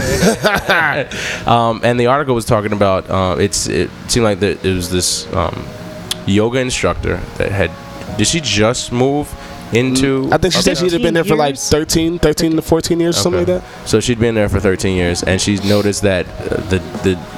about. 0.65 1.47
um, 1.47 1.81
and 1.83 1.99
the 1.99 2.05
article 2.05 2.33
was 2.33 2.45
talking 2.45 2.71
about 2.71 3.09
uh, 3.09 3.35
it's 3.37 3.67
it 3.67 3.89
seemed 4.07 4.23
like 4.23 4.39
that 4.39 4.63
it 4.63 4.73
was 4.73 4.89
this 4.89 5.27
um, 5.33 5.67
yoga 6.25 6.59
instructor 6.59 7.17
that 7.37 7.51
had 7.51 7.71
did 8.17 8.25
she 8.25 8.39
just 8.39 8.93
move 8.93 9.27
into 9.73 10.29
I 10.31 10.37
think 10.37 10.53
she 10.53 10.61
said 10.61 10.77
she'd 10.77 10.93
have 10.93 11.01
been 11.01 11.13
there 11.13 11.25
for 11.25 11.35
like 11.35 11.57
13 11.57 12.19
13, 12.19 12.19
13 12.19 12.55
to 12.55 12.61
14 12.61 12.99
years, 13.01 13.17
something 13.17 13.39
like 13.45 13.47
that. 13.47 13.63
So 13.85 13.99
she'd 13.99 14.17
been 14.17 14.33
there 14.33 14.47
for 14.47 14.61
13 14.61 14.95
years, 14.95 15.23
and 15.23 15.41
she's 15.41 15.65
noticed 15.65 16.03
that 16.03 16.25
uh, 16.25 16.61
the 16.69 16.79
the 17.03 17.36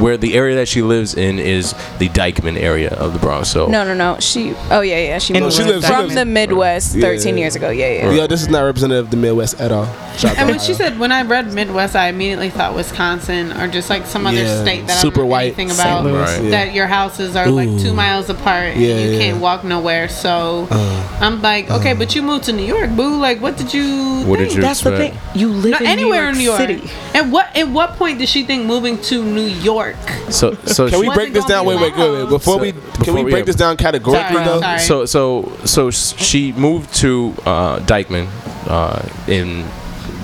where 0.00 0.16
the 0.16 0.34
area 0.34 0.56
that 0.56 0.68
she 0.68 0.82
lives 0.82 1.14
in 1.14 1.38
is 1.38 1.72
the 1.98 2.08
Dyckman 2.08 2.56
area 2.58 2.90
of 2.90 3.12
the 3.12 3.18
Bronx. 3.18 3.48
So 3.48 3.66
No, 3.66 3.84
no, 3.84 3.94
no. 3.94 4.18
She. 4.20 4.54
Oh 4.70 4.80
yeah, 4.80 4.98
yeah. 4.98 5.18
She 5.18 5.32
moved 5.32 5.54
she 5.54 5.62
lives- 5.64 5.84
she 5.86 5.92
from 5.92 6.02
lives- 6.04 6.14
the 6.14 6.24
Midwest 6.24 6.94
Yeah, 6.96 7.02
13 7.02 7.34
yeah. 7.36 7.40
years 7.42 7.56
ago. 7.56 7.70
Yeah, 7.70 7.88
yeah. 7.92 8.10
Yeah, 8.12 8.26
this 8.26 8.42
is 8.42 8.48
not 8.48 8.62
representative 8.62 9.04
of 9.06 9.10
the 9.10 9.16
Midwest 9.16 9.60
at 9.60 9.72
all. 9.72 9.86
Shout 10.16 10.32
And 10.32 10.40
out. 10.40 10.46
when 10.50 10.58
she 10.60 10.74
said, 10.74 10.98
when 10.98 11.10
I 11.12 11.22
read 11.22 11.52
Midwest, 11.52 11.96
I 11.96 12.08
immediately 12.08 12.50
thought 12.50 12.74
Wisconsin 12.74 13.52
or 13.52 13.66
just 13.68 13.90
like 13.90 14.06
some 14.06 14.26
other 14.26 14.36
Yeah, 14.38 14.62
state 14.62 14.86
that 14.86 15.00
super 15.00 15.20
I 15.20 15.22
don't 15.22 15.24
know 15.26 15.30
white. 15.30 15.42
anything 15.46 15.70
St. 15.70 15.80
about. 15.80 16.04
Right. 16.14 16.42
yeah. 16.44 16.50
That 16.50 16.74
your 16.74 16.86
houses 16.86 17.34
are 17.36 17.46
like 17.48 17.68
two 17.80 17.92
miles 17.92 18.30
apart 18.30 18.74
and 18.74 18.80
Yeah, 18.80 18.98
you 18.98 19.10
yeah. 19.12 19.18
can't 19.18 19.40
walk 19.40 19.64
nowhere. 19.64 20.08
So 20.08 20.66
uh-huh. 20.70 21.18
I'm 21.24 21.42
like, 21.42 21.70
okay, 21.70 21.94
but 21.94 22.14
you 22.14 22.22
moved 22.22 22.44
to 22.44 22.52
New 22.52 22.64
York, 22.64 22.90
boo. 22.90 23.18
Like, 23.20 23.40
what 23.40 23.56
did 23.56 23.74
you? 23.74 24.22
what 24.24 24.38
did 24.38 24.46
think? 24.48 24.56
you 24.56 24.62
That's 24.62 24.80
the 24.82 24.96
thing. 24.96 25.14
You 25.34 25.48
live 25.48 25.72
No, 25.72 25.78
in 25.78 25.86
anywhere 25.86 26.32
New 26.32 26.40
York 26.40 26.60
in 26.60 26.66
New 26.68 26.74
York. 26.76 26.88
City. 26.88 27.18
At 27.18 27.26
what 27.28 27.54
at 27.56 27.68
what 27.68 27.96
point 27.96 28.18
did 28.18 28.28
she 28.28 28.44
think 28.44 28.66
moving 28.66 29.00
to 29.02 29.22
New 29.24 29.43
York? 29.48 29.96
So 30.30 30.54
so 30.64 30.88
Can 30.88 31.00
we 31.00 31.08
break 31.10 31.32
this 31.32 31.44
down? 31.44 31.64
Wait, 31.66 31.80
wait, 31.80 31.96
wait, 31.96 32.10
wait. 32.12 32.28
Before 32.28 32.54
So- 32.56 32.60
we 32.62 32.72
before 32.72 33.04
can 33.04 33.14
we 33.14 33.24
we- 33.24 33.30
break 33.30 33.46
this 33.46 33.56
down 33.56 33.76
categorically 33.76 34.34
Sorry, 34.36 34.44
though? 34.44 34.60
sorry. 34.60 34.78
So 34.80 35.04
so 35.06 35.52
so 35.64 35.90
she 35.90 36.52
moved 36.52 36.94
to 36.96 37.34
uh, 37.46 37.78
Dyckman 37.80 38.28
uh, 38.66 39.02
in 39.28 39.64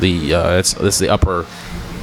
the 0.01 0.35
uh, 0.35 0.43
that's 0.57 0.75
that's 0.75 0.99
the 0.99 1.09
upper 1.11 1.47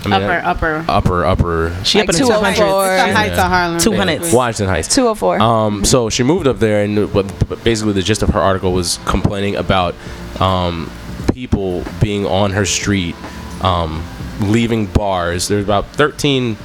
I 0.06 0.10
mean, 0.10 0.22
upper, 0.24 0.48
upper. 0.48 0.86
upper, 0.88 1.26
upper. 1.26 1.76
She 1.84 1.98
Like 1.98 2.10
up 2.10 2.16
in 2.16 2.22
the 2.22 2.28
200s. 2.34 3.08
the 3.08 3.14
heights 3.14 3.38
of 3.38 3.44
Harlem. 3.50 3.78
200s. 3.80 4.32
Washington 4.34 4.68
Heights. 4.74 4.88
204. 4.96 5.42
Um, 5.42 5.84
so 5.84 6.10
she 6.10 6.24
moved 6.24 6.48
up 6.48 6.60
there, 6.60 6.84
and 6.84 7.12
what 7.14 7.26
basically 7.64 7.92
the 7.94 8.04
gist 8.04 8.22
of 8.24 8.30
her 8.30 8.40
article 8.40 8.72
was 8.72 9.00
complaining 9.06 9.56
about 9.58 9.96
um, 10.40 10.90
people 11.34 11.84
being 12.00 12.26
on 12.26 12.52
her 12.52 12.64
street, 12.66 13.16
um, 13.62 14.02
leaving 14.40 14.86
bars. 14.86 15.48
There's 15.50 15.66
about 15.66 15.88
13, 15.88 16.56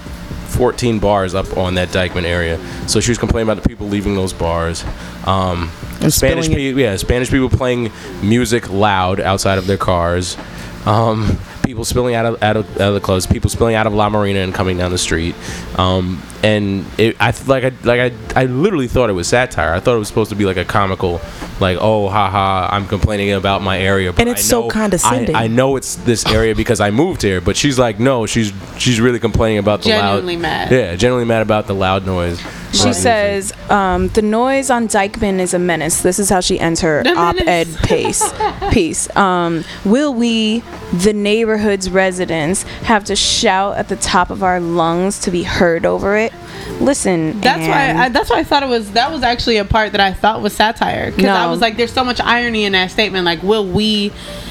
14 0.52 0.98
bars 0.98 1.34
up 1.34 1.56
on 1.56 1.74
that 1.74 1.88
Dyckman 1.88 2.24
area. 2.24 2.58
So 2.88 3.00
she 3.00 3.10
was 3.10 3.18
complaining 3.18 3.48
about 3.50 3.62
the 3.62 3.68
people 3.68 3.88
leaving 3.88 4.14
those 4.14 4.32
bars. 4.32 4.84
Um, 5.26 5.70
Spanish 6.08 6.48
people, 6.48 6.80
yeah, 6.80 6.96
Spanish 6.96 7.30
people 7.30 7.48
playing 7.48 7.90
music 8.22 8.70
loud 8.70 9.20
outside 9.20 9.58
of 9.58 9.66
their 9.66 9.76
cars. 9.76 10.36
Um, 10.84 11.38
people 11.62 11.84
spilling 11.84 12.14
out 12.14 12.26
of, 12.26 12.42
out 12.42 12.56
of 12.56 12.70
out 12.80 12.88
of 12.88 12.94
the 12.94 13.00
clubs. 13.00 13.26
People 13.26 13.50
spilling 13.50 13.74
out 13.74 13.86
of 13.86 13.94
La 13.94 14.08
Marina 14.08 14.40
and 14.40 14.54
coming 14.54 14.76
down 14.78 14.90
the 14.90 14.98
street. 14.98 15.34
Um, 15.78 16.22
and 16.42 16.84
it, 16.98 17.16
I 17.20 17.32
like 17.46 17.64
I 17.64 17.72
like 17.84 18.12
I, 18.36 18.42
I 18.42 18.44
literally 18.46 18.88
thought 18.88 19.10
it 19.10 19.14
was 19.14 19.28
satire. 19.28 19.72
I 19.72 19.80
thought 19.80 19.94
it 19.94 19.98
was 19.98 20.08
supposed 20.08 20.30
to 20.30 20.36
be 20.36 20.44
like 20.44 20.56
a 20.56 20.64
comical, 20.64 21.20
like 21.60 21.78
oh 21.80 22.08
haha, 22.08 22.68
I'm 22.74 22.86
complaining 22.86 23.32
about 23.32 23.62
my 23.62 23.78
area. 23.78 24.12
But 24.12 24.22
And 24.22 24.28
it's 24.30 24.40
I 24.40 24.44
so 24.44 24.68
condescending. 24.68 25.34
I, 25.36 25.44
I 25.44 25.46
know 25.46 25.76
it's 25.76 25.96
this 25.96 26.26
area 26.26 26.54
because 26.54 26.80
I 26.80 26.90
moved 26.90 27.22
here. 27.22 27.40
But 27.40 27.56
she's 27.56 27.78
like, 27.78 27.98
no, 28.00 28.26
she's 28.26 28.52
she's 28.78 29.00
really 29.00 29.18
complaining 29.20 29.58
about 29.58 29.82
the 29.82 29.88
Genuinely 29.90 30.34
loud. 30.36 30.42
mad. 30.42 30.72
Yeah, 30.72 30.96
genuinely 30.96 31.26
mad 31.28 31.42
about 31.42 31.66
the 31.66 31.74
loud 31.74 32.04
noise. 32.06 32.40
She 32.72 32.86
Right. 32.86 32.94
says, 32.94 33.52
um, 33.70 34.08
"The 34.08 34.22
noise 34.22 34.70
on 34.70 34.88
Dyckman 34.88 35.38
is 35.40 35.52
a 35.54 35.58
menace." 35.58 36.00
This 36.00 36.18
is 36.18 36.30
how 36.30 36.40
she 36.40 36.58
ends 36.58 36.80
her 36.80 37.02
op-ed 37.16 37.68
piece. 37.82 38.22
Piece. 38.70 39.14
Um, 39.14 39.64
will 39.84 40.14
we, 40.14 40.62
the 40.92 41.12
neighborhood's 41.12 41.90
residents, 41.90 42.64
have 42.84 43.04
to 43.04 43.14
shout 43.16 43.76
at 43.76 43.88
the 43.88 43.96
top 43.96 44.30
of 44.30 44.42
our 44.42 44.58
lungs 44.58 45.18
to 45.20 45.30
be 45.30 45.42
heard 45.42 45.84
over 45.84 46.16
it? 46.16 46.32
Listen, 46.80 47.40
That's 47.40 47.68
why. 47.68 48.04
I, 48.04 48.08
that's 48.08 48.28
why 48.30 48.38
I 48.38 48.44
thought 48.44 48.62
it 48.62 48.68
was. 48.68 48.90
That 48.92 49.12
was 49.12 49.22
actually 49.22 49.58
a 49.58 49.64
part 49.64 49.92
that 49.92 50.00
I 50.00 50.12
thought 50.12 50.42
was 50.42 50.52
satire. 50.52 51.10
Because 51.10 51.26
I 51.26 51.46
was 51.46 51.60
like, 51.60 51.76
"There's 51.76 51.92
so 51.92 52.02
much 52.04 52.20
irony 52.20 52.64
in 52.64 52.72
that 52.72 52.90
statement." 52.90 53.24
Like, 53.24 53.42
will 53.42 53.66
we? 53.66 54.08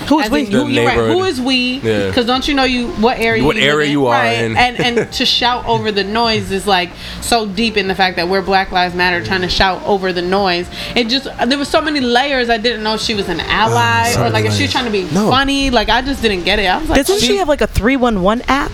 Who 0.07 0.19
is 0.19 0.29
we? 0.29 0.45
in 0.45 0.51
Who, 0.51 0.67
you're 0.67 0.85
right. 0.85 0.95
Who 0.95 1.05
neighborhood. 1.07 1.27
is 1.27 1.41
we? 1.41 1.79
Yeah. 1.79 2.07
Because 2.07 2.25
don't 2.25 2.47
you 2.47 2.53
know 2.53 2.63
you 2.63 2.87
what 2.93 3.19
area? 3.19 3.43
What 3.43 3.55
you 3.55 3.63
live 3.63 3.69
area 3.73 3.85
in? 3.87 3.91
you 3.91 4.05
are 4.07 4.13
right. 4.13 4.39
in. 4.43 4.55
And 4.55 4.79
and 4.79 5.13
to 5.19 5.25
shout 5.25 5.65
over 5.65 5.91
the 5.91 6.03
noise 6.03 6.51
is 6.51 6.65
like 6.65 6.91
so 7.21 7.45
deep 7.47 7.75
in 7.75 7.87
the 7.87 7.95
fact 7.95 8.15
that 8.15 8.27
we're 8.29 8.41
Black 8.41 8.71
Lives 8.71 8.95
Matter 8.95 9.23
trying 9.25 9.41
to 9.41 9.49
shout 9.49 9.83
over 9.83 10.13
the 10.13 10.21
noise. 10.21 10.69
It 10.95 11.07
just 11.07 11.25
there 11.47 11.57
was 11.57 11.67
so 11.69 11.81
many 11.81 11.99
layers. 11.99 12.49
I 12.49 12.57
didn't 12.57 12.83
know 12.83 12.97
she 12.97 13.13
was 13.13 13.27
an 13.29 13.41
ally 13.41 14.13
uh, 14.13 14.27
or 14.27 14.29
like 14.29 14.45
if 14.45 14.53
she 14.53 14.63
was 14.63 14.71
trying 14.71 14.85
to 14.85 14.91
be 14.91 15.03
No. 15.13 15.29
funny. 15.29 15.69
Like 15.69 15.89
I 15.89 16.01
just 16.01 16.21
didn't 16.21 16.43
get 16.43 16.59
it. 16.59 16.67
I 16.67 16.77
was 16.79 16.89
like, 16.89 17.05
Doesn't 17.05 17.19
she 17.19 17.37
have 17.37 17.47
like 17.49 17.61
a 17.61 17.67
311 17.67 18.45
app? 18.47 18.71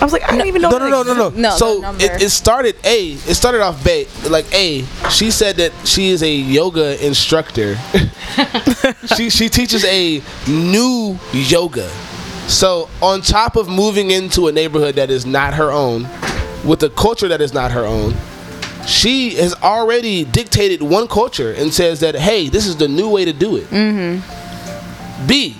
I 0.00 0.04
was 0.04 0.12
like, 0.12 0.22
I 0.22 0.36
don't 0.36 0.46
even 0.46 0.62
know. 0.62 0.70
No, 0.70 0.78
that 0.78 0.90
no, 0.90 1.02
no, 1.02 1.12
no, 1.12 1.28
no. 1.30 1.36
No, 1.36 1.50
so 1.56 1.82
it, 1.96 2.22
it 2.22 2.30
started 2.30 2.76
a. 2.84 3.10
It 3.12 3.34
started 3.34 3.60
off 3.62 3.82
ba- 3.82 4.06
like 4.28 4.52
a. 4.54 4.84
She 5.10 5.30
said 5.30 5.56
that 5.56 5.72
she 5.84 6.10
is 6.10 6.22
a 6.22 6.32
yoga 6.32 7.04
instructor. 7.04 7.76
she 9.16 9.28
she 9.28 9.48
teaches 9.48 9.84
a 9.84 10.22
new 10.46 11.18
yoga. 11.32 11.88
So 12.46 12.88
on 13.02 13.22
top 13.22 13.56
of 13.56 13.68
moving 13.68 14.10
into 14.10 14.46
a 14.46 14.52
neighborhood 14.52 14.94
that 14.94 15.10
is 15.10 15.26
not 15.26 15.54
her 15.54 15.72
own, 15.72 16.04
with 16.64 16.82
a 16.84 16.90
culture 16.90 17.28
that 17.28 17.40
is 17.40 17.52
not 17.52 17.72
her 17.72 17.84
own, 17.84 18.14
she 18.86 19.34
has 19.34 19.52
already 19.54 20.24
dictated 20.24 20.80
one 20.80 21.08
culture 21.08 21.52
and 21.52 21.74
says 21.74 22.00
that 22.00 22.14
hey, 22.14 22.48
this 22.48 22.66
is 22.66 22.76
the 22.76 22.88
new 22.88 23.08
way 23.08 23.24
to 23.24 23.32
do 23.32 23.56
it. 23.56 23.64
Mm-hmm. 23.64 25.26
B. 25.26 25.56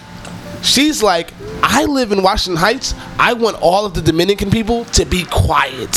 She's 0.63 1.03
like, 1.03 1.33
I 1.79 1.85
live 1.85 2.11
in 2.11 2.25
Washington 2.25 2.59
Heights. 2.59 2.93
I 3.21 3.35
want 3.35 3.57
all 3.63 3.87
of 3.87 3.95
the 3.95 4.03
Dominican 4.03 4.51
people 4.51 4.85
to 4.87 5.05
be 5.05 5.25
quiet. 5.27 5.89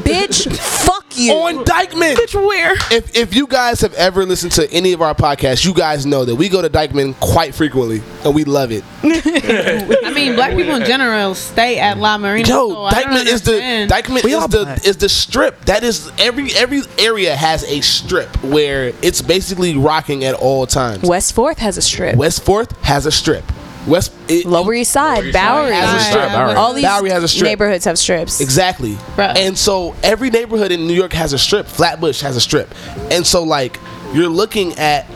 bitch, 0.00 0.50
fuck 0.56 1.04
you. 1.14 1.30
On 1.34 1.62
Dyckman. 1.62 2.14
Bitch, 2.14 2.34
where? 2.34 2.72
If, 2.90 3.14
if 3.14 3.34
you 3.34 3.46
guys 3.46 3.82
have 3.82 3.92
ever 3.92 4.24
listened 4.24 4.52
to 4.52 4.72
any 4.72 4.94
of 4.94 5.02
our 5.02 5.14
podcasts, 5.14 5.62
you 5.62 5.74
guys 5.74 6.06
know 6.06 6.24
that 6.24 6.34
we 6.36 6.48
go 6.48 6.62
to 6.62 6.70
Dyckman 6.70 7.20
quite 7.20 7.54
frequently 7.54 8.00
and 8.24 8.34
we 8.34 8.44
love 8.44 8.72
it. 8.72 8.82
I 9.02 10.10
mean, 10.14 10.36
black 10.36 10.56
people 10.56 10.76
in 10.76 10.86
general 10.86 11.34
stay 11.34 11.78
at 11.78 11.98
La 11.98 12.16
Marina. 12.16 12.48
Yo, 12.48 12.70
so 12.70 12.96
Dyckman 12.96 13.26
is 13.26 13.42
the 13.42 13.62
understand. 13.62 13.90
Dyckman 13.90 14.24
We 14.24 14.34
is 14.34 14.46
the 14.46 14.62
black. 14.64 14.86
is 14.86 14.96
the 14.96 15.08
strip. 15.10 15.62
That 15.66 15.82
is 15.82 16.10
every 16.18 16.50
every 16.54 16.80
area 16.98 17.36
has 17.36 17.62
a 17.64 17.82
strip 17.82 18.42
where 18.42 18.94
it's 19.02 19.20
basically 19.20 19.76
rocking 19.76 20.24
at 20.24 20.34
all 20.34 20.66
times. 20.66 21.02
West 21.02 21.34
Fourth 21.34 21.58
has 21.58 21.76
a 21.76 21.82
strip. 21.82 22.16
West 22.16 22.42
Fourth 22.42 22.72
has 22.84 23.04
a 23.04 23.12
strip. 23.12 23.44
West 23.86 24.12
it, 24.28 24.46
Lower 24.46 24.72
East 24.74 24.92
Side, 24.92 25.32
Bowery, 25.32 25.72
has 25.72 26.02
a 26.02 26.04
strip. 26.10 26.28
Bowery. 26.28 26.54
all 26.54 26.72
these 26.72 26.84
Bowery 26.84 27.10
has 27.10 27.24
a 27.24 27.28
strip. 27.28 27.44
neighborhoods 27.44 27.84
have 27.84 27.98
strips. 27.98 28.40
Exactly. 28.40 28.92
Bruh. 29.16 29.36
And 29.36 29.58
so 29.58 29.94
every 30.02 30.30
neighborhood 30.30 30.70
in 30.70 30.86
New 30.86 30.94
York 30.94 31.12
has 31.14 31.32
a 31.32 31.38
strip. 31.38 31.66
Flatbush 31.66 32.20
has 32.20 32.36
a 32.36 32.40
strip. 32.40 32.72
And 33.10 33.26
so 33.26 33.42
like 33.42 33.78
you're 34.14 34.28
looking 34.28 34.78
at 34.78 35.06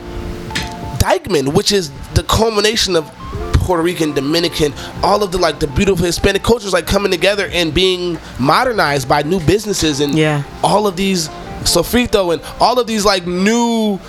Dyckman, 0.99 1.53
which 1.53 1.71
is 1.71 1.91
the 2.13 2.23
culmination 2.23 2.95
of 2.95 3.05
Puerto 3.53 3.83
Rican, 3.83 4.13
Dominican, 4.13 4.73
all 5.03 5.23
of 5.23 5.31
the 5.31 5.37
like 5.37 5.59
the 5.59 5.67
beautiful 5.67 6.05
Hispanic 6.05 6.43
cultures 6.43 6.73
like 6.73 6.87
coming 6.87 7.11
together 7.11 7.49
and 7.51 7.73
being 7.73 8.17
modernized 8.39 9.07
by 9.07 9.21
new 9.23 9.39
businesses 9.41 9.99
and 9.99 10.17
Yeah. 10.17 10.43
all 10.63 10.87
of 10.87 10.95
these 10.95 11.29
sofrito 11.63 12.33
and 12.33 12.41
all 12.59 12.79
of 12.79 12.87
these 12.87 13.03
like 13.05 13.25
new 13.27 13.99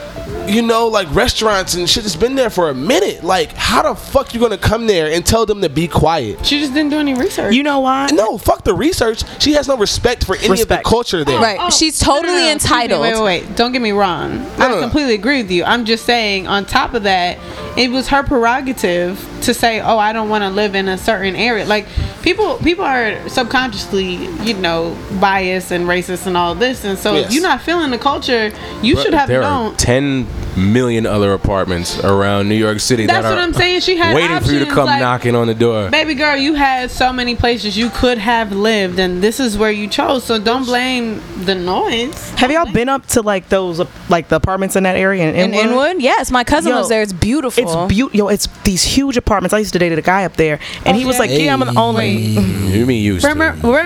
you 0.47 0.63
know 0.63 0.87
like 0.89 1.13
restaurants 1.15 1.75
and 1.75 1.89
shit 1.89 2.03
that's 2.05 2.17
been 2.17 2.35
there 2.35 2.51
for 2.51 2.71
a 2.71 2.75
minute 2.75 3.23
like 3.25 3.53
how 3.53 3.83
the 3.83 3.95
fuck 3.95 4.33
you 4.33 4.41
gonna 4.41 4.57
come 4.57 4.87
there 4.87 5.11
and 5.13 5.25
tell 5.27 5.45
them 5.45 5.61
to 5.61 5.69
be 5.69 5.89
quiet 5.89 6.45
She 6.47 6.61
just 6.61 6.73
didn't 6.75 6.91
do 6.91 6.99
any 6.99 7.15
research. 7.15 7.55
You 7.55 7.63
know 7.63 7.81
why? 7.81 8.09
no, 8.13 8.39
fuck 8.39 8.65
the 8.65 8.75
research. 8.75 9.23
She 9.43 9.53
has 9.55 9.67
no 9.69 9.77
respect 9.77 10.25
for 10.25 10.37
any 10.37 10.49
Respect. 10.51 10.71
of 10.81 10.85
the 10.85 10.89
culture 10.89 11.25
there. 11.25 11.41
Right. 11.41 11.59
Oh, 11.61 11.71
She's 11.71 11.99
totally 11.99 12.29
Oh, 12.29 12.37
no, 12.37 12.39
no, 12.41 12.47
no, 12.47 12.53
entitled. 12.53 13.01
Wait, 13.03 13.15
wait, 13.15 13.23
wait. 13.47 13.57
Don't 13.57 13.73
get 13.73 13.83
me 13.83 13.93
wrong. 13.93 14.39
No, 14.39 14.51
I 14.59 14.69
no, 14.69 14.75
no. 14.77 14.81
completely 14.81 15.15
agree 15.15 15.43
with 15.43 15.51
you. 15.51 15.65
I'm 15.65 15.85
just 15.85 16.05
saying, 16.05 16.47
on 16.47 16.65
top 16.67 16.95
of 16.95 17.03
that, 17.05 17.39
it 17.79 17.91
was 17.91 18.09
her 18.09 18.23
prerogative 18.23 19.25
to 19.43 19.55
say, 19.55 19.81
"Oh, 19.81 19.99
I 19.99 20.13
don't 20.13 20.29
want 20.29 20.43
to 20.45 20.51
live 20.51 20.75
in 20.75 20.89
a 20.89 20.99
certain 20.99 21.37
area." 21.37 21.65
Like 21.65 21.87
people, 22.23 22.57
people 22.59 22.85
are 22.85 23.17
subconsciously, 23.29 24.27
you 24.43 24.55
know, 24.55 24.97
biased 25.21 25.71
and 25.71 25.87
racist 25.87 26.27
and 26.27 26.37
all 26.37 26.55
this, 26.55 26.85
and 26.85 26.99
so 26.99 27.15
Yes. 27.15 27.27
if 27.27 27.33
you're 27.33 27.43
not 27.43 27.63
feeling 27.63 27.91
the 27.91 27.99
culture, 27.99 28.53
you 28.83 28.97
should 29.01 29.15
have 29.15 29.29
there 29.29 29.41
known. 29.43 29.73
are 29.73 29.77
10 29.77 30.27
million 30.57 31.07
other 31.07 31.33
apartments 31.35 31.99
around 32.03 32.49
New 32.49 32.55
York 32.57 32.81
City 32.81 33.07
That's 33.07 33.23
that 33.23 33.33
are 33.33 33.37
what 33.37 33.39
I'm 33.43 33.55
saying. 33.55 33.81
She 33.81 33.97
had 33.97 34.15
waiting 34.15 34.41
for 34.41 34.51
you 34.53 34.59
to 34.61 34.67
come 34.67 34.87
like- 34.87 35.01
knocking 35.01 35.37
on 35.37 35.47
the 35.47 35.55
door. 35.55 35.89
Baby 35.91 36.15
girl, 36.15 36.37
you 36.37 36.55
had 36.55 36.91
so 36.91 37.13
many 37.13 37.35
places 37.37 37.79
you 37.79 37.91
could 37.91 38.19
have 38.19 38.51
lived, 38.53 38.99
and 38.99 39.23
this 39.23 39.39
is 39.39 39.57
where 39.57 39.71
you 39.71 39.87
chose. 39.87 40.25
So 40.25 40.39
don't 40.39 40.65
blame 40.65 41.23
the 41.45 41.55
noise. 41.55 42.31
Have 42.37 42.51
y'all 42.51 42.71
been 42.73 42.89
up 42.89 43.07
to 43.09 43.23
like 43.23 43.49
those 43.49 43.81
like 44.09 44.29
the 44.29 44.37
apartments 44.37 44.75
in 44.75 44.83
that 44.83 44.97
area 44.97 45.29
in 45.29 45.35
In 45.37 45.55
Inwood? 45.55 45.67
Inwood, 45.67 46.03
yes, 46.03 46.31
my 46.31 46.43
cousin 46.45 46.71
Yo, 46.71 46.77
lives 46.79 46.89
there. 46.89 47.03
It's 47.03 47.13
beautiful. 47.13 47.63
It's 47.63 47.68
beautiful. 47.89 48.17
Yo, 48.19 48.29
it's 48.29 48.47
these 48.65 48.83
huge 48.85 49.17
apartments. 49.17 49.53
I 49.55 49.59
used 49.59 49.73
to 49.73 49.79
date 49.79 49.93
a 49.93 50.03
guy 50.03 50.25
up 50.25 50.37
there, 50.37 50.59
and 50.85 50.97
he 50.97 51.05
was 51.05 51.19
like, 51.19 51.31
"Yeah, 51.31 51.53
I'm 51.53 51.61
the 51.61 51.75
only." 51.79 52.11
You 52.11 52.87
mean 52.87 53.03
used 53.03 53.25
to. 53.25 53.29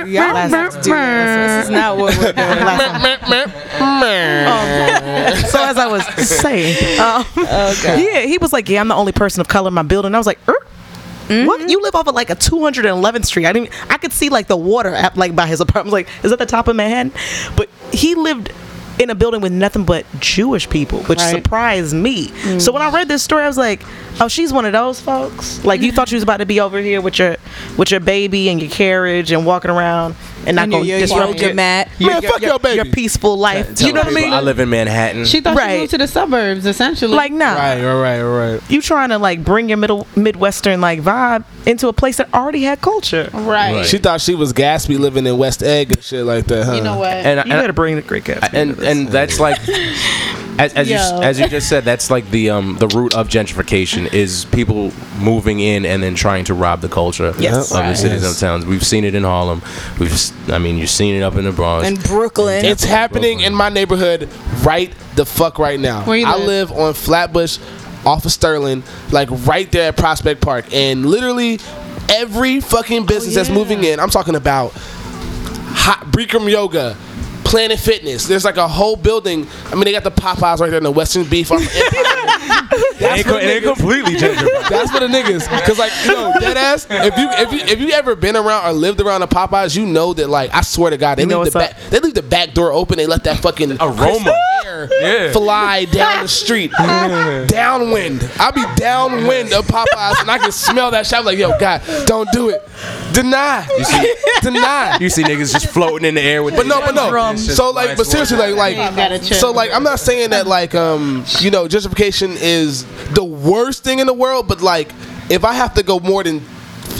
Y'all 0.06 0.34
have 0.34 0.72
to 0.74 0.82
do 0.82 0.90
this. 0.90 1.36
This 1.36 1.64
is 1.64 1.70
not 1.70 1.96
what 1.96 2.16
we're 2.18 2.32
doing. 2.32 2.58
so 5.48 5.64
as 5.64 5.78
I 5.78 5.86
was 5.86 6.04
saying, 6.28 7.00
um, 7.00 7.24
yeah, 7.36 8.20
he 8.22 8.38
was 8.38 8.52
like, 8.52 8.68
"Yeah, 8.68 8.80
I'm 8.80 8.88
the 8.88 8.94
only 8.94 9.12
person 9.12 9.40
of 9.40 9.48
color 9.48 9.68
in 9.68 9.74
my 9.74 9.82
building." 9.82 10.14
I 10.14 10.18
was 10.18 10.26
like, 10.26 10.38
er? 10.48 10.58
What? 11.28 11.68
You 11.68 11.80
live 11.80 11.94
off 11.94 12.06
of 12.06 12.14
like 12.14 12.30
a 12.30 12.36
211th 12.36 13.24
Street. 13.24 13.46
I 13.46 13.52
didn't. 13.52 13.70
I 13.90 13.96
could 13.96 14.12
see 14.12 14.28
like 14.28 14.48
the 14.48 14.56
water 14.56 14.90
at, 14.90 15.16
like 15.16 15.34
by 15.34 15.46
his 15.46 15.60
apartment. 15.60 15.94
I 15.94 15.96
was 15.96 16.06
like, 16.06 16.24
is 16.24 16.30
that 16.30 16.38
the 16.38 16.46
top 16.46 16.68
of 16.68 16.76
Manhattan? 16.76 17.12
But 17.56 17.70
he 17.92 18.14
lived 18.14 18.52
in 18.98 19.10
a 19.10 19.14
building 19.14 19.40
with 19.40 19.52
nothing 19.52 19.84
but 19.84 20.04
Jewish 20.20 20.68
people, 20.68 21.00
which 21.04 21.18
Right. 21.18 21.34
surprised 21.34 21.94
me. 21.94 22.28
So 22.58 22.72
when 22.72 22.82
I 22.82 22.90
mm. 22.90 22.94
read 22.94 23.08
this 23.08 23.22
story, 23.22 23.44
I 23.44 23.46
was 23.46 23.56
like, 23.58 23.82
oh, 24.20 24.28
she's 24.28 24.52
one 24.52 24.64
of 24.64 24.72
those 24.72 25.00
folks. 25.00 25.64
Like 25.64 25.80
you 25.80 25.92
thought 25.92 26.08
she 26.08 26.14
was 26.16 26.22
about 26.22 26.38
to 26.38 26.46
be 26.46 26.60
over 26.60 26.78
here 26.78 27.00
with 27.00 27.18
your 27.18 27.36
with 27.76 27.90
your 27.90 28.00
baby 28.00 28.48
and 28.48 28.60
your 28.60 28.70
carriage 28.70 29.32
and 29.32 29.46
walking 29.46 29.70
around 29.70 30.14
and 30.46 30.56
not 30.56 30.62
And 30.64 30.72
your- 30.72 30.78
going 30.80 30.84
to 30.84 30.90
your 30.90 31.00
disrupt 31.00 31.26
yoga 31.34 31.44
your, 31.46 31.54
mat. 31.54 31.88
your, 31.98 32.10
Man, 32.10 32.22
fuck 32.22 32.40
your 32.42 32.58
baby. 32.58 32.76
your 32.76 32.84
peaceful 32.86 33.36
life. 33.36 33.74
Tell 33.74 33.86
you 33.86 33.92
know 33.92 34.00
what 34.00 34.08
I 34.08 34.14
mean? 34.14 34.32
I 34.32 34.40
live 34.40 34.58
in 34.60 34.68
Manhattan. 34.70 35.24
She 35.24 35.40
thought 35.40 35.56
Right. 35.56 35.72
she 35.74 35.78
moved 35.78 35.90
to 35.92 35.98
the 35.98 36.08
suburbs, 36.08 36.66
essentially. 36.66 37.14
like 37.14 37.32
nah. 37.32 37.54
Right, 37.54 37.82
right, 37.82 38.22
right, 38.22 38.22
right. 38.52 38.60
you 38.70 38.80
trying 38.82 39.10
to 39.10 39.18
like 39.18 39.44
bring 39.44 39.68
your 39.68 39.78
middle 39.78 40.06
midwestern 40.16 40.80
like 40.80 41.00
vibe 41.00 41.44
into 41.66 41.88
a 41.88 41.92
place 41.92 42.16
that 42.16 42.32
already 42.34 42.62
had 42.62 42.80
culture. 42.80 43.28
right. 43.32 43.74
Right. 43.74 43.86
She 43.86 43.98
thought 43.98 44.20
she 44.20 44.34
was 44.34 44.52
Gatsby 44.52 44.98
living 44.98 45.26
in 45.26 45.38
West 45.38 45.62
Egg 45.62 45.92
and 45.92 46.02
shit 46.02 46.24
like 46.24 46.46
that, 46.46 46.64
huh? 46.66 46.72
You 46.74 46.82
know 46.82 46.98
what? 46.98 47.08
and, 47.12 47.46
You 47.48 47.52
gotta 47.54 47.72
bring 47.72 47.96
the 47.96 48.02
Great 48.02 48.24
Gatsby. 48.24 48.48
and 48.52 48.70
into 48.70 48.80
this. 48.80 48.88
and 48.90 49.08
that's 49.08 49.38
like 49.40 49.58
as, 50.58 50.74
as 50.74 50.88
you 50.90 50.96
as 50.96 51.38
you 51.40 51.48
just 51.48 51.68
said 51.68 51.84
that's 51.84 52.10
like 52.10 52.28
the 52.30 52.50
um 52.50 52.76
the 52.78 52.88
root 52.88 53.14
of 53.14 53.28
gentrification 53.28 54.12
is 54.12 54.44
people 54.46 54.92
moving 55.18 55.60
in 55.60 55.86
and 55.86 56.02
then 56.02 56.14
trying 56.14 56.44
to 56.44 56.54
rob 56.54 56.80
the 56.80 56.88
culture 56.88 57.32
Yes. 57.38 57.70
of 57.72 57.78
the 57.78 57.94
cities 57.94 58.22
Yes. 58.22 58.32
and 58.32 58.38
towns 58.40 58.66
we've 58.66 58.84
seen 58.84 59.04
it 59.04 59.14
in 59.14 59.22
Harlem 59.22 59.62
we've 59.98 60.12
s- 60.46 60.50
I 60.50 60.58
mean 60.58 60.78
you've 60.78 60.90
seen 60.90 61.14
it 61.14 61.22
up 61.22 61.36
in 61.36 61.44
the 61.44 61.52
Bronx 61.52 61.86
In 61.86 61.96
Brooklyn. 61.96 62.64
It's 62.64 62.84
happening 62.84 63.40
in 63.40 63.54
my 63.54 63.68
neighborhood 63.68 64.28
right 64.64 64.92
the 65.16 65.26
fuck 65.26 65.58
right 65.58 65.78
now. 65.78 66.04
Where 66.04 66.16
you 66.16 66.26
I 66.26 66.36
live? 66.36 66.70
live 66.70 66.72
on 66.72 66.94
Flatbush 66.94 67.58
off 68.04 68.24
of 68.24 68.32
Sterling, 68.32 68.82
like 69.10 69.28
right 69.46 69.70
there 69.70 69.88
at 69.88 69.96
Prospect 69.96 70.40
Park. 70.40 70.72
And 70.72 71.06
literally 71.06 71.60
every 72.08 72.60
fucking 72.60 73.06
business 73.06 73.34
oh, 73.36 73.40
that's 73.40 73.50
moving 73.50 73.84
in. 73.84 74.00
I'm 74.00 74.10
talking 74.10 74.34
about 74.34 74.72
hot 74.74 76.06
Bikram 76.10 76.50
Yoga. 76.50 76.96
Planet 77.44 77.78
Fitness. 77.78 78.26
There's 78.26 78.44
like 78.44 78.56
a 78.56 78.68
whole 78.68 78.96
building. 78.96 79.46
I 79.66 79.74
mean, 79.74 79.84
they 79.84 79.92
got 79.92 80.04
the 80.04 80.10
Popeyes 80.10 80.58
right 80.60 80.68
there 80.70 80.78
in 80.78 80.84
the 80.84 80.90
Western 80.90 81.24
Beef. 81.24 81.50
On 81.52 81.58
It 81.60 83.02
ain't, 83.02 83.26
it 83.26 83.42
ain't 83.44 83.64
completely 83.64 84.14
gentrified. 84.14 84.68
That's 84.68 84.90
for 84.90 85.00
the 85.00 85.06
niggas. 85.08 85.46
Cause 85.66 85.78
like 85.78 85.92
you 86.04 86.12
know, 86.12 86.32
dead 86.40 86.56
ass. 86.56 86.86
If 86.88 87.16
you 87.18 87.28
if 87.30 87.52
you 87.52 87.58
if 87.74 87.80
you 87.80 87.90
ever 87.90 88.14
been 88.16 88.36
around 88.36 88.66
or 88.68 88.72
lived 88.72 89.00
around 89.00 89.22
a 89.22 89.26
Popeyes, 89.26 89.76
you 89.76 89.84
know 89.86 90.14
that 90.14 90.28
like 90.28 90.54
I 90.54 90.62
swear 90.62 90.90
to 90.90 90.96
God, 90.96 91.16
they 91.16 91.22
You 91.22 91.28
know 91.28 91.42
leave 91.42 91.52
the 91.52 91.58
back 91.58 91.78
they 91.90 91.98
leave 92.00 92.14
the 92.14 92.22
back 92.22 92.54
door 92.54 92.72
open. 92.72 92.96
They 92.96 93.06
let 93.06 93.24
that 93.24 93.38
fucking 93.40 93.72
Aroma. 93.80 94.34
air 94.64 94.88
Yeah. 95.00 95.32
fly 95.32 95.84
down 95.86 96.22
the 96.22 96.28
street, 96.28 96.70
downwind. 97.48 98.28
I'll 98.38 98.52
be 98.52 98.64
downwind 98.76 99.52
of 99.52 99.66
Popeyes, 99.66 100.20
and 100.20 100.30
I 100.30 100.38
can 100.38 100.52
smell 100.52 100.90
that 100.92 101.06
shit. 101.06 101.18
I'm 101.18 101.24
like, 101.24 101.38
yo, 101.38 101.58
God, 101.58 101.82
don't 102.06 102.28
do 102.32 102.48
it. 102.50 102.62
Deny. 103.12 103.66
You 103.76 103.84
see, 103.84 104.14
Deny. 104.42 104.96
you 105.00 105.10
see 105.10 105.22
niggas 105.22 105.52
just 105.52 105.68
floating 105.68 106.06
in 106.06 106.14
the 106.14 106.20
air 106.22 106.42
with 106.42 106.56
But 106.56 106.66
no, 106.66 106.80
but 106.80 106.94
no. 106.94 107.10
Drums. 107.36 107.56
So 107.56 107.70
like, 107.70 107.96
but 107.96 108.06
seriously, 108.06 108.36
like, 108.38 108.56
like, 108.56 108.76
so 109.22 109.50
like, 109.52 109.72
I'm 109.72 109.82
not 109.82 110.00
saying 110.00 110.30
that 110.30 110.46
like, 110.46 110.74
um, 110.74 111.24
you 111.40 111.50
know, 111.50 111.66
gentrification 111.66 112.36
is 112.40 112.84
the 113.14 113.24
worst 113.24 113.84
thing 113.84 113.98
in 113.98 114.06
the 114.06 114.12
world, 114.14 114.48
but 114.48 114.60
like, 114.62 114.92
if 115.30 115.44
I 115.44 115.52
have 115.54 115.74
to 115.74 115.82
go 115.82 115.98
more 116.00 116.22
than 116.24 116.40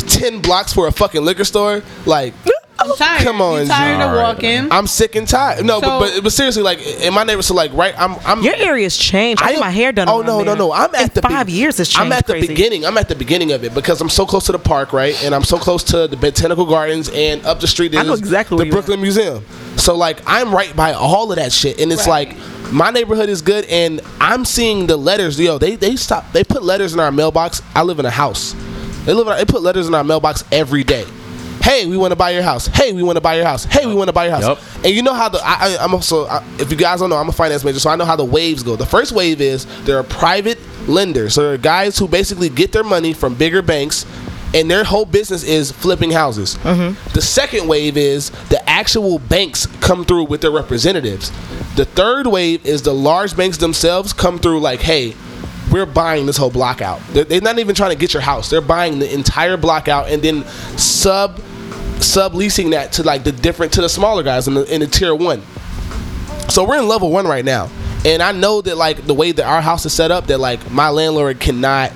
ten 0.08 0.40
blocks 0.40 0.72
for 0.72 0.86
a 0.86 0.92
fucking 0.92 1.24
liquor 1.24 1.44
store, 1.44 1.82
like, 2.06 2.34
I'm 2.90 2.96
tired. 2.96 3.22
Come 3.22 3.40
on, 3.40 3.62
You 3.62 3.66
tired 3.68 4.00
of 4.00 4.16
walking? 4.16 4.70
I'm 4.72 4.86
sick 4.86 5.14
and 5.16 5.26
tired. 5.28 5.64
No, 5.64 5.80
So- 5.80 6.00
but, 6.00 6.14
but 6.14 6.22
but 6.24 6.32
seriously, 6.32 6.62
like, 6.62 6.80
in 6.80 7.12
my 7.14 7.22
neighborhood, 7.24 7.44
so 7.44 7.54
like, 7.54 7.72
right, 7.72 7.94
I'm, 7.98 8.16
I'm. 8.24 8.42
Your 8.42 8.54
area's 8.56 8.96
changed. 8.96 9.42
I, 9.42 9.46
I 9.46 9.52
get 9.52 9.60
my 9.60 9.70
hair 9.70 9.92
done. 9.92 10.08
Oh 10.08 10.18
around 10.18 10.26
no, 10.26 10.38
no, 10.38 10.44
there. 10.44 10.56
no! 10.56 10.72
I'm 10.72 10.94
at 10.94 11.02
In 11.02 11.10
the 11.14 11.22
five 11.22 11.46
be- 11.46 11.52
years. 11.52 11.78
It's 11.80 11.90
changed. 11.90 12.06
I'm 12.06 12.12
at 12.12 12.26
the 12.26 12.34
crazy. 12.34 12.48
beginning. 12.48 12.84
I'm 12.84 12.98
at 12.98 13.08
the 13.08 13.14
beginning 13.14 13.52
of 13.52 13.64
it 13.64 13.74
because 13.74 14.00
I'm 14.00 14.08
so 14.08 14.26
close 14.26 14.46
to 14.46 14.52
the 14.52 14.58
park, 14.58 14.92
right? 14.92 15.20
And 15.24 15.34
I'm 15.34 15.44
so 15.44 15.58
close 15.58 15.82
to 15.84 16.06
the 16.08 16.16
Botanical 16.16 16.66
Gardens, 16.66 17.08
and 17.10 17.44
up 17.46 17.60
the 17.60 17.66
street 17.68 17.94
is 17.94 18.00
I 18.00 18.02
know 18.04 18.14
exactly 18.14 18.56
the 18.56 18.58
where 18.58 18.66
you 18.66 18.72
Brooklyn 18.72 19.00
Museum. 19.00 19.44
So 19.76 19.96
like, 19.96 20.20
I'm 20.26 20.54
right 20.54 20.74
by 20.76 20.92
all 20.92 21.30
of 21.32 21.36
that 21.36 21.52
shit, 21.52 21.80
and 21.80 21.92
it's 21.92 22.06
like. 22.06 22.36
My 22.72 22.88
neighborhood 22.90 23.28
is 23.28 23.42
good, 23.42 23.66
and 23.66 24.00
I'm 24.18 24.46
seeing 24.46 24.86
the 24.86 24.96
letters. 24.96 25.38
Yo, 25.38 25.58
they 25.58 25.76
they 25.76 25.94
stop. 25.94 26.32
They 26.32 26.42
put 26.42 26.62
letters 26.62 26.94
in 26.94 27.00
our 27.00 27.12
mailbox. 27.12 27.60
I 27.74 27.82
live 27.82 27.98
in 27.98 28.06
a 28.06 28.10
house. 28.10 28.54
They 29.04 29.12
live. 29.12 29.26
In, 29.28 29.36
they 29.36 29.44
put 29.44 29.60
letters 29.60 29.88
in 29.88 29.94
our 29.94 30.02
mailbox 30.02 30.42
every 30.50 30.82
day. 30.82 31.04
Hey, 31.62 31.86
we 31.86 31.96
want 31.96 32.10
to 32.10 32.16
buy 32.16 32.30
your 32.30 32.42
house. 32.42 32.66
Hey, 32.66 32.92
we 32.92 33.04
want 33.04 33.16
to 33.16 33.20
buy 33.20 33.36
your 33.36 33.44
house. 33.44 33.64
Hey, 33.64 33.86
we 33.86 33.94
want 33.94 34.08
to 34.08 34.12
buy 34.12 34.24
your 34.24 34.34
house. 34.34 34.42
Yup. 34.42 34.58
And 34.84 34.92
you 34.92 35.00
know 35.00 35.14
how 35.14 35.28
the 35.28 35.38
I, 35.38 35.76
I, 35.76 35.76
I'm 35.80 35.94
also 35.94 36.26
I, 36.26 36.44
if 36.58 36.72
you 36.72 36.76
guys 36.76 36.98
don't 36.98 37.08
know, 37.08 37.16
I'm 37.16 37.28
a 37.28 37.32
finance 37.32 37.62
major, 37.64 37.78
so 37.78 37.88
I 37.88 37.96
know 37.96 38.04
how 38.04 38.16
the 38.16 38.24
waves 38.24 38.64
go. 38.64 38.74
The 38.74 38.84
first 38.84 39.12
wave 39.12 39.40
is 39.40 39.64
there 39.84 39.96
are 39.96 40.02
private 40.02 40.58
lenders, 40.88 41.34
so 41.34 41.42
there 41.42 41.54
are 41.54 41.58
guys 41.58 41.96
who 41.96 42.08
basically 42.08 42.48
get 42.48 42.72
their 42.72 42.82
money 42.82 43.12
from 43.12 43.36
bigger 43.36 43.62
banks, 43.62 44.04
and 44.54 44.68
their 44.68 44.82
whole 44.82 45.04
business 45.04 45.44
is 45.44 45.70
flipping 45.70 46.10
houses. 46.10 46.56
Mm-hmm. 46.56 47.12
The 47.14 47.22
second 47.22 47.68
wave 47.68 47.96
is 47.96 48.30
the 48.48 48.68
actual 48.68 49.20
banks 49.20 49.66
come 49.80 50.04
through 50.04 50.24
with 50.24 50.40
their 50.40 50.50
representatives. 50.50 51.30
The 51.76 51.84
third 51.84 52.26
wave 52.26 52.66
is 52.66 52.82
the 52.82 52.92
large 52.92 53.36
banks 53.36 53.58
themselves 53.58 54.12
come 54.12 54.38
through 54.38 54.60
like, 54.60 54.80
hey. 54.80 55.14
We're 55.70 55.86
buying 55.86 56.26
this 56.26 56.36
whole 56.36 56.50
block 56.50 56.82
out. 56.82 57.00
They're, 57.12 57.24
they're 57.24 57.40
not 57.40 57.58
even 57.58 57.74
trying 57.74 57.92
to 57.92 57.96
get 57.96 58.12
your 58.12 58.20
house. 58.20 58.50
They're 58.50 58.60
buying 58.60 58.98
the 58.98 59.10
entire 59.10 59.56
block 59.56 59.88
out 59.88 60.10
and 60.10 60.20
then 60.20 60.44
sub 60.76 61.40
subleasing 62.02 62.70
that 62.72 62.92
to 62.92 63.02
like 63.02 63.24
the 63.24 63.32
different 63.32 63.72
to 63.74 63.80
the 63.80 63.88
smaller 63.88 64.22
guys 64.22 64.48
in 64.48 64.54
the 64.54 64.72
in 64.72 64.80
the 64.80 64.86
tier 64.86 65.14
one. 65.14 65.42
So 66.48 66.66
we're 66.66 66.78
in 66.78 66.88
level 66.88 67.10
one 67.10 67.26
right 67.26 67.44
now, 67.44 67.70
and 68.04 68.22
I 68.22 68.32
know 68.32 68.60
that 68.60 68.76
like 68.76 69.06
the 69.06 69.14
way 69.14 69.32
that 69.32 69.44
our 69.44 69.60
house 69.60 69.86
is 69.86 69.92
set 69.92 70.10
up, 70.10 70.26
that 70.26 70.38
like 70.38 70.70
my 70.70 70.90
landlord 70.90 71.40
cannot. 71.40 71.92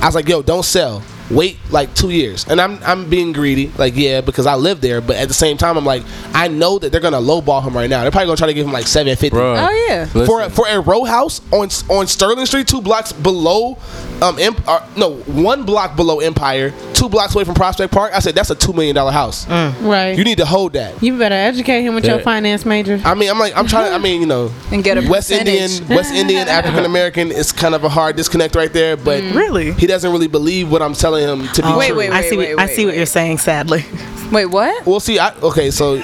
I 0.00 0.06
was 0.06 0.14
like, 0.14 0.28
yo, 0.28 0.42
don't 0.42 0.64
sell. 0.64 1.02
Wait 1.30 1.56
like 1.70 1.94
two 1.94 2.10
years, 2.10 2.46
and 2.48 2.60
I'm 2.60 2.78
I'm 2.82 3.08
being 3.08 3.32
greedy, 3.32 3.68
like 3.78 3.94
yeah, 3.96 4.20
because 4.20 4.46
I 4.46 4.54
live 4.54 4.80
there. 4.80 5.00
But 5.00 5.16
at 5.16 5.28
the 5.28 5.34
same 5.34 5.56
time, 5.56 5.78
I'm 5.78 5.84
like, 5.86 6.02
I 6.34 6.48
know 6.48 6.78
that 6.78 6.92
they're 6.92 7.00
gonna 7.00 7.20
lowball 7.20 7.62
him 7.62 7.74
right 7.74 7.88
now. 7.88 8.02
They're 8.02 8.10
probably 8.10 8.26
gonna 8.26 8.36
try 8.36 8.48
to 8.48 8.54
give 8.54 8.66
him 8.66 8.72
like 8.72 8.86
seven 8.86 9.16
fifty 9.16 9.36
Bruh. 9.36 9.66
Oh, 9.66 9.86
yeah. 9.88 10.02
Listen. 10.12 10.26
for 10.26 10.42
a, 10.42 10.50
for 10.50 10.66
a 10.68 10.80
row 10.80 11.04
house 11.04 11.40
on 11.52 11.68
on 11.88 12.06
Sterling 12.06 12.44
Street, 12.46 12.66
two 12.66 12.82
blocks 12.82 13.12
below, 13.12 13.78
um, 14.20 14.38
Emp- 14.38 14.66
uh, 14.68 14.86
no, 14.96 15.14
one 15.20 15.64
block 15.64 15.96
below 15.96 16.20
Empire, 16.20 16.72
two 16.92 17.08
blocks 17.08 17.34
away 17.34 17.44
from 17.44 17.54
Prospect 17.54 17.92
Park. 17.92 18.12
I 18.14 18.18
said 18.18 18.34
that's 18.34 18.50
a 18.50 18.54
two 18.54 18.72
million 18.74 18.94
dollar 18.94 19.12
house. 19.12 19.48
Right. 19.48 20.18
You 20.18 20.24
need 20.24 20.38
to 20.38 20.44
hold 20.46 20.74
that. 20.74 21.02
You 21.02 21.16
better 21.16 21.34
educate 21.34 21.82
him 21.82 21.94
with 21.94 22.04
your 22.04 22.18
finance 22.18 22.66
major. 22.66 23.00
I 23.04 23.14
mean, 23.14 23.30
I'm 23.30 23.38
like, 23.38 23.56
I'm 23.56 23.66
trying. 23.66 23.88
to 23.90 23.94
I 23.94 23.98
mean, 23.98 24.20
you 24.20 24.26
know, 24.26 24.50
And 24.70 24.82
get 24.84 24.98
a 24.98 25.08
West 25.08 25.30
percentage. 25.30 25.80
Indian, 25.80 25.96
West 25.96 26.12
Indian, 26.12 26.48
African 26.48 26.84
American 26.84 27.30
is 27.32 27.52
kind 27.52 27.74
of 27.74 27.84
a 27.84 27.88
hard 27.88 28.16
disconnect 28.16 28.54
right 28.54 28.72
there. 28.72 28.96
But 28.96 29.22
Really? 29.34 29.72
he 29.72 29.86
doesn't 29.86 30.10
really 30.12 30.26
believe 30.28 30.70
what 30.70 30.82
I'm 30.82 30.92
telling 30.94 31.11
him 31.20 31.46
to 31.48 31.62
be 31.62 31.68
Oh, 31.68 31.78
Wait, 31.78 31.88
true. 31.88 31.98
wait, 31.98 32.10
I 32.10 32.22
see. 32.22 32.36
wait, 32.36 32.54
what, 32.54 32.62
I 32.62 32.66
wait, 32.66 32.76
see 32.76 32.86
what 32.86 32.96
you're 32.96 33.06
saying. 33.06 33.38
Sadly, 33.38 33.84
Wait, 34.30 34.46
what? 34.46 34.86
Well, 34.86 34.98
see, 35.00 35.18
I, 35.18 35.34
okay, 35.40 35.70
so, 35.70 36.00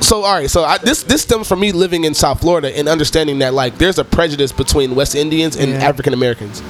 so 0.00 0.22
all 0.22 0.34
right, 0.34 0.48
so 0.48 0.62
I, 0.64 0.78
this 0.78 1.02
this 1.02 1.22
stems 1.22 1.48
from 1.48 1.58
me 1.60 1.72
living 1.72 2.04
in 2.04 2.14
South 2.14 2.40
Florida 2.40 2.76
and 2.76 2.88
understanding 2.88 3.40
that 3.40 3.52
like 3.54 3.78
there's 3.78 3.98
a 3.98 4.04
prejudice 4.04 4.52
between 4.52 4.94
West 4.94 5.14
Indians 5.16 5.56
and 5.56 5.72
Yeah. 5.72 5.78
African 5.88 6.12
Americans. 6.12 6.62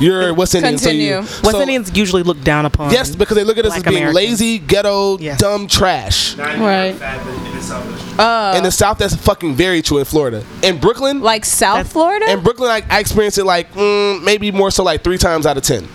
You're 0.00 0.34
West 0.34 0.54
Indian, 0.56 0.76
so 0.76 0.90
you- 0.90 1.10
Continue. 1.14 1.16
West 1.42 1.50
so- 1.52 1.60
Indians 1.60 1.96
usually 1.96 2.24
look 2.24 2.42
down 2.42 2.66
upon. 2.66 2.90
Yes, 2.92 3.14
because 3.14 3.36
they 3.36 3.44
look 3.44 3.58
at 3.58 3.64
us 3.66 3.76
as 3.76 3.82
being 3.84 3.96
Americans. 3.98 4.14
lazy, 4.16 4.58
ghetto, 4.58 5.18
Yes. 5.18 5.38
dumb 5.38 5.68
trash. 5.68 6.36
Right. 6.36 6.96
Uh, 8.18 8.54
in 8.56 8.62
the 8.64 8.70
South, 8.70 8.98
that's 8.98 9.14
fucking 9.16 9.54
very 9.54 9.82
true 9.82 9.98
in 9.98 10.04
Florida. 10.04 10.44
In 10.62 10.78
Brooklyn, 10.78 11.20
like 11.22 11.44
South 11.44 11.90
Florida? 11.90 12.30
In 12.30 12.40
Brooklyn, 12.40 12.70
I, 12.70 12.82
I 12.90 13.00
experienced 13.00 13.38
it 13.38 13.44
like 13.44 13.72
mm, 13.74 14.22
maybe 14.22 14.50
more 14.50 14.70
so 14.70 14.82
like 14.84 15.02
three 15.02 15.18
times 15.18 15.46
out 15.46 15.56
of 15.56 15.62
ten. 15.62 15.86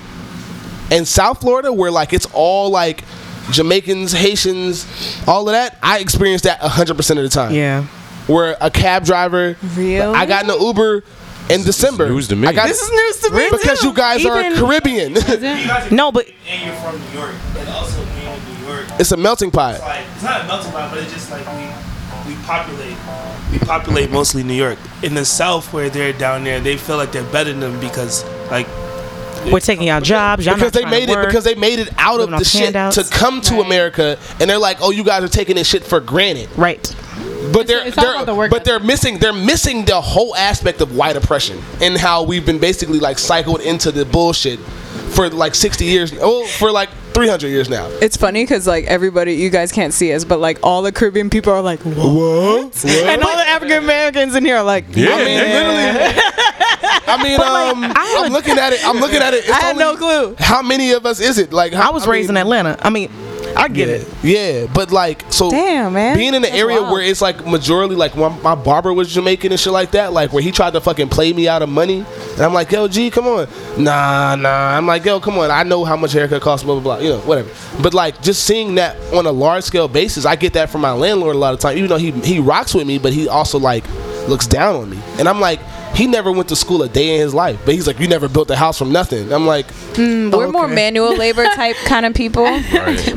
In 0.91 1.05
South 1.05 1.41
Florida, 1.41 1.71
where 1.71 1.91
like 1.91 2.13
it's 2.13 2.27
all 2.33 2.69
like 2.71 3.03
Jamaicans, 3.51 4.11
Haitians, 4.11 4.85
all 5.27 5.47
of 5.47 5.53
that, 5.53 5.77
I 5.83 5.99
experienced 5.99 6.43
that 6.45 6.59
hundred 6.61 6.95
percent 6.97 7.19
of 7.19 7.23
the 7.23 7.29
time. 7.29 7.53
Yeah. 7.53 7.83
Where 8.27 8.55
a 8.61 8.69
cab 8.69 9.05
driver, 9.05 9.55
Really? 9.75 10.01
I 10.01 10.25
got 10.25 10.43
in 10.43 10.49
an 10.51 10.61
Uber 10.61 11.03
in 11.49 11.63
December. 11.63 12.09
news 12.09 12.27
to 12.27 12.35
me. 12.35 12.47
I 12.47 12.53
got, 12.53 12.67
this 12.67 12.79
is 12.79 12.91
news 12.91 13.17
to 13.29 13.35
me 13.35 13.47
because 13.51 13.79
too. 13.81 13.87
you 13.87 13.93
guys 13.93 14.23
are 14.25 14.39
Even- 14.39 14.57
Caribbean. 14.57 15.13
No, 15.91 16.11
but 16.11 16.27
and 16.47 16.65
you're 16.65 16.75
from 16.75 16.99
New 16.99 17.19
York, 17.19 17.33
and 17.57 17.69
also 17.69 18.03
being 18.05 18.27
in 18.27 18.61
New 18.61 18.67
York, 18.67 18.85
it's 18.99 19.11
a 19.11 19.17
melting 19.17 19.49
pot. 19.49 19.75
it's 19.75 19.83
like 19.83 20.05
it's 20.13 20.23
not 20.23 20.41
a 20.41 20.47
melting 20.47 20.71
pot, 20.71 20.91
but 20.91 21.01
it's 21.03 21.11
just 21.11 21.31
like 21.31 21.45
we 21.57 22.33
we 22.35 22.39
populate 22.43 22.95
we 23.51 23.57
populate 23.59 24.11
mostly 24.11 24.43
New 24.43 24.53
York. 24.53 24.77
In 25.01 25.15
the 25.15 25.25
South, 25.25 25.73
where 25.73 25.89
they're 25.89 26.13
down 26.13 26.43
there, 26.43 26.59
they 26.59 26.77
feel 26.77 26.97
like 26.97 27.11
they're 27.11 27.23
better 27.31 27.49
than 27.51 27.59
them 27.61 27.79
because 27.79 28.23
like 28.51 28.67
we're 29.51 29.59
taking 29.59 29.89
our 29.89 30.01
jobs. 30.01 30.45
Y'all 30.45 30.55
because 30.55 30.73
not 30.73 30.83
they 30.83 30.89
made 30.89 31.09
it 31.09 31.15
work. 31.15 31.27
because 31.27 31.43
they 31.43 31.55
made 31.55 31.79
it 31.79 31.89
out 31.97 32.19
of 32.19 32.29
the 32.29 32.43
shit 32.43 32.63
handouts. 32.63 32.95
to 32.95 33.03
come 33.15 33.41
to 33.41 33.61
America, 33.61 34.17
and 34.39 34.49
they're 34.49 34.59
like, 34.59 34.77
"Oh, 34.81 34.91
you 34.91 35.03
guys 35.03 35.23
are 35.23 35.27
taking 35.27 35.55
this 35.55 35.67
shit 35.67 35.83
for 35.83 35.99
granted." 35.99 36.49
right. 36.57 36.95
But 37.53 37.67
they're, 37.67 37.87
it's 37.87 37.95
they're 37.95 38.25
the 38.25 38.47
but 38.49 38.65
they're 38.65 38.79
missing 38.79 39.17
they're 39.17 39.33
missing 39.33 39.85
the 39.85 39.99
whole 39.99 40.35
aspect 40.35 40.81
of 40.81 40.95
white 40.95 41.15
oppression 41.15 41.57
and 41.81 41.97
how 41.97 42.23
we've 42.23 42.45
been 42.45 42.59
basically 42.59 42.99
like 42.99 43.17
cycled 43.17 43.61
into 43.61 43.91
the 43.91 44.05
bullshit 44.05 44.59
for 44.59 45.29
like 45.29 45.55
60 45.55 45.85
years 45.85 46.13
oh 46.19 46.45
for 46.45 46.71
like 46.71 46.89
300 47.19 47.47
years 47.49 47.69
now. 47.69 47.87
It's 48.01 48.15
funny 48.17 48.43
because 48.43 48.65
like 48.67 48.85
everybody, 48.85 49.33
you 49.33 49.49
guys 49.49 49.71
can't 49.71 49.93
see 49.93 50.13
us, 50.13 50.23
but 50.23 50.39
like 50.39 50.59
all 50.63 50.81
the 50.81 50.91
Caribbean 50.91 51.29
people 51.29 51.51
are 51.53 51.61
like, 51.61 51.79
what? 51.81 51.95
What? 51.97 52.85
And 52.85 53.21
all 53.21 53.35
the 53.35 53.47
African 53.47 53.83
Americans 53.83 54.35
in 54.35 54.45
here 54.45 54.57
are 54.57 54.63
like, 54.63 54.85
Yeah, 54.95 55.09
I 55.13 55.17
mean, 55.25 55.39
literally. 55.39 56.21
I 57.09 57.23
mean, 57.23 57.39
um, 57.41 57.91
I 57.95 58.21
I'm 58.23 58.31
looking 58.31 58.57
at 58.57 58.71
it. 58.71 58.85
I'm 58.85 58.97
looking 58.99 59.21
at 59.21 59.33
it. 59.33 59.39
It's 59.45 59.49
I 59.51 59.59
had 59.59 59.77
no 59.77 59.95
clue. 59.95 60.35
How 60.37 60.61
many 60.61 60.91
of 60.91 61.05
us 61.05 61.19
is 61.19 61.37
it? 61.37 61.51
Like, 61.51 61.73
how, 61.73 61.89
I 61.89 61.93
was 61.93 62.07
raised 62.07 62.29
in 62.29 62.37
Atlanta. 62.37 62.77
I 62.81 62.89
mean, 62.89 63.09
I 63.59 63.67
get 63.67 63.89
it. 63.89 64.07
Yeah, 64.23 64.67
but 64.73 64.91
like, 64.91 65.25
so 65.31 65.51
Damn, 65.51 65.93
man. 65.93 66.15
being 66.15 66.29
in 66.29 66.35
an 66.35 66.41
That's 66.43 66.55
area 66.55 66.81
wild. 66.81 66.93
where 66.93 67.01
it's 67.01 67.21
like 67.21 67.45
majority, 67.45 67.95
like 67.95 68.15
my, 68.15 68.29
my 68.39 68.55
barber 68.55 68.93
was 68.93 69.13
Jamaican 69.13 69.51
and 69.51 69.59
shit 69.59 69.73
like 69.73 69.91
that, 69.91 70.13
like 70.13 70.31
where 70.31 70.41
he 70.41 70.51
tried 70.51 70.73
to 70.73 70.81
fucking 70.81 71.09
play 71.09 71.33
me 71.33 71.47
out 71.47 71.61
of 71.61 71.69
money, 71.69 72.05
and 72.33 72.39
I'm 72.41 72.53
like, 72.53 72.71
yo, 72.71 72.87
G, 72.87 73.11
come 73.11 73.27
on, 73.27 73.47
nah, 73.77 74.35
nah. 74.35 74.77
I'm 74.77 74.87
like, 74.87 75.03
yo, 75.03 75.19
come 75.19 75.37
on, 75.37 75.51
I 75.51 75.63
know 75.63 75.83
how 75.83 75.97
much 75.97 76.15
a 76.15 76.19
haircut 76.19 76.41
costs, 76.41 76.63
blah 76.63 76.75
blah 76.79 76.97
blah, 76.97 77.03
you 77.03 77.09
know, 77.09 77.19
whatever. 77.19 77.49
But 77.83 77.93
like, 77.93 78.21
just 78.21 78.45
seeing 78.45 78.75
that 78.75 78.95
on 79.13 79.25
a 79.25 79.31
large 79.31 79.65
scale 79.65 79.87
basis, 79.87 80.25
I 80.25 80.35
get 80.37 80.53
that 80.53 80.69
from 80.69 80.81
my 80.81 80.93
landlord 80.93 81.35
a 81.35 81.39
lot 81.39 81.53
of 81.53 81.59
time, 81.59 81.77
even 81.77 81.89
though 81.89 81.97
he 81.97 82.11
he 82.11 82.39
rocks 82.39 82.73
with 82.73 82.87
me, 82.87 82.97
but 82.97 83.11
he 83.13 83.27
also 83.27 83.59
like 83.59 83.83
looks 84.29 84.47
down 84.47 84.75
on 84.75 84.89
me, 84.89 84.99
and 85.17 85.27
I'm 85.27 85.39
like. 85.41 85.59
He 85.99 86.07
never 86.07 86.31
went 86.31 86.47
to 86.47 86.55
school 86.55 86.81
a 86.81 86.87
day 86.87 87.15
in 87.15 87.19
his 87.19 87.33
life, 87.33 87.59
but 87.65 87.73
he's 87.75 87.85
like, 87.85 87.99
"You 87.99 88.07
never 88.07 88.29
built 88.29 88.49
a 88.51 88.55
house 88.55 88.77
from 88.77 88.93
nothing." 88.93 89.33
I'm 89.33 89.45
like, 89.45 89.65
we're 89.97 90.49
more 90.49 90.69
manual 90.69 91.13
labor 91.13 91.43
type 91.43 91.75
kind 91.85 92.05
of 92.05 92.13
people. 92.13 92.45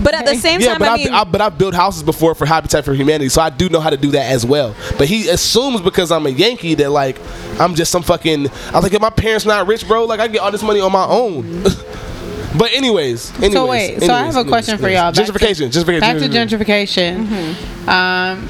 But 0.02 0.14
at 0.14 0.26
the 0.26 0.34
same 0.34 0.60
Yeah, 0.60 0.70
time, 0.70 0.78
but 0.80 0.88
I 0.88 0.92
I, 0.94 0.96
mean, 0.96 1.08
I, 1.14 1.22
but 1.24 1.40
I've 1.40 1.56
built 1.56 1.74
houses 1.74 2.02
before 2.02 2.34
for 2.34 2.44
Habitat 2.44 2.84
for 2.84 2.92
Humanity, 2.92 3.28
so 3.28 3.40
I 3.40 3.50
do 3.50 3.68
know 3.68 3.78
how 3.78 3.90
to 3.90 3.96
do 3.96 4.10
that 4.10 4.32
as 4.32 4.44
well. 4.44 4.74
But 4.98 5.06
he 5.06 5.28
assumes 5.28 5.80
because 5.80 6.10
I'm 6.10 6.26
a 6.26 6.30
Yankee 6.30 6.74
that 6.74 6.90
like 6.90 7.20
I'm 7.60 7.76
just 7.76 7.92
some 7.92 8.02
fucking. 8.02 8.48
I 8.48 8.72
was 8.74 8.82
like, 8.82 8.92
if 8.94 9.00
my 9.00 9.10
parents 9.10 9.46
not 9.46 9.68
rich, 9.68 9.86
bro, 9.86 10.04
like 10.06 10.18
I 10.18 10.26
get 10.26 10.40
all 10.40 10.50
this 10.50 10.64
money 10.64 10.80
on 10.80 10.90
my 10.90 11.06
own. 11.06 11.62
but 12.58 12.72
anyways, 12.72 13.30
anyways, 13.36 13.52
so 13.52 13.66
wait, 13.68 14.02
so 14.02 14.12
I 14.12 14.24
have 14.24 14.36
a 14.36 14.44
question 14.44 14.76
for 14.78 14.88
y'all. 14.88 15.12
Back 15.12 15.24
to- 15.24 15.32
Gentrification, 15.32 15.70
gentrification, 15.70 16.00
Back 16.00 16.18
to 16.18 16.28
gentrification. 16.28 17.88
Um, 17.88 18.48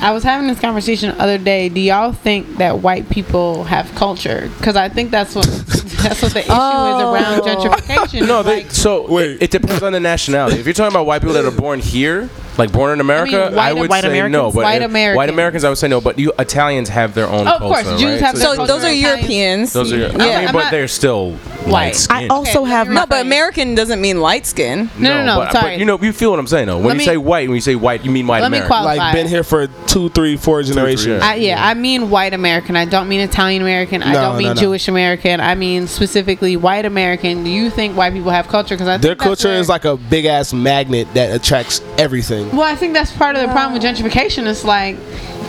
I 0.00 0.12
was 0.12 0.22
having 0.22 0.46
this 0.46 0.60
conversation 0.60 1.10
the 1.10 1.22
other 1.22 1.38
day. 1.38 1.68
Do 1.68 1.80
y'all 1.80 2.12
think 2.12 2.56
that 2.56 2.80
white 2.80 3.08
people 3.08 3.64
have 3.64 3.92
culture? 3.94 4.50
Because 4.58 4.76
I 4.76 4.88
think 4.88 5.10
that's 5.10 5.34
what 5.34 5.46
That's 6.08 6.22
what 6.22 6.34
the 6.34 6.40
issue 6.40 6.52
is 6.52 6.52
around 6.52 7.40
oh. 7.40 7.42
gentrification. 7.44 8.26
No, 8.36 8.42
they, 8.42 8.62
like, 8.62 8.70
so 8.70 9.10
Wait. 9.10 9.42
it 9.42 9.50
depends 9.50 9.82
on 9.82 9.92
the 9.92 10.00
nationality. 10.00 10.58
If 10.58 10.66
you're 10.66 10.72
talking 10.72 10.92
about 10.92 11.06
white 11.06 11.20
people 11.20 11.34
that 11.34 11.44
are 11.44 11.50
born 11.50 11.80
here, 11.80 12.28
like 12.58 12.72
born 12.72 12.92
in 12.92 13.00
America, 13.00 13.50
white- 13.52 13.58
I 13.68 13.72
would 13.72 13.90
white 13.90 14.02
say 14.02 14.08
Americans? 14.08 14.32
no. 14.32 14.50
But 14.52 14.64
White 14.64 14.82
if- 14.82 14.88
Americans. 14.90 15.16
white 15.16 15.28
Americans, 15.30 15.64
I 15.64 15.68
would 15.68 15.78
say 15.78 15.88
no. 15.88 16.00
But 16.00 16.18
you 16.18 16.32
Italians 16.38 16.88
have 16.88 17.14
their 17.14 17.26
own 17.28 17.46
Oh, 17.46 17.52
of 17.52 17.58
culture, 17.60 17.82
course, 17.84 18.00
Jews 18.00 18.12
right? 18.12 18.20
have 18.22 18.36
So 18.38 18.54
their 18.56 18.66
So 18.66 18.66
those 18.66 18.84
are 18.84 18.92
Europeans. 18.92 19.72
Those 19.72 19.92
are, 19.92 19.96
yeah. 19.96 20.06
I 20.06 20.10
mean, 20.42 20.46
but 20.52 20.52
not- 20.64 20.70
they're 20.70 20.88
still 20.88 21.32
White. 21.64 21.70
light 21.72 21.96
skin. 21.96 22.16
I 22.16 22.26
also 22.28 22.62
Okay, 22.62 22.70
have 22.70 22.86
let 22.86 22.90
me 22.90 22.94
my 22.94 23.00
no, 23.02 23.06
but 23.06 23.20
American 23.22 23.74
doesn't 23.74 24.00
mean 24.00 24.20
light 24.20 24.46
skin. 24.46 24.88
No, 24.98 25.14
no, 25.14 25.24
no, 25.24 25.36
but, 25.40 25.52
sorry. 25.52 25.70
But 25.72 25.78
you 25.78 25.84
know, 25.84 25.98
you 26.00 26.12
feel 26.12 26.30
what 26.30 26.38
I'm 26.38 26.46
saying 26.46 26.66
though. 26.66 26.76
When 26.76 26.86
Let 26.86 26.92
you 26.94 26.98
me- 27.00 27.04
say 27.04 27.16
white, 27.16 27.48
when 27.48 27.54
you 27.56 27.60
say 27.60 27.74
white, 27.74 28.04
you 28.04 28.10
mean 28.10 28.26
white 28.26 28.42
Let 28.42 28.50
me 28.50 28.58
American. 28.58 28.68
qualify. 28.68 28.96
Like 29.06 29.14
been 29.14 29.26
here 29.28 29.42
for 29.42 29.66
two, 29.86 30.08
three, 30.10 30.36
four 30.36 30.62
generations. 30.62 31.06
yeah. 31.22 31.28
I, 31.28 31.34
yeah, 31.34 31.66
I 31.66 31.74
mean 31.74 32.10
white 32.10 32.32
American. 32.34 32.76
I 32.76 32.84
don't 32.84 33.08
mean 33.08 33.20
Italian 33.20 33.62
American. 33.62 34.02
I 34.02 34.12
don't 34.12 34.38
mean 34.38 34.48
no, 34.48 34.52
no. 34.54 34.60
Jewish 34.60 34.88
American. 34.88 35.40
I 35.40 35.54
mean 35.54 35.86
specifically 35.86 36.56
white 36.56 36.84
American. 36.84 37.44
Do 37.44 37.50
you 37.50 37.70
think 37.70 37.96
white 37.96 38.12
people 38.12 38.30
have 38.30 38.48
culture? 38.48 38.76
Because 38.76 39.00
Their 39.00 39.14
culture 39.16 39.52
is 39.52 39.68
like 39.68 39.84
a 39.84 39.96
big 39.96 40.24
ass 40.24 40.52
magnet 40.52 41.08
that 41.14 41.34
attracts 41.34 41.80
everything. 41.98 42.45
Well, 42.52 42.62
I 42.62 42.74
think 42.76 42.94
that's 42.94 43.12
part 43.12 43.36
of 43.36 43.42
the 43.42 43.48
problem 43.48 43.72
with 43.74 43.82
gentrification. 43.82 44.46
It's 44.46 44.64
like 44.64 44.96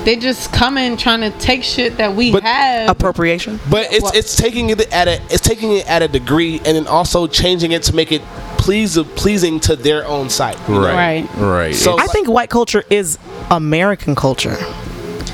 they 0.03 0.15
just 0.15 0.52
come 0.53 0.78
in 0.78 0.98
trying 0.98 1.22
to 1.22 1.32
take 1.40 1.64
shit 1.64 1.98
that 1.98 2.15
we 2.15 2.32
But 2.32 2.44
have. 2.44 2.90
appropriation. 2.90 3.60
But 3.69 3.91
it's 3.91 4.03
Well- 4.03 4.11
it's 4.15 4.36
taking 4.36 4.69
it 4.69 4.80
at 4.94 5.07
a 5.07 5.19
it's 5.30 5.41
taking 5.41 5.74
it 5.78 5.88
at 5.90 6.02
a 6.02 6.07
degree 6.07 6.61
and 6.65 6.76
then 6.78 6.88
also 6.88 7.28
changing 7.28 7.72
it 7.74 7.84
to 7.84 7.95
make 7.95 8.11
it 8.11 8.22
please 8.57 8.98
pleasing 9.15 9.60
to 9.61 9.76
their 9.76 10.06
own 10.07 10.30
site. 10.30 10.57
you 10.68 10.76
know? 10.76 10.82
right, 10.82 11.28
Right. 11.38 11.41
right. 11.41 11.76
So- 11.76 11.98
I 11.99 12.07
think 12.07 12.28
white 12.28 12.49
culture 12.49 12.84
is 12.90 13.18
American 13.52 14.15
culture, 14.15 14.57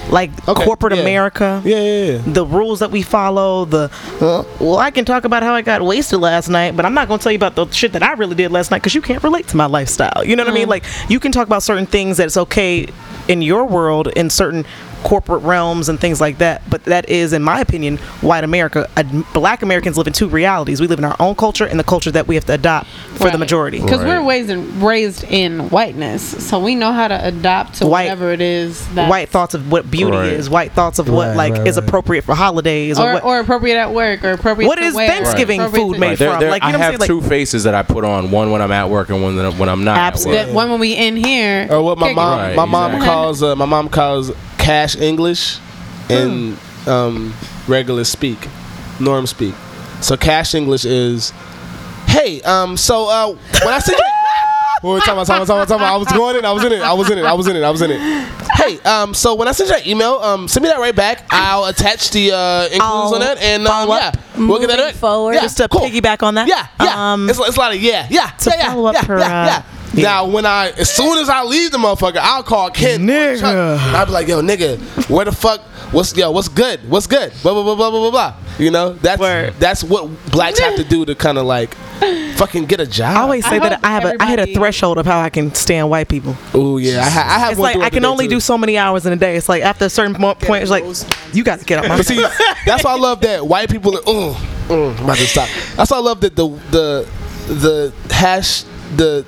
like 0.09 0.31
Okay, 0.47 0.65
corporate 0.65 0.93
yeah. 0.95 1.01
America. 1.01 1.61
Yeah, 1.65 1.81
yeah, 1.81 2.11
yeah. 2.13 2.21
The 2.25 2.45
rules 2.45 2.79
that 2.79 2.91
we 2.91 3.01
follow, 3.01 3.65
the 3.65 3.91
uh, 4.21 4.43
well, 4.59 4.77
I 4.77 4.91
can 4.91 5.05
talk 5.05 5.23
about 5.23 5.43
how 5.43 5.53
I 5.53 5.61
got 5.61 5.81
wasted 5.81 6.19
last 6.19 6.49
night, 6.49 6.75
but 6.75 6.85
I'm 6.85 6.93
not 6.93 7.07
going 7.07 7.19
to 7.19 7.23
tell 7.23 7.31
you 7.31 7.37
about 7.37 7.55
the 7.55 7.67
shit 7.71 7.93
that 7.93 8.03
I 8.03 8.13
really 8.13 8.35
did 8.35 8.51
last 8.51 8.71
night 8.71 8.79
because 8.79 8.95
you 8.95 9.01
can't 9.01 9.23
relate 9.23 9.47
to 9.49 9.57
my 9.57 9.65
lifestyle. 9.65 10.23
You 10.23 10.35
know 10.35 10.43
what 10.43 10.51
I 10.51 10.55
mean? 10.55 10.67
Like 10.69 10.83
you 11.09 11.19
can 11.19 11.31
talk 11.31 11.47
about 11.47 11.63
certain 11.63 11.85
things 11.85 12.17
that 12.17 12.25
it's 12.25 12.37
okay 12.37 12.87
in 13.27 13.41
your 13.41 13.65
world 13.65 14.07
in 14.09 14.29
certain 14.29 14.65
corporate 15.03 15.43
realms 15.43 15.89
and 15.89 15.99
things 15.99 16.19
like 16.21 16.37
that, 16.39 16.61
but 16.69 16.83
that 16.85 17.09
is, 17.09 17.33
in 17.33 17.43
my 17.43 17.59
opinion, 17.59 17.97
white 18.21 18.43
America. 18.43 18.89
Black 19.33 19.61
Americans 19.61 19.97
live 19.97 20.07
in 20.07 20.13
two 20.13 20.27
realities. 20.29 20.79
We 20.81 20.87
live 20.87 20.99
in 20.99 21.05
our 21.05 21.15
own 21.19 21.35
culture 21.35 21.65
and 21.65 21.79
the 21.79 21.83
culture 21.83 22.11
that 22.11 22.27
we 22.27 22.35
have 22.35 22.45
to 22.45 22.53
adopt 22.53 22.87
for 23.15 23.29
the 23.29 23.37
majority. 23.37 23.79
Because 23.81 23.99
Right. 23.99 24.19
we're 24.21 24.27
raised 24.27 24.49
in, 24.49 24.81
raised 24.81 25.23
in 25.25 25.69
whiteness, 25.69 26.21
so 26.23 26.57
we 26.59 26.75
know 26.75 26.91
how 26.93 27.07
to 27.07 27.25
adapt 27.27 27.75
to 27.75 27.87
White- 27.87 28.05
whatever 28.05 28.31
it 28.31 28.41
is 28.41 28.85
that 28.95 29.09
white 29.09 29.29
thoughts 29.29 29.53
of 29.53 29.71
what 29.71 29.89
beauty 29.91 30.17
Right. 30.17 30.33
is, 30.33 30.49
white 30.49 30.71
thoughts 30.73 30.99
of 30.99 31.09
what 31.09 31.27
Right, 31.29 31.35
like 31.37 31.53
right, 31.53 31.67
is 31.67 31.77
appropriate 31.77 32.23
for 32.23 32.33
holidays 32.35 32.97
or, 32.99 33.09
or, 33.09 33.13
what. 33.15 33.23
or 33.25 33.39
appropriate 33.39 33.77
at 33.77 33.91
work 33.93 34.23
or 34.23 34.31
appropriate. 34.31 34.67
What 34.67 34.77
to 34.79 34.85
is 34.85 34.95
wear, 34.95 35.07
Thanksgiving 35.09 35.59
appropriate 35.59 35.83
food 35.85 35.93
to- 35.95 35.99
made 35.99 36.07
Right, 36.11 36.17
there- 36.19 36.31
from? 36.31 36.39
there- 36.39 36.49
Like, 36.51 36.63
you 36.63 36.69
I 36.69 36.71
know 36.71 36.77
what 36.79 36.85
I'm 36.85 36.91
have 36.93 37.01
saying? 37.01 37.07
two 37.07 37.19
Like- 37.19 37.29
faces 37.29 37.63
that 37.65 37.75
I 37.75 37.81
put 37.83 38.05
on. 38.05 38.31
One 38.31 38.51
when 38.51 38.61
I'm 38.61 38.71
at 38.71 38.89
work 38.89 39.09
and 39.09 39.21
one 39.21 39.35
when 39.57 39.69
I'm 39.69 39.83
not. 39.83 39.97
Absolutely. 39.97 40.39
At 40.39 40.47
That 40.47 40.53
one 40.55 40.71
when 40.71 40.79
we 40.79 40.93
in 40.93 41.17
here. 41.17 41.67
Or 41.69 41.81
what 41.81 41.97
my 41.97 42.13
mom 42.13 42.39
Right, 42.39 42.55
my 42.55 42.65
mom 42.65 43.01
calls 43.01 43.43
uh, 43.43 43.55
my 43.55 43.65
mom 43.65 43.89
calls 43.89 44.31
cash 44.63 44.95
English 44.95 45.59
and 46.09 46.57
um, 46.87 47.33
regular 47.67 48.03
speak, 48.05 48.37
norm 48.99 49.27
speak. 49.27 49.53
So 50.01 50.15
cash 50.15 50.55
English 50.55 50.85
is, 50.85 51.31
hey, 52.07 52.41
um, 52.43 52.77
so 52.77 53.09
uh, 53.09 53.27
when 53.63 53.73
I 53.73 53.79
send 53.79 53.97
you. 53.97 54.05
Wait, 54.83 55.01
time 55.03 55.17
out, 55.17 55.25
time 55.25 55.41
out, 55.41 55.47
time 55.47 55.59
out, 55.59 55.67
time 55.67 55.79
out. 55.79 55.93
I 55.93 55.97
was 55.97 56.07
going 56.11 56.35
in. 56.35 56.43
I 56.43 56.51
was 56.51 56.63
in 56.65 56.73
it. 56.73 56.81
I 56.81 56.91
was 56.91 57.09
in 57.09 57.17
it. 57.17 57.23
I 57.23 57.33
was 57.33 57.47
in 57.47 57.55
it. 57.55 57.63
I 57.63 57.69
was 57.69 57.81
in 57.81 57.91
it. 57.91 57.99
Hey, 58.53 58.79
um, 58.81 59.13
so 59.13 59.33
when 59.33 59.47
I 59.47 59.53
send 59.53 59.69
you 59.69 59.75
that 59.77 59.87
email, 59.87 60.15
um, 60.15 60.47
send 60.49 60.61
me 60.61 60.69
that 60.69 60.77
right 60.79 60.95
back. 60.95 61.25
I'll 61.29 61.65
attach 61.65 62.11
the 62.11 62.33
uh, 62.33 62.63
includes 62.65 62.81
I'll 62.81 63.13
on 63.13 63.19
that, 63.21 63.37
and 63.41 63.65
um, 63.65 63.87
yeah, 63.87 64.11
we'll 64.37 64.59
get 64.59 64.67
that 64.67 64.73
Moving 64.73 64.85
right. 64.85 64.93
forward. 64.95 65.35
Yeah, 65.35 65.41
Just 65.41 65.57
to 65.57 65.69
cool. 65.69 65.81
piggyback 65.81 66.21
on 66.21 66.35
that. 66.35 66.49
Yeah, 66.49 66.67
yeah. 66.81 67.13
Um, 67.13 67.29
it's, 67.29 67.39
it's 67.39 67.55
a 67.55 67.59
lot 67.59 67.73
of 67.73 67.81
yeah, 67.81 68.07
yeah, 68.09 68.27
to 68.27 68.49
yeah, 68.49 68.55
yeah, 68.57 68.73
follow 68.73 68.85
up 68.87 68.95
yeah, 68.95 69.05
her, 69.05 69.19
yeah, 69.19 69.25
uh, 69.25 69.45
yeah. 69.45 69.63
yeah. 69.93 70.03
Now, 70.03 70.25
when 70.27 70.45
I, 70.45 70.71
as 70.71 70.89
soon 70.89 71.17
as 71.17 71.29
I 71.29 71.43
leave 71.43 71.71
the 71.71 71.77
motherfucker, 71.77 72.17
I'll 72.17 72.43
call 72.43 72.69
Ken. 72.71 73.01
Nigga. 73.07 73.77
I'll 73.77 74.05
be 74.05 74.11
like, 74.11 74.27
yo, 74.27 74.41
nigga, 74.41 74.79
where 75.09 75.23
the 75.23 75.31
fuck, 75.31 75.61
what's, 75.93 76.15
yo, 76.17 76.31
what's 76.31 76.47
good? 76.49 76.79
What's 76.89 77.07
good? 77.07 77.31
Blah, 77.41 77.53
blah, 77.53 77.63
blah, 77.63 77.75
blah, 77.75 77.89
blah, 77.91 77.99
blah, 78.01 78.11
blah. 78.11 78.35
You 78.59 78.71
know, 78.71 78.93
that's, 78.93 79.19
Word. 79.19 79.53
that's 79.59 79.83
what 79.83 80.09
blacks 80.31 80.59
have 80.59 80.75
to 80.75 80.83
do 80.83 81.05
to 81.05 81.15
kind 81.15 81.37
of 81.37 81.45
like 81.45 81.73
fucking 82.35 82.65
get 82.65 82.79
a 82.79 82.85
job. 82.85 83.15
I 83.17 83.21
always 83.21 83.45
say 83.45 83.55
I 83.55 83.59
that 83.69 83.79
I 83.83 83.91
have 83.91 84.05
a 84.05 84.21
I 84.21 84.27
hit 84.29 84.39
a 84.39 84.53
threshold 84.53 84.97
of 84.97 85.05
how 85.05 85.19
I 85.19 85.29
can 85.29 85.53
stand 85.55 85.89
white 85.89 86.07
people. 86.09 86.35
Oh, 86.53 86.77
yeah. 86.77 87.01
I, 87.01 87.09
ha- 87.09 87.35
I 87.35 87.39
have 87.39 87.51
It's 87.51 87.59
like 87.59 87.77
I 87.77 87.89
can 87.89 88.05
only 88.05 88.25
too. 88.25 88.35
do 88.35 88.39
so 88.39 88.57
many 88.57 88.77
hours 88.77 89.05
in 89.05 89.13
a 89.13 89.15
day. 89.15 89.35
It's 89.37 89.49
like 89.49 89.63
after 89.63 89.85
a 89.85 89.89
certain 89.89 90.13
point, 90.15 90.41
it's 90.41 90.69
like 90.71 90.83
you 91.33 91.43
got 91.43 91.59
to 91.59 91.65
get 91.65 91.79
up. 91.79 91.87
my. 91.89 92.01
See, 92.01 92.21
that's 92.65 92.83
why 92.83 92.91
I 92.91 92.97
love 92.97 93.21
that 93.21 93.47
white 93.47 93.69
people. 93.69 93.99
Oh, 94.05 94.65
mm, 94.67 94.97
I'm 94.97 95.03
about 95.03 95.17
to 95.17 95.25
stop. 95.27 95.49
That's 95.75 95.89
why 95.91 95.97
I 95.97 96.01
love 96.01 96.21
that 96.21 96.35
the 96.35 96.47
the 96.71 97.09
the 97.47 97.93
hash 98.13 98.63
the 98.95 99.25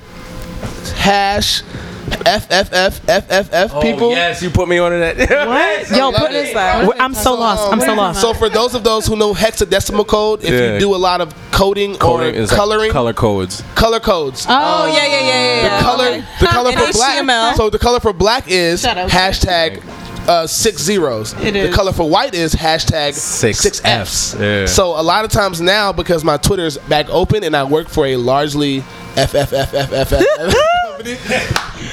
hash 0.96 1.62
FFF 2.06 3.00
FFF 3.00 3.70
Oh, 3.74 3.80
people. 3.80 4.10
yes, 4.10 4.42
you 4.42 4.50
put 4.50 4.68
me 4.68 4.78
on 4.78 4.92
to 4.92 4.98
that. 4.98 5.16
What? 5.48 5.90
Yo, 5.98 6.12
put 6.12 6.30
it. 6.30 6.54
this. 6.54 6.56
I'm 7.00 7.14
so 7.14 7.34
lost. 7.34 7.72
I'm 7.72 7.80
so 7.80 7.94
lost. 7.94 8.20
So 8.20 8.32
for 8.34 8.48
those 8.48 8.74
of 8.74 8.84
those 8.84 9.06
who 9.06 9.16
know 9.16 9.34
hexadecimal 9.34 10.06
code, 10.06 10.44
if 10.44 10.50
Yeah. 10.50 10.74
you 10.74 10.78
do 10.80 10.94
a 10.94 10.96
lot 10.96 11.20
of 11.20 11.34
coding, 11.50 11.96
Coding 11.96 12.34
or 12.34 12.38
is 12.38 12.50
like 12.50 12.56
coloring, 12.58 12.90
color 12.92 13.12
codes. 13.12 13.62
color 13.74 14.00
codes. 14.00 14.46
Oh, 14.48 14.86
yeah, 14.86 15.06
yeah, 15.06 15.20
yeah, 15.20 15.62
yeah. 15.62 15.76
the 15.78 15.82
color, 15.84 16.04
Okay. 16.06 16.24
the 16.40 16.46
color 16.46 16.72
for 16.72 16.92
black. 16.92 17.56
So 17.56 17.70
the 17.70 17.78
color 17.78 18.00
for 18.00 18.12
black 18.12 18.44
is 18.48 18.84
hashtag 18.84 19.82
uh, 20.28 20.46
six 20.46 20.82
zeros. 20.82 21.32
It 21.34 21.52
The 21.52 21.68
is. 21.68 21.74
color 21.74 21.92
for 21.92 22.08
white 22.08 22.34
is 22.34 22.54
hashtag 22.54 23.14
Six 23.14 23.58
six, 23.58 23.80
Fs. 23.80 24.34
Fs. 24.34 24.36
Yeah. 24.40 24.66
So 24.66 24.98
a 24.98 25.02
lot 25.02 25.24
of 25.24 25.30
times 25.30 25.60
now, 25.60 25.92
because 25.92 26.24
my 26.24 26.36
Twitter's 26.36 26.78
back 26.78 27.06
open 27.10 27.44
and 27.44 27.56
I 27.56 27.62
work 27.64 27.88
for 27.88 28.06
a 28.06 28.16
largely 28.16 28.82
FFFFFF 29.16 30.54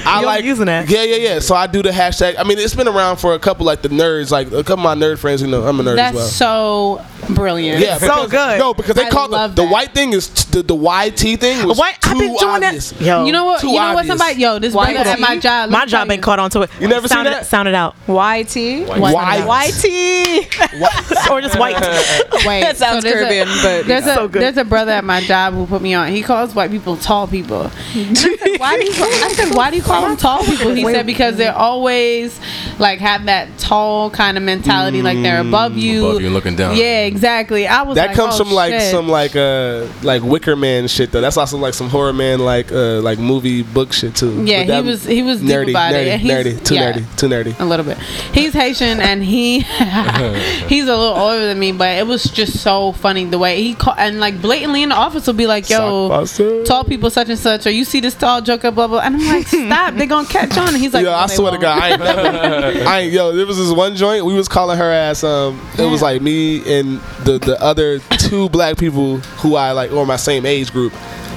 I 0.06 0.22
like 0.22 0.44
using 0.44 0.66
that. 0.66 0.88
Yeah, 0.88 1.02
yeah, 1.02 1.16
yeah. 1.16 1.38
So 1.38 1.54
I 1.54 1.66
do 1.66 1.82
the 1.82 1.90
hashtag. 1.90 2.34
I 2.38 2.44
mean, 2.44 2.58
it's 2.58 2.74
been 2.74 2.88
around 2.88 3.18
for 3.18 3.34
a 3.34 3.38
couple 3.38 3.64
like 3.66 3.82
the 3.82 3.88
nerds, 3.88 4.30
like 4.30 4.48
a 4.48 4.62
couple 4.64 4.74
of 4.74 4.80
my 4.80 4.94
nerd 4.94 5.18
friends. 5.18 5.40
You 5.42 5.48
know, 5.48 5.64
I'm 5.64 5.78
a 5.80 5.82
nerd 5.82 5.96
That's 5.96 6.16
as 6.16 6.40
well. 6.40 6.98
so 6.98 7.34
brilliant. 7.34 7.80
Yeah, 7.80 7.98
so 7.98 8.26
good. 8.28 8.58
No, 8.58 8.74
because 8.74 8.96
they 8.96 9.06
I 9.06 9.10
call 9.10 9.28
the, 9.28 9.48
the 9.48 9.66
white 9.66 9.92
thing 9.94 10.12
is 10.12 10.28
t- 10.28 10.50
the, 10.50 10.62
the 10.62 10.74
YT 10.74 11.40
thing 11.40 11.66
was 11.66 11.78
too 11.78 11.82
I've 11.84 12.18
been 12.18 12.34
doing 12.36 12.64
obvious. 12.64 12.90
that. 12.90 13.00
Yo, 13.00 13.24
You 13.24 13.32
know 13.32 13.44
what? 13.44 13.62
You 13.62 13.72
know 13.74 13.94
what? 13.94 14.06
Somebody, 14.06 14.40
yo, 14.40 14.58
this 14.58 14.74
Why 14.74 14.92
brother 14.92 15.10
at 15.10 15.20
my 15.20 15.38
job. 15.38 15.70
my 15.70 15.86
job 15.86 16.10
ain't 16.10 16.22
caught 16.22 16.38
on 16.38 16.50
to 16.50 16.62
it. 16.62 16.70
You 16.80 16.88
never 16.88 17.08
seen 17.08 17.16
sounded, 17.16 17.30
that? 17.32 17.46
Sounded 17.46 17.74
out. 17.74 17.94
YT? 18.06 18.88
Why? 18.88 19.64
YT. 19.68 21.30
or 21.30 21.40
just 21.40 21.58
white. 21.58 21.74
Wait, 22.44 22.60
That 22.62 22.76
sounds 22.76 23.04
Caribbean, 23.04 23.48
but 23.62 23.86
there's 23.86 24.06
a 24.06 24.28
there's 24.28 24.56
a 24.56 24.64
brother 24.64 24.92
at 24.92 25.04
my 25.04 25.20
job 25.22 25.54
who 25.54 25.66
put 25.66 25.80
me 25.82 25.94
on. 25.94 26.08
He 26.12 26.22
calls 26.22 26.54
white 26.54 26.70
people 26.70 26.96
people. 27.26 27.70
And 27.94 28.16
I 28.18 28.36
said, 28.36 28.58
why 28.58 28.78
do 28.78 28.84
you 28.86 28.92
call, 28.92 29.06
I 29.06 29.32
said, 29.34 29.54
why 29.54 29.70
do 29.70 29.76
you 29.76 29.82
call 29.82 30.02
them 30.02 30.16
tall 30.16 30.42
people? 30.44 30.74
He 30.74 30.84
said 30.84 31.06
because 31.06 31.36
they're 31.36 31.54
always 31.54 32.38
like 32.78 32.98
have 32.98 33.26
that 33.26 33.56
tall 33.58 34.10
kind 34.10 34.36
of 34.36 34.42
mentality, 34.42 35.00
like 35.02 35.20
they're 35.22 35.40
above 35.40 35.76
you, 35.76 36.02
Mm, 36.02 36.10
Above 36.10 36.22
you, 36.22 36.30
looking 36.30 36.56
down. 36.56 36.76
Yeah, 36.76 37.04
exactly. 37.04 37.66
I 37.66 37.82
was 37.82 37.94
That 37.96 38.08
like, 38.08 38.16
comes 38.16 38.34
oh, 38.34 38.44
from 38.44 38.52
like 38.52 38.72
shit. 38.72 38.90
some 38.90 39.08
like 39.08 39.36
uh 39.36 39.86
like 40.02 40.22
Wicker 40.22 40.56
Man 40.56 40.88
shit 40.88 41.12
though. 41.12 41.20
That's 41.20 41.36
also 41.36 41.56
like 41.58 41.74
some 41.74 41.88
horror 41.88 42.12
man 42.12 42.40
like 42.40 42.72
uh 42.72 43.00
like 43.00 43.18
movie 43.18 43.62
book 43.62 43.92
shit 43.92 44.14
too. 44.16 44.44
Yeah, 44.44 44.66
But 44.66 44.82
he 44.84 44.90
was 44.90 45.04
he 45.04 45.22
was 45.22 45.40
deep 45.40 45.50
nerdy, 45.50 45.70
about 45.70 45.92
nerdy, 45.94 46.06
it. 46.14 46.20
he's- 46.20 46.44
nerdy, 46.46 46.64
too 46.64 46.74
yeah. 46.74 46.92
nerdy, 46.92 47.16
too 47.18 47.28
nerdy. 47.28 47.60
a 47.60 47.64
little 47.64 47.84
bit. 47.86 47.98
He's 48.32 48.52
Haitian 48.52 49.00
and 49.00 49.22
he 49.22 49.60
he's 50.68 50.84
a 50.84 50.96
little 50.96 51.14
older 51.16 51.46
than 51.46 51.58
me, 51.58 51.72
but 51.72 51.96
it 51.98 52.06
was 52.06 52.24
just 52.24 52.60
so 52.60 52.92
funny 52.92 53.24
the 53.24 53.38
way 53.38 53.62
he 53.62 53.74
called 53.74 53.96
and 53.98 54.18
like 54.20 54.40
blatantly 54.40 54.82
in 54.82 54.88
the 54.88 54.94
office 54.94 55.26
will 55.26 55.34
be 55.34 55.46
like, 55.46 55.68
"Yo, 55.70 56.24
tall 56.64 56.84
people 56.84 57.03
such 57.10 57.28
and 57.28 57.38
such," 57.38 57.66
or 57.66 57.70
"You 57.70 57.84
see 57.84 58.00
this 58.00 58.14
tall 58.14 58.40
joker, 58.40 58.70
blah 58.70 58.86
blah." 58.86 59.00
And 59.00 59.16
I'm 59.16 59.26
like, 59.26 59.46
"Stop! 59.48 59.94
They're 59.94 60.06
gonna 60.06 60.28
catch 60.28 60.56
on." 60.56 60.68
And 60.68 60.76
he's 60.76 60.94
like, 60.94 61.04
yo, 61.04 61.10
"No, 61.10 61.16
I 61.16 61.26
swear 61.26 61.52
to 61.52 61.58
won't." 61.58 61.62
God, 61.62 61.82
I 61.82 61.90
ain't 61.90 62.00
never. 62.00 62.88
I 62.88 63.00
ain't, 63.00 63.12
yo, 63.12 63.32
there 63.32 63.46
was 63.46 63.58
this 63.58 63.72
one 63.72 63.96
joint. 63.96 64.24
We 64.24 64.34
was 64.34 64.48
calling 64.48 64.78
her 64.78 64.90
ass. 64.90 65.24
Um, 65.24 65.60
it 65.78 65.86
was 65.86 66.02
like 66.02 66.22
me 66.22 66.58
and 66.78 67.00
the 67.24 67.38
the 67.38 67.60
other 67.62 67.98
two 68.18 68.48
black 68.48 68.76
people 68.76 69.18
who 69.18 69.56
I 69.56 69.72
like, 69.72 69.92
or 69.92 70.06
my 70.06 70.16
same 70.16 70.46
age 70.46 70.72
group. 70.72 70.92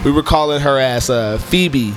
We 0.06 0.12
were 0.12 0.24
calling 0.24 0.62
her 0.62 0.78
ass 0.80 1.10
uh, 1.10 1.38
Phoebe, 1.38 1.94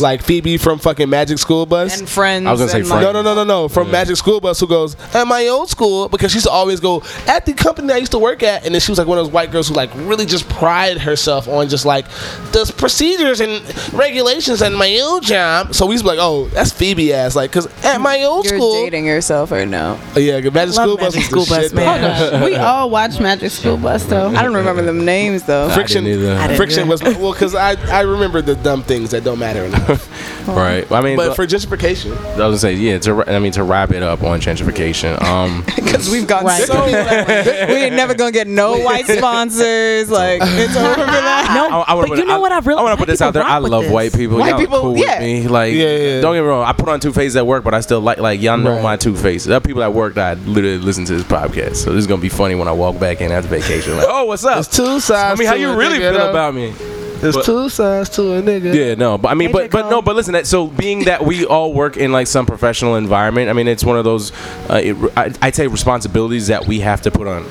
like 0.00 0.22
Phoebe 0.22 0.56
from 0.56 0.78
fucking 0.78 1.08
Magic 1.08 1.38
School 1.38 1.66
Bus. 1.66 1.98
And 1.98 2.08
friends. 2.08 2.46
I 2.46 2.52
was 2.52 2.60
gonna 2.60 2.70
say 2.72 2.82
friends. 2.82 3.02
No, 3.02 3.12
no, 3.12 3.22
no, 3.22 3.34
no, 3.34 3.44
no. 3.44 3.68
From 3.68 3.86
Yeah. 3.88 3.92
Magic 3.92 4.16
School 4.16 4.40
Bus, 4.40 4.58
who 4.60 4.66
goes 4.66 4.96
at 5.14 5.26
my 5.26 5.46
old 5.48 5.68
school 5.68 6.08
because 6.08 6.30
she 6.32 6.36
used 6.36 6.46
to 6.46 6.52
always 6.52 6.80
go 6.80 7.02
at 7.26 7.46
the 7.46 7.52
company 7.52 7.92
I 7.92 7.98
used 7.98 8.12
to 8.12 8.18
work 8.18 8.42
at, 8.42 8.64
and 8.64 8.74
then 8.74 8.80
she 8.80 8.90
was 8.90 8.98
like 8.98 9.06
one 9.08 9.18
of 9.18 9.24
those 9.26 9.32
white 9.32 9.50
girls 9.50 9.68
who 9.68 9.74
like 9.74 9.90
really 9.94 10.26
just 10.26 10.48
prided 10.48 10.98
herself 11.02 11.48
on 11.48 11.68
just 11.68 11.84
like 11.84 12.06
the 12.52 12.72
procedures 12.76 13.40
and 13.40 13.62
regulations 13.94 14.62
and 14.62 14.76
my 14.76 14.98
old 15.02 15.22
job. 15.22 15.74
So 15.74 15.86
we 15.86 15.94
used 15.94 16.04
to 16.04 16.10
be 16.10 16.16
like, 16.16 16.24
oh, 16.24 16.46
that's 16.48 16.72
Phoebe 16.72 17.12
ass, 17.12 17.36
like, 17.36 17.52
cause 17.52 17.66
at 17.84 18.00
my 18.00 18.22
old 18.22 18.44
You're 18.46 18.58
school, 18.58 18.72
dating 18.72 19.06
yourself 19.06 19.52
or 19.52 19.66
no? 19.66 19.98
Oh, 20.16 20.18
yeah, 20.20 20.40
Magic 20.40 20.54
Love 20.54 20.74
School 20.74 20.96
Bus 20.96 21.14
Magic 21.14 21.16
was 21.16 21.46
School 21.46 21.56
Bus, 21.56 21.64
shit, 21.64 21.74
man. 21.74 22.00
man. 22.02 22.44
we 22.44 22.56
all 22.56 22.90
watch 22.90 23.20
Magic 23.20 23.50
School 23.50 23.76
Bus 23.76 24.04
though. 24.04 24.28
I 24.28 24.42
don't 24.42 24.54
remember 24.54 24.82
them 24.82 25.04
names 25.04 25.44
though. 25.44 25.68
Friction, 25.70 26.04
didn't. 26.04 26.36
I 26.36 26.46
didn't 26.46 26.56
friction 26.56 26.88
was 26.88 27.02
well, 27.02 27.34
cause 27.34 27.54
I 27.54 27.72
I 27.90 28.00
remember 28.02 28.42
the 28.42 28.56
dumb 28.56 28.82
things 28.82 29.10
that 29.10 29.24
don't 29.24 29.38
matter 29.38 29.64
anymore. 29.64 29.89
right. 30.46 30.90
I 30.92 31.00
mean, 31.00 31.16
But 31.16 31.34
for 31.36 31.46
gentrification, 31.46 32.12
I 32.16 32.16
was 32.16 32.36
gonna 32.36 32.58
say, 32.58 32.74
yeah. 32.74 32.98
To 33.00 33.24
I 33.30 33.38
mean, 33.38 33.52
to 33.52 33.62
wrap 33.64 33.90
it 33.90 34.02
up 34.02 34.22
on 34.22 34.40
gentrification. 34.40 35.20
Um, 35.22 35.64
Because 35.90 36.08
we've 36.10 36.26
gotten 36.26 36.46
Right. 36.46 36.62
so 36.62 36.84
we 36.86 36.92
ain't 36.94 37.96
never 37.96 38.14
gonna 38.14 38.30
get 38.32 38.46
no 38.46 38.78
white 38.78 39.06
sponsors. 39.06 40.08
Like 40.10 40.40
it's 40.42 40.76
over 40.76 40.94
for 40.94 41.00
that. 41.00 41.52
No, 41.54 41.80
I, 41.80 41.90
I 41.90 41.94
wanna 41.94 42.08
but 42.08 42.14
put, 42.14 42.18
you 42.20 42.24
know 42.26 42.34
I, 42.36 42.38
what? 42.38 42.52
I've 42.52 42.66
really 42.66 42.78
I 42.80 42.82
want 42.82 42.92
to 42.94 42.98
put 42.98 43.08
this 43.10 43.20
out 43.20 43.34
there. 43.34 43.42
I 43.42 43.58
love 43.58 43.90
white 43.90 44.12
people. 44.12 44.38
White 44.38 44.50
Y'all 44.50 44.58
people, 44.58 44.80
cool 44.80 44.96
yeah. 44.96 45.18
with 45.18 45.22
me. 45.22 45.48
Like, 45.48 45.74
Yeah, 45.74 45.96
yeah. 45.96 46.20
don't 46.20 46.34
get 46.34 46.42
me 46.42 46.46
wrong. 46.48 46.64
I 46.64 46.72
put 46.72 46.88
on 46.88 47.00
two 47.00 47.12
faces 47.12 47.36
at 47.36 47.46
work, 47.46 47.64
but 47.64 47.74
I 47.74 47.80
still 47.80 48.00
like 48.00 48.18
like 48.18 48.40
y'all 48.40 48.56
know 48.58 48.74
Right. 48.74 48.82
my 48.82 48.96
two 48.96 49.16
faces. 49.16 49.46
There 49.46 49.56
are 49.56 49.60
people 49.60 49.82
at 49.82 49.92
work 49.92 50.14
that 50.14 50.38
literally 50.46 50.78
listen 50.78 51.04
to 51.06 51.14
this 51.14 51.24
podcast, 51.24 51.76
so 51.76 51.90
this 51.92 51.98
is 52.00 52.06
gonna 52.06 52.22
be 52.22 52.28
funny 52.28 52.54
when 52.54 52.68
I 52.68 52.72
walk 52.72 52.98
back 53.00 53.20
in 53.20 53.32
after 53.32 53.48
vacation. 53.48 53.96
Like, 53.96 54.06
oh, 54.08 54.24
what's 54.26 54.44
up? 54.44 54.58
it's 54.58 54.68
two 54.74 55.00
sides. 55.00 55.38
I 55.38 55.42
mean, 55.42 55.48
how 55.48 55.54
you 55.54 55.74
really 55.74 55.98
feel 55.98 56.28
about 56.30 56.54
me? 56.54 56.72
There's 57.20 57.36
But- 57.36 57.44
two 57.44 57.68
sides 57.68 58.08
to 58.10 58.22
a 58.34 58.42
nigga. 58.42 58.74
Yeah, 58.74 58.94
no, 58.94 59.18
but 59.18 59.28
I 59.28 59.34
mean, 59.34 59.52
but 59.52 59.70
but 59.70 59.90
no, 59.90 60.00
but 60.00 60.16
listen. 60.16 60.32
That 60.32 60.46
so 60.46 60.66
being 60.66 61.04
that 61.04 61.24
we 61.24 61.44
all 61.44 61.72
work 61.74 61.96
in 61.96 62.12
like 62.12 62.26
some 62.26 62.46
professional 62.46 62.96
environment, 62.96 63.50
I 63.50 63.52
mean, 63.52 63.68
it's 63.68 63.84
one 63.84 63.98
of 63.98 64.04
those, 64.04 64.32
uh, 64.70 64.80
it, 64.82 64.96
I, 65.16 65.32
I'd 65.42 65.54
say 65.54 65.66
responsibilities 65.66 66.46
that 66.46 66.66
we 66.66 66.80
have 66.80 67.02
to 67.02 67.10
put 67.10 67.26
on. 67.26 67.44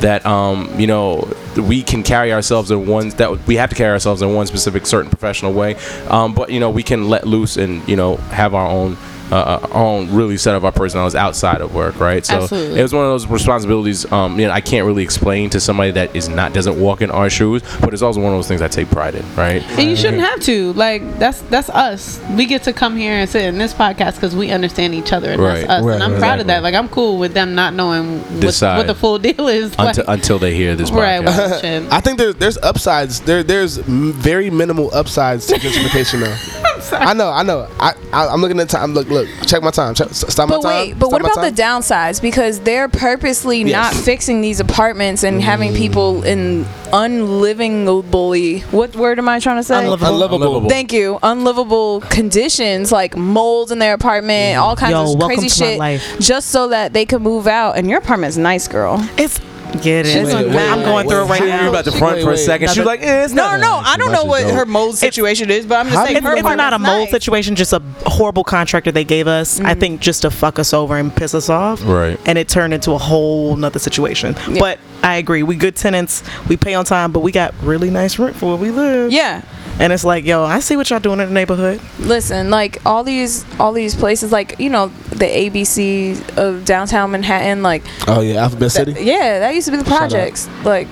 That 0.00 0.26
um, 0.26 0.68
you 0.78 0.86
know, 0.86 1.26
we 1.56 1.82
can 1.82 2.02
carry 2.02 2.32
ourselves 2.34 2.70
in 2.70 2.86
one 2.86 3.08
that 3.10 3.46
we 3.46 3.56
have 3.56 3.70
to 3.70 3.76
carry 3.76 3.92
ourselves 3.92 4.20
in 4.20 4.34
one 4.34 4.46
specific 4.46 4.84
certain 4.86 5.10
professional 5.10 5.54
way, 5.54 5.76
um, 6.08 6.34
but 6.34 6.50
you 6.50 6.60
know, 6.60 6.68
we 6.68 6.82
can 6.82 7.08
let 7.08 7.26
loose 7.26 7.56
and 7.56 7.86
you 7.88 7.96
know 7.96 8.16
have 8.16 8.54
our 8.54 8.66
own. 8.66 8.98
Uh, 9.30 9.66
own 9.72 10.14
really 10.14 10.36
set 10.36 10.54
of 10.54 10.64
our 10.64 10.70
personalities 10.72 11.14
outside 11.14 11.60
of 11.60 11.74
work, 11.74 11.98
right? 11.98 12.24
So 12.26 12.42
Absolutely. 12.42 12.78
it 12.78 12.82
was 12.82 12.92
one 12.92 13.04
of 13.04 13.10
those 13.10 13.26
responsibilities. 13.26 14.10
Um, 14.12 14.38
you 14.38 14.46
know, 14.46 14.52
I 14.52 14.60
can't 14.60 14.86
really 14.86 15.02
explain 15.02 15.50
to 15.50 15.60
somebody 15.60 15.90
that 15.92 16.14
is 16.14 16.28
not 16.28 16.52
doesn't 16.52 16.78
walk 16.78 17.00
in 17.00 17.10
our 17.10 17.30
shoes, 17.30 17.62
but 17.80 17.92
it's 17.94 18.02
also 18.02 18.20
one 18.20 18.32
of 18.32 18.38
those 18.38 18.48
things 18.48 18.60
I 18.62 18.68
take 18.68 18.90
pride 18.90 19.14
in, 19.14 19.24
right? 19.34 19.62
And 19.78 19.88
you 19.90 19.96
shouldn't 19.96 20.22
have 20.22 20.40
to. 20.40 20.72
Like 20.74 21.18
that's 21.18 21.40
that's 21.42 21.70
us. 21.70 22.20
We 22.36 22.46
get 22.46 22.62
to 22.64 22.72
come 22.72 22.96
here 22.96 23.12
and 23.14 23.28
sit 23.28 23.42
in 23.46 23.58
this 23.58 23.72
podcast 23.72 24.16
because 24.16 24.36
we 24.36 24.50
understand 24.50 24.94
each 24.94 25.12
other, 25.12 25.30
and 25.32 25.42
Right. 25.42 25.66
that's 25.66 25.70
us. 25.70 25.84
Right, 25.84 25.94
and 25.94 26.02
I'm 26.02 26.12
right. 26.12 26.20
proud 26.20 26.40
of 26.40 26.46
that. 26.48 26.62
Like 26.62 26.74
I'm 26.74 26.88
cool 26.88 27.18
with 27.18 27.32
them 27.32 27.54
not 27.54 27.72
knowing 27.74 28.20
what, 28.20 28.60
what 28.60 28.86
the 28.86 28.94
full 28.94 29.18
deal 29.18 29.48
is. 29.48 29.74
until, 29.78 30.04
like, 30.04 30.18
until 30.18 30.38
they 30.38 30.54
hear 30.54 30.76
this 30.76 30.90
right. 30.90 31.22
podcast. 31.24 31.88
I 31.90 32.00
think 32.00 32.18
there's 32.18 32.34
there's 32.36 32.58
upsides. 32.58 33.20
There 33.20 33.42
there's 33.42 33.78
very 33.78 34.50
minimal 34.50 34.94
upsides 34.94 35.46
to 35.46 35.54
gentrification 35.54 36.20
though. 36.20 36.60
I 36.92 37.14
know, 37.14 37.30
I 37.30 37.42
know. 37.42 37.68
I, 37.80 37.94
I 38.12 38.28
I'm 38.28 38.40
looking 38.42 38.60
at 38.60 38.68
time. 38.68 38.92
Look, 38.92 39.08
look. 39.14 39.28
Check 39.46 39.62
my 39.62 39.70
time. 39.70 39.94
Check, 39.94 40.08
s- 40.08 40.24
stop 40.28 40.48
my 40.48 40.56
But 40.56 40.62
time. 40.62 40.88
wait, 40.88 40.98
but 40.98 41.10
what 41.10 41.20
about 41.20 41.36
time. 41.36 41.54
the 41.54 41.62
downsides? 41.62 42.20
Because 42.20 42.60
they're 42.60 42.88
purposely 42.88 43.62
Yes. 43.62 43.72
not 43.72 43.94
fixing 44.04 44.40
these 44.40 44.60
apartments 44.60 45.22
and 45.22 45.40
having 45.42 45.72
mm. 45.72 45.76
people 45.76 46.22
in 46.24 46.66
unlivingably. 46.92 48.60
What 48.70 48.94
word 48.96 49.18
am 49.18 49.28
I 49.28 49.40
trying 49.40 49.56
to 49.56 49.62
say? 49.62 49.78
Unlivable. 49.82 50.14
Unlivable. 50.22 50.68
Thank 50.68 50.92
you. 50.92 51.18
Unlivable 51.22 52.00
conditions 52.02 52.92
like 52.92 53.16
mold 53.16 53.72
in 53.72 53.78
their 53.78 53.94
apartment, 53.94 54.56
mm. 54.56 54.60
all 54.60 54.76
kinds 54.76 54.92
Yo, 54.92 55.14
of 55.14 55.20
crazy 55.20 55.48
to 55.48 55.64
my 55.64 55.70
shit, 55.70 55.78
life. 55.78 56.16
just 56.20 56.48
so 56.50 56.68
that 56.68 56.92
they 56.92 57.04
could 57.06 57.22
move 57.22 57.46
out. 57.46 57.76
And 57.76 57.88
your 57.88 57.98
apartment's 57.98 58.36
nice, 58.36 58.68
girl. 58.68 58.98
It's 59.16 59.40
get 59.82 60.06
it. 60.06 60.24
Wait, 60.24 60.34
wait, 60.34 60.56
I'm 60.56 60.78
wait, 60.78 60.84
going 60.84 61.08
through 61.08 61.22
it 61.24 61.28
wait. 61.28 61.40
right 61.40 61.40
You 61.40 61.46
were 61.56 61.62
now. 61.62 61.68
about 61.70 61.84
to 61.86 61.92
front 61.92 62.16
Wait, 62.16 62.24
for 62.24 62.32
a 62.32 62.36
second. 62.36 62.70
She 62.70 62.80
was 62.80 62.86
like, 62.86 63.00
eh, 63.02 63.24
it's 63.24 63.32
No, 63.32 63.44
not. 63.52 63.60
no, 63.60 63.66
no. 63.68 63.76
I 63.84 63.96
don't 63.96 64.12
know 64.12 64.24
what 64.24 64.42
her 64.44 64.66
mold 64.66 64.96
situation 64.96 65.50
is, 65.50 65.66
but 65.66 65.76
I'm 65.78 65.88
just 65.88 66.04
saying 66.06 66.20
do 66.20 66.26
her 66.26 66.34
you- 66.34 66.38
It's, 66.40 66.48
it's 66.48 66.56
not 66.56 66.72
a 66.72 66.78
mold 66.78 67.00
nice. 67.04 67.10
situation, 67.10 67.54
just 67.56 67.72
a 67.72 67.82
horrible 68.06 68.44
contractor 68.44 68.92
they 68.92 69.04
gave 69.04 69.26
us. 69.26 69.60
I 69.60 69.74
think 69.74 70.00
just 70.00 70.22
to 70.22 70.30
fuck 70.30 70.58
us 70.58 70.72
over 70.72 70.96
and 70.96 71.14
piss 71.14 71.34
us 71.34 71.48
off. 71.48 71.82
Right. 71.84 72.18
And 72.26 72.38
it 72.38 72.48
turned 72.48 72.74
into 72.74 72.92
a 72.92 72.98
whole 72.98 73.56
nother 73.56 73.78
situation. 73.78 74.34
Yeah. 74.48 74.60
But 74.60 74.78
I 75.02 75.16
agree, 75.16 75.42
we 75.42 75.56
good 75.56 75.76
tenants, 75.76 76.22
we 76.48 76.56
pay 76.56 76.74
on 76.74 76.84
time, 76.84 77.12
but 77.12 77.20
we 77.20 77.32
got 77.32 77.54
really 77.62 77.90
nice 77.90 78.18
rent 78.18 78.36
for 78.36 78.46
where 78.50 78.56
we 78.56 78.70
live. 78.70 79.12
Yeah. 79.12 79.42
And 79.80 79.92
it's 79.92 80.04
like, 80.04 80.24
yo, 80.24 80.44
I 80.44 80.60
see 80.60 80.76
what 80.76 80.88
y'all 80.90 81.00
doing 81.00 81.18
in 81.20 81.26
the 81.28 81.34
neighborhood. 81.34 81.80
Listen, 81.98 82.48
like 82.50 82.78
all 82.86 83.02
these 83.02 83.44
all 83.58 83.72
these 83.72 83.94
places 83.94 84.30
like, 84.30 84.58
you 84.60 84.70
know, 84.70 84.88
the 85.10 85.26
ABC 85.26 86.36
of 86.38 86.64
downtown 86.64 87.10
Manhattan 87.10 87.62
like 87.62 87.82
Oh 88.06 88.20
yeah, 88.20 88.42
Alphabet 88.42 88.70
that- 88.72 88.86
City. 88.86 89.04
yeah, 89.04 89.40
that 89.40 89.54
used 89.54 89.64
to 89.66 89.72
be 89.72 89.76
the 89.78 89.84
projects. 89.84 90.48
Like 90.64 90.86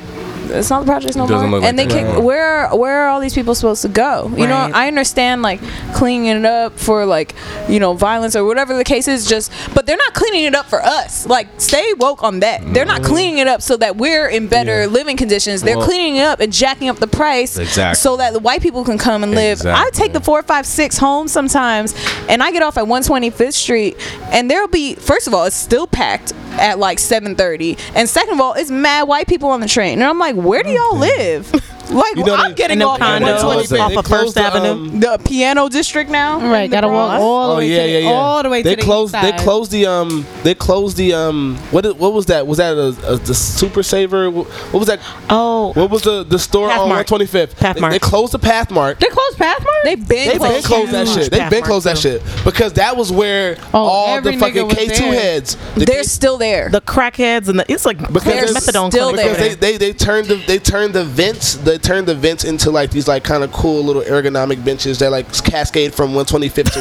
it's 0.52 0.70
not 0.70 0.80
the 0.80 0.86
projects 0.86 1.16
no 1.16 1.26
more. 1.26 1.42
and 1.42 1.52
like 1.62 1.76
they 1.76 1.86
kick 1.86 2.06
Right. 2.06 2.22
where 2.22 2.68
where 2.70 3.02
are 3.02 3.08
all 3.08 3.20
these 3.20 3.34
people 3.34 3.54
supposed 3.54 3.82
to 3.82 3.88
go? 3.88 4.30
You 4.36 4.46
know, 4.46 4.70
I 4.72 4.86
understand 4.88 5.42
like 5.42 5.60
cleaning 5.94 6.26
it 6.26 6.44
up 6.44 6.78
for 6.78 7.04
like, 7.06 7.34
you 7.68 7.80
know, 7.80 7.94
violence 7.94 8.36
or 8.36 8.44
whatever 8.44 8.76
the 8.76 8.84
case 8.84 9.08
is 9.08 9.26
just 9.26 9.50
but 9.74 9.86
they're 9.86 9.96
not 9.96 10.14
cleaning 10.14 10.44
it 10.44 10.54
up 10.54 10.66
for 10.66 10.80
us. 10.82 11.26
Like 11.26 11.48
stay 11.58 11.92
woke 11.98 12.22
on 12.22 12.40
that. 12.40 12.62
They're 12.74 12.84
not 12.84 13.02
cleaning 13.02 13.38
it 13.38 13.48
up 13.48 13.62
so 13.62 13.76
that 13.78 13.96
we're 13.96 14.28
in 14.28 14.46
better 14.48 14.86
living 14.86 15.16
conditions. 15.16 15.62
They're 15.62 15.76
Well- 15.78 15.86
cleaning 15.86 16.16
it 16.16 16.24
up 16.24 16.40
and 16.40 16.52
jacking 16.52 16.88
up 16.88 16.98
the 16.98 17.06
price 17.06 17.56
Exactly. 17.58 17.96
so 17.96 18.16
that 18.16 18.32
the 18.32 18.38
white 18.40 18.62
people 18.62 18.84
can 18.84 18.98
come 18.98 19.22
and 19.22 19.34
live. 19.34 19.64
I 19.66 19.90
take 19.92 20.12
the 20.12 20.20
456 20.20 20.98
home 20.98 21.28
sometimes 21.28 21.94
and 22.28 22.42
I 22.42 22.50
get 22.52 22.62
off 22.62 22.76
at 22.78 22.84
125th 22.86 23.54
Street 23.54 23.96
and 24.30 24.50
there'll 24.50 24.68
be 24.68 24.94
first 24.96 25.26
of 25.26 25.34
all 25.34 25.44
it's 25.44 25.56
still 25.56 25.86
packed 25.86 26.32
at 26.60 26.78
like 26.78 26.98
7:30 26.98 27.78
and 27.94 28.08
second 28.08 28.34
of 28.34 28.40
all 28.40 28.54
it's 28.54 28.70
mad 28.70 29.08
white 29.08 29.26
people 29.26 29.50
on 29.50 29.60
the 29.60 29.68
train. 29.68 29.94
And 29.94 30.04
I'm 30.04 30.18
like 30.18 30.36
where 30.36 30.62
do 30.62 30.70
y'all 30.70 30.94
oh, 30.94 30.98
live? 30.98 31.52
Like 31.90 32.16
You 32.16 32.24
know 32.24 32.34
I'm 32.34 32.50
they- 32.50 32.54
getting 32.54 32.74
In 32.74 32.78
them 32.80 32.88
off 32.88 33.00
at 33.02 33.22
condos 33.22 33.78
off 33.80 33.96
of 33.96 34.04
closed 34.04 34.24
First 34.24 34.34
the, 34.36 34.40
Avenue. 34.42 34.70
um, 34.70 35.00
The 35.00 35.18
piano 35.24 35.68
district 35.68 36.10
now. 36.10 36.40
Right, 36.40 36.70
gotta 36.70 36.88
walk 36.88 37.10
Bronx. 37.10 37.22
all 37.22 37.48
the 37.48 37.54
Oh 37.54 37.58
way 37.58 37.68
yeah, 37.70 37.82
to 37.82 37.88
yeah, 37.90 37.98
yeah. 37.98 38.08
all 38.10 38.42
the 38.42 38.48
way 38.48 38.62
they 38.62 38.70
to 38.70 38.76
the 38.76 38.82
closed. 38.82 39.14
east 39.14 39.22
They 39.22 39.30
side. 39.30 39.40
closed 39.40 39.70
the 39.72 39.86
um. 39.86 40.26
They 40.42 40.54
closed 40.54 40.96
the 40.96 41.12
um. 41.14 41.56
What? 41.70 41.84
i- 41.86 41.90
What 41.90 42.12
was 42.12 42.26
that? 42.26 42.46
Was 42.46 42.58
that 42.58 42.76
a, 42.76 42.88
a 43.12 43.16
the 43.16 43.34
Super 43.34 43.82
Saver? 43.82 44.30
What 44.30 44.46
was 44.72 44.86
that? 44.86 45.00
Oh, 45.28 45.72
What 45.74 45.90
was 45.90 46.02
the 46.02 46.22
the 46.24 46.38
store 46.38 46.70
on 46.70 46.88
Pathmark. 46.88 47.06
125th? 47.06 47.54
They, 47.56 47.66
Pathmark. 47.66 47.90
they 47.90 47.98
closed 47.98 48.32
the 48.32 48.38
Pathmark. 48.38 48.98
They 48.98 49.08
closed 49.08 49.38
Pathmark. 49.38 49.82
They 49.84 49.94
been 49.96 50.06
They 50.06 50.30
been 50.32 50.38
closed. 50.38 50.66
closed 50.66 50.92
that 50.92 51.08
shit. 51.08 51.30
They 51.30 51.38
been 51.38 51.50
Pathmark, 51.62 51.64
closed 51.64 51.86
that 51.86 51.98
shit 51.98 52.22
because 52.44 52.72
that 52.74 52.96
was 52.96 53.10
where 53.12 53.56
Oh, 53.74 53.78
all 53.80 54.20
the 54.20 54.32
fucking 54.36 54.68
K 54.70 54.86
two 54.88 55.04
heads. 55.10 55.56
the 55.74 55.84
They're 55.84 55.96
K- 55.98 56.02
still 56.04 56.38
there. 56.38 56.68
the 56.70 56.80
crackheads 56.80 57.48
and 57.48 57.58
the 57.58 57.70
it's 57.70 57.84
like 57.84 57.98
Because 57.98 58.24
they're 58.24 58.44
methadone 58.46 58.90
still 58.90 59.12
there. 59.12 59.34
because 59.34 59.56
they, 59.56 59.72
they 59.72 59.76
they 59.78 59.92
turned 59.92 60.26
the 60.28 60.36
they 60.46 60.58
turned 60.58 60.94
the 60.94 61.04
vents 61.04 61.54
they 61.72 61.78
turned 61.78 62.06
the 62.06 62.14
vents 62.14 62.44
into 62.44 62.70
like 62.70 62.90
these 62.90 63.08
like 63.08 63.24
kind 63.24 63.42
of 63.42 63.50
cool 63.50 63.82
little 63.82 64.02
ergonomic 64.02 64.62
benches 64.62 64.98
that 64.98 65.10
like 65.10 65.32
cascade 65.42 65.94
from 65.94 66.10
125th 66.12 66.70
to 66.72 66.80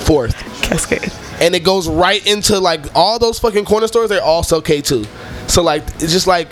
124th 0.00 0.34
Cascade. 0.62 1.12
and 1.40 1.54
it 1.54 1.62
goes 1.62 1.88
right 1.88 2.26
into 2.26 2.58
like 2.58 2.84
all 2.96 3.20
those 3.20 3.38
fucking 3.38 3.64
corner 3.64 3.86
stores 3.86 4.08
they're 4.08 4.22
all 4.22 4.42
sell 4.42 4.60
K2 4.60 5.06
so 5.48 5.62
like 5.62 5.82
it's 6.02 6.12
just 6.12 6.26
like 6.26 6.48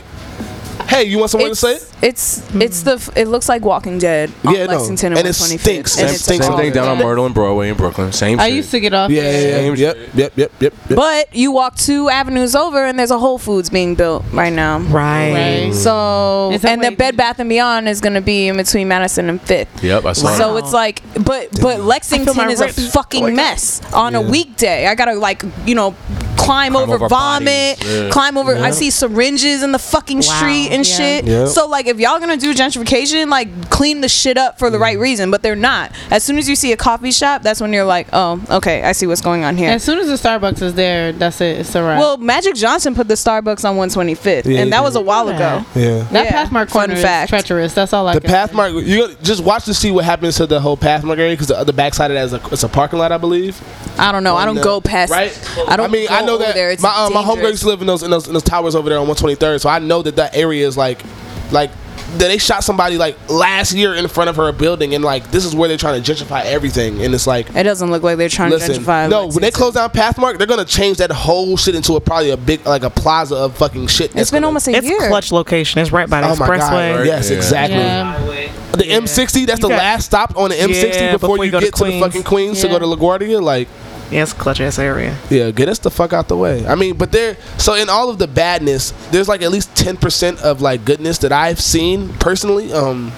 hey 0.88 1.04
you 1.04 1.18
want 1.18 1.30
somewhere 1.30 1.50
to 1.50 1.56
say 1.56 1.74
it 1.76 1.92
it's 2.02 2.54
it's 2.54 2.82
the 2.82 3.12
it 3.16 3.26
looks 3.28 3.48
like 3.48 3.64
Walking 3.64 3.98
Dead 3.98 4.30
on 4.44 4.54
Yeah, 4.54 4.66
no. 4.66 4.72
Lexington 4.76 5.12
and, 5.12 5.18
And 5.18 5.28
it 5.28 5.30
125th. 5.32 5.58
stinks. 5.60 5.98
And 5.98 6.10
It 6.10 6.18
stinks 6.20 6.46
Same 6.46 6.56
thing 6.56 6.72
down 6.72 6.88
on 6.88 6.98
Myrtle 6.98 7.24
and 7.26 7.34
Broadway 7.34 7.70
in 7.70 7.76
Brooklyn. 7.76 8.12
Same 8.12 8.38
I 8.38 8.48
shit. 8.48 8.56
used 8.56 8.70
to 8.72 8.80
get 8.80 8.92
off. 8.92 9.10
yeah 9.10 9.22
yeah, 9.22 9.30
yeah, 9.30 9.56
Same 9.56 9.74
yep, 9.76 9.96
yep 10.14 10.32
yep 10.36 10.52
yep 10.60 10.74
yep 10.88 10.96
But 10.96 11.34
you 11.34 11.52
walk 11.52 11.76
two 11.76 12.08
avenues 12.10 12.54
over 12.54 12.84
and 12.84 12.98
there's 12.98 13.10
a 13.10 13.18
Whole 13.18 13.38
Foods 13.38 13.70
being 13.70 13.94
built 13.94 14.24
right 14.32 14.52
now. 14.52 14.78
Right. 14.78 15.32
Right. 15.66 15.74
So 15.74 16.50
and 16.64 16.82
the 16.84 16.90
Bed 16.92 17.16
Bath 17.16 17.38
and 17.38 17.48
Beyond 17.48 17.88
is 17.88 18.00
gonna 18.00 18.20
be 18.20 18.48
in 18.48 18.56
between 18.56 18.88
Madison 18.88 19.28
and 19.30 19.40
Fifth. 19.40 19.82
Yep, 19.82 20.04
I 20.04 20.12
saw. 20.12 20.36
So 20.36 20.56
it's 20.58 20.72
like, 20.72 21.02
but 21.24 21.48
but 21.60 21.80
Lexington 21.80 22.36
my 22.36 22.48
is 22.48 22.60
a 22.60 22.68
fucking 22.68 23.20
going 23.20 23.32
up. 23.34 23.36
mess 23.36 23.92
on 23.92 24.14
a 24.14 24.20
weekday. 24.20 24.86
I 24.86 24.94
gotta 24.94 25.14
like 25.14 25.42
you 25.64 25.74
know 25.74 25.94
climb, 26.36 26.72
Climb 26.72 26.76
over, 26.76 26.94
over 26.94 27.08
vomit, 27.08 27.84
yeah. 27.84 28.08
climb 28.10 28.36
over. 28.36 28.54
I 28.56 28.70
see 28.70 28.90
syringes 28.90 29.62
in 29.62 29.72
the 29.72 29.78
fucking 29.78 30.22
street 30.22 30.65
and 30.70 30.86
Yeah. 30.86 30.96
shit. 30.96 31.24
Yep. 31.26 31.48
So 31.48 31.66
like, 31.68 31.86
if 31.86 31.98
y'all 31.98 32.18
gonna 32.18 32.36
do 32.36 32.54
gentrification, 32.54 33.28
like 33.30 33.70
clean 33.70 34.00
the 34.00 34.08
shit 34.08 34.36
up 34.38 34.58
for 34.58 34.70
the 34.70 34.78
right 34.78 34.98
reason. 34.98 35.30
But 35.30 35.42
they're 35.42 35.56
not. 35.56 35.92
As 36.10 36.22
soon 36.24 36.38
as 36.38 36.48
you 36.48 36.56
see 36.56 36.72
a 36.72 36.76
coffee 36.76 37.10
shop, 37.12 37.42
that's 37.42 37.60
when 37.60 37.72
you're 37.72 37.84
like, 37.84 38.08
oh, 38.12 38.40
okay, 38.50 38.82
I 38.82 38.92
see 38.92 39.06
what's 39.06 39.20
going 39.20 39.44
on 39.44 39.56
here. 39.56 39.70
As 39.70 39.82
soon 39.82 39.98
as 39.98 40.06
the 40.06 40.14
Starbucks 40.28 40.62
is 40.62 40.74
there, 40.74 41.12
that's 41.12 41.40
it. 41.40 41.60
It's 41.60 41.74
a 41.74 41.82
wrap. 41.82 41.98
Well, 41.98 42.16
Magic 42.16 42.54
Johnson 42.54 42.94
put 42.94 43.08
the 43.08 43.14
Starbucks 43.14 43.64
on 43.68 43.76
125th, 43.76 44.46
Yeah, 44.46 44.60
and 44.60 44.72
that 44.72 44.82
was 44.82 44.94
a 44.96 44.98
did. 44.98 45.06
while 45.06 45.28
ago. 45.28 45.64
yeah 45.74 46.02
that 46.12 46.26
yeah, 46.26 46.44
Pathmark 46.44 46.70
fun 46.70 46.88
corner 46.88 46.96
fact. 46.96 47.24
is 47.24 47.30
treacherous. 47.30 47.74
That's 47.74 47.92
all 47.92 48.06
I. 48.06 48.14
Got. 48.14 48.22
The 48.22 48.28
can 48.28 48.48
say. 48.48 48.54
Pathmark 48.54 48.86
you 48.86 49.14
just 49.22 49.42
watch 49.44 49.64
to 49.66 49.74
see 49.74 49.90
what 49.90 50.04
happens 50.04 50.36
to 50.36 50.46
the 50.46 50.60
whole 50.60 50.76
Pathmark 50.76 51.18
area 51.18 51.32
because 51.32 51.48
the 51.48 51.56
other 51.58 51.72
backside 51.72 52.10
of 52.10 52.14
that 52.16 52.24
is 52.24 52.32
a, 52.32 52.52
it's 52.52 52.62
a 52.62 52.68
parking 52.68 52.98
lot 52.98 53.12
I 53.12 53.18
believe 53.18 53.60
I 53.98 54.12
don't 54.12 54.24
know. 54.24 54.36
I 54.36 54.44
don't 54.44 54.56
No. 54.56 54.62
go 54.64 54.80
past. 54.80 55.10
right 55.10 55.32
I 55.68 55.76
don't. 55.76 55.86
I 55.86 55.88
mean 55.92 56.06
go 56.08 56.14
I 56.14 56.22
know 56.24 56.38
that 56.38 56.54
there. 56.54 56.74
My 56.80 56.90
uh, 57.06 57.10
my 57.10 57.22
homegirl 57.22 57.50
used 57.50 57.62
to 57.62 57.68
live 57.68 57.80
in 57.80 57.86
those, 57.86 58.02
in 58.02 58.10
those 58.10 58.26
in 58.26 58.32
those 58.32 58.42
towers 58.42 58.74
over 58.74 58.88
there 58.88 58.98
on 58.98 59.06
123rd 59.06 59.60
so 59.60 59.68
I 59.68 59.78
know 59.78 60.02
that 60.02 60.16
that 60.16 60.36
area 60.36 60.55
is 60.62 60.76
like 60.76 61.02
like 61.50 61.70
that 62.18 62.28
they 62.28 62.38
shot 62.38 62.62
somebody 62.62 62.96
like 62.98 63.16
last 63.28 63.72
year 63.74 63.92
in 63.94 64.06
front 64.06 64.30
of 64.30 64.36
her 64.36 64.52
building 64.52 64.94
and 64.94 65.02
like 65.04 65.28
this 65.32 65.44
is 65.44 65.56
where 65.56 65.68
they're 65.68 65.76
trying 65.76 66.00
to 66.00 66.12
gentrify 66.12 66.44
everything 66.44 67.02
and 67.02 67.12
it's 67.12 67.26
like 67.26 67.48
It 67.54 67.64
doesn't 67.64 67.90
look 67.90 68.04
like 68.04 68.16
they're 68.16 68.28
trying 68.28 68.50
Listen, 68.52 68.74
to 68.76 68.80
gentrify. 68.80 69.10
no, 69.10 69.26
when 69.26 69.40
they 69.42 69.50
close 69.50 69.74
down 69.74 69.90
Pathmark, 69.90 70.38
they're 70.38 70.46
gonna 70.46 70.64
change 70.64 70.98
that 70.98 71.10
whole 71.10 71.56
shit 71.56 71.74
into 71.74 71.94
a 71.96 72.00
probably 72.00 72.30
a 72.30 72.36
big 72.36 72.64
like 72.64 72.84
a 72.84 72.90
plaza 72.90 73.34
of 73.34 73.56
fucking 73.56 73.88
shit. 73.88 74.06
It's 74.06 74.14
that's 74.14 74.30
been 74.30 74.38
gonna- 74.42 74.46
almost 74.48 74.68
a 74.68 74.76
It's 74.76 74.86
year. 74.86 75.08
clutch 75.08 75.32
location. 75.32 75.80
It's 75.80 75.90
right 75.90 76.08
by 76.08 76.20
the 76.20 76.28
Oh 76.28 76.36
my 76.36 76.46
god! 76.46 76.60
expressway. 76.60 77.06
Yes, 77.06 77.28
Yeah. 77.30 77.36
exactly. 77.36 77.76
Yeah. 77.78 78.52
The 78.72 78.84
M60, 78.84 79.44
that's 79.46 79.60
the 79.60 79.68
got- 79.68 79.78
last 79.78 80.04
stop 80.04 80.36
on 80.36 80.50
the 80.50 80.56
M60 80.56 80.94
Yeah, 80.94 81.12
before, 81.12 81.30
before 81.30 81.36
you 81.38 81.44
you 81.44 81.50
go 81.50 81.60
to 81.60 81.66
get 81.66 81.74
to, 81.74 81.84
the 81.86 82.00
fucking 82.00 82.22
Queens 82.22 82.60
to 82.60 82.68
go 82.68 82.78
to 82.78 82.84
LaGuardia. 82.84 83.42
Like, 83.42 83.68
Yeah, 84.10 84.22
it's 84.22 84.32
a 84.32 84.36
clutch 84.36 84.60
ass 84.60 84.78
area. 84.78 85.16
yeah, 85.30 85.50
get 85.50 85.68
us 85.68 85.78
the 85.80 85.90
fuck 85.90 86.12
out 86.12 86.28
the 86.28 86.36
way. 86.36 86.64
I 86.66 86.74
mean, 86.76 86.96
but 86.96 87.10
there. 87.12 87.36
So 87.58 87.74
in 87.74 87.88
all 87.88 88.08
of 88.08 88.18
the 88.18 88.28
badness, 88.28 88.92
there's 89.10 89.28
like 89.28 89.42
at 89.42 89.50
least 89.50 89.74
ten 89.76 89.96
percent 89.96 90.40
of 90.42 90.60
like 90.60 90.84
goodness 90.84 91.18
that 91.18 91.32
I've 91.32 91.60
seen 91.60 92.10
personally. 92.14 92.72
Um, 92.72 93.10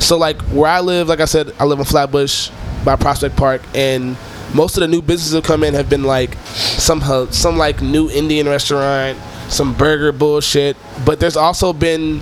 so 0.00 0.18
like 0.18 0.40
where 0.50 0.68
I 0.68 0.80
live, 0.80 1.08
like 1.08 1.20
I 1.20 1.26
said, 1.26 1.52
I 1.60 1.64
live 1.64 1.78
in 1.78 1.84
Flatbush. 1.84 2.50
by 2.84 2.96
Prospect 2.96 3.36
Park, 3.36 3.62
and 3.74 4.16
most 4.54 4.76
of 4.76 4.80
the 4.80 4.88
new 4.88 5.00
businesses 5.00 5.32
that 5.32 5.44
come 5.44 5.62
in 5.62 5.74
have 5.74 5.88
been 5.88 6.02
like 6.02 6.34
some 6.54 7.00
some 7.30 7.56
like 7.56 7.80
new 7.80 8.10
Indian 8.10 8.48
restaurant, 8.48 9.16
some 9.48 9.72
burger 9.74 10.10
bullshit. 10.10 10.76
But 11.06 11.20
there's 11.20 11.36
also 11.36 11.72
been 11.72 12.20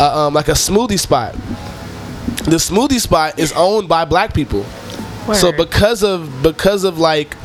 uh, 0.00 0.26
um, 0.26 0.34
like 0.34 0.48
a 0.48 0.52
smoothie 0.52 0.98
spot. 0.98 1.34
The 2.44 2.56
smoothie 2.56 3.00
spot 3.00 3.38
is 3.38 3.52
owned 3.52 3.88
by 3.88 4.06
black 4.06 4.32
people. 4.32 4.64
So 5.34 5.52
because 5.52 6.02
of 6.02 6.42
because 6.42 6.84
of 6.84 6.98
like 6.98 7.36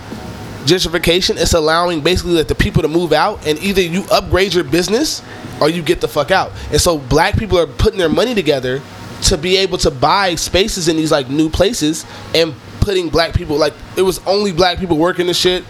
gentrification, 0.63 1.35
it's 1.37 1.53
allowing 1.53 2.01
basically 2.01 2.35
that 2.35 2.47
the 2.47 2.55
people 2.55 2.81
to 2.81 2.87
move 2.87 3.13
out, 3.13 3.45
and 3.45 3.59
either 3.59 3.81
you 3.81 4.05
upgrade 4.11 4.53
your 4.53 4.63
business 4.63 5.21
or 5.61 5.69
you 5.69 5.81
get 5.81 6.01
the 6.01 6.07
fuck 6.07 6.31
out. 6.31 6.51
And 6.71 6.79
so 6.79 6.97
black 6.97 7.37
people 7.37 7.59
are 7.59 7.67
putting 7.67 7.99
their 7.99 8.09
money 8.09 8.33
together 8.33 8.81
to 9.23 9.37
be 9.37 9.57
able 9.57 9.77
to 9.79 9.91
buy 9.91 10.35
spaces 10.35 10.87
in 10.87 10.97
these 10.97 11.11
like 11.11 11.29
new 11.29 11.49
places 11.49 12.05
and 12.35 12.53
putting 12.81 13.07
black 13.07 13.33
people 13.33 13.57
like 13.57 13.73
it 13.95 14.01
was 14.01 14.19
only 14.27 14.51
black 14.51 14.77
people 14.77 14.97
working 14.97 15.27
the 15.27 15.33
shit. 15.33 15.63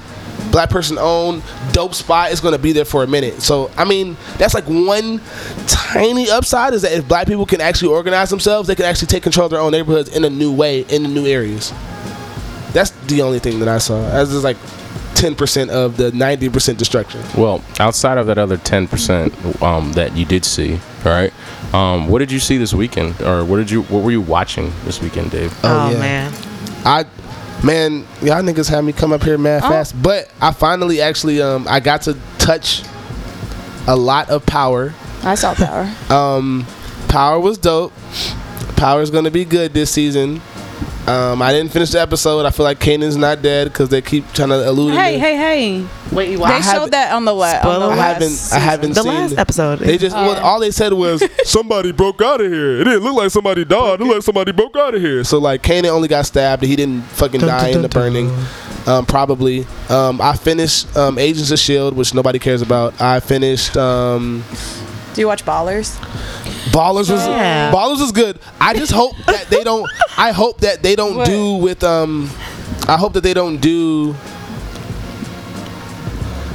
Black 0.51 0.69
person 0.69 0.97
owned 0.99 1.43
dope 1.71 1.93
spot 1.93 2.31
is 2.31 2.39
gonna 2.39 2.57
be 2.57 2.71
there 2.71 2.85
for 2.85 3.03
a 3.03 3.07
minute. 3.07 3.41
So 3.41 3.69
I 3.77 3.85
mean, 3.85 4.17
that's 4.37 4.53
like 4.53 4.65
one 4.65 5.21
tiny 5.67 6.29
upside 6.29 6.73
is 6.73 6.81
that 6.81 6.93
if 6.93 7.07
black 7.07 7.27
people 7.27 7.45
can 7.45 7.61
actually 7.61 7.93
organize 7.93 8.29
themselves, 8.29 8.67
they 8.67 8.75
can 8.75 8.85
actually 8.85 9.07
take 9.07 9.23
control 9.23 9.45
of 9.45 9.51
their 9.51 9.59
own 9.59 9.71
neighborhoods 9.71 10.15
in 10.15 10.23
a 10.23 10.29
new 10.29 10.51
way 10.51 10.81
in 10.81 11.03
the 11.03 11.09
new 11.09 11.27
areas. 11.27 11.71
That's 12.71 12.89
the 13.05 13.21
only 13.21 13.37
thing 13.37 13.59
that 13.59 13.67
I 13.67 13.77
saw. 13.77 14.03
As 14.07 14.33
is 14.33 14.43
like 14.43 14.57
ten 15.23 15.35
percent 15.35 15.71
of 15.71 15.95
the 15.95 16.11
ninety 16.11 16.49
percent 16.49 16.77
destruction. 16.77 17.21
Well, 17.37 17.63
outside 17.79 18.17
of 18.17 18.27
that 18.27 18.37
other 18.37 18.57
ten 18.57 18.89
percent 18.89 19.33
um, 19.61 19.93
that 19.93 20.17
you 20.17 20.25
did 20.25 20.43
see, 20.43 20.73
all 21.05 21.11
right. 21.13 21.31
Um, 21.73 22.09
what 22.09 22.19
did 22.19 22.29
you 22.29 22.39
see 22.39 22.57
this 22.57 22.73
weekend, 22.73 23.21
or 23.21 23.45
what 23.45 23.55
did 23.55 23.71
you 23.71 23.83
what 23.83 24.03
were 24.03 24.11
you 24.11 24.19
watching 24.19 24.73
this 24.83 25.01
weekend, 25.01 25.31
Dave? 25.31 25.57
Oh, 25.63 25.91
yeah. 25.91 25.97
man. 25.97 26.33
I 26.83 27.05
man, 27.63 28.05
y'all 28.21 28.43
niggas 28.43 28.69
had 28.69 28.81
me 28.81 28.91
come 28.91 29.13
up 29.13 29.23
here 29.23 29.37
mad 29.37 29.61
fast, 29.61 29.95
but 30.03 30.29
I 30.41 30.51
finally 30.51 30.99
actually 30.99 31.41
um 31.41 31.67
I 31.69 31.79
got 31.79 32.01
to 32.03 32.17
touch 32.37 32.83
a 33.87 33.95
lot 33.95 34.29
of 34.29 34.45
power. 34.45 34.93
I 35.23 35.35
saw 35.35 35.53
Power. 35.53 35.89
Um, 36.09 36.67
power 37.07 37.39
was 37.39 37.57
dope. 37.57 37.93
Power's 38.75 39.09
gonna 39.09 39.31
be 39.31 39.45
good 39.45 39.73
this 39.73 39.89
season. 39.89 40.41
Um, 41.07 41.41
I 41.41 41.51
didn't 41.51 41.71
finish 41.73 41.89
the 41.91 41.99
episode. 41.99 42.45
I 42.45 42.49
feel 42.51 42.63
like 42.63 42.79
Kanan's 42.79 43.17
not 43.17 43.41
dead 43.41 43.67
because 43.67 43.89
they 43.89 44.01
keep 44.01 44.31
trying 44.31 44.49
to 44.49 44.69
allude. 44.69 44.93
Hey, 44.93 45.13
to 45.15 45.19
hey, 45.19 45.35
hey. 45.35 45.87
Wait, 46.13 46.31
you 46.31 46.37
They 46.37 46.43
I 46.45 46.61
showed 46.61 46.91
that 46.91 47.11
on 47.13 47.25
the, 47.25 47.33
la- 47.33 47.47
on 47.55 47.59
Spoiler 47.61 47.87
the 47.87 48.01
I 48.01 48.05
haven't. 48.05 48.49
I 48.53 48.59
haven't 48.59 48.93
The 48.93 49.01
seen 49.03 49.13
last 49.13 49.37
episode. 49.37 49.79
They 49.79 49.97
just 49.97 50.15
well, 50.15 50.41
all 50.41 50.61
they 50.61 50.71
said 50.71 50.93
was 50.93 51.21
somebody 51.43 51.91
broke 51.91 52.21
out 52.21 52.39
of 52.39 52.49
here. 52.49 52.79
It 52.79 52.83
didn't 52.85 53.03
look 53.03 53.15
like 53.15 53.31
somebody 53.31 53.65
died. 53.65 53.99
It 53.99 54.03
looked 54.05 54.13
like 54.15 54.23
somebody 54.23 54.53
broke 54.53 54.77
out 54.77 54.95
of 54.95 55.01
here. 55.01 55.25
So 55.25 55.39
like 55.39 55.61
Kanan 55.61 55.89
only 55.89 56.07
got 56.07 56.25
stabbed. 56.25 56.63
He 56.63 56.75
didn't 56.77 57.01
fucking 57.03 57.41
Dun, 57.41 57.49
die 57.49 57.67
dun, 57.67 57.75
in 57.77 57.81
the 57.81 57.89
dun, 57.89 58.01
burning. 58.13 58.45
Um, 58.87 59.05
probably. 59.05 59.65
Um, 59.89 60.21
I 60.21 60.35
finished 60.37 60.95
um, 60.95 61.17
Agents 61.17 61.51
of 61.51 61.59
Shield, 61.59 61.95
which 61.97 62.13
nobody 62.13 62.39
cares 62.39 62.61
about. 62.61 63.01
I 63.01 63.19
finished 63.19 63.75
um, 63.75 64.43
Do 65.15 65.21
you 65.21 65.27
watch 65.27 65.43
Ballers? 65.43 65.97
Ballers 66.71 67.09
was 67.11 67.25
Yeah. 67.27 67.71
Ballers 67.71 67.99
was 67.99 68.11
good. 68.11 68.39
I 68.59 68.73
just 68.73 68.91
hope 68.91 69.15
that 69.27 69.47
they 69.49 69.63
don't. 69.63 69.89
I 70.17 70.31
hope 70.31 70.59
that 70.61 70.81
they 70.81 70.95
don't 70.95 71.17
What? 71.17 71.27
do 71.27 71.55
with 71.55 71.83
um. 71.83 72.29
I 72.87 72.97
hope 72.97 73.13
that 73.13 73.23
they 73.23 73.33
don't 73.33 73.57
do. 73.57 74.15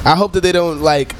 I 0.04 0.14
hope 0.16 0.32
that 0.32 0.42
they 0.42 0.52
don't 0.52 0.80
like 0.80 1.14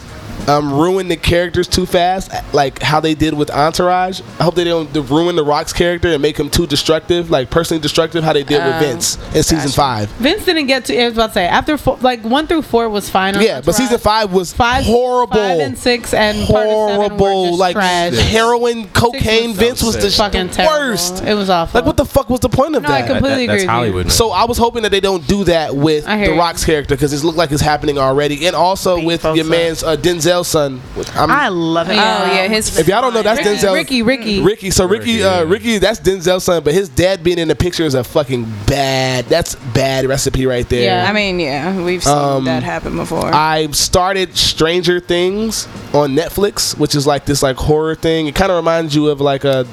um, 0.47 0.73
ruin 0.73 1.09
the 1.09 1.17
characters 1.17 1.67
too 1.69 1.87
fast, 1.87 2.31
like 2.55 2.81
how 2.81 3.01
they 3.01 3.15
did 3.15 3.35
with 3.35 3.51
Entourage. 3.51 4.21
I 4.39 4.45
hope 4.45 4.55
they 4.55 4.65
don't 4.65 4.93
ruin 5.11 5.37
the 5.37 5.45
Rock's 5.45 5.73
character 5.73 6.09
and 6.09 6.23
make 6.23 6.39
him 6.39 6.49
too 6.51 6.67
destructive, 6.67 7.31
like 7.31 7.51
personally 7.51 7.81
destructive, 7.81 8.25
how 8.25 8.33
they 8.33 8.45
did 8.45 8.65
with 8.65 8.75
Oh, 8.77 8.81
Vince 8.81 9.17
in 9.35 9.43
season 9.43 9.71
five. 9.71 10.09
Vince 10.13 10.45
didn't 10.45 10.67
get 10.67 10.85
to. 10.87 11.01
I 11.01 11.05
was 11.07 11.15
about 11.15 11.29
to 11.29 11.33
say 11.35 11.47
after 11.47 11.77
four, 11.77 11.97
like 12.01 12.23
one 12.25 12.47
through 12.47 12.63
four 12.63 12.89
was 12.89 13.09
fine. 13.11 13.37
on 13.37 13.43
Yeah, 13.43 13.61
but 13.61 13.75
season 13.75 13.99
five 13.99 14.33
was 14.33 14.53
five, 14.53 14.85
horrible. 14.85 15.35
Five 15.37 15.61
and 15.61 15.77
six 15.79 16.15
and 16.15 16.47
part 16.47 16.67
of 16.67 16.73
seven 16.73 16.99
were 16.99 17.09
horrible, 17.09 17.57
like 17.57 17.75
trash. 17.75 18.15
heroin, 18.17 18.89
cocaine. 18.89 19.51
was 19.51 19.59
Vince 19.59 19.83
was 19.83 19.97
the 19.97 20.11
fucking 20.11 20.51
sh- 20.51 20.57
terrible. 20.57 20.75
worst. 20.79 21.23
It 21.25 21.35
was 21.35 21.51
awful. 21.51 21.79
Like, 21.81 21.87
what 21.87 21.97
the 21.97 22.05
fuck 22.05 22.31
was 22.31 22.41
the 22.41 22.49
point 22.49 22.75
of 22.77 22.83
No, 22.83 22.89
I 22.91 23.03
completely 23.03 23.29
That- 23.29 23.29
that's 23.29 23.43
agree 23.47 23.55
with 23.55 23.63
you. 23.63 23.69
Hollywood. 23.69 24.05
man. 24.07 24.11
So 24.11 24.31
I 24.31 24.45
was 24.45 24.59
hoping 24.59 24.83
that 24.83 24.91
they 24.91 25.01
don't 25.01 25.27
do 25.27 25.45
that 25.45 25.75
with 25.75 26.07
I 26.07 26.17
hear 26.19 26.29
The 26.29 26.33
you. 26.35 26.39
Rock's 26.41 26.65
character 26.65 26.95
because 26.95 27.13
it 27.13 27.25
looked 27.25 27.39
like 27.39 27.53
it's 27.53 27.63
happening 27.63 27.99
already, 27.99 28.47
and 28.47 28.55
also 28.57 28.97
Being 28.97 29.07
with 29.07 29.25
your 29.25 29.41
up. 29.41 29.47
man's 29.47 29.83
uh, 29.83 29.97
Denzel's 30.29 30.49
son. 30.49 30.81
I'm- 31.15 31.31
I 31.31 31.49
love 31.49 31.89
it. 31.89 31.95
Oh 31.95 31.97
yeah, 31.97 32.49
his. 32.49 32.79
if 32.79 32.87
y'all 32.89 33.01
don't 33.03 33.15
know, 33.15 33.23
that's 33.23 33.39
Ricky, 33.39 33.51
Denzel. 33.61 33.75
Ricky, 33.75 34.03
Ricky. 34.03 34.41
Ricky. 34.43 34.71
So 34.71 34.87
Ricky, 34.87 35.13
Ricky, 35.17 35.25
uh. 35.25 35.45
Ricky, 35.45 35.79
that's 35.79 36.01
Denzel's 36.01 36.45
son, 36.45 36.63
but 36.63 36.75
his 36.75 36.89
dad 36.89 37.23
being 37.25 37.39
in 37.39 37.49
the 37.49 37.55
picture 37.57 37.85
is 37.85 37.95
a 37.95 38.05
fucking 38.05 38.45
bad. 38.67 39.25
That's 39.27 39.55
bad 39.55 40.07
recipe 40.07 40.47
right 40.47 40.69
there. 40.69 40.83
Yeah. 40.85 41.09
I 41.09 41.13
mean, 41.13 41.41
yeah, 41.41 41.83
we've 41.83 42.03
seen 42.03 42.13
Um, 42.13 42.45
that 42.45 42.63
happen 42.63 42.97
before. 42.97 43.27
I 43.33 43.69
started 43.73 44.37
Stranger 44.37 45.01
Things 45.01 45.67
on 45.95 46.15
Netflix, 46.15 46.77
which 46.79 46.95
is 46.95 47.07
like 47.07 47.25
this 47.25 47.43
like 47.43 47.57
horror 47.57 47.95
thing. 47.95 48.27
It 48.27 48.35
kind 48.35 48.51
of 48.51 48.57
reminds 48.57 48.95
you 48.95 49.09
of 49.09 49.21
like 49.21 49.45
a 49.45 49.67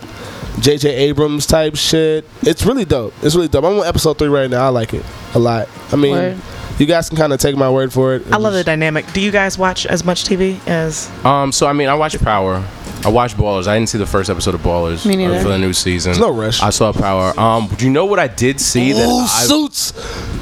J.J. 0.59 0.89
Abrams 0.89 1.45
type 1.45 1.75
shit. 1.75 2.23
It's 2.41 2.65
really 2.65 2.85
dope. 2.85 3.13
It's 3.21 3.35
really 3.35 3.49
dope. 3.49 3.65
I'm 3.65 3.79
on 3.79 3.85
episode 3.85 4.17
three 4.17 4.29
right 4.29 4.49
now. 4.49 4.65
I 4.65 4.69
like 4.69 4.93
it 4.93 5.03
a 5.33 5.39
lot. 5.39 5.67
I 5.91 5.97
mean, 5.97 6.11
Word. 6.13 6.37
You 6.79 6.85
guys 6.85 7.09
can 7.09 7.17
kind 7.17 7.33
of 7.33 7.39
take 7.39 7.55
my 7.55 7.69
word 7.69 7.93
for 7.93 8.15
it. 8.15 8.31
I 8.31 8.37
love 8.37 8.53
the 8.53 8.63
dynamic. 8.63 9.11
Do 9.13 9.21
you 9.21 9.31
guys 9.31 9.57
watch 9.57 9.85
as 9.85 10.03
much 10.03 10.23
TV 10.25 10.59
as? 10.67 11.09
Um, 11.25 11.51
so 11.51 11.67
I 11.67 11.73
mean, 11.73 11.87
I 11.89 11.93
watch 11.95 12.19
Power. 12.19 12.63
I 13.03 13.09
watched 13.09 13.37
Ballers. 13.37 13.67
I 13.67 13.75
didn't 13.75 13.89
see 13.89 13.99
the 13.99 14.05
first 14.07 14.31
episode 14.31 14.55
of 14.55 14.61
Ballers 14.61 15.05
Me 15.05 15.13
uh, 15.13 15.27
neither. 15.29 15.43
for 15.43 15.49
the 15.49 15.59
new 15.59 15.73
season. 15.73 16.11
There's 16.13 16.19
no 16.19 16.31
rush. 16.31 16.61
I 16.63 16.71
saw 16.71 16.91
Power. 16.91 17.39
Um, 17.39 17.67
do 17.77 17.85
you 17.85 17.91
know 17.91 18.05
what 18.05 18.17
I 18.19 18.27
did 18.27 18.59
see? 18.59 18.93
that 18.93 19.07
Ooh, 19.07 19.19
I, 19.19 19.45
suits. 19.45 19.93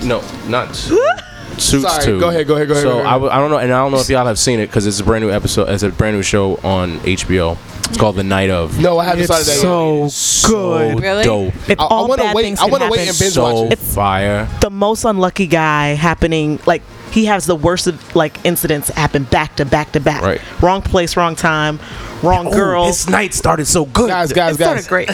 No, 0.03 0.21
not 0.47 0.69
Suits 1.57 1.83
Sorry, 1.83 2.03
too. 2.05 2.19
go 2.19 2.29
ahead, 2.29 2.47
go 2.47 2.55
ahead, 2.55 2.67
go 2.67 2.73
ahead, 2.73 2.83
So 2.83 2.89
go 2.93 2.99
ahead. 2.99 3.05
I, 3.07 3.13
w- 3.13 3.31
I 3.31 3.37
don't 3.37 3.49
know, 3.51 3.57
and 3.57 3.71
I 3.71 3.77
don't 3.79 3.91
know 3.91 3.99
if 3.99 4.09
y'all 4.09 4.25
have 4.25 4.39
seen 4.39 4.59
it 4.59 4.67
because 4.67 4.85
it's 4.87 4.99
a 4.99 5.03
brand 5.03 5.23
new 5.23 5.31
episode. 5.31 5.69
It's 5.69 5.83
a 5.83 5.89
brand 5.89 6.15
new 6.15 6.23
show 6.23 6.55
on 6.57 6.99
HBO. 6.99 7.57
It's 7.89 7.97
called 7.97 8.15
The 8.15 8.23
Night 8.23 8.49
of. 8.49 8.79
No, 8.79 8.97
I 8.97 9.05
haven't 9.05 9.25
started 9.25 9.45
that. 9.45 9.63
yet. 9.63 10.11
so 10.11 10.49
good. 10.49 10.99
Really? 11.01 11.23
dope. 11.23 11.53
If 11.69 11.79
I- 11.79 11.83
I 11.83 11.87
all 11.87 12.07
wanna 12.07 12.23
bad 12.23 12.35
wait- 12.35 12.43
things 12.43 12.59
I 12.59 12.63
can 12.63 12.71
wanna 12.71 12.89
wait 12.89 12.99
happen, 12.99 13.09
and 13.09 13.19
binge 13.19 13.33
so 13.33 13.43
watch 13.63 13.71
it. 13.73 13.79
fire. 13.79 14.47
the 14.61 14.69
most 14.71 15.03
unlucky 15.05 15.47
guy 15.47 15.89
happening 15.93 16.59
like 16.65 16.81
he 17.13 17.25
has 17.25 17.45
the 17.45 17.55
worst 17.55 17.85
of 17.87 18.15
like 18.15 18.43
incidents 18.45 18.89
happen 18.89 19.23
back 19.25 19.55
to 19.57 19.65
back 19.65 19.91
to 19.93 19.99
back 19.99 20.21
Right. 20.23 20.41
wrong 20.61 20.81
place 20.81 21.15
wrong 21.15 21.35
time 21.35 21.79
wrong 22.23 22.49
girl 22.49 22.85
This 22.87 23.07
night 23.07 23.33
started 23.33 23.65
so 23.65 23.85
good. 23.85 24.09
Guys, 24.09 24.33
guys, 24.33 24.55
it 24.55 24.63
started 24.63 24.81
guys. 24.81 24.87
great 24.87 25.09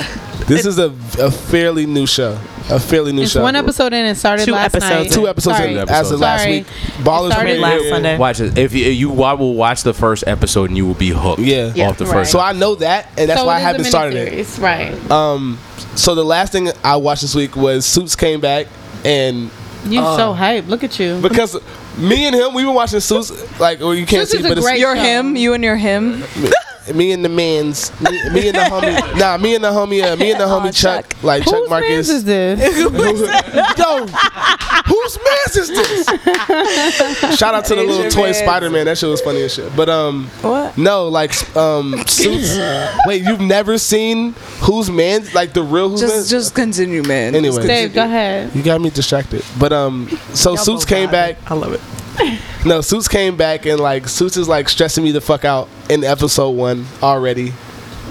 This 0.48 0.66
is 0.66 0.80
a, 0.80 0.86
a 1.20 1.30
fairly 1.30 1.86
new 1.86 2.08
show. 2.08 2.40
A 2.72 2.80
fairly 2.80 3.12
new 3.12 3.24
It's 3.24 3.32
show. 3.34 3.42
one 3.42 3.56
episode 3.56 3.94
in. 3.94 4.06
It 4.06 4.16
started 4.16 4.46
Two 4.46 4.52
last 4.54 4.76
episodes 4.76 4.92
night. 4.94 5.06
in. 5.08 5.12
Two 5.14 5.28
episodes 5.28 5.58
Sorry. 5.58 5.74
in 5.76 5.90
as 5.90 6.12
of 6.12 6.20
last 6.20 6.42
Sorry. 6.42 6.52
week. 6.60 6.68
Ballers 7.04 7.30
It 7.30 7.34
started 7.34 7.58
premiered 7.58 7.62
last 7.62 7.90
Sunday. 7.90 8.18
Watch 8.18 8.40
it. 8.40 8.58
If 8.58 8.74
you, 8.74 8.86
you 8.86 9.24
I 9.24 9.34
will 9.34 9.56
watch 9.56 9.82
the 9.84 9.94
first 9.94 10.24
episode 10.28 10.70
and 10.70 10.78
you 10.78 10.86
will 10.86 10.94
be 10.94 11.10
hooked. 11.10 11.40
Yeah. 11.42 11.72
Yeah, 11.76 11.90
off 11.90 11.98
the 11.98 12.06
right. 12.06 12.14
first. 12.14 12.32
So 12.32 12.40
I 12.40 12.54
know 12.54 12.76
that, 12.76 13.08
and 13.18 13.28
that's 13.30 13.40
So 13.42 13.46
why 13.48 13.56
I 13.56 13.58
it 13.58 13.60
is 13.60 13.64
a 13.64 13.68
haven't 13.68 13.86
started 13.86 14.16
it. 14.18 14.34
miniseries, 14.46 14.62
Right. 14.62 15.12
Um, 15.12 15.58
so 15.96 16.14
the 16.16 16.24
last 16.24 16.52
thing 16.52 16.70
I 16.84 16.96
watched 16.98 17.22
this 17.24 17.34
week 17.36 17.56
was 17.56 17.86
Suits 17.86 18.16
came 18.16 18.40
back, 18.40 18.68
and 19.04 19.50
You 19.88 20.02
Uh, 20.02 20.16
so 20.18 20.34
hyped. 20.36 20.68
Look 20.68 20.84
at 20.84 21.00
you. 21.00 21.20
because 21.22 21.56
me 21.98 22.28
and 22.28 22.36
him, 22.36 22.54
we 22.54 22.64
been 22.64 22.74
watching 22.74 23.00
Suits 23.00 23.32
like 23.60 23.80
well, 23.80 23.94
you 23.94 24.06
can't 24.06 24.28
Suits 24.28 24.32
see, 24.32 24.38
is 24.40 24.46
a 24.46 24.50
but 24.50 24.58
it's 24.58 24.66
great 24.68 24.80
You're 24.80 24.96
show. 24.96 25.02
him. 25.02 25.36
You 25.36 25.54
and 25.54 25.64
your 25.64 25.76
him. 25.76 26.24
Me 26.94 27.12
and 27.12 27.24
the 27.24 27.30
man's, 27.30 27.92
me, 28.02 28.12
me 28.32 28.48
and 28.50 28.56
the 28.58 28.62
homie, 28.72 29.20
nah, 29.20 29.38
me 29.38 29.56
and 29.56 29.64
the 29.64 29.70
homie, 29.70 30.04
uh, 30.04 30.16
me 30.16 30.32
and 30.32 30.40
the 30.40 30.46
Aw, 30.46 30.60
homie 30.60 30.74
Chuck, 30.76 31.10
Chuck. 31.10 31.24
like 31.24 31.44
Chuck 31.44 31.54
Whose 31.56 31.70
Marcus. 31.70 31.90
man's 31.90 32.10
is 32.10 32.24
this? 32.24 32.80
Yo, 33.78 34.08
whose 34.88 35.20
man's 35.24 35.56
is 35.56 35.68
this? 35.70 36.06
Shout 37.38 37.54
out 37.54 37.66
to 37.66 37.76
the 37.76 37.84
little 37.84 38.10
toy 38.10 38.24
man's. 38.26 38.38
Spider 38.38 38.70
Man. 38.70 38.86
That 38.86 38.98
shit 38.98 39.10
was 39.10 39.22
funny 39.22 39.42
as 39.44 39.54
shit. 39.54 39.76
But 39.76 39.90
um, 39.90 40.28
What? 40.42 40.78
no, 40.78 41.08
like 41.08 41.32
um, 41.56 41.96
suits. 42.08 42.58
Wait, 43.06 43.24
you've 43.24 43.42
never 43.42 43.78
seen 43.78 44.34
whose 44.62 44.90
man's 44.90 45.34
like 45.36 45.54
the 45.54 45.64
real 45.64 45.90
who's 45.90 46.02
Just, 46.02 46.14
man's? 46.16 46.30
just 46.30 46.56
continue, 46.56 47.04
man. 47.04 47.36
Anyway. 47.36 47.66
Dave, 47.68 47.94
go 47.94 48.04
ahead. 48.04 48.56
You 48.56 48.64
got 48.64 48.82
me 48.82 48.90
distracted. 48.90 49.44
But 49.60 49.74
um, 49.74 50.10
so 50.34 50.52
Y'all 50.56 50.58
Suits 50.58 50.86
came 50.86 51.10
vibing. 51.10 51.12
back. 51.12 51.52
I 51.52 51.54
love 51.56 51.74
it 51.74 51.82
No, 52.66 52.82
Suits 52.82 53.08
came 53.08 53.38
back 53.38 53.66
and 53.66 53.80
like 53.80 54.08
Suits 54.08 54.36
is 54.38 54.48
like 54.50 54.68
stressing 54.70 55.04
me 55.04 55.12
the 55.12 55.22
fuck 55.22 55.46
out 55.46 55.70
in 55.90 56.04
episode 56.04 56.50
one 56.52 56.86
already. 57.02 57.54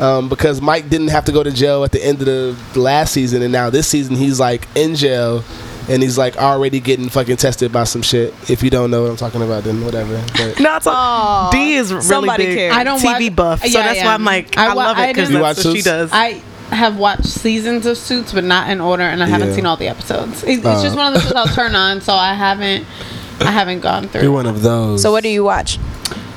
Um, 0.00 0.28
because 0.28 0.60
Mike 0.62 0.88
didn't 0.88 1.08
have 1.08 1.24
to 1.24 1.32
go 1.32 1.42
to 1.42 1.50
jail 1.50 1.82
at 1.84 1.90
the 1.92 2.02
end 2.04 2.20
of 2.20 2.26
the 2.26 2.56
last 2.80 3.12
season, 3.12 3.42
and 3.42 3.50
now 3.52 3.68
this 3.68 3.88
season 3.88 4.14
he's 4.14 4.38
like 4.38 4.68
in 4.76 4.94
jail, 4.94 5.42
and 5.88 6.00
he's 6.02 6.16
like 6.16 6.36
already 6.36 6.78
getting 6.78 7.08
fucking 7.08 7.36
tested 7.36 7.72
by 7.72 7.82
some 7.84 8.02
shit. 8.02 8.32
If 8.48 8.62
you 8.62 8.70
don't 8.70 8.92
know 8.92 9.02
what 9.02 9.10
I'm 9.10 9.16
talking 9.16 9.42
about, 9.42 9.64
then 9.64 9.84
whatever. 9.84 10.24
But 10.36 10.60
no 10.60 10.76
it's 10.76 10.86
a, 10.86 11.48
D 11.50 11.74
is 11.74 11.90
really 11.92 12.04
somebody 12.04 12.46
big 12.46 12.56
cares. 12.58 12.74
I 12.74 12.84
don't 12.84 13.00
TV 13.00 13.28
watch- 13.28 13.36
buff 13.36 13.60
so 13.62 13.66
Yeah, 13.78 13.86
that's 13.86 13.98
yeah. 13.98 14.04
why 14.06 14.14
I'm 14.14 14.24
like 14.24 14.56
I 14.56 14.66
I, 14.66 14.74
wa- 14.74 14.84
love 14.84 14.98
it 15.00 15.14
because 15.16 15.30
that's 15.30 15.42
watch 15.58 15.64
what 15.66 15.76
she 15.76 15.82
does 15.82 16.10
I 16.12 16.42
have 16.70 16.96
watched 16.96 17.26
seasons 17.26 17.84
of 17.84 17.98
Suits, 17.98 18.32
but 18.32 18.44
not 18.44 18.70
in 18.70 18.80
order, 18.80 19.02
and 19.02 19.20
I 19.22 19.26
haven't 19.26 19.48
Yeah. 19.48 19.54
seen 19.56 19.66
all 19.66 19.76
the 19.76 19.88
episodes. 19.88 20.44
It, 20.44 20.58
it's 20.58 20.66
Uh. 20.66 20.80
just 20.82 20.96
one 20.96 21.08
of 21.08 21.14
those 21.14 21.24
shows 21.24 21.32
I'll 21.34 21.48
turn 21.54 21.74
on, 21.74 22.00
so 22.02 22.12
I 22.14 22.34
haven't, 22.34 22.86
I 23.40 23.50
haven't 23.50 23.80
gone 23.80 24.08
through. 24.08 24.22
you're 24.22 24.32
one 24.32 24.46
of 24.46 24.62
those. 24.62 25.02
So 25.02 25.12
what 25.12 25.22
do 25.22 25.28
you 25.28 25.44
watch? 25.44 25.78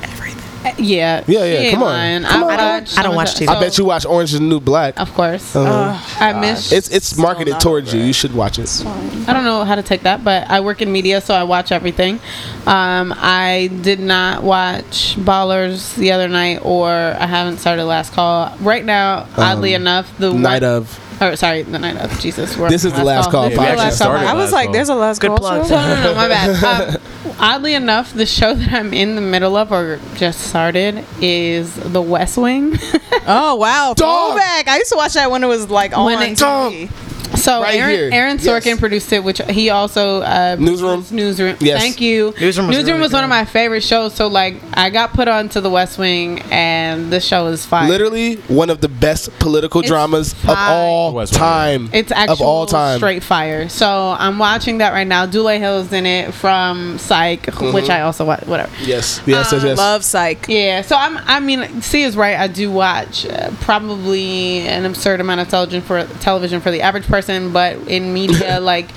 Everything. 0.04 0.86
Yeah. 0.86 1.24
Yeah, 1.28 1.44
yeah, 1.46 1.72
come 1.72 1.82
on. 1.84 2.24
Come 2.24 2.44
I, 2.44 2.54
on. 2.54 2.58
watched 2.58 2.98
I 3.00 3.02
don't 3.04 3.16
watch 3.16 3.30
TV. 3.34 3.48
I 3.48 3.60
bet 3.60 3.78
you 3.80 3.86
watch 3.86 4.06
Orange 4.06 4.34
is 4.34 4.40
the 4.40 4.46
New 4.46 4.60
Black. 4.60 5.00
Of 5.00 5.12
course. 5.16 5.56
Uh-huh. 5.56 6.24
I 6.24 6.40
miss. 6.40 6.72
It's 6.72 6.90
it's 6.90 7.18
marketed 7.18 7.60
towards 7.60 7.92
you. 7.94 8.02
You 8.02 8.14
should 8.14 8.36
watch 8.36 8.60
it. 8.60 8.70
I 8.86 9.34
don't 9.34 9.44
know 9.44 9.64
how 9.64 9.74
to 9.76 9.82
take 9.84 10.04
that, 10.04 10.24
but 10.24 10.48
I 10.50 10.60
work 10.60 10.82
in 10.84 10.92
media, 10.92 11.20
so 11.22 11.34
I 11.34 11.44
watch 11.44 11.72
everything. 11.72 12.20
Um, 12.68 13.12
I 13.18 13.72
did 13.82 14.00
not 14.00 14.44
watch 14.44 15.16
Ballers 15.18 15.96
the 15.96 16.12
other 16.12 16.28
night, 16.28 16.60
or 16.64 16.90
I 16.90 17.26
haven't 17.26 17.58
started 17.58 17.86
Last 17.86 18.14
Call. 18.14 18.56
Right 18.60 18.86
now, 18.86 19.28
oddly 19.38 19.74
Um, 19.76 19.82
enough, 19.82 20.16
the 20.20 20.32
Night 20.32 20.62
one- 20.62 20.72
of. 20.72 21.00
Or 21.32 21.36
sorry, 21.36 21.62
the 21.62 21.78
night 21.78 21.98
of 21.98 22.20
Jesus. 22.20 22.58
we're 22.58 22.70
This 22.70 22.84
is 22.84 22.94
the 22.94 23.04
Last 23.04 23.30
Call 23.30 23.44
This 23.44 23.52
is 23.54 23.58
the 23.60 23.64
podcast. 23.64 23.78
Last 23.78 23.98
Call 24.00 24.08
Started 24.08 24.28
I 24.28 24.34
was 24.34 24.44
last 24.46 24.52
like, 24.54 24.66
call. 24.66 24.74
there's 24.74 24.90
a 24.90 24.96
last 24.96 25.22
Good 25.22 25.28
call 25.30 25.38
plug. 25.38 25.68
show? 25.68 25.76
No, 25.76 25.96
no, 25.96 26.04
no, 26.04 26.16
my 26.16 26.28
bad. 26.28 27.02
Um, 27.24 27.34
oddly 27.40 27.76
enough, 27.76 28.14
the 28.14 28.26
show 28.26 28.56
that 28.56 28.72
I'm 28.74 28.94
in 28.94 29.14
the 29.16 29.22
middle 29.22 29.56
of 29.56 29.72
or 29.72 30.00
just 30.16 30.40
started 30.42 31.06
is 31.22 31.76
The 31.76 32.02
West 32.02 32.38
Wing. 32.38 32.78
Oh 33.28 33.56
wow, 33.56 33.94
Dog. 33.96 34.32
throwback! 34.32 34.68
I 34.68 34.78
used 34.78 34.90
to 34.92 34.96
watch 34.98 35.14
that 35.14 35.30
when 35.30 35.44
it 35.44 35.48
was 35.48 35.70
like 35.70 35.96
on 35.96 36.06
When 36.06 36.20
it- 36.24 36.40
TV. 36.40 36.90
So 37.36 37.62
Right 37.62 37.76
Aaron, 37.76 37.96
here. 37.96 38.10
Aaron 38.12 38.38
Sorkin 38.38 38.66
Yes. 38.66 38.80
produced 38.80 39.12
it, 39.14 39.24
which 39.24 39.40
he 39.50 39.70
also 39.70 40.22
uh, 40.22 40.56
Newsroom? 40.60 41.06
Newsroom. 41.12 41.58
Yes. 41.60 41.82
Thank 41.82 42.02
you. 42.02 42.34
Newsroom 42.40 42.68
was 42.68 42.78
really 42.78 43.00
was 43.00 43.14
one 43.14 43.24
of 43.24 43.30
my 43.30 43.46
favorite 43.46 43.82
shows. 43.84 44.14
So 44.14 44.28
like, 44.28 44.56
I 44.74 44.90
got 44.90 45.14
put 45.14 45.28
onto 45.28 45.60
The 45.62 45.70
West 45.70 45.98
Wing, 45.98 46.42
and 46.52 47.12
the 47.12 47.20
show 47.20 47.48
is 47.48 47.66
fire. 47.66 47.88
Literally 47.90 48.36
one 48.48 48.70
of 48.70 48.82
the 48.82 48.90
best 48.90 49.30
political 49.40 49.82
It's 49.82 49.90
dramas 49.90 50.34
of 50.44 50.50
all 50.58 51.14
West 51.14 51.34
Wing. 51.34 51.40
time. 51.40 51.90
It's 51.94 52.12
actual 52.12 52.34
of 52.34 52.42
all 52.42 52.66
time. 52.66 52.98
straight 52.98 53.24
fire. 53.24 53.70
So 53.70 54.16
I'm 54.18 54.38
watching 54.38 54.80
that 54.80 54.92
right 54.94 55.08
now. 55.08 55.26
Dule 55.26 55.48
Hill's 55.60 55.92
in 55.94 56.06
it 56.06 56.34
from 56.34 56.98
Psych, 56.98 57.48
which 57.74 57.90
I 57.90 58.02
also 58.02 58.26
watch. 58.26 58.46
Whatever. 58.46 58.72
Yes, 58.82 59.22
yes, 59.26 59.52
yes, 59.52 59.64
yes. 59.64 59.78
Love 59.78 60.04
Psych. 60.04 60.46
Yeah, 60.48 60.82
so 60.82 60.96
I'm. 60.96 61.18
I 61.26 61.40
mean, 61.40 61.82
C 61.82 62.04
is 62.04 62.16
right. 62.18 62.38
I 62.38 62.48
do 62.48 62.72
watch 62.72 63.26
uh, 63.26 63.52
probably 63.62 64.60
an 64.68 64.86
absurd 64.86 65.20
amount 65.22 65.42
of 65.42 65.48
television 65.50 65.82
for 65.82 66.06
television 66.20 66.62
for 66.62 66.72
the 66.72 66.82
average 66.82 67.06
person, 67.08 67.21
but 67.28 67.78
in 67.88 68.14
media, 68.14 68.60
like 68.62 68.90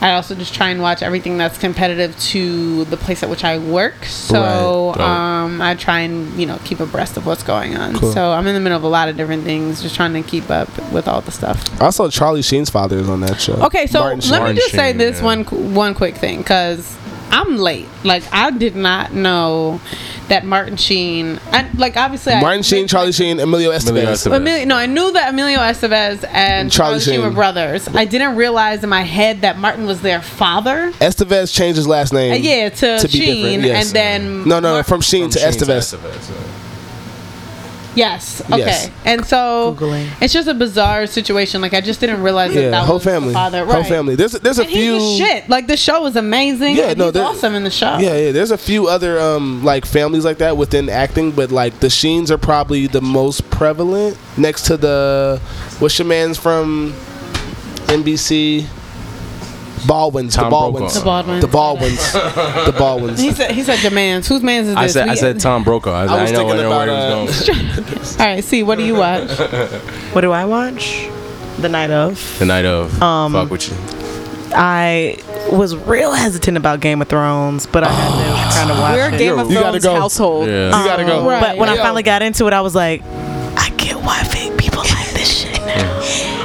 I 0.00 0.12
also 0.14 0.34
just 0.34 0.52
try 0.54 0.70
and 0.70 0.82
watch 0.82 1.02
everything 1.02 1.38
that's 1.38 1.58
competitive 1.58 2.18
to 2.18 2.84
the 2.86 2.96
place 2.96 3.22
at 3.22 3.30
which 3.30 3.44
I 3.44 3.58
work. 3.58 4.04
So 4.04 4.34
Right. 4.42 4.98
Dope. 4.98 5.00
um, 5.00 5.60
I 5.62 5.74
try 5.74 6.00
and 6.00 6.32
you 6.38 6.46
know 6.46 6.58
keep 6.64 6.80
abreast 6.80 7.16
of 7.16 7.26
what's 7.26 7.42
going 7.42 7.76
on. 7.76 7.94
Cool. 7.94 8.12
So 8.12 8.32
I'm 8.32 8.46
in 8.46 8.54
the 8.54 8.60
middle 8.60 8.76
of 8.78 8.84
a 8.84 8.88
lot 8.88 9.08
of 9.08 9.16
different 9.16 9.44
things, 9.44 9.82
just 9.82 9.94
trying 9.94 10.12
to 10.14 10.22
keep 10.22 10.50
up 10.50 10.68
with 10.92 11.06
all 11.08 11.20
the 11.20 11.32
stuff. 11.32 11.80
I 11.80 11.90
saw 11.90 12.08
Charlie 12.08 12.42
Sheen's 12.42 12.70
father 12.70 12.98
is 12.98 13.08
on 13.08 13.20
that 13.20 13.40
show. 13.40 13.54
Okay, 13.54 13.86
so 13.86 14.00
Martin 14.00 14.20
let 14.30 14.38
Sheen. 14.40 14.48
me 14.48 14.54
just 14.54 14.70
say 14.72 14.92
this 14.92 15.18
yeah. 15.18 15.24
one 15.24 15.44
one 15.74 15.94
quick 15.94 16.16
thing 16.16 16.38
because 16.38 16.96
I'm 17.32 17.56
late. 17.56 17.88
Like 18.04 18.22
I 18.32 18.50
did 18.50 18.76
not 18.76 19.14
know 19.14 19.80
that 20.28 20.44
Martin 20.44 20.76
Sheen. 20.76 21.40
I, 21.50 21.68
like 21.76 21.96
obviously 21.96 22.34
I- 22.34 22.40
Martin 22.42 22.62
Sheen, 22.62 22.86
Charlie 22.86 23.12
Sheen, 23.12 23.40
Emilio 23.40 23.70
Estevez. 23.70 23.88
Emilio 23.90 24.10
Estevez. 24.12 24.36
Emilio, 24.36 24.64
no, 24.66 24.76
I 24.76 24.86
knew 24.86 25.12
that 25.12 25.30
Emilio 25.32 25.58
Estevez 25.58 26.24
and 26.30 26.70
Charlie 26.70 27.00
Charlie 27.00 27.16
Sheen 27.16 27.22
were 27.22 27.30
brothers. 27.30 27.88
I 27.88 28.04
didn't 28.04 28.36
realize 28.36 28.84
in 28.84 28.90
my 28.90 29.02
head 29.02 29.40
that 29.40 29.58
Martin 29.58 29.86
was 29.86 30.02
their 30.02 30.20
father. 30.20 30.92
Estevez 31.00 31.52
changed 31.54 31.76
his 31.76 31.86
last 31.86 32.12
name. 32.12 32.32
Uh, 32.32 32.36
yeah, 32.36 32.68
to, 32.68 32.98
to 32.98 33.08
Sheen, 33.08 33.60
different, 33.60 33.64
yes. 33.64 33.86
and 33.86 33.96
then 33.96 34.38
No, 34.48 34.60
no, 34.60 34.60
no, 34.60 34.72
Mar- 34.74 34.82
from 34.84 35.00
Sheen 35.00 35.30
to 35.30 35.38
From 35.40 35.52
Sheen 35.52 35.60
Estevez. 35.62 36.58
Yes, 37.94 38.40
okay, 38.46 38.58
Yes. 38.58 38.90
and 39.04 39.24
so 39.26 39.76
Googling. 39.78 40.08
it's 40.20 40.32
just 40.32 40.48
a 40.48 40.54
bizarre 40.54 41.06
situation. 41.06 41.60
Like 41.60 41.74
I 41.74 41.80
just 41.80 42.00
didn't 42.00 42.22
realize 42.22 42.54
that 42.54 42.62
Yeah, 42.62 42.70
that 42.70 42.86
whole 42.86 42.96
was 42.96 43.04
the 43.04 43.10
family. 43.10 43.32
father. 43.34 43.64
Whole 43.66 43.84
family. 43.84 44.14
There's 44.14 44.32
there's 44.32 44.58
a 44.58 44.62
And 44.62 44.70
few. 44.70 45.00
shit. 45.18 45.48
Like 45.48 45.66
the 45.66 45.76
show 45.76 46.02
was 46.02 46.16
amazing. 46.16 46.76
Yeah, 46.76 46.94
no, 46.94 47.06
he's 47.06 47.16
awesome 47.16 47.54
in 47.54 47.64
the 47.64 47.70
show. 47.70 47.98
Yeah, 47.98 48.16
yeah. 48.16 48.32
There's 48.32 48.50
a 48.50 48.58
few 48.58 48.86
other 48.88 49.20
um 49.20 49.62
like 49.64 49.84
families 49.84 50.24
like 50.24 50.38
that 50.38 50.56
within 50.56 50.88
acting, 50.88 51.32
but 51.32 51.50
like 51.52 51.80
the 51.80 51.90
Sheens 51.90 52.30
are 52.30 52.38
probably 52.38 52.86
the 52.86 53.00
most 53.02 53.48
prevalent 53.50 54.16
next 54.36 54.62
to 54.66 54.76
the 54.76 55.40
what's 55.78 55.98
your 55.98 56.06
man's 56.08 56.38
from 56.38 56.94
NBC. 57.88 58.66
Baldwins, 59.86 60.34
the 60.34 60.42
Tom 60.42 60.50
Baldwins, 60.50 60.92
Brokaw. 61.02 61.40
The 61.40 61.46
Baldwins. 61.48 62.12
the 62.12 62.12
Baldwins, 62.12 62.66
the 62.66 62.74
Baldwins. 62.78 63.20
He 63.20 63.32
said, 63.32 63.50
"He 63.52 63.62
said 63.62 63.82
your 63.82 63.92
man's. 63.92 64.28
Whose 64.28 64.42
man's 64.42 64.68
is 64.68 64.74
this?" 64.74 64.82
I 64.82 64.86
said, 64.88 65.08
I 65.08 65.14
said 65.14 65.40
Tom 65.40 65.64
Brokaw. 65.64 65.90
I, 65.92 66.02
I 66.06 66.22
was 66.22 66.30
I 66.30 66.34
know 66.34 66.38
thinking 66.48 66.56
where 66.56 66.66
about, 66.66 66.88
he 66.88 66.94
uh, 66.94 67.24
was 67.24 67.48
going. 67.48 68.20
All 68.20 68.26
right, 68.34 68.44
see, 68.44 68.62
what 68.62 68.78
do 68.78 68.84
you 68.84 68.94
watch? 68.94 69.30
What 70.14 70.20
do 70.22 70.32
I 70.32 70.44
watch? 70.44 71.08
The 71.58 71.68
night 71.68 71.90
of. 71.90 72.36
The 72.38 72.46
night 72.46 72.64
of. 72.64 73.00
Um, 73.02 73.32
fuck 73.32 73.50
with 73.50 73.68
you. 73.70 73.76
I 74.54 75.16
was 75.50 75.74
real 75.76 76.12
hesitant 76.12 76.56
about 76.56 76.80
Game 76.80 77.00
of 77.02 77.08
Thrones, 77.08 77.66
but 77.66 77.84
I 77.84 77.88
had 77.90 78.50
to 78.52 78.58
kind 78.58 78.70
of 78.70 78.78
watch 78.78 78.94
We're 78.94 79.08
a 79.10 79.14
it. 79.14 79.18
Game 79.18 79.38
of 79.38 79.48
You 79.50 79.54
gotta 79.54 79.80
Thrones 79.80 79.84
go. 79.84 79.94
household. 79.94 80.48
Yeah. 80.48 80.66
you 80.66 80.86
gotta 80.86 81.04
go. 81.04 81.26
Right. 81.26 81.40
But 81.40 81.58
when 81.58 81.68
I 81.68 81.76
finally 81.76 82.02
got 82.02 82.22
into 82.22 82.46
it, 82.46 82.52
I 82.52 82.60
was 82.60 82.74
like, 82.74 83.02
I 83.04 83.70
get 83.78 83.96
why 83.96 84.22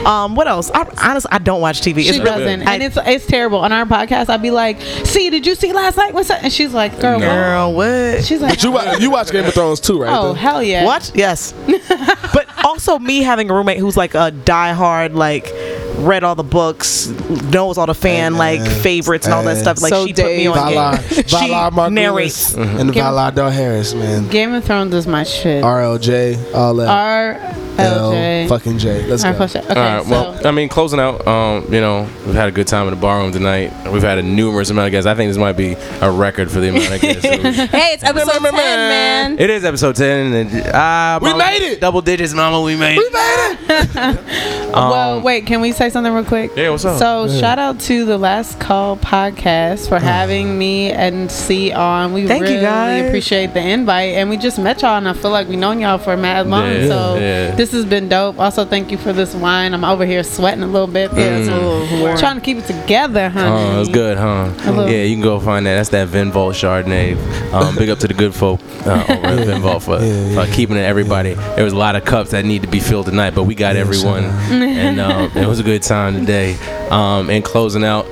Um, 0.05 0.35
what 0.35 0.47
else? 0.47 0.71
I, 0.73 0.87
honestly, 1.03 1.29
I 1.31 1.37
don't 1.39 1.59
watch 1.61 1.81
TV. 1.81 2.03
She 2.03 2.09
It's 2.09 2.19
doesn't, 2.19 2.67
I- 2.67 2.73
and 2.75 2.83
it's 2.83 2.97
it's 3.05 3.25
terrible. 3.25 3.59
On 3.59 3.71
our 3.71 3.85
podcast, 3.85 4.29
I'd 4.29 4.41
be 4.41 4.51
like, 4.51 4.79
"See, 4.81 5.29
did 5.29 5.45
you 5.45 5.55
see 5.55 5.73
last 5.73 5.97
night? 5.97 6.13
What's 6.13 6.29
that?" 6.29 6.43
And 6.43 6.53
she's 6.53 6.73
like, 6.73 6.99
"Girl, 6.99 7.19
what?" 7.19 7.25
girl, 7.25 7.73
what? 7.73 8.23
She's 8.23 8.41
like, 8.41 8.53
But 8.53 8.63
you 8.63 8.71
wa- 8.71 8.95
you 8.99 9.11
watch 9.11 9.31
Game 9.31 9.45
of 9.45 9.53
Thrones 9.53 9.79
too, 9.79 10.01
right? 10.01 10.11
"Oh 10.13 10.27
though? 10.29 10.33
hell 10.33 10.63
yeah!" 10.63 10.85
Watch 10.85 11.11
Yes. 11.15 11.53
but 12.33 12.47
also 12.63 12.99
me 12.99 13.21
having 13.21 13.49
a 13.49 13.53
roommate 13.53 13.79
who's 13.79 13.97
like 13.97 14.13
a 14.15 14.31
diehard, 14.45 15.13
like 15.13 15.51
read 15.97 16.23
all 16.23 16.35
the 16.35 16.43
books, 16.43 17.07
knows 17.51 17.77
all 17.77 17.87
the 17.87 17.93
fan 17.95 18.35
like 18.37 18.61
favorites 18.61 19.25
and 19.25 19.33
all 19.33 19.43
that 19.43 19.57
stuff. 19.57 19.81
Like 19.81 19.89
So 19.91 20.05
she 20.07 20.13
put 20.13 20.25
me 20.25 20.47
on. 20.47 20.57
Valar, 20.57 20.91
game. 21.09 21.23
Valar 21.23 21.27
she 21.27 21.49
Morghulis 21.49 21.91
narrates. 21.91 22.53
and 22.55 22.93
Game- 22.93 23.03
Valar 23.03 23.31
Dohaeris, 23.33 23.95
man. 23.97 24.27
Game 24.29 24.53
of 24.53 24.63
Thrones 24.63 24.93
is 24.93 25.07
my 25.07 25.23
shit. 25.23 25.63
RLJ, 25.63 26.53
all 26.55 26.75
that. 26.75 26.87
R 26.87 27.55
L 27.77 28.05
L 28.05 28.11
J. 28.11 28.45
fucking 28.49 28.77
J. 28.77 29.05
Let's 29.07 29.23
R 29.23 29.31
go. 29.31 29.37
plus 29.37 29.53
J. 29.53 29.59
Okay, 29.59 29.69
All 29.69 29.75
right. 29.75 30.03
so 30.03 30.09
Well, 30.11 30.47
I 30.47 30.51
mean, 30.51 30.69
closing 30.69 30.99
out. 30.99 31.25
Um, 31.27 31.65
you 31.73 31.79
know, 31.81 32.07
we've 32.25 32.35
had 32.35 32.47
a 32.47 32.51
good 32.51 32.67
time 32.67 32.87
in 32.87 32.93
the 32.93 32.99
barroom 32.99 33.31
tonight. 33.31 33.71
We've 33.91 34.01
had 34.03 34.17
a 34.17 34.23
numerous 34.23 34.69
amount 34.69 34.87
of 34.87 34.91
guests. 34.91 35.07
I 35.07 35.15
think 35.15 35.29
this 35.29 35.37
might 35.37 35.53
be 35.57 35.73
a 36.01 36.11
record 36.11 36.49
for 36.51 36.59
the 36.59 36.69
amount 36.69 36.91
of 36.93 37.01
guests. 37.01 37.21
that 37.23 37.43
we've- 37.43 37.67
Hey, 37.77 37.93
it's 37.93 38.03
episode 38.03 38.39
10, 38.41 38.51
man. 38.53 39.39
It 39.39 39.49
is 39.49 39.63
episode 39.65 39.95
ten. 39.95 40.33
And, 40.33 40.71
ah, 40.73 41.19
We 41.21 41.29
mama, 41.31 41.43
made 41.45 41.61
it! 41.61 41.81
Double 41.81 42.01
digits, 42.01 42.33
mama. 42.33 42.61
We 42.61 42.75
made 42.75 42.97
it 42.97 42.99
We 42.99 43.09
made 43.09 44.17
it. 44.17 44.66
well, 44.71 45.21
wait. 45.21 45.45
Can 45.45 45.61
we 45.61 45.71
say 45.71 45.89
something 45.89 46.11
real 46.11 46.25
quick? 46.25 46.51
Yeah, 46.55 46.69
what's 46.69 46.85
up? 46.85 46.99
So 46.99 47.27
shout 47.39 47.59
out 47.59 47.79
to 47.81 48.05
the 48.05 48.17
Last 48.17 48.59
Call 48.59 48.97
podcast 48.97 49.87
for 49.89 49.99
having 50.13 50.57
me 50.57 50.91
and 50.91 51.31
C 51.31 51.71
on. 51.71 52.13
We 52.13 52.27
Thank 52.27 52.41
you, 52.43 52.47
really 52.49 52.61
guys. 52.61 53.07
appreciate 53.07 53.53
the 53.53 53.61
invite, 53.61 54.13
and 54.15 54.29
we 54.29 54.37
just 54.37 54.59
met 54.59 54.81
y'all, 54.81 54.97
and 54.97 55.07
I 55.07 55.13
feel 55.13 55.31
like 55.31 55.47
we 55.47 55.55
known 55.55 55.79
y'all 55.79 55.97
for 55.97 56.13
a 56.13 56.17
mad 56.17 56.47
long. 56.47 56.65
Yeah, 56.71 56.87
so 56.87 57.15
yeah. 57.15 57.55
this 57.55 57.71
has 57.71 57.85
been 57.85 58.09
dope. 58.09 58.39
Also, 58.39 58.65
thank 58.65 58.91
you 58.91 58.97
for 58.97 59.13
this 59.13 59.33
wine. 59.35 59.73
I'm 59.73 59.83
over 59.83 60.05
here 60.05 60.23
sweating 60.23 60.63
a 60.63 60.67
little 60.67 60.87
bit. 60.87 61.11
Yeah, 61.13 61.37
It's 61.37 61.49
little 61.49 62.17
trying 62.17 62.35
to 62.35 62.41
keep 62.41 62.57
it 62.57 62.65
together, 62.65 63.29
honey. 63.29 63.77
Oh, 63.77 63.81
it's 63.81 63.89
good, 63.89 64.17
huh? 64.17 64.49
Hello. 64.59 64.85
Yeah, 64.85 65.03
you 65.03 65.15
can 65.15 65.23
go 65.23 65.39
find 65.39 65.65
that. 65.65 65.75
That's 65.75 65.89
that 65.89 66.07
Vin 66.07 66.31
Vault 66.31 66.55
Chardonnay. 66.55 67.15
Um, 67.53 67.75
big 67.75 67.89
up 67.89 67.99
to 67.99 68.07
the 68.07 68.13
good 68.13 68.33
folk 68.33 68.59
uh, 68.85 69.05
over 69.09 69.27
at 69.27 69.45
Vin 69.45 69.79
for, 69.79 69.99
Yeah, 69.99 70.45
for 70.45 70.51
keeping 70.53 70.77
it 70.77 70.81
everybody. 70.81 71.33
There 71.33 71.63
was 71.63 71.73
a 71.73 71.77
lot 71.77 71.95
of 71.95 72.05
cups 72.05 72.31
that 72.31 72.45
need 72.45 72.61
to 72.63 72.67
be 72.67 72.79
filled 72.79 73.05
tonight, 73.05 73.35
but 73.35 73.43
we 73.43 73.55
got 73.55 73.75
everyone, 73.75 74.23
and 74.63 74.99
um, 74.99 75.31
it 75.35 75.47
was 75.47 75.59
a 75.59 75.63
good 75.63 75.83
time 75.83 76.13
today. 76.13 76.55
Um, 76.89 77.29
and 77.29 77.43
closing 77.43 77.83
out, 77.83 78.05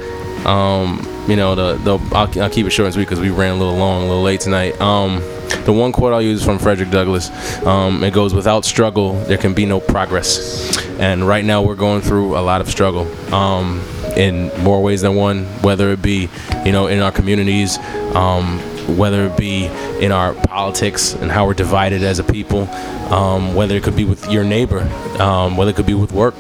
um, 0.45 1.05
you 1.27 1.35
know, 1.35 1.55
the 1.55 1.75
the 1.75 1.97
I'll, 2.15 2.41
I'll 2.41 2.49
keep 2.49 2.65
it 2.65 2.71
short 2.71 2.85
and 2.85 2.93
sweet 2.93 3.03
because 3.03 3.19
we 3.19 3.29
ran 3.29 3.55
a 3.55 3.57
little 3.57 3.75
long, 3.75 4.03
a 4.03 4.07
little 4.07 4.23
late 4.23 4.41
tonight. 4.41 4.79
Um, 4.79 5.21
the 5.65 5.73
one 5.73 5.91
quote 5.91 6.13
I'll 6.13 6.21
use 6.21 6.43
from 6.43 6.59
Frederick 6.59 6.91
Douglass. 6.91 7.29
Um, 7.65 8.03
it 8.03 8.13
goes, 8.13 8.33
"Without 8.33 8.65
struggle, 8.65 9.13
there 9.25 9.37
can 9.37 9.53
be 9.53 9.65
no 9.65 9.79
progress." 9.79 10.77
And 10.99 11.27
right 11.27 11.43
now, 11.43 11.61
we're 11.61 11.75
going 11.75 12.01
through 12.01 12.37
a 12.37 12.41
lot 12.41 12.61
of 12.61 12.69
struggle. 12.69 13.07
Um, 13.33 13.81
in 14.15 14.49
more 14.63 14.81
ways 14.81 15.01
than 15.01 15.15
one, 15.15 15.43
whether 15.61 15.91
it 15.91 16.01
be, 16.01 16.29
you 16.65 16.71
know, 16.71 16.87
in 16.87 17.01
our 17.01 17.11
communities, 17.11 17.77
um, 18.15 18.61
whether 18.87 19.25
it 19.25 19.37
be 19.37 19.65
in 19.99 20.11
our 20.11 20.33
politics 20.33 21.13
and 21.13 21.31
how 21.31 21.45
we're 21.45 21.53
divided 21.53 22.03
as 22.03 22.19
a 22.19 22.23
people, 22.23 22.67
um, 23.11 23.55
whether 23.55 23.75
it 23.75 23.83
could 23.83 23.95
be 23.95 24.05
with 24.05 24.31
your 24.31 24.43
neighbor, 24.43 24.81
um, 25.19 25.57
whether 25.57 25.71
it 25.71 25.75
could 25.75 25.85
be 25.85 25.93
with 25.93 26.11
work, 26.11 26.35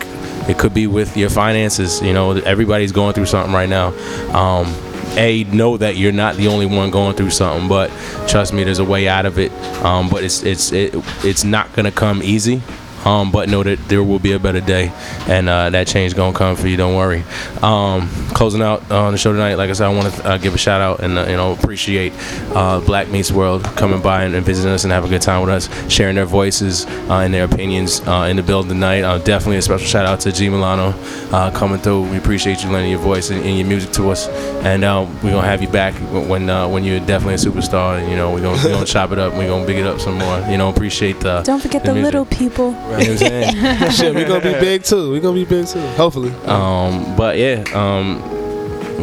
it 0.47 0.57
could 0.57 0.73
be 0.73 0.87
with 0.87 1.17
your 1.17 1.29
finances. 1.29 2.01
You 2.01 2.13
know, 2.13 2.31
everybody's 2.31 2.91
going 2.91 3.13
through 3.13 3.25
something 3.25 3.53
right 3.53 3.69
now. 3.69 3.87
Um, 4.35 4.73
a 5.17 5.43
know 5.45 5.77
that 5.77 5.95
you're 5.95 6.11
not 6.11 6.35
the 6.35 6.47
only 6.47 6.65
one 6.65 6.91
going 6.91 7.15
through 7.15 7.29
something, 7.29 7.67
but 7.67 7.89
trust 8.27 8.53
me, 8.53 8.63
there's 8.63 8.79
a 8.79 8.85
way 8.85 9.07
out 9.07 9.25
of 9.25 9.39
it. 9.39 9.51
Um, 9.83 10.09
but 10.09 10.23
it's 10.23 10.43
it's 10.43 10.71
it, 10.71 10.93
it's 11.23 11.43
not 11.43 11.73
gonna 11.73 11.91
come 11.91 12.21
easy. 12.21 12.61
Um, 13.05 13.31
but 13.31 13.49
know 13.49 13.63
that 13.63 13.79
there 13.87 14.03
will 14.03 14.19
be 14.19 14.31
a 14.31 14.39
better 14.39 14.61
day, 14.61 14.91
and 15.27 15.47
uh, 15.47 15.69
that 15.69 15.87
change 15.87 16.15
gonna 16.15 16.35
come 16.35 16.55
for 16.55 16.67
you. 16.67 16.77
Don't 16.77 16.95
worry. 16.95 17.23
Um, 17.61 18.09
closing 18.33 18.61
out 18.61 18.89
on 18.91 19.11
the 19.11 19.17
show 19.17 19.31
tonight, 19.31 19.55
like 19.55 19.69
I 19.69 19.73
said, 19.73 19.85
I 19.85 19.93
want 19.93 20.13
to 20.13 20.27
uh, 20.27 20.37
give 20.37 20.53
a 20.53 20.57
shout 20.57 20.81
out 20.81 21.01
and 21.01 21.17
uh, 21.17 21.25
you 21.27 21.35
know 21.35 21.53
appreciate 21.53 22.13
uh, 22.53 22.79
Black 22.81 23.09
Meets 23.09 23.31
World 23.31 23.63
coming 23.75 24.01
by 24.01 24.23
and, 24.23 24.35
and 24.35 24.45
visiting 24.45 24.71
us 24.71 24.83
and 24.83 24.91
having 24.91 25.09
a 25.09 25.13
good 25.13 25.21
time 25.21 25.41
with 25.41 25.49
us, 25.51 25.91
sharing 25.91 26.15
their 26.15 26.25
voices 26.25 26.85
uh, 26.85 27.19
and 27.19 27.33
their 27.33 27.45
opinions 27.45 28.01
uh, 28.07 28.27
in 28.29 28.37
the 28.37 28.43
building 28.43 28.69
tonight. 28.69 29.03
Uh, 29.03 29.17
definitely 29.19 29.57
a 29.57 29.61
special 29.61 29.85
shout 29.85 30.05
out 30.05 30.19
to 30.21 30.31
G 30.31 30.49
Milano 30.49 30.93
uh, 31.31 31.51
coming 31.51 31.79
through. 31.79 32.09
We 32.09 32.17
appreciate 32.17 32.63
you 32.63 32.71
lending 32.71 32.91
your 32.91 32.99
voice 32.99 33.29
and, 33.29 33.43
and 33.43 33.57
your 33.57 33.67
music 33.67 33.91
to 33.93 34.09
us, 34.09 34.27
and 34.63 34.83
uh, 34.83 35.07
we're 35.23 35.31
gonna 35.31 35.47
have 35.47 35.61
you 35.61 35.67
back 35.67 35.93
when 36.11 36.49
uh, 36.49 36.67
when 36.67 36.83
you're 36.83 36.99
definitely 36.99 37.35
a 37.35 37.37
superstar. 37.37 37.99
And, 37.99 38.09
you 38.09 38.15
know, 38.15 38.33
we're 38.33 38.41
gonna 38.41 38.61
we 38.63 38.69
gonna 38.69 38.85
chop 38.85 39.11
it 39.11 39.19
up. 39.19 39.33
We're 39.33 39.49
gonna 39.49 39.65
big 39.65 39.77
it 39.77 39.85
up 39.85 39.99
some 39.99 40.15
more. 40.15 40.39
You 40.49 40.57
know, 40.57 40.69
appreciate 40.69 41.19
the. 41.19 41.41
Don't 41.43 41.61
forget 41.61 41.83
the, 41.83 41.93
music. 41.93 42.13
little 42.13 42.25
people. 42.25 42.71
You 42.91 42.94
know 42.97 42.99
what 42.99 43.09
I'm 43.09 43.17
saying? 43.17 43.91
Shit, 43.91 44.15
we 44.15 44.23
gonna 44.23 44.41
be 44.41 44.59
big 44.59 44.83
too. 44.83 45.11
We 45.11 45.19
gonna 45.19 45.35
be 45.35 45.45
big 45.45 45.67
too. 45.67 45.79
Hopefully. 45.95 46.31
Um, 46.45 47.15
but 47.15 47.37
yeah, 47.37 47.63
um, 47.73 48.21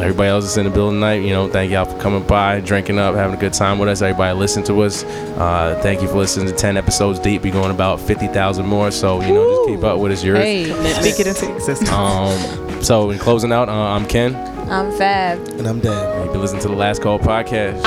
everybody 0.00 0.28
else 0.28 0.44
is 0.44 0.56
in 0.56 0.64
the 0.64 0.70
building 0.70 0.96
tonight. 0.96 1.22
You 1.22 1.30
know, 1.30 1.48
thank 1.48 1.70
y'all 1.70 1.84
for 1.84 1.98
coming 1.98 2.26
by, 2.26 2.60
drinking 2.60 2.98
up, 2.98 3.14
having 3.14 3.36
a 3.36 3.40
good 3.40 3.52
time 3.52 3.78
with 3.78 3.88
us. 3.88 4.02
Everybody 4.02 4.38
listen 4.38 4.62
to 4.64 4.82
us. 4.82 5.04
Uh, 5.04 5.78
thank 5.82 6.02
you 6.02 6.08
for 6.08 6.16
listening 6.16 6.46
to 6.46 6.52
10 6.52 6.76
episodes 6.76 7.18
deep. 7.18 7.42
We're 7.42 7.52
going 7.52 7.70
about 7.70 8.00
50,000 8.00 8.66
more. 8.66 8.90
So, 8.90 9.20
you 9.20 9.32
know, 9.34 9.56
just 9.66 9.68
keep 9.68 9.84
up 9.84 9.98
with 9.98 10.12
us. 10.12 10.24
Yours. 10.24 10.38
Hey, 10.38 10.64
Speak 11.00 11.20
it 11.20 11.26
into 11.26 11.54
existence. 11.54 11.90
Um, 12.02 12.82
so, 12.82 13.10
in 13.10 13.18
closing 13.18 13.52
out, 13.52 13.68
uh, 13.68 13.72
I'm 13.72 14.06
Ken. 14.06 14.34
I'm 14.70 14.90
Fab. 14.92 15.38
And 15.58 15.66
I'm 15.68 15.78
dead. 15.78 16.24
You've 16.24 16.32
been 16.32 16.40
listening 16.40 16.62
to 16.62 16.68
the 16.68 16.74
Last 16.74 17.02
Call 17.02 17.18
podcast. 17.18 17.82